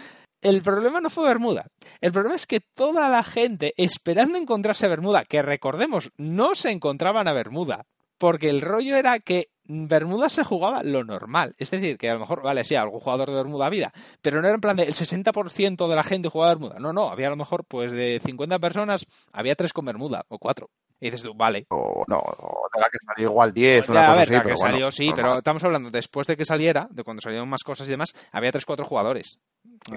El 0.43 0.61
problema 0.61 1.01
no 1.01 1.09
fue 1.09 1.27
Bermuda. 1.27 1.69
El 2.01 2.13
problema 2.13 2.35
es 2.35 2.47
que 2.47 2.61
toda 2.61 3.09
la 3.09 3.23
gente 3.23 3.73
esperando 3.77 4.37
encontrarse 4.37 4.87
a 4.87 4.91
Bermuda, 4.91 5.25
que 5.25 5.41
recordemos, 5.41 6.11
no 6.17 6.55
se 6.55 6.71
encontraban 6.71 7.29
a 7.29 7.33
Bermuda, 7.33 7.87
porque 8.19 8.51
el 8.51 8.61
rollo 8.61 8.97
era 8.97 9.21
que 9.21 9.52
Bermuda 9.65 10.29
se 10.29 10.45
jugaba 10.45 10.83
lo 10.83 11.05
normal. 11.05 11.55
Es 11.59 11.71
decir, 11.71 11.97
que 11.97 12.11
a 12.11 12.15
lo 12.15 12.21
mejor, 12.21 12.43
vale, 12.43 12.65
sí, 12.65 12.75
algún 12.75 13.01
jugador 13.01 13.29
de 13.31 13.37
Bermuda 13.37 13.67
había, 13.67 13.93
pero 14.21 14.41
no 14.41 14.47
era 14.49 14.55
en 14.57 14.61
plan 14.61 14.77
de 14.77 14.85
el 14.85 14.95
60% 14.95 15.89
de 15.89 15.97
la 15.97 16.03
gente 16.03 16.29
jugaba 16.29 16.51
a 16.51 16.55
Bermuda. 16.55 16.79
No, 16.81 16.93
no, 16.93 17.11
había 17.11 17.29
a 17.29 17.31
lo 17.31 17.37
mejor, 17.37 17.65
pues 17.65 17.93
de 17.93 18.21
50 18.25 18.59
personas, 18.59 19.07
había 19.33 19.55
3 19.55 19.73
con 19.73 19.85
Bermuda, 19.85 20.25
o 20.29 20.39
4. 20.39 20.69
Y 21.01 21.07
dices 21.07 21.23
tú, 21.23 21.35
vale, 21.35 21.67
O, 21.71 22.05
no, 22.07 22.19
o 22.19 22.69
tendrá 22.73 22.89
que 22.91 22.99
salir 23.05 23.25
igual 23.25 23.53
10, 23.53 23.89
una 23.89 24.01
ya, 24.01 24.13
a 24.13 24.15
ver, 24.15 24.23
así, 24.23 24.33
la 24.33 24.43
pero 24.43 24.55
que 24.55 24.61
bueno, 24.61 24.73
salió 24.73 24.91
sí, 24.93 25.07
normal. 25.09 25.25
pero 25.25 25.39
estamos 25.39 25.65
hablando 25.65 25.91
después 25.91 26.27
de 26.29 26.37
que 26.37 26.45
saliera, 26.45 26.87
de 26.91 27.03
cuando 27.03 27.21
salieron 27.21 27.49
más 27.49 27.65
cosas 27.65 27.89
y 27.89 27.91
demás, 27.91 28.15
había 28.31 28.53
3-4 28.53 28.85
jugadores. 28.85 29.39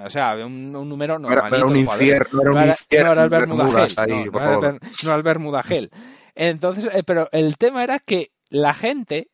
O 0.04 0.10
sea, 0.10 0.30
había 0.30 0.46
un, 0.46 0.74
un 0.74 0.88
número 0.88 1.18
No 1.18 1.30
era, 1.30 1.44
un 1.64 1.76
infierno, 1.76 2.42
no 2.42 2.50
era 2.50 2.64
un 2.64 2.68
infierno. 2.70 3.06
no 3.06 3.12
era 3.12 3.22
el 3.22 3.28
Bermuda 3.30 3.88
Gel. 3.88 4.30
no 4.32 5.08
era 5.08 5.16
el 5.16 5.22
Bermuda 5.22 5.62
Gel. 5.62 5.90
Entonces, 6.34 6.90
eh, 6.92 7.02
pero 7.04 7.28
el 7.32 7.56
tema 7.56 7.84
era 7.84 8.00
que 8.00 8.32
la 8.50 8.74
gente 8.74 9.28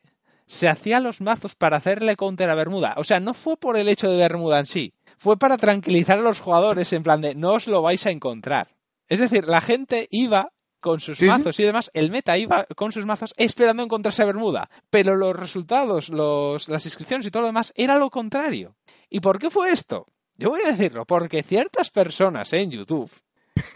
se 0.45 0.67
hacía 0.67 0.99
los 0.99 1.21
mazos 1.21 1.55
para 1.55 1.77
hacerle 1.77 2.15
counter 2.15 2.49
a 2.49 2.55
Bermuda. 2.55 2.93
O 2.97 3.03
sea, 3.03 3.19
no 3.19 3.33
fue 3.33 3.57
por 3.57 3.77
el 3.77 3.89
hecho 3.89 4.09
de 4.09 4.17
Bermuda 4.17 4.59
en 4.59 4.65
sí. 4.65 4.93
Fue 5.17 5.37
para 5.37 5.57
tranquilizar 5.57 6.19
a 6.19 6.21
los 6.21 6.39
jugadores 6.39 6.91
en 6.93 7.03
plan 7.03 7.21
de 7.21 7.35
no 7.35 7.53
os 7.53 7.67
lo 7.67 7.81
vais 7.81 8.05
a 8.05 8.11
encontrar. 8.11 8.67
Es 9.07 9.19
decir, 9.19 9.45
la 9.45 9.61
gente 9.61 10.07
iba 10.11 10.51
con 10.79 10.99
sus 10.99 11.17
Sí, 11.17 11.25
mazos 11.25 11.59
y 11.59 11.63
demás, 11.63 11.89
el 11.93 12.11
meta 12.11 12.37
iba 12.37 12.65
con 12.75 12.91
sus 12.91 13.05
mazos 13.05 13.33
esperando 13.37 13.83
encontrarse 13.83 14.21
a 14.21 14.25
Bermuda. 14.25 14.69
Pero 14.89 15.15
los 15.15 15.35
resultados, 15.35 16.09
los, 16.09 16.67
las 16.67 16.85
inscripciones 16.85 17.25
y 17.25 17.31
todo 17.31 17.41
lo 17.41 17.47
demás 17.47 17.71
era 17.75 17.97
lo 17.97 18.09
contrario. 18.09 18.75
¿Y 19.09 19.21
por 19.21 19.39
qué 19.39 19.49
fue 19.49 19.71
esto? 19.71 20.07
Yo 20.35 20.49
voy 20.49 20.61
a 20.65 20.71
decirlo, 20.71 21.05
porque 21.05 21.43
ciertas 21.43 21.89
personas 21.89 22.51
en 22.53 22.71
YouTube 22.71 23.09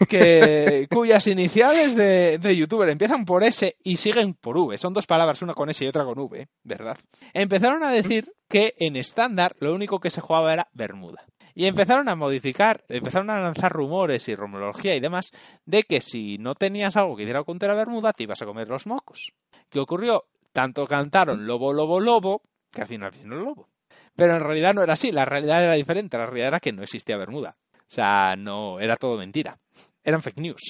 que 0.08 0.86
cuyas 0.90 1.26
iniciales 1.26 1.94
de, 1.94 2.56
youtuber 2.56 2.88
empiezan 2.88 3.24
por 3.24 3.44
S 3.44 3.76
y 3.82 3.96
siguen 3.96 4.34
por 4.34 4.56
V, 4.56 4.78
son 4.78 4.94
dos 4.94 5.06
palabras, 5.06 5.42
una 5.42 5.54
con 5.54 5.70
S 5.70 5.84
y 5.84 5.88
otra 5.88 6.04
con 6.04 6.18
V, 6.18 6.48
¿verdad? 6.64 6.98
Empezaron 7.32 7.82
a 7.84 7.90
decir 7.90 8.32
que 8.48 8.74
en 8.78 8.96
estándar 8.96 9.56
lo 9.60 9.74
único 9.74 10.00
que 10.00 10.10
se 10.10 10.20
jugaba 10.20 10.52
era 10.52 10.68
Bermuda. 10.72 11.24
Y 11.54 11.66
empezaron 11.66 12.08
a 12.08 12.14
modificar, 12.14 12.84
empezaron 12.88 13.30
a 13.30 13.40
lanzar 13.40 13.72
rumores 13.72 14.28
y 14.28 14.36
rumorología 14.36 14.94
y 14.94 15.00
demás 15.00 15.32
de 15.66 15.82
que 15.82 16.00
si 16.00 16.38
no 16.38 16.54
tenías 16.54 16.96
algo 16.96 17.16
que 17.16 17.24
diera 17.24 17.42
contra 17.42 17.74
Bermuda 17.74 18.12
te 18.12 18.22
ibas 18.22 18.40
a 18.42 18.46
comer 18.46 18.68
los 18.68 18.86
mocos. 18.86 19.32
¿Qué 19.68 19.80
ocurrió? 19.80 20.26
Tanto 20.52 20.86
cantaron 20.86 21.46
lobo, 21.46 21.72
lobo, 21.72 21.98
lobo, 21.98 22.42
que 22.70 22.82
al 22.82 22.86
final 22.86 23.10
vino 23.10 23.34
el 23.34 23.42
lobo. 23.42 23.68
Pero 24.14 24.36
en 24.36 24.42
realidad 24.42 24.74
no 24.74 24.82
era 24.82 24.94
así, 24.94 25.12
la 25.12 25.24
realidad 25.24 25.64
era 25.64 25.74
diferente, 25.74 26.16
la 26.16 26.26
realidad 26.26 26.48
era 26.48 26.60
que 26.60 26.72
no 26.72 26.82
existía 26.82 27.16
Bermuda. 27.16 27.56
O 27.88 27.94
sea, 27.94 28.34
no, 28.36 28.78
era 28.80 28.96
todo 28.96 29.16
mentira. 29.16 29.58
Eran 30.04 30.20
fake 30.22 30.38
news. 30.38 30.62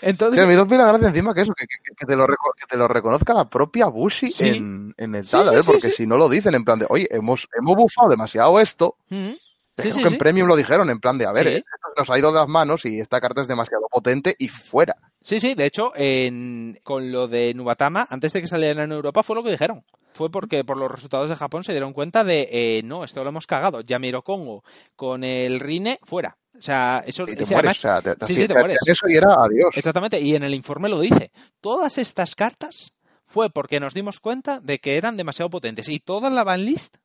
Entonces, 0.00 0.40
Sí, 0.40 0.46
me 0.46 0.56
da 0.56 0.64
gracia 0.64 1.08
encima 1.08 1.32
que 1.32 1.42
eso, 1.42 1.52
que, 1.54 1.64
que- 1.66 1.94
que 1.96 2.06
te 2.06 2.16
lo 2.16 2.26
que 2.26 2.66
te 2.68 2.76
lo 2.76 2.88
reconozca 2.88 3.32
la 3.32 3.48
propia 3.48 3.86
Bushi 3.86 4.32
Sí. 4.32 4.48
en, 4.48 4.92
en 4.96 5.14
el 5.14 5.24
Sí, 5.24 5.30
tal, 5.32 5.56
¿eh? 5.56 5.60
porque 5.64 5.90
si 5.92 6.06
no 6.06 6.16
lo 6.16 6.28
dicen 6.28 6.54
en 6.54 6.64
plan 6.64 6.80
de, 6.80 6.86
oye, 6.88 7.06
hemos, 7.10 7.48
hemos 7.56 7.76
bufado 7.76 8.08
demasiado 8.08 8.58
esto, 8.58 8.96
Mm, 9.10 9.30
creo 9.76 9.94
sí, 9.94 10.02
que 10.02 10.08
sí. 10.08 10.14
en 10.14 10.18
Premium 10.18 10.48
lo 10.48 10.56
dijeron 10.56 10.90
en 10.90 10.98
plan 10.98 11.18
de, 11.18 11.26
a 11.26 11.32
ver, 11.32 11.46
eh, 11.46 11.64
nos 11.96 12.10
ha 12.10 12.18
ido 12.18 12.32
de 12.32 12.38
las 12.40 12.48
manos 12.48 12.84
y 12.84 12.98
esta 12.98 13.20
carta 13.20 13.42
es 13.42 13.48
demasiado 13.48 13.86
potente 13.90 14.34
y 14.38 14.48
fuera. 14.48 14.96
Sí, 15.22 15.38
sí, 15.38 15.54
de 15.54 15.66
hecho, 15.66 15.92
en- 15.94 16.80
con 16.82 17.12
lo 17.12 17.28
de 17.28 17.54
Nubatama, 17.54 18.06
antes 18.10 18.32
de 18.32 18.40
que 18.40 18.48
saliera 18.48 18.82
en 18.82 18.90
Europa, 18.92 19.22
fue 19.22 19.36
lo 19.36 19.44
que 19.44 19.50
dijeron. 19.52 19.84
Fue 20.14 20.30
porque 20.30 20.64
por 20.64 20.76
los 20.76 20.90
resultados 20.90 21.28
de 21.30 21.36
Japón 21.36 21.64
se 21.64 21.72
dieron 21.72 21.92
cuenta 21.92 22.22
de, 22.24 22.48
eh, 22.52 22.82
no, 22.84 23.04
esto 23.04 23.22
lo 23.22 23.30
hemos 23.30 23.46
cagado. 23.46 23.80
Yamiro 23.80 24.22
Congo 24.22 24.62
con 24.96 25.24
el 25.24 25.58
Rine, 25.60 25.98
fuera. 26.02 26.36
O 26.56 26.60
sea, 26.60 27.02
eso 27.06 27.24
Y 27.24 27.34
te 27.34 27.46
sí, 27.46 27.54
mueres, 27.54 27.56
además- 27.56 27.78
o 27.78 27.80
sea, 27.80 28.02
te, 28.02 28.16
te 28.16 28.26
sí, 28.26 28.34
te 28.34 28.48
te 28.48 28.54
mueres. 28.54 28.78
eso 28.86 29.08
y 29.08 29.16
era 29.16 29.34
adiós. 29.34 29.74
Exactamente, 29.76 30.20
y 30.20 30.34
en 30.34 30.42
el 30.42 30.54
informe 30.54 30.88
lo 30.90 31.00
dice. 31.00 31.32
Todas 31.60 31.96
estas 31.98 32.34
cartas 32.34 32.92
fue 33.24 33.48
porque 33.48 33.80
nos 33.80 33.94
dimos 33.94 34.20
cuenta 34.20 34.60
de 34.60 34.78
que 34.78 34.96
eran 34.96 35.16
demasiado 35.16 35.48
potentes. 35.48 35.88
Y 35.88 35.98
toda 35.98 36.28
la 36.28 36.44
banlist 36.44 36.96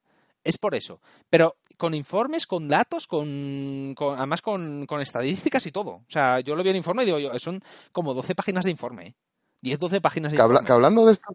es 0.43 0.57
por 0.57 0.75
eso. 0.75 1.01
Pero 1.29 1.55
con 1.77 1.93
informes, 1.93 2.45
con 2.45 2.67
datos, 2.67 3.07
con, 3.07 3.93
con- 3.95 4.17
además 4.17 4.41
con, 4.41 4.85
con 4.85 4.99
estadísticas 4.99 5.65
y 5.65 5.71
todo. 5.71 5.91
O 5.91 6.05
sea, 6.09 6.41
yo 6.41 6.55
lo 6.55 6.63
vi 6.63 6.69
en 6.69 6.75
el 6.75 6.79
informe 6.79 7.03
y 7.03 7.05
digo 7.05 7.19
yo, 7.19 7.39
son 7.39 7.63
como 7.93 8.13
12 8.13 8.35
páginas 8.35 8.65
de 8.65 8.71
informe. 8.71 9.07
¿eh? 9.07 9.15
10, 9.61 9.79
12 9.79 10.01
páginas 10.01 10.31
de 10.33 10.37
Que, 10.37 10.41
habla- 10.41 10.61
que 10.65 10.71
hablando 10.73 11.05
de 11.05 11.13
esto, 11.13 11.33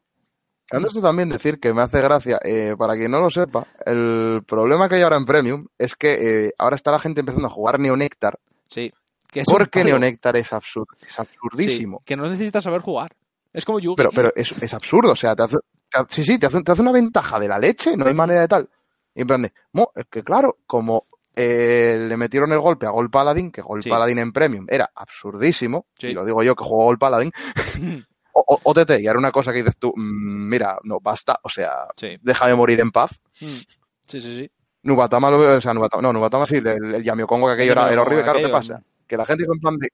esto 0.88 1.00
también 1.02 1.28
decir 1.28 1.58
que 1.60 1.72
me 1.74 1.82
hace 1.82 2.00
gracia, 2.00 2.38
eh, 2.44 2.74
para 2.78 2.94
quien 2.94 3.10
no 3.10 3.20
lo 3.20 3.30
sepa, 3.30 3.66
el 3.86 4.42
problema 4.46 4.88
que 4.88 4.94
hay 4.96 5.02
ahora 5.02 5.16
en 5.16 5.24
Premium 5.26 5.66
es 5.78 5.96
que 5.96 6.12
eh, 6.46 6.52
ahora 6.58 6.76
está 6.76 6.90
la 6.90 6.98
gente 6.98 7.20
empezando 7.20 7.48
a 7.48 7.50
jugar 7.50 7.78
Neonectar, 7.80 8.38
Sí. 8.68 8.92
Que 9.30 9.40
es 9.40 9.46
porque. 9.46 9.82
Neonectar 9.84 10.36
es, 10.36 10.52
absurd, 10.52 10.86
es 11.06 11.14
Sí, 11.14 11.22
absurdísimo. 11.22 12.02
que 12.04 12.16
no 12.16 12.28
necesitas 12.28 12.64
saber 12.64 12.80
jugar. 12.82 13.12
Es 13.52 13.64
como 13.64 13.80
Yugi. 13.80 13.96
Pero, 13.96 14.10
pero 14.14 14.30
es, 14.36 14.52
es 14.62 14.74
absurdo, 14.74 15.12
o 15.12 15.16
sea, 15.16 15.34
te 15.36 15.42
hace, 15.42 15.56
te 15.90 15.98
sí, 16.10 16.22
sí, 16.24 16.38
te 16.38 16.46
hace, 16.46 16.62
te 16.62 16.72
hace 16.72 16.82
una 16.82 16.92
ventaja 16.92 17.38
de 17.40 17.48
la 17.48 17.58
leche, 17.58 17.96
no 17.96 18.06
hay 18.06 18.14
manera 18.14 18.40
de 18.42 18.48
tal. 18.48 18.68
Y 19.14 19.20
en 19.22 19.26
plan 19.26 19.42
de, 19.42 19.52
mo, 19.72 19.90
es 19.94 20.04
que 20.10 20.22
claro, 20.22 20.58
como 20.66 21.04
eh, 21.34 21.96
le 22.08 22.16
metieron 22.18 22.52
el 22.52 22.58
golpe 22.60 22.86
a 22.86 22.90
Gol 22.90 23.10
Paladin, 23.10 23.50
que 23.50 23.62
Gol 23.62 23.82
Sí. 23.82 23.88
Paladin 23.90 24.18
en 24.18 24.32
Premium 24.32 24.66
era 24.68 24.90
absurdísimo, 24.94 25.86
Sí. 25.98 26.08
y 26.08 26.12
lo 26.14 26.24
digo 26.26 26.42
yo 26.42 26.54
que 26.54 26.64
juego 26.64 26.84
Gol 26.84 26.98
Paladin, 26.98 27.32
o, 28.32 28.58
OTT, 28.64 29.00
y 29.00 29.06
era 29.06 29.18
una 29.18 29.30
cosa 29.32 29.52
que 29.52 29.58
dices 29.58 29.76
tú, 29.78 29.92
mm, 29.94 30.48
mira, 30.48 30.78
no, 30.84 30.98
basta, 31.00 31.36
o 31.42 31.48
sea, 31.48 31.86
Sí. 31.96 32.16
déjame 32.22 32.54
morir 32.54 32.80
en 32.80 32.90
paz. 32.90 33.20
Mm. 33.40 33.46
sí, 34.06 34.20
sí, 34.20 34.36
sí. 34.36 34.50
Nubatama 34.84 35.28
o 35.30 35.60
sea, 35.60 35.72
Nubatama, 35.74 36.02
no, 36.02 36.12
Nubatama 36.12 36.44
sí, 36.46 36.56
el, 36.56 36.66
el 36.66 37.02
Yamio 37.02 37.26
Congo 37.26 37.46
que 37.46 37.52
aquello 37.52 37.72
era, 37.72 37.92
era 37.92 38.02
horrible, 38.02 38.24
claro, 38.24 38.40
¿qué 38.40 38.48
pasa? 38.48 38.82
Que 39.06 39.16
la 39.16 39.24
gente 39.24 39.44
en 39.44 39.60
plan 39.60 39.76
de, 39.78 39.88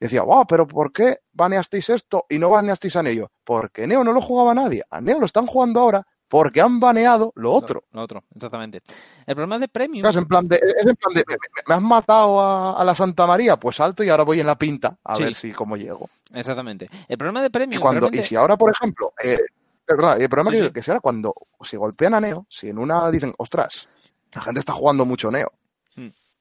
decía, 0.00 0.22
wow, 0.22 0.46
pero 0.46 0.66
¿por 0.66 0.92
qué 0.92 1.18
baneasteis 1.32 1.90
esto 1.90 2.24
y 2.30 2.38
no 2.38 2.48
baneasteis 2.50 2.96
a 2.96 3.02
Neo? 3.02 3.30
Porque 3.44 3.86
Neo 3.86 4.02
no 4.02 4.12
lo 4.12 4.22
jugaba 4.22 4.54
nadie, 4.54 4.82
a 4.90 5.00
Neo 5.00 5.20
lo 5.20 5.26
están 5.26 5.46
jugando 5.46 5.80
ahora 5.80 6.06
porque 6.32 6.62
han 6.62 6.80
baneado 6.80 7.30
lo 7.36 7.52
otro. 7.52 7.84
Lo 7.92 8.00
otro, 8.00 8.24
exactamente. 8.34 8.80
El 9.26 9.34
problema 9.34 9.58
de 9.58 9.68
Premium. 9.68 10.06
Es 10.08 10.16
en 10.16 10.24
plan 10.24 10.48
de, 10.48 10.56
es 10.56 10.86
en 10.86 10.96
plan 10.96 11.12
de 11.14 11.24
me, 11.68 11.74
has 11.74 11.82
matado 11.82 12.40
a, 12.40 12.80
a 12.80 12.84
la 12.86 12.94
Santa 12.94 13.26
María, 13.26 13.58
pues 13.58 13.76
salto 13.76 14.02
y 14.02 14.08
ahora 14.08 14.22
voy 14.22 14.40
en 14.40 14.46
la 14.46 14.56
pinta 14.56 14.96
a 15.04 15.14
Sí. 15.14 15.24
ver 15.24 15.34
si 15.34 15.52
cómo 15.52 15.76
llego. 15.76 16.08
Exactamente. 16.32 16.88
El 17.06 17.18
problema 17.18 17.42
de 17.42 17.50
Premium. 17.50 17.78
Y 17.78 17.82
cuando, 17.82 17.98
y 17.98 18.00
realmente- 18.08 18.26
si 18.26 18.34
ahora, 18.34 18.56
por 18.56 18.70
ejemplo, 18.70 19.12
eh, 19.22 19.38
perdona, 19.84 20.16
y 20.18 20.22
el 20.22 20.30
problema 20.30 20.50
Sí, 20.52 20.56
que, 20.62 20.66
sí. 20.68 20.72
que 20.72 20.82
si 20.82 20.90
ahora 20.90 21.00
cuando 21.00 21.34
si 21.60 21.76
golpean 21.76 22.14
a 22.14 22.20
Neo, 22.22 22.46
si 22.48 22.70
en 22.70 22.78
una 22.78 23.10
dicen, 23.10 23.34
ostras, 23.36 23.86
la 24.34 24.40
gente 24.40 24.60
está 24.60 24.72
jugando 24.72 25.04
mucho 25.04 25.30
Neo. 25.30 25.52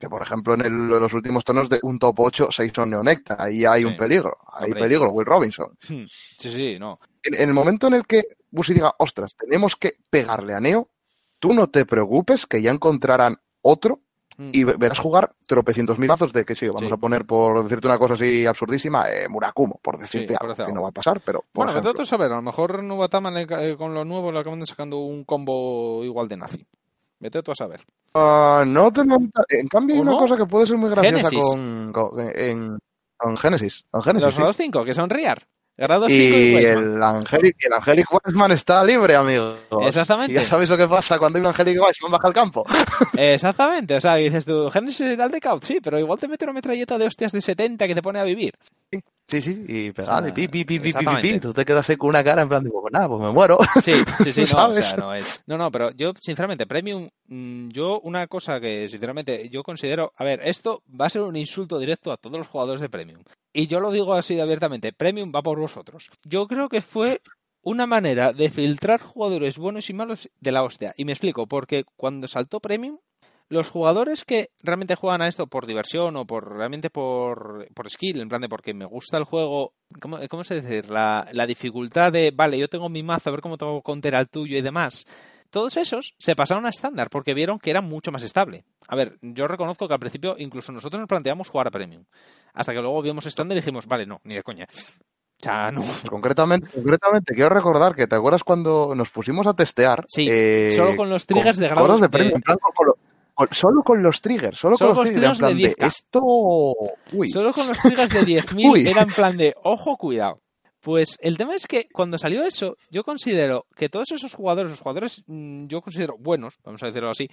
Que 0.02 0.10
por 0.10 0.22
ejemplo 0.24 0.56
en 0.56 0.62
el- 0.66 0.88
los 0.88 1.14
últimos 1.14 1.44
torneos 1.46 1.70
de 1.70 1.80
un 1.84 2.00
top 2.00 2.20
8, 2.22 2.48
6 2.52 2.72
son 2.76 2.90
Neonectar. 2.90 3.40
Ahí 3.40 3.64
hay 3.66 3.82
Sí. 3.82 3.88
un 3.88 3.96
peligro. 3.96 4.36
Hay 4.52 4.66
Hombre. 4.66 4.82
peligro, 4.82 5.12
Will 5.12 5.26
Robinson. 5.28 5.68
Hmm, 5.88 6.06
Sí, 6.08 6.52
sí, 6.52 6.78
no. 6.80 7.00
En, 7.24 7.36
en 7.36 7.50
el 7.50 7.54
momento 7.54 7.86
en 7.88 7.94
el 7.94 8.06
que 8.08 8.24
Busi 8.50 8.74
diga, 8.74 8.94
ostras, 8.98 9.36
tenemos 9.36 9.76
que 9.76 9.94
pegarle 10.10 10.56
a 10.56 10.60
Neo, 10.60 10.90
tú 11.40 11.54
no 11.54 11.70
te 11.70 11.86
preocupes 11.86 12.48
que 12.48 12.62
ya 12.64 12.72
encontrarán 12.72 13.38
otro 13.62 14.02
y 14.52 14.64
verás 14.64 14.98
jugar 14.98 15.36
tropecientos 15.46 16.00
mil 16.00 16.08
mazos 16.08 16.34
de 16.34 16.44
que 16.46 16.56
sí, 16.56 16.66
vamos 16.68 16.82
Sí. 16.88 16.92
a 16.92 16.98
poner 16.98 17.26
por 17.26 17.62
decirte 17.62 17.86
una 17.88 18.00
cosa 18.00 18.16
así 18.16 18.44
absurdísima, 18.48 19.08
eh, 19.08 19.28
Murakumo, 19.30 19.80
por 19.84 20.00
decirte 20.00 20.30
Sí, 20.34 20.38
algo, 20.42 20.56
que 20.56 20.72
no 20.74 20.82
va 20.82 20.90
a 20.90 20.92
pasar, 20.92 21.22
pero 21.24 21.42
por 21.42 21.68
Bueno, 21.68 21.80
ejemplo. 21.80 22.02
a 22.02 22.06
saber, 22.06 22.32
a 22.32 22.38
lo 22.38 22.42
mejor 22.42 22.84
Nubatama 22.84 23.30
le 23.30 23.42
eh, 23.44 23.76
con 23.78 23.94
lo 23.94 24.04
nuevo 24.04 24.32
le 24.32 24.40
acaban 24.40 24.60
de 24.60 24.66
sacando 24.66 24.98
un 24.98 25.26
combo 25.26 26.04
igual 26.04 26.28
de 26.28 26.38
nazi. 26.38 26.66
Vete 27.22 27.44
tú 27.44 27.52
a 27.52 27.56
saber. 27.56 27.86
Ah, 28.16 28.64
no 28.66 28.92
te 28.92 29.02
En 29.02 29.68
cambio, 29.68 29.94
hay 29.94 30.00
¿O 30.00 30.02
una 30.02 30.12
no? 30.12 30.18
cosa 30.18 30.36
que 30.36 30.48
puede 30.48 30.66
ser 30.66 30.78
muy 30.78 30.90
graciosa 30.90 31.30
con, 31.30 31.94
con, 31.94 32.20
en, 32.36 32.80
con 33.16 33.38
Genesis. 33.38 33.86
Con 33.92 34.02
Genesis, 34.02 34.26
Los 34.26 34.34
sí. 34.34 34.40
grados 34.40 34.58
5, 34.58 34.84
que 34.84 34.94
son 34.96 35.10
Riar. 35.10 35.48
Grados 35.82 36.12
5 36.12 36.36
y, 36.36 36.56
el 36.58 37.02
Angelic, 37.02 37.56
el 37.66 37.74
Angelic 37.74 38.06
Weissman 38.14 38.52
está 38.52 38.84
libre, 38.84 39.16
amigos. 39.16 39.56
Exactamente. 39.82 40.34
Y 40.34 40.36
ya 40.36 40.44
sabéis 40.44 40.70
lo 40.70 40.78
que 40.78 40.88
pasa 40.88 41.18
cuando 41.18 41.38
hay 41.38 41.42
un 41.42 41.48
Angelic 41.48 41.82
Weissman 41.82 42.12
baja 42.12 42.28
al 42.28 42.36
campo. 42.36 42.64
Exactamente, 43.18 43.96
o 43.96 44.02
sea, 44.02 44.16
dices 44.16 44.46
tú, 44.46 44.70
Genesis 44.70 45.02
era 45.02 45.26
el 45.26 45.32
de 45.32 45.42
Couch, 45.42 45.64
sí, 45.64 45.80
pero 45.82 45.98
igual 45.98 46.20
te 46.20 46.28
mete 46.28 46.46
una 46.46 46.54
metralleta 46.54 47.00
de 47.00 47.08
hostias 47.08 47.32
de 47.32 47.42
70 47.42 47.88
que 47.88 47.96
te 47.96 48.02
pone 48.04 48.20
a 48.20 48.24
vivir. 48.24 48.54
Sí, 49.28 49.42
sí, 49.42 49.66
y 49.68 49.92
pegado, 49.92 50.20
O 50.20 50.20
sea, 50.20 50.30
y 50.30 50.34
pi, 50.34 50.48
pi, 50.48 50.66
pi, 50.66 50.80
pi, 50.80 50.94
pi, 50.94 51.06
pi. 51.22 51.40
Tú 51.40 51.52
te 51.52 51.66
quedas 51.66 51.90
ahí 51.90 51.96
con 51.96 52.10
una 52.10 52.24
cara 52.24 52.44
en 52.44 52.50
plan 52.50 52.64
de, 52.64 52.70
pues 52.70 52.92
nada, 52.92 53.08
pues 53.08 53.22
me 53.22 53.32
muero. 53.32 53.58
Sí, 53.84 53.94
sí, 54.24 54.32
sí, 54.34 54.40
no, 54.42 54.44
o 54.44 54.46
¿Sabes? 54.46 54.86
sea, 54.86 54.98
no 54.98 55.14
es. 55.16 55.42
No, 55.48 55.58
no, 55.58 55.72
pero 55.72 55.90
yo, 55.92 56.12
sinceramente, 56.20 56.68
Premium, 56.68 57.10
mm, 57.28 57.70
yo 57.70 58.02
una 58.02 58.28
cosa 58.28 58.60
que, 58.60 58.88
sinceramente, 58.88 59.50
yo 59.50 59.64
considero, 59.64 60.14
a 60.16 60.24
ver, 60.26 60.42
esto 60.44 60.84
va 61.00 61.06
a 61.06 61.10
ser 61.10 61.22
un 61.22 61.38
insulto 61.38 61.80
directo 61.80 62.12
a 62.12 62.18
todos 62.18 62.38
los 62.38 62.48
jugadores 62.48 62.82
de 62.82 62.90
Premium. 62.90 63.24
Y 63.54 63.68
yo 63.68 63.80
lo 63.80 63.92
digo 63.92 64.14
así 64.14 64.36
de 64.36 64.42
abiertamente, 64.42 64.94
Premium 64.94 65.32
va 65.36 65.42
por 65.42 65.60
vosotros. 65.60 66.10
Yo 66.24 66.48
creo 66.48 66.70
que 66.70 66.82
fue 66.82 67.22
una 67.62 67.86
manera 67.86 68.34
de 68.34 68.50
filtrar 68.50 69.02
jugadores 69.02 69.58
buenos 69.58 69.90
y 69.90 69.94
malos 69.94 70.30
de 70.40 70.52
la 70.52 70.64
hostia. 70.64 70.94
Y 70.98 71.06
me 71.06 71.12
explico, 71.12 71.48
porque 71.48 71.84
cuando 71.96 72.28
saltó 72.28 72.60
Premium, 72.60 72.98
los 73.50 73.70
jugadores 73.70 74.24
que 74.24 74.52
realmente 74.64 74.96
juegan 74.96 75.22
a 75.22 75.28
esto 75.28 75.46
por 75.46 75.68
diversión 75.68 76.16
o 76.16 76.26
por 76.26 76.56
realmente 76.56 76.90
por, 76.90 77.68
por 77.74 77.90
skill, 77.90 78.22
en 78.22 78.30
plan 78.30 78.42
de 78.42 78.48
porque 78.48 78.74
me 78.74 78.86
gusta 78.86 79.18
el 79.18 79.26
juego, 79.26 79.74
¿cómo, 80.00 80.20
cómo 80.30 80.46
se 80.46 80.62
dice? 80.62 80.84
La, 80.88 81.28
la 81.34 81.46
dificultad 81.46 82.14
de, 82.14 82.32
vale, 82.34 82.58
yo 82.58 82.70
tengo 82.70 82.88
mi 82.88 83.04
mazo, 83.04 83.30
a 83.30 83.34
ver 83.34 83.42
cómo 83.42 83.58
tengo 83.58 83.80
que 83.80 83.84
counter 83.84 84.16
al 84.16 84.30
tuyo 84.30 84.58
y 84.58 84.62
demás. 84.62 85.06
Todos 85.52 85.78
esos 85.78 86.16
se 86.18 86.36
pasaron 86.36 86.66
a 86.66 86.70
estándar 86.70 87.10
porque 87.12 87.34
vieron 87.36 87.60
que 87.60 87.70
era 87.70 87.82
mucho 87.82 88.12
más 88.12 88.24
estable. 88.24 88.64
A 88.88 88.96
ver, 88.96 89.18
yo 89.22 89.48
reconozco 89.48 89.88
que 89.88 89.94
al 89.94 90.00
principio 90.00 90.36
incluso 90.40 90.72
nosotros 90.72 91.00
nos 91.00 91.08
planteamos 91.08 91.50
jugar 91.50 91.68
a 91.68 91.72
Premium. 91.72 92.06
Hasta 92.54 92.74
que 92.74 92.80
luego 92.82 93.02
vimos 93.02 93.26
estándar 93.26 93.58
y 93.58 93.62
dijimos, 93.62 93.86
vale, 93.86 94.06
no, 94.08 94.20
ni 94.24 94.34
de 94.36 94.44
coña. 94.44 94.66
No. 95.74 95.84
Concretamente, 96.10 96.70
concretamente, 96.74 97.34
quiero 97.34 97.50
recordar 97.50 97.96
que 97.96 98.06
te 98.06 98.16
acuerdas 98.16 98.44
cuando 98.44 98.94
nos 98.96 99.10
pusimos 99.10 99.48
a 99.48 99.56
testear. 99.56 100.06
Sí, 100.08 100.28
eh, 100.30 100.72
solo 100.76 100.96
con 100.96 101.10
los 101.10 101.26
triggers 101.26 101.58
de 101.58 101.68
cosas 101.70 102.00
de 102.02 102.10
con- 102.10 102.86
lo- 102.86 102.96
con- 103.34 103.48
solo 103.52 103.82
con 103.84 104.04
los 104.04 104.22
triggers, 104.22 104.60
solo, 104.60 104.78
Solo 104.78 104.94
con 104.94 105.06
los 105.06 105.12
triggers, 105.14 105.34
en 105.34 105.38
plan 105.40 105.52
triggers 105.54 105.76
de 105.76 105.84
de 105.84 105.84
10K. 105.84 105.88
esto. 105.88 106.22
Uy, 107.14 107.28
Solo 107.30 107.54
con 107.54 107.68
los 107.68 107.80
triggers 107.80 108.10
de 108.14 108.22
10.000 108.22 108.70
Uy. 108.72 108.88
era 108.88 109.02
en 109.02 109.10
plan 109.10 109.36
de, 109.36 109.56
ojo, 109.64 109.98
cuidado. 109.98 110.40
Pues 110.82 111.18
el 111.22 111.38
tema 111.38 111.56
es 111.56 111.68
que 111.68 111.88
cuando 111.94 112.18
salió 112.18 112.44
eso, 112.44 112.76
yo 112.90 113.04
considero 113.04 113.68
que 113.76 113.88
todos 113.88 114.12
esos 114.12 114.34
jugadores, 114.34 114.72
los 114.72 114.80
jugadores 114.82 115.24
mm, 115.28 115.68
yo 115.68 115.82
considero 115.82 116.18
buenos, 116.18 116.58
vamos 116.64 116.82
a 116.82 116.88
decirlo 116.88 117.12
así, 117.12 117.30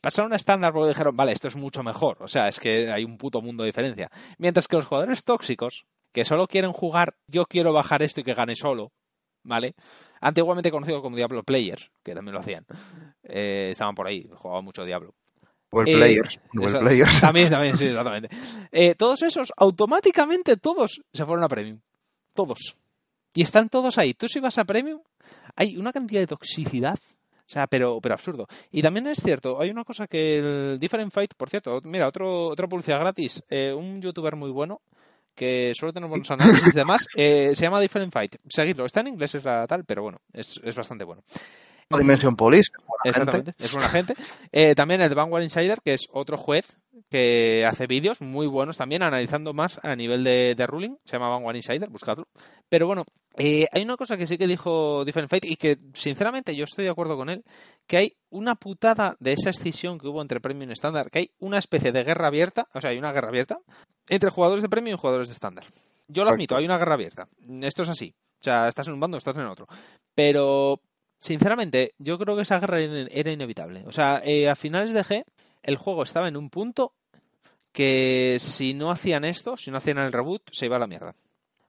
pasaron 0.00 0.32
a 0.32 0.36
estándar 0.36 0.72
porque 0.72 0.90
dijeron, 0.90 1.16
vale, 1.16 1.32
esto 1.32 1.48
es 1.48 1.56
mucho 1.56 1.82
mejor. 1.82 2.16
O 2.20 2.28
sea, 2.28 2.48
es 2.48 2.60
que 2.60 2.92
hay 2.92 3.04
un 3.04 3.18
puto 3.18 3.40
mundo 3.42 3.64
de 3.64 3.68
diferencia. 3.70 4.08
Mientras 4.38 4.68
que 4.68 4.76
los 4.76 4.86
jugadores 4.86 5.24
tóxicos, 5.24 5.84
que 6.12 6.24
solo 6.24 6.46
quieren 6.46 6.72
jugar, 6.72 7.16
yo 7.26 7.44
quiero 7.46 7.72
bajar 7.72 8.02
esto 8.02 8.20
y 8.20 8.24
que 8.24 8.34
gane 8.34 8.54
solo, 8.54 8.92
¿vale? 9.42 9.74
Antiguamente 10.20 10.70
conocido 10.70 11.02
como 11.02 11.16
Diablo 11.16 11.42
Players, 11.42 11.90
que 12.04 12.14
también 12.14 12.34
lo 12.34 12.40
hacían. 12.40 12.64
Eh, 13.24 13.70
estaban 13.72 13.96
por 13.96 14.06
ahí, 14.06 14.30
jugaban 14.36 14.64
mucho 14.64 14.84
Diablo. 14.84 15.14
Well 15.72 15.88
Eh, 15.88 15.94
Players, 15.94 16.38
Well 16.54 16.68
Eso- 16.68 16.78
Players. 16.80 17.20
También, 17.20 17.50
también, 17.50 17.76
sí, 17.76 17.86
exactamente. 17.86 18.28
Eh, 18.70 18.94
todos 18.94 19.22
esos, 19.22 19.52
automáticamente 19.56 20.56
todos 20.56 21.00
se 21.12 21.24
fueron 21.26 21.42
a 21.42 21.48
Premium. 21.48 21.80
Todos. 22.34 22.76
Y 23.34 23.42
están 23.42 23.68
todos 23.68 23.98
ahí. 23.98 24.14
Tú 24.14 24.28
si 24.28 24.40
vas 24.40 24.58
a 24.58 24.64
Premium, 24.64 25.00
hay 25.56 25.76
una 25.76 25.92
cantidad 25.92 26.20
de 26.20 26.26
toxicidad. 26.26 26.98
O 27.40 27.50
sea, 27.52 27.66
pero, 27.66 28.00
pero 28.00 28.14
absurdo. 28.14 28.46
Y 28.70 28.82
también 28.82 29.06
es 29.08 29.18
cierto, 29.22 29.60
hay 29.60 29.70
una 29.70 29.84
cosa 29.84 30.06
que 30.06 30.38
el 30.38 30.78
Different 30.78 31.12
Fight, 31.12 31.34
por 31.36 31.50
cierto, 31.50 31.80
mira, 31.84 32.08
otro, 32.08 32.46
otra 32.46 32.66
publicidad 32.66 33.00
gratis. 33.00 33.42
eh, 33.50 33.74
un 33.76 34.00
youtuber 34.00 34.36
muy 34.36 34.50
bueno 34.50 34.80
que 35.34 35.72
suele 35.74 35.92
tener 35.92 36.08
buenos 36.08 36.30
análisis 36.30 36.74
y 36.74 36.78
demás, 36.78 37.08
eh, 37.16 37.52
se 37.54 37.62
llama 37.62 37.80
Different 37.80 38.12
Fight. 38.12 38.36
Seguidlo, 38.48 38.84
está 38.84 39.00
en 39.00 39.08
inglés, 39.08 39.34
es 39.34 39.44
la 39.44 39.66
tal, 39.66 39.84
pero 39.84 40.02
bueno, 40.02 40.20
es, 40.32 40.60
es 40.62 40.74
bastante 40.74 41.04
bueno. 41.04 41.22
Dimension 41.98 42.36
Police, 42.36 42.70
gente. 42.72 43.08
Exactamente, 43.08 43.54
es 43.58 43.72
buena 43.72 43.88
gente. 43.88 44.14
Eh, 44.50 44.74
también 44.74 45.02
el 45.02 45.14
Vanguard 45.14 45.42
Insider, 45.42 45.78
que 45.84 45.94
es 45.94 46.08
otro 46.12 46.36
juez 46.36 46.78
que 47.10 47.66
hace 47.66 47.86
vídeos 47.86 48.20
muy 48.20 48.46
buenos 48.46 48.76
también, 48.76 49.02
analizando 49.02 49.52
más 49.52 49.78
a 49.82 49.94
nivel 49.94 50.24
de, 50.24 50.54
de 50.54 50.66
ruling. 50.66 50.96
Se 51.04 51.12
llama 51.12 51.28
Vanguard 51.28 51.56
Insider, 51.56 51.88
buscadlo. 51.90 52.26
Pero 52.68 52.86
bueno, 52.86 53.04
eh, 53.36 53.66
hay 53.72 53.82
una 53.82 53.96
cosa 53.96 54.16
que 54.16 54.26
sí 54.26 54.38
que 54.38 54.46
dijo 54.46 55.04
Different 55.04 55.30
Fate 55.30 55.48
y 55.48 55.56
que, 55.56 55.78
sinceramente, 55.94 56.56
yo 56.56 56.64
estoy 56.64 56.84
de 56.84 56.90
acuerdo 56.90 57.16
con 57.16 57.28
él, 57.28 57.44
que 57.86 57.96
hay 57.98 58.16
una 58.30 58.54
putada 58.54 59.16
de 59.20 59.32
esa 59.32 59.50
escisión 59.50 59.98
que 59.98 60.08
hubo 60.08 60.22
entre 60.22 60.40
Premium 60.40 60.70
y 60.70 60.72
Estándar, 60.72 61.10
que 61.10 61.18
hay 61.20 61.30
una 61.38 61.58
especie 61.58 61.92
de 61.92 62.04
guerra 62.04 62.28
abierta, 62.28 62.68
o 62.72 62.80
sea, 62.80 62.90
hay 62.90 62.98
una 62.98 63.12
guerra 63.12 63.28
abierta 63.28 63.58
entre 64.08 64.30
jugadores 64.30 64.62
de 64.62 64.68
Premium 64.68 64.96
y 64.96 65.00
jugadores 65.00 65.28
de 65.28 65.34
Estándar. 65.34 65.64
Yo 66.08 66.24
lo 66.24 66.30
admito, 66.30 66.56
hay 66.56 66.64
una 66.64 66.78
guerra 66.78 66.94
abierta. 66.94 67.28
Esto 67.62 67.82
es 67.82 67.88
así. 67.88 68.14
O 68.40 68.44
sea, 68.44 68.68
estás 68.68 68.88
en 68.88 68.94
un 68.94 69.00
bando, 69.00 69.16
estás 69.16 69.36
en 69.36 69.44
otro. 69.44 69.66
Pero 70.14 70.80
sinceramente, 71.22 71.94
yo 71.98 72.18
creo 72.18 72.36
que 72.36 72.42
esa 72.42 72.60
guerra 72.60 72.80
era 72.80 73.30
inevitable. 73.32 73.84
O 73.86 73.92
sea, 73.92 74.20
eh, 74.24 74.48
a 74.50 74.56
finales 74.56 74.92
de 74.92 75.02
G, 75.04 75.24
el 75.62 75.76
juego 75.76 76.02
estaba 76.02 76.28
en 76.28 76.36
un 76.36 76.50
punto 76.50 76.92
que 77.72 78.36
si 78.40 78.74
no 78.74 78.90
hacían 78.90 79.24
esto, 79.24 79.56
si 79.56 79.70
no 79.70 79.78
hacían 79.78 79.98
el 79.98 80.12
reboot, 80.12 80.42
se 80.52 80.66
iba 80.66 80.76
a 80.76 80.80
la 80.80 80.86
mierda. 80.86 81.14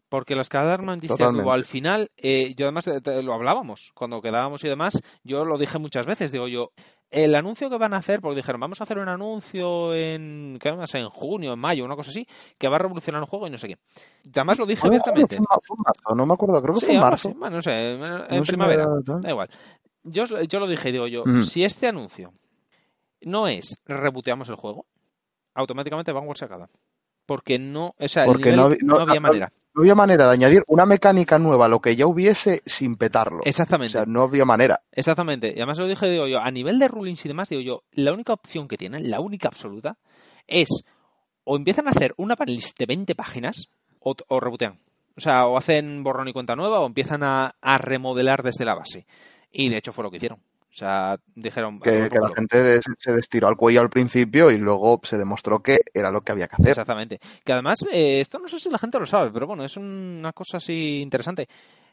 Porque 0.09 0.35
la 0.35 0.41
escalada 0.41 0.77
hubo 1.43 1.53
al 1.53 1.65
final, 1.65 2.11
eh, 2.17 2.53
yo 2.55 2.65
además 2.65 2.85
te- 2.85 3.01
te- 3.01 3.23
lo 3.23 3.33
hablábamos 3.33 3.91
cuando 3.95 4.21
quedábamos 4.21 4.63
y 4.63 4.67
demás, 4.67 5.01
yo 5.23 5.43
lo 5.45 5.57
dije 5.57 5.79
muchas 5.79 6.05
veces, 6.05 6.31
digo 6.31 6.47
yo, 6.47 6.71
el 7.13 7.35
anuncio 7.35 7.69
que 7.69 7.77
van 7.77 7.93
a 7.93 7.97
hacer, 7.97 8.19
porque 8.21 8.37
dijeron, 8.37 8.59
vamos 8.59 8.81
a 8.81 8.83
hacer 8.85 8.97
un 8.97 9.07
anuncio 9.07 9.93
en, 9.93 10.57
¿qué 10.59 10.73
más? 10.73 10.93
En 10.95 11.07
junio, 11.09 11.53
en 11.53 11.59
mayo, 11.59 11.85
una 11.85 11.95
cosa 11.95 12.09
así, 12.09 12.27
que 12.57 12.67
va 12.67 12.75
a 12.75 12.79
revolucionar 12.79 13.21
el 13.21 13.27
juego 13.29 13.47
y 13.47 13.51
no 13.51 13.57
sé 13.57 13.67
qué. 13.67 13.77
Además 14.35 14.57
lo 14.59 14.65
dije 14.65 14.85
abiertamente. 14.87 15.37
fue 15.37 15.45
fue 15.63 15.77
marzo, 15.85 16.15
no 16.15 16.25
me 16.25 16.33
acuerdo, 16.33 16.61
creo 16.61 16.73
que 16.73 16.79
Sí, 16.81 16.85
fue 16.87 16.95
en 16.95 17.01
marzo. 17.01 17.29
así, 17.29 17.37
bueno, 17.37 17.55
no 17.57 17.61
sé, 17.61 17.91
en, 17.93 17.99
No 18.39 18.43
primavera. 18.43 18.87
Da 19.21 19.29
igual. 19.29 19.49
Yo, 20.03 20.25
yo 20.25 20.59
lo 20.59 20.67
dije, 20.67 20.91
digo 20.91 21.07
yo, 21.07 21.23
Mm. 21.25 21.43
si 21.43 21.63
este 21.63 21.87
anuncio 21.87 22.33
no 23.21 23.47
es 23.47 23.81
reboteamos 23.85 24.49
el 24.49 24.55
juego, 24.55 24.85
automáticamente 25.53 26.11
Vanguard 26.11 26.37
se 26.37 26.45
acaba. 26.45 26.69
Porque 27.25 27.57
no, 27.57 27.95
o 27.97 28.07
sea, 28.09 28.23
el 28.23 28.31
Porque 28.31 28.51
nivel 28.51 28.55
no 28.57 28.61
no, 28.63 28.65
había- 28.67 28.77
no- 28.83 28.95
había 28.99 29.15
no- 29.15 29.21
manera. 29.21 29.53
No 29.75 29.81
había 29.81 29.95
manera 29.95 30.27
de 30.27 30.33
añadir 30.33 30.63
una 30.67 30.85
mecánica 30.85 31.39
nueva 31.39 31.65
a 31.65 31.69
lo 31.69 31.79
que 31.81 31.95
ya 31.95 32.05
hubiese 32.05 32.61
sin 32.65 32.95
petarlo. 32.95 33.39
O 33.39 33.45
Exactamente, 33.45 33.93
sea, 33.93 34.05
no 34.05 34.21
había 34.21 34.45
manera. 34.45 34.81
exactamente. 34.91 35.47
Y 35.49 35.57
además 35.57 35.79
lo 35.79 35.87
dije, 35.87 36.09
digo 36.09 36.27
yo, 36.27 36.39
a 36.39 36.51
nivel 36.51 36.77
de 36.79 36.87
rulings 36.87 37.25
y 37.25 37.27
demás, 37.27 37.49
digo 37.49 37.61
yo, 37.61 37.83
la 37.93 38.13
única 38.13 38.33
opción 38.33 38.67
que 38.67 38.77
tienen, 38.77 39.09
la 39.09 39.19
única 39.19 39.47
absoluta, 39.47 39.97
es 40.47 40.69
o 41.43 41.55
empiezan 41.57 41.87
a 41.87 41.91
hacer 41.91 42.13
una 42.17 42.35
panelist 42.35 42.77
de 42.77 42.85
20 42.85 43.15
páginas 43.15 43.69
o, 43.99 44.15
o 44.27 44.39
rebotean. 44.39 44.77
O 45.17 45.21
sea, 45.21 45.47
o 45.47 45.57
hacen 45.57 46.03
borrón 46.03 46.27
y 46.27 46.33
cuenta 46.33 46.55
nueva 46.55 46.79
o 46.79 46.85
empiezan 46.85 47.23
a, 47.23 47.55
a 47.61 47.77
remodelar 47.77 48.43
desde 48.43 48.65
la 48.65 48.75
base. 48.75 49.05
Y 49.51 49.69
de 49.69 49.77
hecho 49.77 49.91
fue 49.93 50.03
lo 50.03 50.11
que 50.11 50.17
hicieron. 50.17 50.39
O 50.73 50.75
sea, 50.75 51.17
dijeron... 51.35 51.79
Que, 51.79 51.91
"Vamos, 51.91 52.09
que 52.09 52.15
la 52.15 52.21
vamos". 52.21 52.35
gente 52.35 52.79
se 52.97 53.11
destiró 53.13 53.47
al 53.47 53.55
cuello 53.55 53.79
al 53.81 53.91
principio 53.91 54.49
y 54.49 54.57
luego 54.57 54.99
se 55.03 55.19
demostró 55.19 55.61
que 55.61 55.81
era 55.93 56.09
lo 56.09 56.21
que 56.21 56.31
había 56.31 56.47
que 56.47 56.55
hacer. 56.55 56.69
Exactamente. 56.69 57.19
Que 57.45 57.53
además, 57.53 57.85
eh, 57.91 58.21
esto 58.21 58.39
no 58.39 58.47
sé 58.47 58.59
si 58.59 58.71
la 58.71 58.79
gente 58.79 58.97
lo 58.99 59.05
sabe, 59.05 59.29
pero 59.31 59.45
bueno, 59.45 59.63
es 59.63 59.77
una 59.77 60.33
cosa 60.33 60.57
así 60.57 60.99
interesante. 61.01 61.47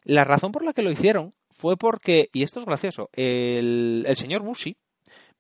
La 0.04 0.24
razón 0.24 0.50
por 0.50 0.64
la 0.64 0.72
que 0.72 0.80
lo 0.80 0.90
hicieron 0.90 1.34
fue 1.50 1.76
porque, 1.76 2.30
y 2.32 2.42
esto 2.42 2.58
es 2.60 2.64
gracioso, 2.64 3.10
el, 3.12 4.02
el 4.08 4.16
señor 4.16 4.40
Bushi, 4.40 4.74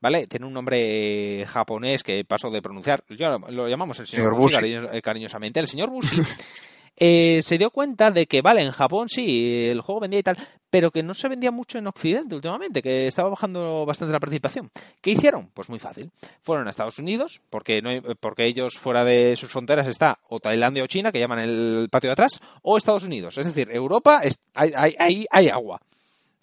¿vale? 0.00 0.26
Tiene 0.26 0.44
un 0.44 0.52
nombre 0.52 1.40
eh, 1.40 1.46
japonés 1.46 2.02
que 2.02 2.22
paso 2.26 2.50
de 2.50 2.60
pronunciar, 2.60 3.02
yo 3.08 3.30
lo, 3.30 3.50
lo 3.50 3.68
llamamos 3.70 3.98
el 4.00 4.06
señor, 4.06 4.26
Señor 4.26 4.34
Bushi, 4.38 4.44
Bushi. 4.44 4.54
cariño- 4.74 4.92
eh, 4.92 5.00
cariñosamente. 5.00 5.60
El 5.60 5.66
señor 5.66 5.88
Bushi 5.88 6.20
eh, 7.00 7.40
se 7.42 7.58
dio 7.58 7.70
cuenta 7.70 8.10
de 8.12 8.26
que, 8.26 8.42
vale, 8.42 8.62
en 8.62 8.70
Japón 8.70 9.08
sí, 9.08 9.66
el 9.70 9.80
juego 9.80 10.02
vendía 10.02 10.20
y 10.20 10.22
tal, 10.22 10.36
pero 10.70 10.90
que 10.92 11.02
no 11.02 11.14
se 11.14 11.26
vendía 11.28 11.50
mucho 11.50 11.78
en 11.78 11.86
Occidente 11.88 12.36
últimamente, 12.36 12.80
que 12.82 13.06
estaba 13.08 13.30
bajando 13.30 13.84
bastante 13.86 14.12
la 14.12 14.20
participación. 14.20 14.70
¿Qué 15.00 15.10
hicieron? 15.10 15.48
Pues 15.54 15.68
muy 15.68 15.78
fácil. 15.80 16.10
Fueron 16.42 16.66
a 16.68 16.70
Estados 16.70 16.98
Unidos, 16.98 17.40
porque, 17.50 17.82
no 17.82 17.88
hay- 17.88 18.00
porque 18.20 18.44
ellos 18.46 18.78
fuera 18.78 19.02
de 19.04 19.34
sus 19.36 19.50
fronteras 19.50 19.86
está 19.88 20.18
o 20.28 20.38
Tailandia 20.38 20.84
o 20.84 20.86
China, 20.86 21.10
que 21.10 21.18
llaman 21.18 21.40
el 21.40 21.88
patio 21.90 22.08
de 22.10 22.12
atrás, 22.12 22.40
o 22.62 22.76
Estados 22.76 23.04
Unidos. 23.04 23.36
Es 23.38 23.46
decir, 23.46 23.68
Europa, 23.72 24.20
es- 24.22 24.38
hay, 24.54 24.72
hay, 24.76 24.94
hay, 24.98 25.26
hay 25.30 25.48
agua. 25.48 25.80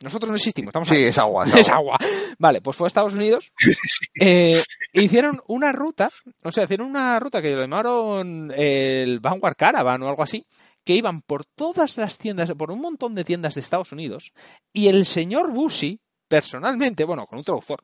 Nosotros 0.01 0.29
no 0.29 0.35
existimos, 0.35 0.69
estamos 0.69 0.87
Sí, 0.87 0.95
es 0.95 1.17
agua. 1.17 1.45
es 1.45 1.53
Es 1.55 1.69
agua. 1.69 1.95
agua. 1.95 2.09
Vale, 2.37 2.61
pues 2.61 2.75
fue 2.77 2.85
a 2.85 2.89
Estados 2.89 3.13
Unidos. 3.13 3.51
eh, 4.21 4.61
hicieron 4.93 5.41
una 5.47 5.71
ruta, 5.71 6.09
o 6.43 6.51
sea, 6.51 6.65
hicieron 6.65 6.87
una 6.87 7.19
ruta 7.19 7.41
que 7.41 7.55
llamaron 7.55 8.51
el 8.55 9.19
Vanguard 9.19 9.55
Caravan 9.55 10.03
o 10.03 10.09
algo 10.09 10.23
así, 10.23 10.45
que 10.83 10.93
iban 10.93 11.21
por 11.21 11.45
todas 11.45 11.97
las 11.97 12.17
tiendas, 12.17 12.51
por 12.53 12.71
un 12.71 12.79
montón 12.79 13.15
de 13.15 13.23
tiendas 13.25 13.55
de 13.55 13.61
Estados 13.61 13.91
Unidos, 13.91 14.33
y 14.71 14.87
el 14.87 15.05
señor 15.05 15.51
Bushi, 15.51 15.99
personalmente, 16.27 17.03
bueno, 17.03 17.25
con 17.25 17.39
un 17.39 17.43
traductor, 17.43 17.83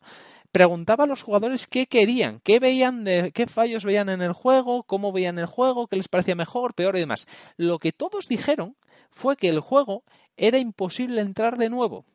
preguntaba 0.54 1.06
a 1.06 1.08
los 1.08 1.24
jugadores 1.24 1.66
qué 1.66 1.88
querían, 1.88 2.40
qué 2.44 2.60
veían, 2.60 3.04
de, 3.04 3.32
qué 3.34 3.48
fallos 3.48 3.84
veían 3.84 4.08
en 4.10 4.22
el 4.22 4.34
juego, 4.34 4.84
cómo 4.84 5.12
veían 5.12 5.40
el 5.40 5.48
juego, 5.48 5.88
qué 5.88 5.96
les 5.96 6.08
parecía 6.08 6.36
mejor, 6.36 6.76
peor 6.76 6.96
y 6.96 7.00
demás. 7.00 7.28
Lo 7.58 7.80
que 7.80 7.92
todos 7.92 8.28
dijeron 8.28 8.76
fue 9.10 9.36
que 9.36 9.50
el 9.50 9.60
juego 9.60 10.04
era 10.38 10.58
imposible 10.58 11.22
entrar 11.22 11.58
de 11.58 11.70
nuevo. 11.70 12.06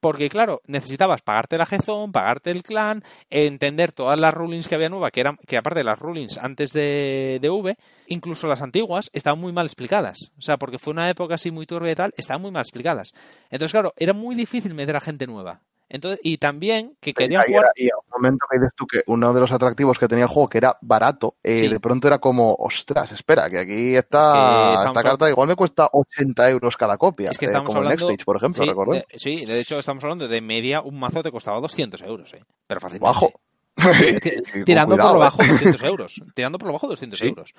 Porque, 0.00 0.28
claro, 0.28 0.60
necesitabas 0.66 1.22
pagarte 1.22 1.56
la 1.56 1.66
Gezón, 1.66 2.10
pagarte 2.12 2.50
el 2.50 2.62
clan, 2.62 3.04
entender 3.30 3.92
todas 3.92 4.18
las 4.18 4.34
rulings 4.34 4.66
que 4.66 4.74
había 4.74 4.88
nuevas, 4.88 5.12
que 5.12 5.20
eran, 5.20 5.36
que 5.46 5.56
aparte 5.56 5.80
de 5.80 5.84
las 5.84 5.98
rulings 5.98 6.38
antes 6.38 6.72
de, 6.72 7.38
de 7.40 7.50
V, 7.50 7.76
incluso 8.08 8.48
las 8.48 8.62
antiguas, 8.62 9.10
estaban 9.12 9.40
muy 9.40 9.52
mal 9.52 9.66
explicadas. 9.66 10.32
O 10.36 10.42
sea, 10.42 10.56
porque 10.56 10.78
fue 10.78 10.92
una 10.92 11.08
época 11.08 11.36
así 11.36 11.50
muy 11.50 11.66
turbia 11.66 11.92
y 11.92 11.96
tal, 11.96 12.12
estaban 12.16 12.42
muy 12.42 12.50
mal 12.50 12.62
explicadas. 12.62 13.12
Entonces, 13.50 13.72
claro, 13.72 13.94
era 13.96 14.12
muy 14.12 14.34
difícil 14.34 14.74
meter 14.74 14.96
a 14.96 15.00
gente 15.00 15.26
nueva. 15.26 15.62
Entonces, 15.90 16.20
y 16.22 16.36
también 16.38 16.96
que 17.00 17.14
querían 17.14 17.42
y, 17.46 17.52
jugar. 17.52 17.64
era- 17.64 17.72
y 17.76 17.88
a 17.90 17.96
un 17.96 18.10
momento 18.10 18.46
que 18.50 18.58
dices 18.58 18.74
tú 18.76 18.86
que 18.86 19.02
uno 19.06 19.32
de 19.32 19.40
los 19.40 19.50
atractivos 19.52 19.98
que 19.98 20.06
tenía 20.08 20.24
el 20.24 20.30
juego, 20.30 20.48
que 20.48 20.58
era 20.58 20.76
barato, 20.82 21.36
eh, 21.42 21.60
Sí. 21.60 21.68
de 21.68 21.80
pronto 21.80 22.06
era 22.08 22.18
como, 22.18 22.54
ostras, 22.58 23.10
espera, 23.12 23.48
que 23.48 23.58
aquí 23.58 23.96
está 23.96 24.18
Es 24.18 24.68
que 24.68 24.74
estamos 24.74 24.96
esta 24.98 25.02
carta 25.08 25.30
igual 25.30 25.48
me 25.48 25.56
cuesta 25.56 25.88
80 25.92 26.50
euros 26.50 26.76
cada 26.76 26.98
copia. 26.98 27.30
Es 27.30 27.38
que 27.38 27.46
eh, 27.46 27.48
estamos 27.48 27.68
como 27.68 27.78
hablando. 27.78 27.94
el 27.94 27.98
Next 28.10 28.10
Stage, 28.20 28.24
por 28.26 28.36
ejemplo, 28.36 28.64
sí, 28.64 28.92
de, 28.92 29.18
sí, 29.18 29.44
de 29.46 29.60
hecho, 29.60 29.78
estamos 29.78 30.04
hablando 30.04 30.28
de 30.28 30.40
media, 30.42 30.82
un 30.82 30.98
mazo 31.00 31.22
te 31.22 31.30
costaba 31.32 31.60
200 31.60 32.02
euros, 32.02 32.34
¿eh? 32.34 32.42
Pero 32.66 32.80
fácilmente. 32.80 33.06
Bajo. 33.06 33.28
Ti- 33.30 33.36
Y 34.48 34.52
con 34.52 34.64
tirando 34.64 34.96
por 34.96 35.06
lo 35.12 35.16
eh. 35.16 35.18
bajo 35.20 35.42
200 35.44 35.82
euros. 35.84 36.20
Tirando 36.34 36.58
por 36.58 36.66
lo 36.66 36.72
bajo 36.74 36.88
200 36.88 37.18
Sí. 37.18 37.26
euros. 37.28 37.54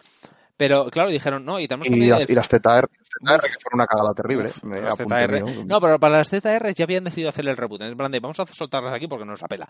Pero 0.60 0.90
claro, 0.90 1.10
dijeron, 1.10 1.46
no, 1.46 1.58
y 1.58 1.70
tenemos 1.70 1.88
que 1.88 1.94
Y 1.96 2.08
las, 2.08 2.24
el- 2.24 2.32
y 2.32 2.36
las 2.36 2.50
ZR, 2.50 2.90
que 2.90 3.48
fueron 3.62 3.76
una 3.76 3.88
cagada 3.88 4.14
terrible. 4.14 4.52
Me 4.64 4.80
apunté 4.80 5.26
mío. 5.30 5.46
No, 5.66 5.80
pero 5.80 5.98
para 5.98 6.18
las 6.18 6.30
ZR 6.30 6.74
ya 6.76 6.84
habían 6.84 7.06
decidido 7.06 7.30
hacer 7.30 7.48
el 7.48 7.56
reboot. 7.56 7.82
En 7.84 7.96
plan 7.96 8.12
de, 8.12 8.20
vamos 8.20 8.38
a 8.42 8.46
soltarlas 8.46 8.94
aquí 8.94 9.08
porque 9.08 9.24
nos 9.24 9.42
apela. 9.42 9.70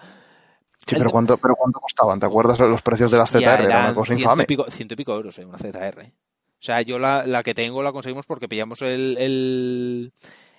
Sí, 0.88 0.96
pero 0.98 1.12
¿cuánto, 1.12 1.38
pero 1.38 1.54
¿cuánto 1.56 1.80
costaban? 1.80 2.20
¿Te 2.20 2.26
acuerdas 2.26 2.58
de 2.58 2.68
los 2.68 2.82
precios 2.82 3.12
de 3.12 3.20
las 3.20 3.30
ZR? 3.30 3.44
Era 3.66 3.80
una 3.82 3.94
cosa 3.94 4.08
ciento 4.16 4.24
infame. 4.24 4.44
Y 4.44 4.46
pico, 4.48 4.66
ciento 4.72 4.94
y 4.96 4.98
pico 4.98 5.14
euros, 5.14 5.38
eh, 5.38 5.46
una 5.46 5.60
ZR. 5.60 6.02
O 6.08 6.12
sea, 6.62 6.82
yo 6.82 6.98
la, 6.98 7.24
la 7.28 7.44
que 7.44 7.54
tengo 7.54 7.84
la 7.84 7.92
conseguimos 7.92 8.26
porque 8.26 8.50
pillamos 8.50 8.82
el, 8.82 9.16
el, 9.20 10.14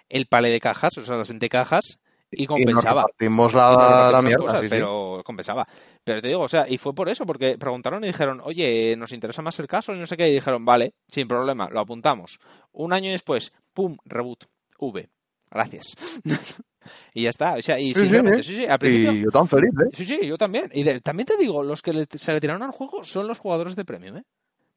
el 0.09 0.27
palé 0.27 0.51
de 0.51 0.61
cajas, 0.61 0.97
o 0.97 1.03
sea, 1.03 1.17
las 1.17 1.27
20 1.29 1.49
cajas, 1.49 1.99
y 2.31 2.45
Y 2.45 2.47
nos 2.47 2.57
compensaba. 2.57 3.03
repartimos 3.03 3.53
Y 3.53 3.57
nos 3.57 3.63
la, 3.65 3.71
repartimos 3.71 4.13
la 4.13 4.23
mierda. 4.23 4.45
cosas, 4.45 4.61
sí, 4.61 4.67
sí. 4.67 4.71
pero 4.71 5.23
compensaba. 5.25 5.67
Pero 6.13 6.23
te 6.23 6.29
digo, 6.29 6.41
o 6.41 6.49
sea, 6.49 6.67
y 6.69 6.79
fue 6.79 6.95
por 6.95 7.09
eso, 7.09 7.25
porque 7.27 7.57
preguntaron 7.59 8.03
y 8.05 8.09
dijeron, 8.09 8.41
oye, 8.45 8.95
nos 8.97 9.13
interesa 9.13 9.43
más 9.43 9.59
el 9.61 9.67
caso 9.67 9.95
y 9.95 9.99
no 9.99 10.07
sé 10.07 10.17
qué, 10.17 10.29
y 10.29 10.33
dijeron, 10.35 10.65
vale, 10.65 10.95
sin 11.09 11.27
problema, 11.29 11.69
lo 11.71 11.81
apuntamos. 11.81 12.39
Un 12.73 12.93
año 12.93 13.11
después, 13.11 13.53
pum, 13.73 13.97
reboot, 14.05 14.45
V. 14.79 15.09
Gracias. 15.51 15.85
y 17.15 17.23
ya 17.25 17.31
está, 17.31 17.55
o 17.55 17.63
sea, 17.63 17.79
y 17.79 17.89
Sí, 17.89 17.95
sí, 17.95 18.01
sinceramente, 18.01 18.43
sí, 18.43 18.57
sí, 18.57 18.67
al 18.67 18.79
principio... 18.79 19.13
Y 19.13 19.21
yo 19.23 19.31
tan 19.31 19.49
feliz, 19.49 19.71
¿eh? 19.85 19.89
Sí, 19.97 20.05
sí, 20.07 20.19
yo 20.27 20.39
también. 20.39 20.71
Y 20.73 20.83
de- 20.83 21.01
también 21.01 21.27
te 21.27 21.37
digo, 21.37 21.63
los 21.63 21.83
que 21.83 22.07
se 22.15 22.33
le 22.33 22.41
tiraron 22.41 22.63
al 22.63 22.71
juego 22.73 23.05
son 23.05 23.27
los 23.27 23.39
jugadores 23.39 23.77
de 23.77 23.85
premium, 23.85 24.19
¿eh? 24.19 24.25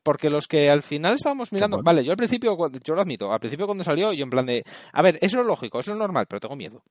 Porque 0.04 0.30
los 0.30 0.48
que 0.48 0.70
al 0.70 0.84
final 0.84 1.14
estábamos 1.16 1.54
mirando... 1.54 1.78
bueno. 1.78 1.86
Vale, 1.86 2.04
yo 2.04 2.12
al 2.12 2.18
principio, 2.18 2.58
yo 2.84 2.94
lo 2.96 3.02
admito, 3.02 3.32
al 3.32 3.40
principio 3.40 3.66
cuando 3.68 3.84
salió, 3.86 4.12
yo 4.12 4.24
en 4.24 4.30
plan 4.30 4.46
de... 4.46 4.64
A 4.92 5.02
ver, 5.02 5.18
eso 5.22 5.40
es 5.40 5.46
lógico, 5.46 5.80
eso 5.80 5.92
es 5.94 5.98
normal, 5.98 6.26
pero 6.28 6.42
tengo 6.42 6.56
miedo. 6.58 6.84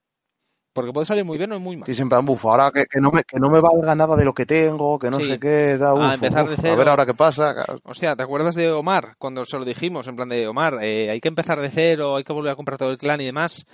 Porque 0.73 0.91
puede 0.91 1.05
salir 1.05 1.23
muy 1.23 1.37
bien 1.37 1.51
o 1.53 1.59
muy 1.59 1.77
mal. 1.77 1.85
Sí, 1.85 1.93
siempre 1.93 2.17
en 2.17 2.25
bufo. 2.25 2.49
Ahora 2.49 2.71
que, 2.71 2.85
que 2.87 2.99
no 2.99 3.11
me, 3.11 3.23
que 3.23 3.39
no 3.39 3.49
me 3.51 3.61
valga 3.61 3.93
nada 3.93 4.15
de 4.15 4.25
lo 4.25 4.33
que 4.33 4.45
tengo, 4.47 4.97
que 4.97 5.11
no 5.11 5.17
Sí. 5.19 5.27
sé 5.29 5.39
qué, 5.39 5.77
da, 5.77 5.93
uf, 5.93 6.13
empezar 6.13 6.47
de 6.47 6.55
A 6.55 6.57
cero. 6.59 6.77
ver 6.77 6.89
ahora 6.89 7.05
qué 7.05 7.13
pasa. 7.13 7.53
Hostia, 7.83 8.15
¿te 8.15 8.23
acuerdas 8.23 8.55
de 8.55 8.71
Omar? 8.71 9.15
Cuando 9.19 9.45
se 9.45 9.57
lo 9.59 9.65
dijimos, 9.65 10.07
en 10.07 10.15
plan 10.15 10.29
de 10.29 10.47
Omar, 10.47 10.79
eh, 10.81 11.11
hay 11.11 11.21
que 11.21 11.27
empezar 11.27 11.61
de 11.61 11.69
cero, 11.69 12.15
hay 12.15 12.23
que 12.23 12.33
volver 12.33 12.51
a 12.51 12.55
comprar 12.55 12.79
todo 12.79 12.89
el 12.89 12.97
clan 12.97 13.21
y 13.21 13.25
demás. 13.25 13.65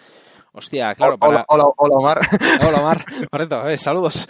Hostia, 0.51 0.93
claro, 0.95 1.15
hola, 1.21 1.45
para... 1.45 1.45
hola, 1.47 1.65
hola, 1.77 1.95
Omar. 1.95 2.19
Hola, 2.67 2.79
Omar. 2.81 3.05
Correcto, 3.31 3.67
eh, 3.67 3.77
saludos. 3.77 4.27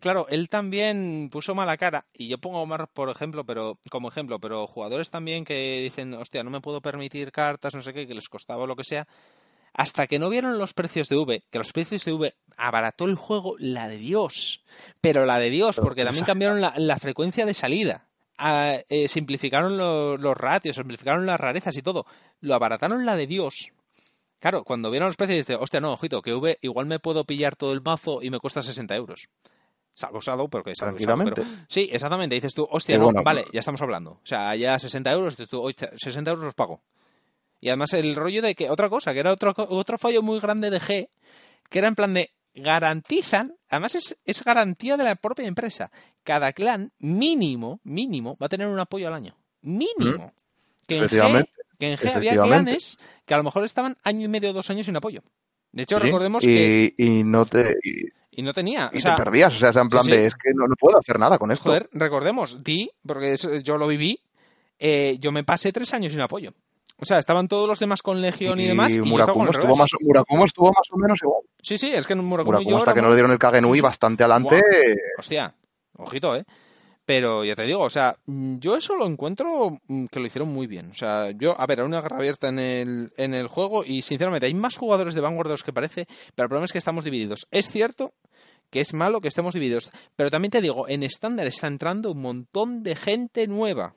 Claro, 0.00 0.26
él 0.30 0.48
también 0.48 1.28
puso 1.30 1.54
mala 1.56 1.76
cara, 1.76 2.04
y 2.14 2.28
yo 2.28 2.38
pongo 2.38 2.58
a 2.58 2.62
Omar 2.62 2.86
por 2.88 3.10
ejemplo, 3.10 3.44
pero 3.44 3.76
como 3.90 4.08
ejemplo, 4.08 4.38
pero 4.38 4.68
jugadores 4.68 5.10
también 5.10 5.44
que 5.44 5.80
dicen, 5.82 6.14
hostia, 6.14 6.44
no 6.44 6.50
me 6.50 6.60
puedo 6.60 6.80
permitir 6.80 7.32
cartas, 7.32 7.74
no 7.74 7.82
sé 7.82 7.92
qué, 7.92 8.06
que 8.06 8.14
les 8.14 8.28
costaba 8.28 8.62
o 8.62 8.66
lo 8.68 8.76
que 8.76 8.84
sea, 8.84 9.08
hasta 9.74 10.06
que 10.06 10.18
no 10.18 10.28
vieron 10.28 10.58
los 10.58 10.74
precios 10.74 11.08
de 11.08 11.16
V, 11.16 11.44
que 11.50 11.58
los 11.58 11.72
precios 11.72 12.04
de 12.04 12.12
V 12.12 12.34
abarató 12.56 13.04
el 13.04 13.14
juego 13.14 13.54
la 13.58 13.88
de 13.88 13.98
Dios, 13.98 14.64
pero 15.00 15.24
la 15.26 15.38
de 15.38 15.50
Dios, 15.50 15.76
porque 15.80 16.04
también 16.04 16.24
cambiaron 16.24 16.60
la, 16.60 16.74
la 16.76 16.98
frecuencia 16.98 17.46
de 17.46 17.54
salida. 17.54 18.08
Ah, 18.36 18.76
eh, 18.88 19.08
simplificaron 19.08 19.76
lo- 19.78 20.16
los 20.16 20.36
ratios, 20.36 20.76
simplificaron 20.76 21.26
las 21.26 21.40
rarezas 21.40 21.76
y 21.76 21.82
todo. 21.82 22.06
Lo 22.40 22.54
abarataron 22.54 23.04
la 23.04 23.16
de 23.16 23.26
Dios. 23.26 23.70
Claro, 24.40 24.62
cuando 24.62 24.90
vieron 24.92 25.08
los 25.08 25.16
precios, 25.16 25.38
dice, 25.38 25.56
hostia, 25.56 25.80
no, 25.80 25.92
ojito, 25.92 26.22
que 26.22 26.32
V 26.34 26.58
igual 26.62 26.86
me 26.86 27.00
puedo 27.00 27.24
pillar 27.24 27.56
todo 27.56 27.72
el 27.72 27.80
mazo 27.82 28.22
y 28.22 28.30
me 28.30 28.38
cuesta 28.38 28.62
60 28.62 28.94
euros. 28.94 29.28
Salvo 29.92 30.20
Shadow, 30.20 30.48
pero 30.48 30.62
que 30.62 30.74
Shadow 30.74 30.94
es 30.96 31.02
Tranquilamente. 31.02 31.42
pero- 31.42 31.64
Sí, 31.68 31.88
exactamente. 31.92 32.36
Dices 32.36 32.54
tú, 32.54 32.68
hostia, 32.70 32.96
no, 32.98 33.06
bueno. 33.06 33.22
vale, 33.24 33.44
ya 33.52 33.58
estamos 33.58 33.82
hablando. 33.82 34.12
O 34.12 34.20
sea, 34.22 34.54
ya 34.54 34.78
60 34.78 35.10
euros, 35.10 35.36
dices 35.36 35.48
tú, 35.48 35.60
"Oye, 35.60 35.74
60 35.96 36.30
euros 36.30 36.44
los 36.44 36.54
pago. 36.54 36.80
Y 37.60 37.68
además 37.68 37.92
el 37.92 38.14
rollo 38.14 38.42
de 38.42 38.54
que, 38.54 38.70
otra 38.70 38.88
cosa, 38.88 39.12
que 39.12 39.20
era 39.20 39.32
otro, 39.32 39.54
otro 39.56 39.98
fallo 39.98 40.22
muy 40.22 40.40
grande 40.40 40.70
de 40.70 40.80
G, 40.80 41.08
que 41.68 41.78
era 41.78 41.88
en 41.88 41.94
plan 41.94 42.14
de, 42.14 42.30
garantizan, 42.54 43.54
además 43.68 43.94
es, 43.94 44.16
es 44.24 44.44
garantía 44.44 44.96
de 44.96 45.04
la 45.04 45.16
propia 45.16 45.46
empresa, 45.46 45.90
cada 46.24 46.52
clan 46.52 46.92
mínimo, 46.98 47.80
mínimo, 47.84 48.36
va 48.40 48.46
a 48.46 48.48
tener 48.48 48.66
un 48.66 48.78
apoyo 48.78 49.08
al 49.08 49.14
año. 49.14 49.36
Mínimo. 49.62 50.32
Que 50.86 50.98
en 50.98 51.04
G, 51.04 51.48
que 51.78 51.92
en 51.92 51.98
G 51.98 52.14
había 52.14 52.34
clanes 52.34 52.96
que 53.26 53.34
a 53.34 53.36
lo 53.36 53.44
mejor 53.44 53.64
estaban 53.64 53.96
año 54.02 54.24
y 54.24 54.28
medio, 54.28 54.52
dos 54.52 54.70
años 54.70 54.86
sin 54.86 54.96
apoyo. 54.96 55.22
De 55.72 55.82
hecho, 55.82 55.98
Sí, 55.98 56.02
recordemos 56.02 56.44
y, 56.44 56.46
que... 56.46 56.94
y 56.96 57.24
no 57.24 57.44
te, 57.44 57.76
y, 57.82 58.06
Y 58.30 58.42
no 58.42 58.54
tenía... 58.54 58.90
y 58.92 58.98
o 58.98 59.00
sea, 59.00 59.16
te 59.16 59.22
perdías. 59.22 59.54
O 59.54 59.58
sea, 59.58 59.82
en 59.82 59.88
plan 59.88 60.04
sí, 60.04 60.12
sí. 60.12 60.16
de, 60.16 60.26
es 60.26 60.34
que 60.34 60.50
no, 60.54 60.66
no 60.66 60.76
puedo 60.76 60.98
hacer 60.98 61.18
nada 61.18 61.38
con 61.38 61.52
esto. 61.52 61.64
Joder, 61.64 61.90
recordemos, 61.92 62.64
di, 62.64 62.90
porque 63.06 63.36
yo 63.62 63.76
lo 63.76 63.86
viví, 63.86 64.22
eh, 64.78 65.18
yo 65.20 65.30
me 65.32 65.44
pasé 65.44 65.72
tres 65.72 65.92
años 65.92 66.12
sin 66.12 66.22
apoyo. 66.22 66.54
O 67.00 67.04
sea, 67.04 67.18
estaban 67.18 67.46
todos 67.46 67.68
los 67.68 67.78
demás 67.78 68.02
con 68.02 68.20
Legión 68.20 68.58
y, 68.58 68.66
demás, 68.66 68.94
y 68.96 69.00
Murakumo 69.00 69.50
estuvo, 69.50 69.76
más, 69.76 69.88
Murakumo 70.00 70.44
estuvo 70.44 70.66
más 70.72 70.86
o 70.90 70.96
menos 70.96 71.18
igual. 71.22 71.42
Sí, 71.62 71.78
sí, 71.78 71.92
es 71.92 72.06
que 72.06 72.14
en 72.14 72.24
Murakumo 72.24 72.60
y 72.60 72.64
Murakumo 72.64 72.70
yo 72.70 72.78
hasta 72.78 72.94
que 72.94 73.02
no 73.02 73.08
le 73.08 73.14
dieron 73.14 73.30
el 73.30 73.38
Kagenui 73.38 73.80
bastante 73.80 74.24
adelante. 74.24 74.60
Hostia, 75.16 75.54
ojito, 75.96 76.34
¿eh? 76.34 76.44
Pero 77.08 77.42
ya 77.42 77.56
te 77.56 77.62
digo, 77.62 77.80
o 77.80 77.88
sea, 77.88 78.18
yo 78.26 78.76
eso 78.76 78.94
lo 78.94 79.06
encuentro 79.06 79.78
mm, 79.86 80.06
que 80.06 80.20
lo 80.20 80.26
hicieron 80.26 80.52
muy 80.52 80.66
bien. 80.66 80.90
O 80.90 80.94
sea, 80.94 81.30
yo, 81.30 81.58
a 81.58 81.66
ver, 81.66 81.78
era 81.78 81.86
una 81.86 82.02
guerra 82.02 82.18
abierta 82.18 82.48
en 82.48 82.58
el, 82.58 83.12
en 83.16 83.32
el 83.32 83.46
juego 83.46 83.82
y 83.82 84.02
sinceramente 84.02 84.46
hay 84.46 84.52
más 84.52 84.76
jugadores 84.76 85.14
de 85.14 85.22
Vanguard 85.22 85.46
de 85.46 85.54
los 85.54 85.62
que 85.64 85.72
parece, 85.72 86.06
pero 86.34 86.44
el 86.44 86.48
problema 86.50 86.66
es 86.66 86.72
que 86.72 86.78
estamos 86.78 87.04
divididos. 87.04 87.46
Es 87.50 87.70
cierto 87.70 88.12
que 88.70 88.80
es 88.80 88.92
malo 88.92 89.22
que 89.22 89.28
estemos 89.28 89.54
divididos, 89.54 89.90
pero 90.16 90.30
también 90.30 90.50
te 90.50 90.60
digo, 90.60 90.86
en 90.86 91.02
estándar 91.02 91.46
está 91.46 91.66
entrando 91.66 92.12
un 92.12 92.20
montón 92.20 92.82
de 92.82 92.94
gente 92.94 93.46
nueva. 93.46 93.94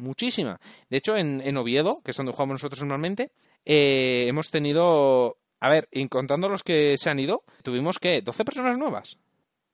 Muchísima. 0.00 0.60
De 0.88 0.96
hecho, 0.96 1.16
en, 1.16 1.40
en 1.44 1.56
Oviedo, 1.56 2.00
que 2.04 2.10
es 2.10 2.16
donde 2.16 2.32
jugamos 2.32 2.54
nosotros 2.54 2.80
normalmente, 2.80 3.30
eh, 3.64 4.26
hemos 4.28 4.50
tenido... 4.50 5.36
A 5.60 5.68
ver, 5.68 5.88
y 5.92 6.08
contando 6.08 6.48
los 6.48 6.62
que 6.62 6.96
se 6.98 7.10
han 7.10 7.18
ido, 7.20 7.44
tuvimos 7.62 7.98
que 7.98 8.22
12 8.22 8.44
personas 8.46 8.78
nuevas. 8.78 9.18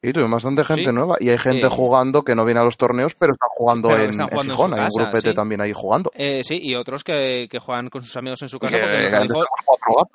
Y 0.03 0.12
tuvimos 0.12 0.32
bastante 0.32 0.65
gente 0.65 0.85
Sí. 0.86 0.93
nueva. 0.93 1.16
Y 1.20 1.31
hay 1.31 1.39
gente 1.39 1.66
Eh, 1.66 1.70
jugando 1.70 2.23
que 2.23 2.35
no 2.35 2.44
viene 2.44 2.61
a 2.61 2.65
los 2.65 2.77
torneos, 2.77 3.15
pero 3.15 3.32
están 3.32 3.48
jugando 3.57 3.89
Pero 3.89 4.03
en, 4.03 4.11
están 4.11 4.28
jugando 4.28 4.53
en 4.53 4.57
Gijón. 4.59 4.74
Hay 4.74 4.81
un 4.81 4.89
grupete 5.05 5.28
sí. 5.31 5.35
también 5.35 5.61
ahí 5.61 5.73
jugando. 5.73 6.11
Eh, 6.15 6.43
sí, 6.44 6.59
y 6.61 6.74
otros 6.74 7.03
que, 7.05 7.47
que 7.51 7.59
juegan 7.61 7.89
con 7.89 8.05
sus 8.05 8.16
amigos 8.16 8.43
en 8.43 8.48
su 8.48 8.59
casa 8.59 8.77
Que- 8.77 8.82
porque 8.82 9.03
nos 9.03 9.12
lo 9.12 9.23
dijo, 9.23 9.44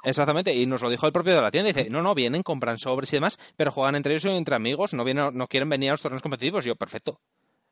exactamente, 0.04 0.54
y 0.54 0.66
nos 0.66 0.82
lo 0.82 0.90
dijo 0.90 1.08
el 1.08 1.14
propio 1.14 1.34
de 1.36 1.42
la 1.42 1.52
tienda, 1.52 1.72
dice, 1.72 1.90
no, 1.90 2.02
no, 2.02 2.14
vienen, 2.14 2.44
compran 2.44 2.78
sobres 2.78 3.12
y 3.14 3.16
demás, 3.16 3.40
pero 3.56 3.72
juegan 3.72 3.96
entre 3.96 4.14
ellos 4.14 4.26
y 4.32 4.36
entre 4.38 4.56
amigos, 4.56 4.94
no 4.94 5.04
vienen, 5.04 5.30
no 5.34 5.48
quieren 5.48 5.70
venir 5.70 5.90
a 5.90 5.94
los 5.94 6.02
torneos 6.02 6.22
competitivos, 6.22 6.64
yo, 6.66 6.76
perfecto. 6.76 7.20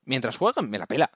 Mientras 0.06 0.38
juegan, 0.38 0.70
me 0.70 0.80
la 0.80 0.88
pela. 0.88 1.12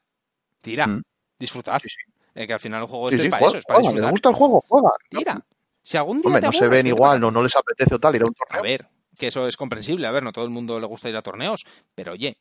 Tira, 0.62 0.86
Mm. 0.88 1.02
Disfrutad. 1.44 1.80
Sí, 1.82 1.90
sí. 1.90 2.12
Eh, 2.36 2.48
que 2.48 2.54
al 2.54 2.60
final 2.60 2.82
el 2.82 2.88
juego 2.88 3.10
este 3.10 3.24
es 3.24 3.30
para 3.30 3.40
juega, 3.40 3.50
eso, 3.52 3.58
es 3.60 3.66
para 3.66 3.80
juega, 3.80 3.90
¿Les 3.90 3.94
disfrutar. 3.96 4.12
gusta 4.12 4.30
el 4.30 4.36
juego? 4.36 4.66
Juega. 4.68 4.92
Tira. 5.10 5.46
Si 5.84 5.98
algún 5.98 6.22
día 6.22 6.28
Hombre, 6.28 6.42
te 6.42 6.48
no 6.48 6.54
se 6.54 6.68
ven 6.68 6.88
igual, 6.88 7.20
no, 7.20 7.30
no 7.30 7.44
les 7.44 7.56
apetece 7.56 7.94
o 7.96 8.00
tal 8.00 8.16
ir 8.16 8.22
a 8.22 8.26
un 8.26 8.32
a 8.32 8.46
torneo. 8.46 8.64
ver, 8.64 8.88
que 9.18 9.28
eso 9.28 9.48
es 9.48 9.56
comprensible. 9.58 10.08
A 10.08 10.12
ver, 10.12 10.24
no 10.24 10.32
todo 10.32 10.46
el 10.46 10.50
mundo 10.52 10.80
le 10.80 10.88
gusta 10.88 11.10
ir 11.10 11.16
a 11.18 11.22
torneos, 11.22 11.62
pero 11.94 12.14
oye, 12.14 12.38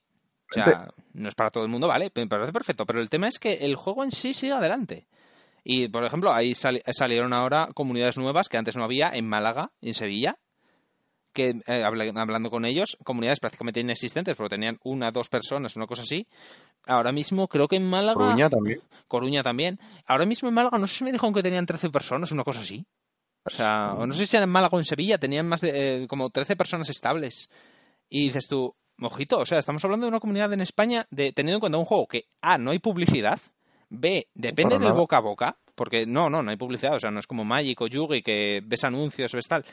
o 0.51 0.55
sea, 0.55 0.89
no 1.15 1.29
es 1.29 1.35
para 1.35 1.51
todo 1.51 1.65
el 1.65 1.69
mundo, 1.71 1.89
vale, 1.89 2.11
me 2.15 2.27
parece 2.27 2.53
perfecto. 2.53 2.87
Pero 2.87 3.01
el 3.01 3.11
tema 3.11 3.27
es 3.29 3.39
que 3.39 3.53
el 3.55 3.75
juego 3.77 4.05
en 4.05 4.13
sí 4.13 4.33
sigue 4.33 4.53
adelante. 4.53 5.07
Y, 5.65 5.89
por 5.89 6.05
ejemplo, 6.05 6.33
ahí 6.33 6.55
sali- 6.55 6.83
salieron 6.93 7.33
ahora 7.33 7.69
comunidades 7.75 8.17
nuevas 8.19 8.49
que 8.49 8.57
antes 8.59 8.77
no 8.77 8.85
había 8.85 9.11
en 9.15 9.29
Málaga 9.29 9.71
en 9.81 9.95
Sevilla. 9.95 10.39
Que 11.33 11.57
eh, 11.67 11.83
habla- 11.83 12.13
hablando 12.21 12.51
con 12.51 12.65
ellos, 12.67 12.99
comunidades 13.05 13.41
prácticamente 13.41 13.81
inexistentes, 13.81 14.37
porque 14.37 14.51
tenían 14.55 14.79
una, 14.85 15.11
dos 15.11 15.29
personas, 15.31 15.77
una 15.77 15.87
cosa 15.87 16.03
así. 16.03 16.27
Ahora 16.87 17.13
mismo 17.13 17.49
creo 17.49 17.69
que 17.69 17.77
en 17.77 17.89
Málaga. 17.89 18.19
Coruña 18.19 18.51
también. 18.51 18.81
Coruña 19.09 19.43
también. 19.43 19.81
Ahora 20.07 20.27
mismo 20.27 20.49
en 20.49 20.55
Málaga, 20.55 20.79
no 20.79 20.87
sé 20.87 20.99
si 20.99 21.05
me 21.05 21.13
dijeron 21.13 21.35
que 21.35 21.43
tenían 21.43 21.67
13 21.67 21.91
personas, 21.91 22.33
una 22.33 22.45
cosa 22.45 22.61
así. 22.61 22.87
O 23.45 23.51
sea, 23.51 23.95
o 23.97 24.07
no 24.07 24.15
sé 24.15 24.27
si 24.27 24.37
era 24.37 24.45
en 24.45 24.51
Málaga 24.51 24.77
o 24.77 24.79
en 24.79 24.85
Sevilla, 24.85 25.19
tenían 25.19 25.47
más 25.47 25.61
de 25.61 26.03
eh, 26.03 26.09
como 26.09 26.31
13 26.31 26.57
personas 26.57 26.89
estables. 26.91 27.51
Y 28.09 28.27
dices 28.27 28.47
tú, 28.47 28.75
mojito, 28.97 29.39
o 29.39 29.47
sea, 29.47 29.59
estamos 29.59 29.85
hablando 29.85 30.07
de 30.07 30.11
una 30.11 30.21
comunidad 30.21 30.53
en 30.53 30.61
España 30.61 31.07
de 31.11 31.33
teniendo 31.33 31.57
en 31.57 31.61
cuenta 31.61 31.79
un 31.79 31.85
juego 31.85 32.07
que 32.07 32.27
A, 32.41 32.59
no 32.59 32.71
hay 32.71 32.79
publicidad, 32.79 33.41
B, 33.89 34.29
depende 34.35 34.79
del 34.79 34.93
boca 34.93 35.19
a 35.19 35.21
boca, 35.21 35.59
porque 35.75 36.07
no, 36.07 36.31
no, 36.31 36.43
no 36.43 36.51
hay 36.51 36.57
publicidad, 36.57 36.95
o 36.95 37.01
sea, 37.01 37.11
no 37.11 37.21
es 37.21 37.27
como 37.27 37.45
Magic 37.45 37.81
o 37.81 37.87
Yugi 37.87 38.23
que 38.23 38.63
ves 38.65 38.85
anuncios, 38.85 39.33
ves 39.33 39.49
tal. 39.49 39.65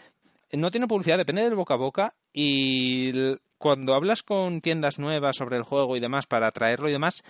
No 0.52 0.72
tiene 0.72 0.88
publicidad, 0.88 1.18
depende 1.18 1.44
del 1.44 1.56
boca 1.56 1.76
a 1.76 1.78
boca 1.78 2.16
y 2.34 3.12
cuando 3.58 3.94
hablas 3.94 4.24
con 4.24 4.62
tiendas 4.62 5.00
nuevas 5.00 5.36
sobre 5.36 5.58
el 5.58 5.64
juego 5.64 5.96
y 5.96 6.00
demás 6.00 6.26
para 6.26 6.52
traerlo 6.52 6.90
y 6.90 6.94
demás, 6.94 7.24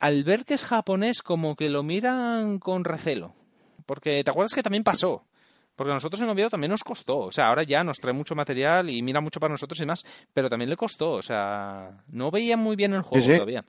al 0.00 0.24
ver 0.24 0.44
que 0.44 0.54
es 0.54 0.64
japonés 0.64 1.22
como 1.22 1.56
que 1.56 1.70
lo 1.70 1.82
miran 1.82 2.58
con 2.58 2.84
recelo. 2.84 3.34
Porque 3.86 4.22
te 4.22 4.30
acuerdas 4.30 4.54
que 4.54 4.62
también 4.62 4.84
pasó. 4.84 5.24
Porque 5.74 5.92
a 5.92 5.94
nosotros 5.94 6.20
en 6.20 6.28
Oviedo 6.28 6.50
también 6.50 6.72
nos 6.72 6.82
costó. 6.82 7.18
O 7.18 7.32
sea, 7.32 7.48
ahora 7.48 7.62
ya 7.62 7.84
nos 7.84 7.98
trae 7.98 8.12
mucho 8.12 8.34
material 8.34 8.90
y 8.90 9.00
mira 9.00 9.20
mucho 9.20 9.38
para 9.38 9.54
nosotros 9.54 9.80
y 9.80 9.86
más. 9.86 10.04
Pero 10.34 10.50
también 10.50 10.68
le 10.68 10.76
costó. 10.76 11.12
O 11.12 11.22
sea, 11.22 12.02
no 12.08 12.32
veía 12.32 12.56
muy 12.56 12.74
bien 12.74 12.94
el 12.94 13.02
juego 13.02 13.24
sí. 13.24 13.32
todavía. 13.32 13.64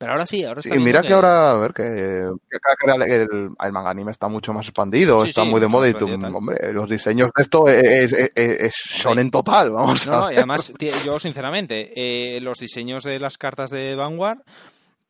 Pero 0.00 0.12
ahora 0.12 0.26
sí, 0.26 0.42
ahora 0.46 0.60
está 0.60 0.74
Y 0.74 0.78
mira 0.78 1.02
que 1.02 1.12
ahora, 1.12 1.50
a 1.50 1.58
ver, 1.58 1.74
que, 1.74 1.82
el, 1.82 3.28
el 3.60 3.72
manga 3.72 3.90
anime 3.90 4.10
está 4.12 4.28
mucho 4.28 4.54
más 4.54 4.66
expandido, 4.66 5.20
Sí, 5.20 5.28
está 5.28 5.44
sí, 5.44 5.50
muy 5.50 5.60
de 5.60 5.66
moda 5.68 5.90
y 5.90 5.92
tú, 5.92 6.06
hombre, 6.10 6.72
los 6.72 6.88
diseños 6.88 7.28
de 7.36 7.42
esto 7.42 7.68
es, 7.68 8.10
es, 8.10 8.30
es- 8.34 8.60
es- 8.62 8.74
son 9.02 9.18
en 9.18 9.30
total, 9.30 9.70
vamos 9.72 10.06
No, 10.06 10.14
a 10.14 10.16
no, 10.16 10.24
y 10.24 10.28
ver. 10.30 10.38
además, 10.38 10.72
yo 11.04 11.18
sinceramente, 11.18 11.92
eh, 11.94 12.40
los 12.40 12.58
diseños 12.58 13.04
de 13.04 13.18
las 13.18 13.36
cartas 13.36 13.68
de 13.68 13.94
Vanguard 13.94 14.38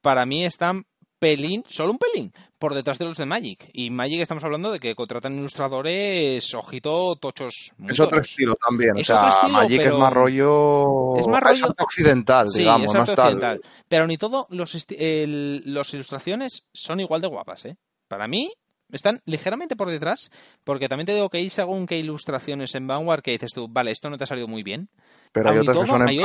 para 0.02 0.26
mí 0.26 0.44
están 0.44 0.82
pelín, 1.20 1.62
solo 1.68 1.92
un 1.92 1.98
pelín, 1.98 2.32
por 2.60 2.74
detrás 2.74 2.98
de 2.98 3.06
los 3.06 3.16
de 3.16 3.26
Magic. 3.26 3.68
Y 3.72 3.90
Magic 3.90 4.20
estamos 4.20 4.44
hablando 4.44 4.70
de 4.70 4.78
que 4.78 4.94
contratan 4.94 5.34
ilustradores, 5.36 6.54
ojito, 6.54 7.16
tochos. 7.16 7.72
muy 7.78 7.90
Es 7.92 7.98
otro 7.98 8.18
tochos. 8.18 8.30
estilo 8.30 8.54
también, 8.54 8.96
Es 8.96 9.02
o 9.10 9.12
sea, 9.14 9.16
otro 9.24 9.28
estilo, 9.30 9.52
Magic 9.54 9.78
pero- 9.78 9.94
es 9.94 9.98
más 10.00 10.12
rollo... 10.12 11.16
Es 11.16 11.26
más 11.26 11.42
rollo- 11.42 11.66
arte 11.66 11.82
occidental, 11.82 12.48
Sí, 12.48 12.58
digamos, 12.60 12.86
es 12.86 12.94
no 12.94 13.00
es 13.02 13.06
tal- 13.06 13.18
occidental. 13.18 13.60
Pero 13.88 14.06
ni 14.06 14.16
todo, 14.18 14.46
los, 14.50 14.86
el- 14.90 15.62
los 15.66 15.94
ilustraciones 15.94 16.68
son 16.72 17.00
igual 17.00 17.20
de 17.22 17.28
guapas, 17.28 17.64
¿eh? 17.64 17.76
Para 18.08 18.28
mí, 18.28 18.52
están 18.92 19.20
ligeramente 19.24 19.76
por 19.76 19.88
detrás, 19.90 20.30
porque 20.64 20.88
también 20.88 21.06
te 21.06 21.14
digo 21.14 21.28
que 21.30 21.38
hay 21.38 21.50
según 21.50 21.86
qué 21.86 21.98
ilustraciones 21.98 22.74
en 22.74 22.86
Vanguard 22.86 23.22
que 23.22 23.32
dices 23.32 23.52
tú, 23.52 23.68
vale, 23.68 23.90
esto 23.90 24.10
no 24.10 24.18
te 24.18 24.24
ha 24.24 24.26
salido 24.26 24.48
muy 24.48 24.62
bien. 24.62 24.88
Pero 25.32 25.50
hay 25.50 25.58
otras 25.62 25.76
que 25.82 25.86
son 25.92 26.08
hay. 26.08 26.18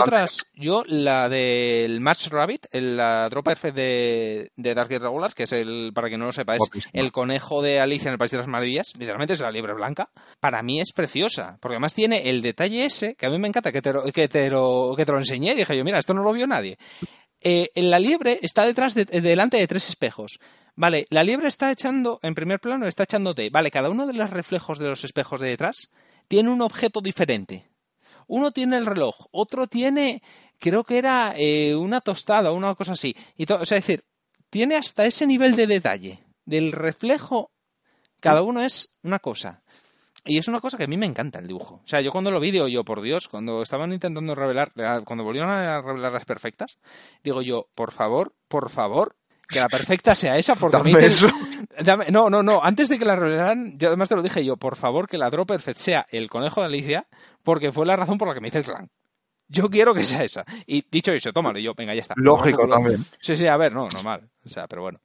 Yo, 0.55 0.83
la 0.87 1.29
del 1.29 2.01
Match 2.01 2.27
Rabbit, 2.27 2.65
el- 2.71 2.97
la 2.97 3.29
Drop 3.29 3.45
Perfect 3.45 3.75
de, 3.75 4.49
de 4.55 4.73
Dark 4.73 4.89
Regulars, 4.89 5.35
que 5.35 5.43
es 5.43 5.51
el, 5.51 5.91
para 5.93 6.09
que 6.09 6.17
no 6.17 6.25
lo 6.25 6.31
sepa, 6.31 6.55
es 6.55 6.61
el 6.93 7.11
conejo 7.11 7.61
de 7.61 7.79
Alicia 7.79 8.07
en 8.07 8.13
el 8.13 8.17
País 8.17 8.31
de 8.31 8.39
las 8.39 8.47
Maravillas, 8.47 8.93
literalmente 8.97 9.35
es 9.35 9.41
la 9.41 9.51
liebre 9.51 9.73
blanca. 9.73 10.09
Para 10.39 10.63
mí 10.63 10.81
es 10.81 10.91
preciosa, 10.91 11.57
porque 11.61 11.75
además 11.75 11.93
tiene 11.93 12.29
el 12.31 12.41
detalle 12.41 12.83
ese, 12.85 13.13
que 13.13 13.27
a 13.27 13.29
mí 13.29 13.37
me 13.37 13.47
encanta, 13.47 13.71
que 13.71 13.83
te 13.83 13.93
lo, 13.93 14.03
que 14.11 14.27
te 14.27 14.49
lo, 14.49 14.95
que 14.97 15.05
te 15.05 15.11
lo 15.11 15.19
enseñé 15.19 15.51
y 15.51 15.57
dije 15.57 15.77
yo, 15.77 15.83
mira, 15.83 15.99
esto 15.99 16.15
no 16.15 16.23
lo 16.23 16.33
vio 16.33 16.47
nadie. 16.47 16.77
Eh, 17.41 17.69
en 17.75 17.91
la 17.91 17.99
liebre 17.99 18.39
está 18.41 18.65
detrás 18.65 18.95
de, 18.95 19.05
delante 19.05 19.57
de 19.57 19.67
tres 19.67 19.87
espejos. 19.89 20.39
Vale, 20.75 21.07
la 21.09 21.23
liebre 21.23 21.47
está 21.47 21.71
echando, 21.71 22.19
en 22.21 22.35
primer 22.35 22.59
plano, 22.59 22.85
está 22.85 23.03
echándote. 23.03 23.49
Vale, 23.49 23.71
cada 23.71 23.89
uno 23.89 24.05
de 24.05 24.13
los 24.13 24.29
reflejos 24.29 24.77
de 24.77 24.89
los 24.89 25.03
espejos 25.03 25.39
de 25.39 25.49
detrás 25.49 25.91
tiene 26.27 26.49
un 26.49 26.61
objeto 26.61 27.01
diferente. 27.01 27.69
Uno 28.27 28.51
tiene 28.51 28.77
el 28.77 28.85
reloj, 28.85 29.27
otro 29.31 29.67
tiene, 29.67 30.21
creo 30.59 30.83
que 30.83 30.97
era 30.97 31.33
eh, 31.37 31.75
una 31.75 32.01
tostada 32.01 32.51
o 32.51 32.55
una 32.55 32.75
cosa 32.75 32.93
así. 32.93 33.15
Y 33.37 33.51
o 33.51 33.65
sea, 33.65 33.77
es 33.77 33.85
decir, 33.85 34.03
tiene 34.49 34.75
hasta 34.75 35.05
ese 35.05 35.27
nivel 35.27 35.55
de 35.55 35.67
detalle. 35.67 36.19
Del 36.45 36.71
reflejo, 36.71 37.51
cada 38.19 38.41
uno 38.41 38.61
es 38.61 38.95
una 39.03 39.19
cosa. 39.19 39.63
Y 40.27 40.39
es 40.39 40.47
una 40.47 40.59
cosa 40.59 40.77
que 40.77 40.85
a 40.85 40.87
mí 40.87 40.97
me 40.97 41.05
encanta 41.05 41.37
el 41.37 41.45
dibujo. 41.45 41.81
O 41.83 41.87
sea, 41.87 42.01
yo 42.01 42.11
cuando 42.11 42.31
lo 42.31 42.39
vi, 42.39 42.49
digo 42.49 42.67
yo, 42.67 42.83
por 42.83 43.01
Dios, 43.01 43.27
cuando 43.27 43.61
estaban 43.61 43.93
intentando 43.93 44.33
revelar, 44.33 44.71
eh, 44.75 45.01
cuando 45.05 45.23
volvieron 45.23 45.51
a 45.51 45.81
revelar 45.81 46.11
las 46.11 46.25
perfectas, 46.25 46.79
digo 47.23 47.43
yo, 47.43 47.69
por 47.75 47.91
favor, 47.91 48.33
por 48.47 48.71
favor, 48.71 49.15
que 49.47 49.59
la 49.59 49.67
perfecta 49.69 50.15
sea 50.15 50.37
esa, 50.37 50.55
porque 50.55 50.77
Dame 50.77 50.93
que- 50.93 51.05
eso. 51.07 51.27
Dame- 51.83 52.09
no, 52.11 52.29
no, 52.29 52.41
no. 52.43 52.63
Antes 52.63 52.89
de 52.89 52.97
que 52.97 53.05
la 53.05 53.15
revelaran, 53.15 53.77
yo 53.77 53.89
además 53.89 54.09
te 54.09 54.15
lo 54.15 54.23
dije 54.23 54.43
yo, 54.45 54.57
por 54.57 54.75
favor, 54.75 55.07
que 55.07 55.17
la 55.17 55.29
Drop 55.29 55.47
Perfect 55.47 55.77
sea 55.77 56.05
el 56.11 56.29
conejo 56.29 56.61
de 56.61 56.67
Alicia, 56.67 57.07
porque 57.43 57.71
fue 57.71 57.85
la 57.85 57.95
razón 57.95 58.17
por 58.17 58.27
la 58.27 58.33
que 58.33 58.41
me 58.41 58.47
hice 58.47 58.59
el 58.59 58.63
clan. 58.65 58.89
Yo 59.47 59.69
quiero 59.69 59.93
que 59.93 60.03
sea 60.03 60.23
esa. 60.23 60.43
Y 60.65 60.83
dicho 60.89 61.11
eso, 61.11 61.31
tómalo. 61.31 61.59
Y 61.59 61.63
yo, 61.63 61.73
venga, 61.75 61.93
ya 61.93 62.01
está. 62.01 62.15
Lógico 62.17 62.67
también. 62.67 63.05
Sí, 63.19 63.35
sí, 63.35 63.45
a 63.45 63.57
ver, 63.57 63.73
no, 63.73 63.87
normal. 63.89 64.27
O 64.45 64.49
sea, 64.49 64.67
pero 64.67 64.81
bueno. 64.81 64.99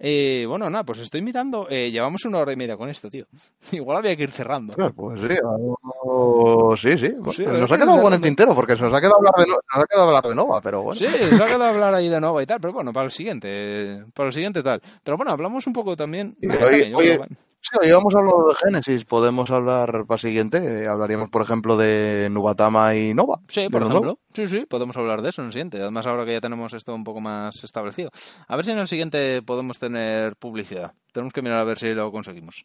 Eh, 0.00 0.44
bueno, 0.48 0.70
nada, 0.70 0.84
pues 0.84 1.00
estoy 1.00 1.22
mirando. 1.22 1.66
eh, 1.68 1.90
llevamos 1.90 2.24
una 2.24 2.38
hora 2.38 2.52
y 2.52 2.56
media 2.56 2.76
con 2.76 2.88
esto, 2.88 3.10
tío. 3.10 3.26
Igual 3.72 3.98
había 3.98 4.14
que 4.16 4.22
ir 4.24 4.30
cerrando. 4.30 4.74
Pues 4.74 4.92
pues 4.94 5.20
sí, 5.20 5.36
algo- 5.36 6.76
sí, 6.76 6.96
sí. 6.98 7.08
Bueno, 7.16 7.32
Sí, 7.32 7.44
nos 7.44 7.62
ha 7.70 7.74
que 7.74 7.80
quedado 7.82 7.96
es 7.96 8.02
bueno 8.02 8.16
el 8.16 8.22
tintero 8.22 8.54
porque 8.54 8.76
se 8.76 8.82
nos 8.84 8.94
ha 8.94 9.00
quedado 9.00 9.16
hablar 9.16 9.34
de, 9.38 9.46
no- 9.46 9.54
nos 9.56 9.84
ha 9.84 9.86
quedado 9.86 10.06
hablar 10.08 10.22
de 10.24 10.34
Nova, 10.34 10.60
pero 10.60 10.82
bueno. 10.82 10.98
Sí, 10.98 11.06
se 11.08 11.34
ha 11.34 11.46
quedado 11.46 11.64
hablar 11.64 11.94
ahí 11.94 12.08
de 12.08 12.20
nuevo 12.20 12.40
y 12.40 12.46
tal, 12.46 12.60
pero 12.60 12.72
bueno, 12.72 12.92
para 12.92 13.06
el 13.06 13.12
siguiente, 13.12 14.04
para 14.14 14.28
el 14.28 14.32
siguiente 14.32 14.62
tal. 14.62 14.80
Pero 15.02 15.16
bueno, 15.16 15.32
hablamos 15.32 15.66
un 15.66 15.72
poco 15.72 15.96
también. 15.96 16.36
Y 16.40 16.46
Nah, 16.46 16.54
hoy- 16.64 17.20
Sí, 17.60 17.76
hoy 17.82 17.90
vamos 17.90 18.14
a 18.14 18.18
hablar 18.18 18.34
de 18.48 18.54
Génesis, 18.54 19.04
podemos 19.04 19.50
hablar 19.50 20.04
para 20.06 20.14
el 20.14 20.20
siguiente, 20.20 20.58
eh, 20.84 20.86
hablaríamos 20.88 21.28
por 21.28 21.42
ejemplo 21.42 21.76
de 21.76 22.28
Nubatama 22.30 22.94
y 22.94 23.12
Nova. 23.14 23.40
Sí, 23.48 23.68
por 23.68 23.82
lo 23.82 23.88
ejemplo. 23.88 24.18
Sí, 24.32 24.46
sí, 24.46 24.64
podemos 24.64 24.96
hablar 24.96 25.20
de 25.22 25.30
eso 25.30 25.42
en 25.42 25.48
el 25.48 25.52
siguiente. 25.52 25.80
Además, 25.82 26.06
ahora 26.06 26.24
que 26.24 26.32
ya 26.32 26.40
tenemos 26.40 26.72
esto 26.72 26.94
un 26.94 27.04
poco 27.04 27.20
más 27.20 27.62
establecido. 27.64 28.10
A 28.46 28.56
ver 28.56 28.64
si 28.64 28.70
en 28.70 28.78
el 28.78 28.88
siguiente 28.88 29.42
podemos 29.42 29.78
tener 29.78 30.36
publicidad. 30.36 30.92
Tenemos 31.12 31.32
que 31.32 31.42
mirar 31.42 31.58
a 31.58 31.64
ver 31.64 31.78
si 31.78 31.88
lo 31.92 32.10
conseguimos. 32.12 32.64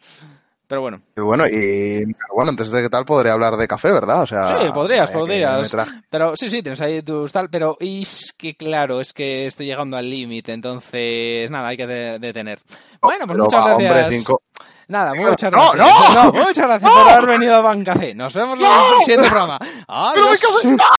Pero 0.68 0.80
bueno. 0.82 1.02
Y 1.18 1.22
bueno, 1.22 1.46
y 1.48 2.06
pero 2.06 2.34
bueno, 2.36 2.52
antes 2.52 2.72
de 2.72 2.82
que 2.84 2.90
tal 2.90 3.04
podría 3.04 3.34
hablar 3.34 3.58
de 3.58 3.68
café, 3.68 3.92
¿verdad? 3.92 4.22
O 4.22 4.28
sea, 4.28 4.62
Sí, 4.62 4.68
podrías, 4.74 5.10
que 5.10 5.18
podrías. 5.18 5.76
Pero 6.10 6.36
sí, 6.38 6.50
sí, 6.50 6.62
tienes 6.62 6.80
ahí 6.80 7.02
tus 7.02 7.32
tal. 7.34 7.50
Pero 7.50 7.76
es 7.80 8.34
que, 8.38 8.56
claro, 8.56 9.02
es 9.02 9.12
que 9.12 9.48
estoy 9.48 9.66
llegando 9.66 9.98
al 9.98 10.10
límite. 10.10 10.54
Entonces, 10.54 11.52
nada, 11.52 11.68
hay 11.68 11.78
que 11.78 11.86
de- 11.88 12.20
detener. 12.20 12.60
Bueno, 13.02 13.26
pues 13.28 13.38
muchas 13.38 13.60
va, 13.60 13.72
hombre, 13.74 13.88
gracias. 13.90 14.16
cinco- 14.16 14.42
Nada, 14.88 15.14
muchas 15.14 15.52
¡No, 15.52 15.72
gracias. 15.72 16.14
no! 16.16 16.32
muchas 16.34 16.68
gracias 16.68 16.92
por 16.92 17.10
haber 17.10 17.26
venido 17.26 17.56
a 17.56 17.62
Bancafé. 17.62 18.14
Nos 18.14 18.34
vemos 18.34 18.60
en 18.60 18.66
el 18.66 19.02
siguiente 19.02 19.30
programa. 19.30 19.60
Adiós. 19.88 20.42